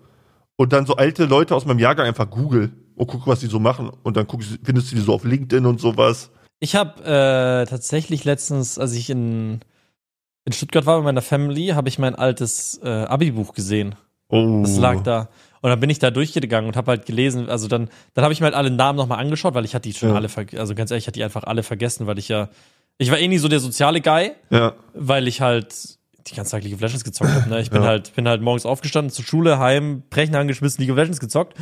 und 0.56 0.72
dann 0.72 0.86
so 0.86 0.96
alte 0.96 1.26
Leute 1.26 1.54
aus 1.54 1.64
meinem 1.64 1.78
Jahrgang 1.78 2.08
einfach 2.08 2.28
google 2.28 2.72
und 2.96 3.06
gucke, 3.06 3.28
was 3.28 3.38
die 3.38 3.46
so 3.46 3.60
machen. 3.60 3.92
Und 4.02 4.16
dann 4.16 4.26
guck, 4.26 4.42
findest 4.42 4.90
du 4.90 4.96
die 4.96 5.02
so 5.02 5.14
auf 5.14 5.22
LinkedIn 5.22 5.64
und 5.64 5.80
sowas. 5.80 6.32
Ich 6.58 6.74
habe 6.74 7.00
äh, 7.04 7.70
tatsächlich 7.70 8.24
letztens, 8.24 8.76
als 8.76 8.92
ich 8.94 9.08
in, 9.08 9.60
in 10.44 10.52
Stuttgart 10.52 10.84
war 10.84 10.96
mit 10.96 11.04
meiner 11.04 11.22
Family, 11.22 11.68
habe 11.68 11.88
ich 11.88 12.00
mein 12.00 12.16
altes 12.16 12.80
äh, 12.82 12.88
Abi-Buch 12.88 13.54
gesehen. 13.54 13.94
Oh. 14.30 14.62
Das 14.62 14.78
lag 14.78 15.02
da. 15.02 15.28
Und 15.62 15.70
dann 15.70 15.80
bin 15.80 15.88
ich 15.90 15.98
da 15.98 16.10
durchgegangen 16.10 16.68
und 16.68 16.76
habe 16.76 16.90
halt 16.90 17.06
gelesen, 17.06 17.48
also 17.48 17.68
dann, 17.68 17.88
dann 18.14 18.24
habe 18.24 18.34
ich 18.34 18.40
mir 18.40 18.46
halt 18.46 18.54
alle 18.54 18.70
Namen 18.70 18.96
nochmal 18.98 19.18
angeschaut, 19.20 19.54
weil 19.54 19.64
ich 19.64 19.74
hatte 19.74 19.88
die 19.88 19.94
schon 19.94 20.10
Ja. 20.10 20.16
alle, 20.16 20.28
also 20.58 20.74
ganz 20.74 20.90
ehrlich, 20.90 21.04
ich 21.04 21.06
hatte 21.06 21.18
die 21.18 21.24
einfach 21.24 21.44
alle 21.44 21.62
vergessen, 21.62 22.06
weil 22.06 22.18
ich 22.18 22.28
ja, 22.28 22.48
ich 22.98 23.10
war 23.10 23.18
eh 23.18 23.26
nie 23.28 23.38
so 23.38 23.48
der 23.48 23.60
soziale 23.60 24.00
Guy, 24.00 24.32
Ja. 24.50 24.74
weil 24.92 25.26
ich 25.28 25.40
halt 25.40 25.74
die 26.28 26.34
ganze 26.34 26.50
Zeit 26.52 26.64
League 26.64 26.74
of 26.74 26.80
Legends 26.80 27.04
gezockt 27.04 27.30
habe. 27.32 27.48
Ne? 27.48 27.60
Ich 27.60 27.70
bin 27.70 27.82
Ja. 27.82 27.88
halt, 27.88 28.14
bin 28.14 28.28
halt 28.28 28.42
morgens 28.42 28.66
aufgestanden, 28.66 29.10
zur 29.12 29.24
Schule, 29.24 29.58
heim, 29.58 30.02
Brechen 30.10 30.34
angeschmissen, 30.34 30.80
League 30.82 30.90
of 30.92 30.96
Legends 30.98 31.20
gezockt. 31.20 31.56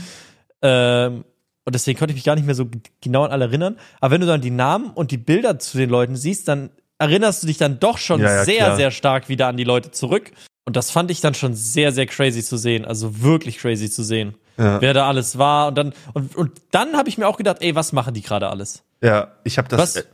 Ähm, 0.62 1.24
und 1.64 1.74
deswegen 1.74 1.98
konnte 1.98 2.12
ich 2.12 2.16
mich 2.16 2.24
gar 2.24 2.34
nicht 2.36 2.46
mehr 2.46 2.55
so 2.55 2.66
genau 3.01 3.24
an 3.24 3.30
alle 3.32 3.44
erinnern. 3.46 3.76
Aber 4.01 4.12
wenn 4.14 4.20
du 4.20 4.26
dann 4.26 4.40
die 4.40 4.51
Namen 4.51 4.90
und 4.90 5.11
die 5.11 5.18
Bilder 5.18 5.59
zu 5.59 5.78
den 5.78 5.90
Leuten 5.90 6.16
siehst, 6.16 6.48
dann 6.48 6.70
erinnerst 6.98 7.42
du 7.42 7.46
dich 7.46 7.59
dann 7.59 7.78
doch 7.80 7.98
schon 7.98 8.20
Ja, 8.20 8.28
ja, 8.36 8.44
sehr, 8.44 8.64
klar. 8.64 8.76
sehr 8.76 8.90
stark 8.90 9.28
wieder 9.28 9.46
an 9.46 9.57
die 9.57 9.64
Leute 9.64 9.90
zurück. 9.90 10.32
Und 10.70 10.76
das 10.76 10.92
fand 10.92 11.10
ich 11.10 11.20
dann 11.20 11.34
schon 11.34 11.54
sehr, 11.54 11.90
sehr 11.90 12.06
crazy 12.06 12.44
zu 12.44 12.56
sehen. 12.56 12.84
Also 12.84 13.22
wirklich 13.22 13.58
crazy 13.58 13.90
zu 13.90 14.04
sehen. 14.04 14.36
Ja. 14.56 14.80
Wer 14.80 14.94
da 14.94 15.08
alles 15.08 15.36
war. 15.36 15.66
Und 15.66 15.74
dann, 15.74 15.92
und, 16.14 16.36
und 16.36 16.62
dann 16.70 16.96
habe 16.96 17.08
ich 17.08 17.18
mir 17.18 17.26
auch 17.26 17.38
gedacht, 17.38 17.56
ey, 17.58 17.74
was 17.74 17.92
machen 17.92 18.14
die 18.14 18.22
gerade 18.22 18.48
alles? 18.48 18.84
Ja, 19.02 19.32
ich 19.42 19.58
habe 19.58 19.66
das, 19.66 19.80
Was? 19.80 19.96
äh, 19.96 20.04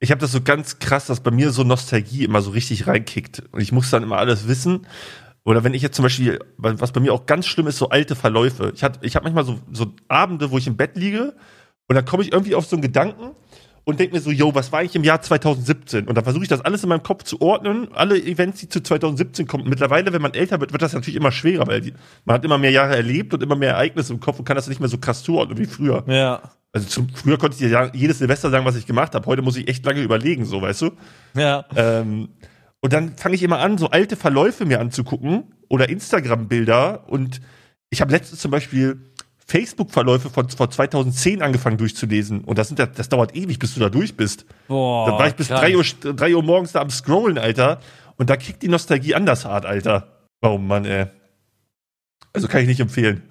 ich 0.00 0.10
habe 0.10 0.20
das 0.20 0.30
so 0.30 0.42
ganz 0.42 0.78
krass, 0.80 1.06
dass 1.06 1.20
bei 1.20 1.30
mir 1.30 1.50
so 1.50 1.64
Nostalgie 1.64 2.24
immer 2.24 2.42
so 2.42 2.50
richtig 2.50 2.86
reinkickt 2.86 3.42
und 3.52 3.62
ich 3.62 3.72
muss 3.72 3.88
dann 3.88 4.02
immer 4.02 4.18
alles 4.18 4.46
wissen. 4.48 4.86
Oder 5.44 5.64
wenn 5.64 5.72
ich 5.72 5.80
jetzt 5.80 5.96
zum 5.96 6.02
Beispiel, 6.02 6.40
was 6.58 6.92
bei 6.92 7.00
mir 7.00 7.14
auch 7.14 7.24
ganz 7.24 7.46
schlimm 7.46 7.66
ist, 7.66 7.78
so 7.78 7.88
alte 7.88 8.14
Verläufe. 8.14 8.70
Ich 8.74 8.84
habe 8.84 8.98
ich 9.00 9.16
hab 9.16 9.22
manchmal 9.22 9.46
so, 9.46 9.60
so 9.72 9.94
Abende, 10.08 10.50
wo 10.50 10.58
ich 10.58 10.66
im 10.66 10.76
Bett 10.76 10.94
liege 10.94 11.34
und 11.88 11.96
dann 11.96 12.04
komme 12.04 12.22
ich 12.22 12.32
irgendwie 12.32 12.54
auf 12.54 12.66
so 12.66 12.76
einen 12.76 12.82
Gedanken 12.82 13.30
und 13.84 13.98
denke 13.98 14.14
mir 14.14 14.20
so, 14.20 14.30
yo, 14.30 14.54
was 14.54 14.70
war 14.70 14.80
eigentlich 14.80 14.94
im 14.94 15.04
Jahr 15.04 15.20
2017? 15.20 16.06
Und 16.06 16.14
dann 16.14 16.24
versuche 16.24 16.44
ich 16.44 16.48
das 16.48 16.60
alles 16.60 16.82
in 16.82 16.88
meinem 16.88 17.02
Kopf 17.02 17.24
zu 17.24 17.40
ordnen, 17.40 17.88
alle 17.92 18.16
Events, 18.16 18.60
die 18.60 18.68
zu 18.68 18.80
2017 18.80 19.46
kommen. 19.46 19.68
Mittlerweile, 19.68 20.12
wenn 20.12 20.22
man 20.22 20.34
älter 20.34 20.60
wird, 20.60 20.72
wird 20.72 20.82
das 20.82 20.92
natürlich 20.92 21.16
immer 21.16 21.32
schwerer, 21.32 21.66
weil 21.66 21.80
die, 21.80 21.94
man 22.24 22.34
hat 22.34 22.44
immer 22.44 22.58
mehr 22.58 22.70
Jahre 22.70 22.94
erlebt 22.94 23.34
und 23.34 23.42
immer 23.42 23.56
mehr 23.56 23.72
Ereignisse 23.72 24.12
im 24.12 24.20
Kopf 24.20 24.38
und 24.38 24.44
kann 24.44 24.56
das 24.56 24.68
nicht 24.68 24.80
mehr 24.80 24.88
so 24.88 24.98
krass 24.98 25.22
zuordnen 25.24 25.58
wie 25.58 25.66
früher. 25.66 26.04
Ja. 26.06 26.42
Also 26.72 26.86
zum, 26.88 27.08
früher 27.08 27.38
konnte 27.38 27.54
ich 27.54 27.58
dir 27.58 27.68
ja 27.68 27.90
jedes 27.92 28.18
Silvester 28.18 28.50
sagen, 28.50 28.64
was 28.64 28.76
ich 28.76 28.86
gemacht 28.86 29.14
habe. 29.14 29.26
Heute 29.26 29.42
muss 29.42 29.56
ich 29.56 29.68
echt 29.68 29.84
lange 29.84 30.00
überlegen, 30.00 30.44
so 30.44 30.62
weißt 30.62 30.82
du. 30.82 30.90
Ja. 31.34 31.64
Ähm, 31.74 32.28
und 32.80 32.92
dann 32.92 33.16
fange 33.16 33.34
ich 33.34 33.42
immer 33.42 33.58
an, 33.58 33.78
so 33.78 33.90
alte 33.90 34.16
Verläufe 34.16 34.64
mir 34.64 34.80
anzugucken 34.80 35.44
oder 35.68 35.88
Instagram-Bilder. 35.88 37.08
Und 37.08 37.40
ich 37.90 38.00
habe 38.00 38.10
letztens 38.12 38.40
zum 38.40 38.50
Beispiel 38.50 39.11
Facebook-Verläufe 39.46 40.30
von 40.30 40.48
vor 40.48 40.70
2010 40.70 41.42
angefangen 41.42 41.76
durchzulesen. 41.76 42.42
Und 42.42 42.58
das, 42.58 42.68
sind 42.68 42.78
das 42.78 43.08
dauert 43.08 43.34
ewig, 43.34 43.58
bis 43.58 43.74
du 43.74 43.80
da 43.80 43.88
durch 43.88 44.16
bist. 44.16 44.46
Boah. 44.68 45.06
da 45.06 45.18
war 45.18 45.28
ich 45.28 45.34
bis 45.34 45.48
krank. 45.48 45.62
3 45.62 45.76
Uhr, 45.76 46.14
3 46.14 46.36
Uhr 46.36 46.42
morgens 46.42 46.72
da 46.72 46.80
am 46.80 46.90
Scrollen, 46.90 47.38
Alter. 47.38 47.80
Und 48.16 48.30
da 48.30 48.36
kriegt 48.36 48.62
die 48.62 48.68
Nostalgie 48.68 49.14
anders 49.14 49.44
hart, 49.44 49.66
Alter. 49.66 50.26
Oh 50.42 50.58
Mann, 50.58 50.84
ey. 50.84 51.06
Also 52.32 52.48
kann 52.48 52.62
ich 52.62 52.68
nicht 52.68 52.80
empfehlen. 52.80 53.22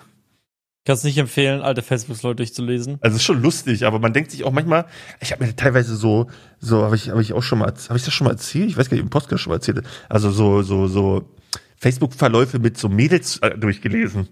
Kannst 0.84 1.04
nicht 1.04 1.18
empfehlen, 1.20 1.62
alte 1.62 1.84
Facebook-Leute 1.84 2.38
durchzulesen. 2.38 2.98
Also 3.02 3.18
ist 3.18 3.24
schon 3.24 3.42
lustig, 3.42 3.86
aber 3.86 4.00
man 4.00 4.14
denkt 4.14 4.32
sich 4.32 4.44
auch 4.44 4.52
manchmal, 4.52 4.88
ich 5.20 5.32
habe 5.32 5.46
mir 5.46 5.56
teilweise 5.56 5.96
so, 5.96 6.28
so 6.60 6.84
habe 6.84 6.96
ich, 6.96 7.10
habe 7.10 7.22
ich 7.22 7.34
auch 7.34 7.44
schon 7.44 7.60
mal, 7.60 7.68
habe 7.68 7.98
ich 7.98 8.04
das 8.04 8.14
schon 8.14 8.26
mal 8.26 8.32
erzählt? 8.32 8.68
Ich 8.68 8.78
weiß 8.78 8.90
gar 8.90 8.96
nicht, 8.96 9.04
im 9.04 9.12
Podcast 9.12 9.44
schon 9.44 9.52
mal 9.52 9.58
erzählt. 9.58 9.84
Also 10.10 10.32
so, 10.32 10.64
so, 10.64 10.88
so 10.88 11.30
Facebook-Verläufe 11.78 12.58
mit 12.58 12.80
so 12.80 12.90
Mädels 12.90 13.38
äh, 13.38 13.56
durchgelesen. 13.58 14.28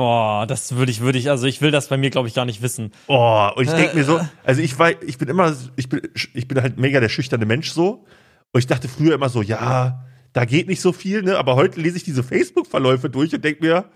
Boah, 0.00 0.46
das 0.46 0.76
würde 0.76 0.90
ich, 0.90 1.02
würde 1.02 1.18
ich, 1.18 1.28
also 1.28 1.46
ich 1.46 1.60
will 1.60 1.70
das 1.70 1.88
bei 1.88 1.98
mir, 1.98 2.08
glaube 2.08 2.26
ich, 2.26 2.32
gar 2.32 2.46
nicht 2.46 2.62
wissen. 2.62 2.90
Oh, 3.06 3.50
und 3.54 3.64
ich 3.64 3.70
denke 3.70 3.94
mir 3.94 4.04
so, 4.04 4.18
also 4.44 4.62
ich 4.62 4.78
war, 4.78 4.90
ich 5.02 5.18
bin 5.18 5.28
immer, 5.28 5.54
ich 5.76 5.90
bin, 5.90 6.00
ich 6.32 6.48
bin 6.48 6.62
halt 6.62 6.78
mega 6.78 7.00
der 7.00 7.10
schüchterne 7.10 7.44
Mensch 7.44 7.70
so. 7.70 8.06
Und 8.50 8.60
ich 8.60 8.66
dachte 8.66 8.88
früher 8.88 9.12
immer 9.12 9.28
so, 9.28 9.42
ja, 9.42 10.06
da 10.32 10.46
geht 10.46 10.68
nicht 10.68 10.80
so 10.80 10.94
viel, 10.94 11.20
ne? 11.20 11.36
Aber 11.36 11.54
heute 11.54 11.82
lese 11.82 11.98
ich 11.98 12.02
diese 12.02 12.22
Facebook-Verläufe 12.22 13.10
durch 13.10 13.34
und 13.34 13.44
denke 13.44 13.62
mir, 13.62 13.90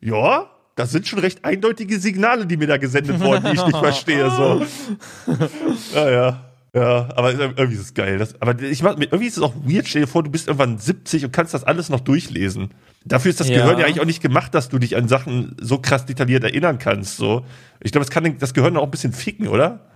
ja, 0.00 0.48
das 0.76 0.92
sind 0.92 1.08
schon 1.08 1.18
recht 1.18 1.44
eindeutige 1.44 1.98
Signale, 1.98 2.46
die 2.46 2.56
mir 2.56 2.68
da 2.68 2.76
gesendet 2.76 3.18
wurden, 3.18 3.46
die 3.46 3.56
ich 3.56 3.66
nicht 3.66 3.78
verstehe. 3.78 4.30
So. 4.30 4.64
Ja, 5.92 6.47
ja. 6.74 7.08
Aber 7.16 7.32
irgendwie 7.32 7.74
ist 7.74 7.80
es 7.80 7.94
geil. 7.94 8.18
Das, 8.18 8.40
aber 8.40 8.60
ich 8.62 8.82
mach, 8.82 8.96
irgendwie 8.98 9.26
ist 9.26 9.36
es 9.36 9.42
auch 9.42 9.54
weird. 9.64 9.88
Stell 9.88 10.02
dir 10.02 10.08
vor, 10.08 10.22
du 10.22 10.30
bist 10.30 10.48
irgendwann 10.48 10.78
70 10.78 11.24
und 11.24 11.32
kannst 11.32 11.54
das 11.54 11.64
alles 11.64 11.88
noch 11.88 12.00
durchlesen. 12.00 12.70
Dafür 13.04 13.30
ist 13.30 13.40
das 13.40 13.48
Ja. 13.48 13.62
Gehirn 13.62 13.78
ja 13.78 13.86
eigentlich 13.86 14.00
auch 14.00 14.06
nicht 14.06 14.22
gemacht, 14.22 14.54
dass 14.54 14.68
du 14.68 14.78
dich 14.78 14.96
an 14.96 15.08
Sachen 15.08 15.56
so 15.60 15.78
krass 15.78 16.06
detailliert 16.06 16.44
erinnern 16.44 16.78
kannst. 16.78 17.16
So. 17.16 17.44
Ich 17.80 17.92
glaube, 17.92 18.04
das 18.04 18.10
kann 18.10 18.36
das 18.38 18.54
Gehirn 18.54 18.76
auch 18.76 18.84
ein 18.84 18.90
bisschen 18.90 19.12
ficken, 19.12 19.48
oder? 19.48 19.88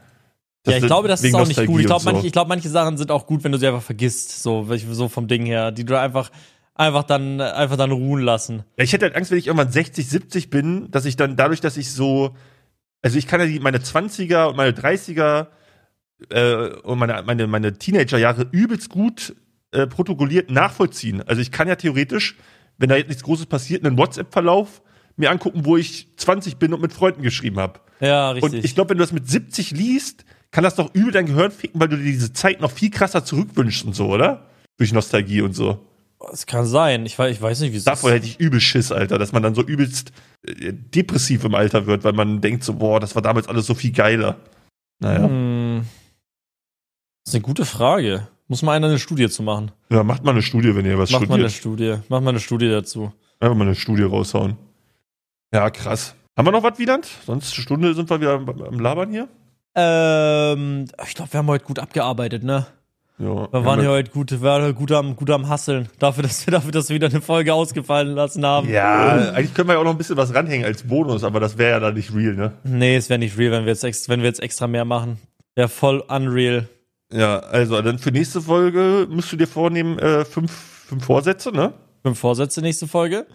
Ja, 0.67 0.77
ich 0.77 0.87
glaube, 0.87 1.09
das 1.09 1.23
ist 1.25 1.35
auch 1.35 1.41
nicht 1.41 1.49
Nostalgie 1.49 1.73
gut. 1.73 1.81
Ich 1.81 1.87
glaube, 1.87 2.03
so. 2.03 2.11
manche, 2.11 2.27
ich 2.27 2.33
glaub, 2.33 2.49
manche 2.49 2.69
Sachen 2.69 2.97
sind 2.97 3.11
auch 3.11 3.27
gut, 3.27 3.43
wenn 3.43 3.53
du 3.53 3.59
sie 3.59 3.67
einfach 3.67 3.83
vergisst, 3.83 4.43
so, 4.43 4.67
so 4.93 5.09
vom 5.09 5.27
Ding 5.27 5.45
her, 5.45 5.73
die 5.73 5.85
du 5.85 5.99
einfach, 5.99 6.31
einfach 6.75 7.03
dann, 7.03 7.41
einfach 7.41 7.77
dann 7.77 7.91
ruhen 7.91 8.23
lassen. 8.23 8.63
Ja, 8.77 8.85
ich 8.85 8.93
hätte 8.93 9.07
halt 9.07 9.17
Angst, 9.17 9.33
wenn 9.33 9.39
ich 9.39 9.49
irgendwann 9.49 9.73
60, 9.73 10.09
70 10.09 10.51
bin, 10.51 10.91
dass 10.93 11.05
ich 11.05 11.17
dann 11.17 11.37
dadurch, 11.37 11.61
dass 11.61 11.77
ich 11.77 11.91
so, 11.91 12.37
also 13.03 13.19
ich 13.19 13.27
kann 13.27 13.41
ja 13.41 13.47
die, 13.47 13.59
meine 13.59 13.79
20er 13.79 14.47
und 14.47 14.57
meine 14.57 14.71
30er 14.71 15.49
äh, 16.31 16.69
und 16.83 16.99
meine, 16.99 17.23
meine, 17.27 17.47
meine 17.47 17.79
Teenagerjahre 17.79 18.47
übelst 18.53 18.89
gut 18.89 19.35
äh, 19.73 19.87
protokolliert 19.87 20.51
nachvollziehen. 20.51 21.23
Also 21.27 21.41
ich 21.43 21.51
kann 21.51 21.69
ja 21.69 21.77
theoretisch, 21.77 22.37
wenn 22.79 22.89
da 22.89 22.97
jetzt 22.97 23.09
nichts 23.09 23.23
Großes 23.23 23.47
passiert, 23.47 23.85
einen 23.85 23.97
WhatsApp-Verlauf 23.99 24.83
mir 25.17 25.31
angucken, 25.31 25.65
wo 25.65 25.77
ich 25.77 26.09
20 26.17 26.57
bin 26.57 26.73
und 26.73 26.81
mit 26.81 26.93
Freunden 26.93 27.23
geschrieben 27.23 27.59
habe. 27.59 27.81
Ja, 28.01 28.31
richtig. 28.31 28.53
Und 28.53 28.65
ich 28.65 28.75
glaube, 28.75 28.91
wenn 28.91 28.99
du 28.99 29.05
das 29.05 29.13
mit 29.13 29.29
70 29.29 29.71
liest, 29.73 30.25
kann 30.51 30.65
das 30.65 30.75
doch 30.75 30.95
übel 30.95 31.13
dein 31.13 31.27
Gehirn 31.27 31.51
ficken, 31.51 31.81
weil 31.81 31.89
du 31.89 31.97
dir 31.97 32.05
diese 32.05 32.33
Zeit 32.33 32.61
noch 32.61 32.71
viel 32.71 32.91
krasser 32.91 33.25
zurückwünschst 33.25 33.85
und 33.85 33.95
so, 33.95 34.09
oder? 34.09 34.47
Durch 34.79 34.93
Nostalgie 34.93 35.43
und 35.43 35.55
so. 35.55 35.87
Es 36.33 36.47
kann 36.47 36.67
sein. 36.67 37.05
Ich, 37.05 37.17
weiß- 37.17 37.31
ich 37.31 37.43
weiß 37.43 37.61
nicht, 37.61 37.73
wie 37.73 37.77
es 37.79 37.85
Davor 37.85 38.11
ist. 38.11 38.17
hätte 38.17 38.27
ich 38.27 38.41
übel 38.41 38.61
Schiss, 38.61 38.91
Alter, 38.93 39.19
dass 39.19 39.33
man 39.33 39.43
dann 39.43 39.55
so 39.55 39.63
übelst 39.63 40.13
äh, 40.47 40.73
depressiv 40.73 41.45
im 41.45 41.55
Alter 41.55 41.87
wird, 41.87 42.05
weil 42.05 42.13
man 42.13 42.41
denkt 42.41 42.65
so, 42.65 42.75
boah, 42.75 43.01
das 43.01 43.15
war 43.15 43.23
damals 43.23 43.49
alles 43.49 43.67
so 43.67 43.75
viel 43.75 43.93
geiler. 43.93 44.37
Naja. 45.01 45.25
Hm. 45.29 45.83
Das 47.25 47.33
ist 47.33 47.35
eine 47.37 47.43
gute 47.43 47.65
Frage. 47.65 48.27
Muss 48.49 48.63
mal 48.63 48.73
einer 48.73 48.89
eine 48.89 48.99
Studie 48.99 49.29
zu 49.29 49.43
machen. 49.43 49.71
Ja, 49.91 50.03
macht 50.03 50.25
mal 50.25 50.33
eine 50.33 50.43
Studie, 50.43 50.75
wenn 50.75 50.85
ihr 50.85 50.99
was 50.99 51.11
Macht 51.11 51.29
mal 51.29 51.39
eine 51.39 51.49
studiert. 51.49 51.97
Studie. 51.97 52.09
Macht 52.11 52.23
mal 52.23 52.31
eine 52.31 52.41
Studie 52.41 52.69
dazu. 52.69 53.13
Einfach 53.41 53.57
mal 53.57 53.65
eine 53.65 53.75
Studie 53.75 54.03
raushauen. 54.03 54.57
Ja, 55.55 55.71
krass. 55.71 56.15
Haben 56.37 56.47
wir 56.47 56.53
noch 56.53 56.63
was, 56.63 56.79
Wieland? 56.79 57.07
Sonst 57.27 57.55
eine 57.55 57.63
Stunde 57.63 57.95
sind 57.95 58.11
wir 58.11 58.21
wieder 58.21 58.35
am, 58.35 58.79
Labern 58.81 59.11
hier. 59.11 59.29
Ähm, 59.75 60.87
ich 61.07 61.15
glaube, 61.15 61.33
wir 61.33 61.39
haben 61.39 61.47
heute 61.47 61.65
gut 61.65 61.79
abgearbeitet, 61.79 62.43
ne? 62.43 62.67
Ja, 63.19 63.53
Wir 63.53 63.65
waren 63.65 63.81
hier 63.81 63.91
heute 63.91 64.11
gut, 64.11 64.31
wir 64.33 64.41
waren 64.43 64.63
heute 64.63 64.75
gut 64.75 64.91
am, 64.93 65.15
gut 65.15 65.31
am 65.31 65.49
Hasseln. 65.49 65.89
Dafür, 65.99 66.23
dass 66.25 66.45
wir, 66.47 66.51
dafür, 66.51 66.73
dass 66.73 66.89
wir 66.89 66.97
wieder 66.97 67.09
eine 67.09 67.21
Folge 67.21 67.55
ausgefallen 67.55 68.15
lassen 68.15 68.45
haben. 68.45 68.69
Ja, 68.69 69.33
eigentlich 69.33 69.55
können 69.55 69.69
wir 69.69 69.75
ja 69.75 69.81
auch 69.81 69.85
noch 69.85 69.93
ein 69.93 69.99
bisschen 69.99 70.17
was 70.17 70.35
ranhängen 70.35 70.65
als 70.67 70.83
Bonus, 70.83 71.23
aber 71.23 71.39
das 71.39 71.57
wäre 71.57 71.73
ja 71.73 71.81
dann 71.81 71.95
nicht 71.95 72.13
real, 72.15 72.35
ne? 72.35 72.53
Nee, 72.65 72.97
es 72.97 73.09
wäre 73.09 73.19
nicht 73.19 73.39
real, 73.39 73.53
wenn 73.53 73.65
wir 73.67 73.73
jetzt, 73.73 74.09
wenn 74.09 74.21
wir 74.21 74.27
jetzt 74.27 74.43
extra 74.43 74.67
mehr 74.67 74.85
machen. 74.85 75.19
Wäre 75.55 75.69
voll 75.69 76.01
unreal. 76.01 76.69
Ja, 77.13 77.41
also 77.41 77.81
dann 77.83 77.99
für 77.99 78.11
nächste 78.11 78.41
Folge 78.41 79.07
müsst 79.11 79.31
du 79.33 79.37
dir 79.37 79.47
vornehmen, 79.47 79.99
äh, 79.99 80.25
fünf, 80.25 80.51
fünf 80.51 81.05
Vorsätze, 81.05 81.53
ne? 81.53 81.75
Fünf 82.03 82.19
Vorsätze 82.19 82.61
nächste 82.63 82.89
Folge. 82.89 83.27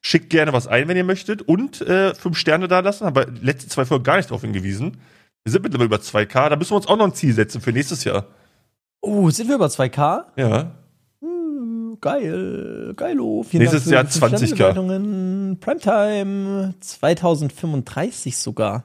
Schickt 0.00 0.30
gerne 0.30 0.52
was 0.52 0.66
ein, 0.66 0.88
wenn 0.88 0.96
ihr 0.96 1.04
möchtet. 1.04 1.42
Und 1.42 1.80
äh, 1.82 2.14
fünf 2.14 2.38
Sterne 2.38 2.68
da 2.68 2.80
lassen. 2.80 3.06
Haben 3.06 3.16
wir 3.16 3.26
die 3.26 3.44
letzten 3.44 3.70
zwei 3.70 3.84
Folgen 3.84 4.04
gar 4.04 4.16
nicht 4.16 4.30
drauf 4.30 4.40
hingewiesen. 4.40 4.98
Wir 5.44 5.52
sind 5.52 5.62
mittlerweile 5.62 5.86
über 5.86 5.98
2K. 5.98 6.48
Da 6.48 6.56
müssen 6.56 6.72
wir 6.72 6.76
uns 6.76 6.88
auch 6.88 6.96
noch 6.96 7.06
ein 7.06 7.14
Ziel 7.14 7.32
setzen 7.32 7.60
für 7.60 7.72
nächstes 7.72 8.04
Jahr. 8.04 8.26
Oh, 9.00 9.30
sind 9.30 9.48
wir 9.48 9.56
über 9.56 9.66
2K? 9.66 10.24
Ja. 10.36 10.72
Hm, 11.20 11.98
geil, 12.00 12.94
geilo. 12.96 13.44
Vielen 13.44 13.62
Nächstes 13.62 13.84
Dank 13.84 13.94
Jahr 13.94 14.30
für 14.30 14.36
die 14.36 14.44
20K. 14.44 14.54
Sternbewertungen. 14.54 15.58
Primetime 15.60 16.74
2035 16.80 18.36
sogar. 18.36 18.84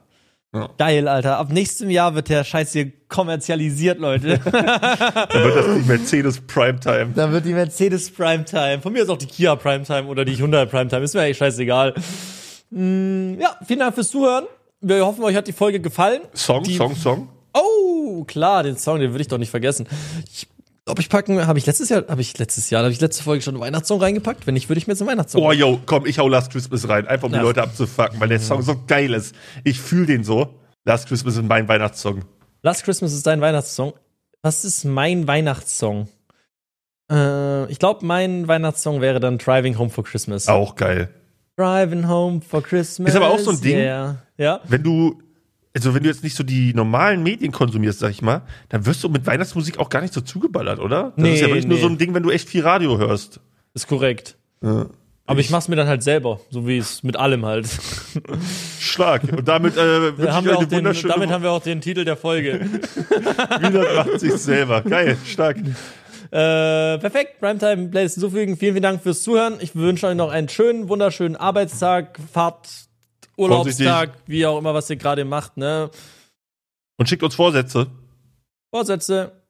Ja. 0.54 0.68
Geil, 0.76 1.08
Alter. 1.08 1.38
Ab 1.38 1.50
nächstem 1.50 1.88
Jahr 1.88 2.14
wird 2.14 2.28
der 2.28 2.44
Scheiß 2.44 2.72
hier 2.72 2.92
kommerzialisiert, 3.08 3.98
Leute. 3.98 4.38
Dann 4.44 4.52
wird 4.52 5.56
das 5.56 5.66
die 5.76 5.88
Mercedes 5.88 6.40
Primetime. 6.42 7.12
Dann 7.14 7.32
wird 7.32 7.46
die 7.46 7.54
Mercedes 7.54 8.10
Primetime. 8.10 8.80
Von 8.82 8.92
mir 8.92 9.02
ist 9.02 9.08
auch 9.08 9.16
die 9.16 9.26
Kia 9.26 9.56
Primetime 9.56 10.04
oder 10.08 10.26
die 10.26 10.36
Hyundai 10.36 10.66
Primetime. 10.66 11.02
Ist 11.04 11.14
mir 11.14 11.22
eigentlich 11.22 11.38
scheißegal. 11.38 11.94
Mm, 12.70 13.40
ja, 13.40 13.56
vielen 13.66 13.78
Dank 13.80 13.94
fürs 13.94 14.10
Zuhören. 14.10 14.44
Wir 14.82 15.06
hoffen, 15.06 15.24
euch 15.24 15.36
hat 15.36 15.46
die 15.48 15.52
Folge 15.52 15.80
gefallen. 15.80 16.20
Song, 16.34 16.62
Die- 16.64 16.76
Song, 16.76 16.94
Song. 16.96 17.28
Oh, 17.54 18.24
klar, 18.24 18.62
den 18.62 18.76
Song, 18.76 18.98
den 18.98 19.10
würde 19.12 19.22
ich 19.22 19.28
doch 19.28 19.38
nicht 19.38 19.50
vergessen. 19.50 19.86
Ich 20.30 20.48
glaube, 20.84 21.00
ich 21.00 21.08
packen, 21.08 21.46
habe 21.46 21.58
ich 21.58 21.66
letztes 21.66 21.88
Jahr, 21.88 22.04
habe 22.08 22.20
ich 22.20 22.36
letztes 22.38 22.70
Jahr, 22.70 22.82
habe 22.82 22.92
ich 22.92 23.00
letzte 23.00 23.22
Folge 23.22 23.42
schon 23.42 23.54
einen 23.54 23.62
Weihnachtssong 23.62 24.00
reingepackt? 24.00 24.46
Wenn 24.46 24.54
nicht, 24.54 24.68
würde 24.68 24.78
ich 24.78 24.86
mir 24.86 24.94
jetzt 24.94 25.02
einen 25.02 25.10
Weihnachtssong. 25.10 25.42
Oh, 25.42 25.52
yo, 25.52 25.80
komm, 25.86 26.06
ich 26.06 26.18
hau 26.18 26.28
Last 26.28 26.52
Christmas 26.52 26.88
rein. 26.88 27.06
Einfach 27.06 27.26
um 27.26 27.32
die 27.32 27.38
Ja. 27.38 27.42
Leute 27.42 27.62
abzufacken, 27.62 28.20
weil 28.20 28.28
der 28.28 28.40
Song 28.40 28.62
so 28.62 28.76
geil 28.86 29.14
ist. 29.14 29.34
Ich 29.64 29.80
fühle 29.80 30.06
den 30.06 30.24
so. 30.24 30.58
Last 30.84 31.06
Christmas 31.08 31.36
ist 31.36 31.44
mein 31.44 31.68
Weihnachtssong. 31.68 32.24
Last 32.62 32.84
Christmas 32.84 33.12
ist 33.12 33.26
dein 33.26 33.40
Weihnachtssong. 33.40 33.92
Was 34.42 34.64
ist 34.64 34.84
mein 34.84 35.28
Weihnachtssong? 35.28 36.08
Äh, 37.10 37.70
ich 37.70 37.78
glaube, 37.78 38.04
mein 38.04 38.48
Weihnachtssong 38.48 39.00
wäre 39.00 39.20
dann 39.20 39.38
Driving 39.38 39.78
Home 39.78 39.90
for 39.90 40.02
Christmas. 40.02 40.48
Auch 40.48 40.74
geil. 40.74 41.08
Driving 41.56 42.08
Home 42.08 42.40
for 42.40 42.62
Christmas. 42.62 43.10
Ist 43.10 43.16
aber 43.16 43.30
auch 43.30 43.38
so 43.38 43.50
ein 43.50 43.60
Ding. 43.60 43.76
Yeah. 43.76 44.16
Ja. 44.38 44.60
Wenn 44.66 44.82
du, 44.82 45.22
also 45.74 45.94
wenn 45.94 46.02
du 46.02 46.08
jetzt 46.08 46.22
nicht 46.22 46.36
so 46.36 46.42
die 46.44 46.74
normalen 46.74 47.22
Medien 47.22 47.52
konsumierst, 47.52 47.98
sag 48.00 48.10
ich 48.10 48.22
mal, 48.22 48.42
dann 48.68 48.84
wirst 48.86 49.02
du 49.04 49.08
mit 49.08 49.26
Weihnachtsmusik 49.26 49.78
auch 49.78 49.88
gar 49.88 50.02
nicht 50.02 50.12
so 50.12 50.20
zugeballert, 50.20 50.78
oder? 50.80 51.12
Das 51.16 51.22
Nee, 51.22 51.34
ist 51.34 51.40
ja 51.40 51.46
wirklich 51.48 51.66
nur 51.66 51.76
nee. 51.76 51.82
so 51.82 51.88
ein 51.88 51.98
Ding, 51.98 52.14
wenn 52.14 52.22
du 52.22 52.30
echt 52.30 52.48
viel 52.48 52.62
Radio 52.62 52.98
hörst. 52.98 53.40
Ist 53.74 53.88
korrekt. 53.88 54.36
Ja. 54.62 54.86
Aber 55.24 55.40
ich 55.40 55.50
mach's 55.50 55.68
mir 55.68 55.76
dann 55.76 55.86
halt 55.86 56.02
selber, 56.02 56.40
so 56.50 56.66
wie 56.66 56.76
es 56.78 57.02
mit 57.04 57.16
allem 57.16 57.46
halt. 57.46 57.68
Schlag. 58.80 59.22
Und 59.22 59.46
damit 59.46 59.76
äh, 59.76 60.12
haben 60.28 60.44
wir 60.44 60.58
auch 60.58 60.64
den, 60.64 60.84
damit 60.84 61.30
haben 61.30 61.42
wir 61.42 61.52
auch 61.52 61.62
den 61.62 61.80
Titel 61.80 62.04
der 62.04 62.16
Folge. 62.16 62.60
Wieder 63.60 63.94
macht 63.94 64.20
sich 64.20 64.32
selber. 64.34 64.82
Geil, 64.82 65.16
stark. 65.24 65.58
Äh, 65.58 66.98
perfekt, 66.98 67.40
Primetime 67.40 67.88
Playlist 67.88 68.16
hinzufügen. 68.16 68.56
Vielen, 68.56 68.72
vielen 68.72 68.82
Dank 68.82 69.02
fürs 69.02 69.22
Zuhören. 69.22 69.54
Ich 69.60 69.76
wünsche 69.76 70.06
euch 70.08 70.16
noch 70.16 70.30
einen 70.30 70.48
schönen, 70.48 70.88
wunderschönen 70.88 71.36
Arbeitstag, 71.36 72.18
Fahrt, 72.32 72.68
Urlaubstag, 73.36 74.18
wie 74.26 74.46
auch 74.46 74.58
immer, 74.58 74.74
was 74.74 74.90
ihr 74.90 74.96
gerade 74.96 75.24
macht, 75.24 75.56
ne? 75.56 75.90
Und 76.96 77.08
schickt 77.08 77.22
uns 77.22 77.34
Vorsätze. 77.34 77.86
Vorsätze. 78.70 79.42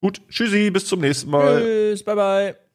Gut, 0.00 0.20
tschüssi, 0.28 0.70
bis 0.70 0.86
zum 0.86 1.00
nächsten 1.00 1.30
Mal. 1.30 1.60
Tschüss, 1.60 2.04
bye 2.04 2.14
bye. 2.14 2.67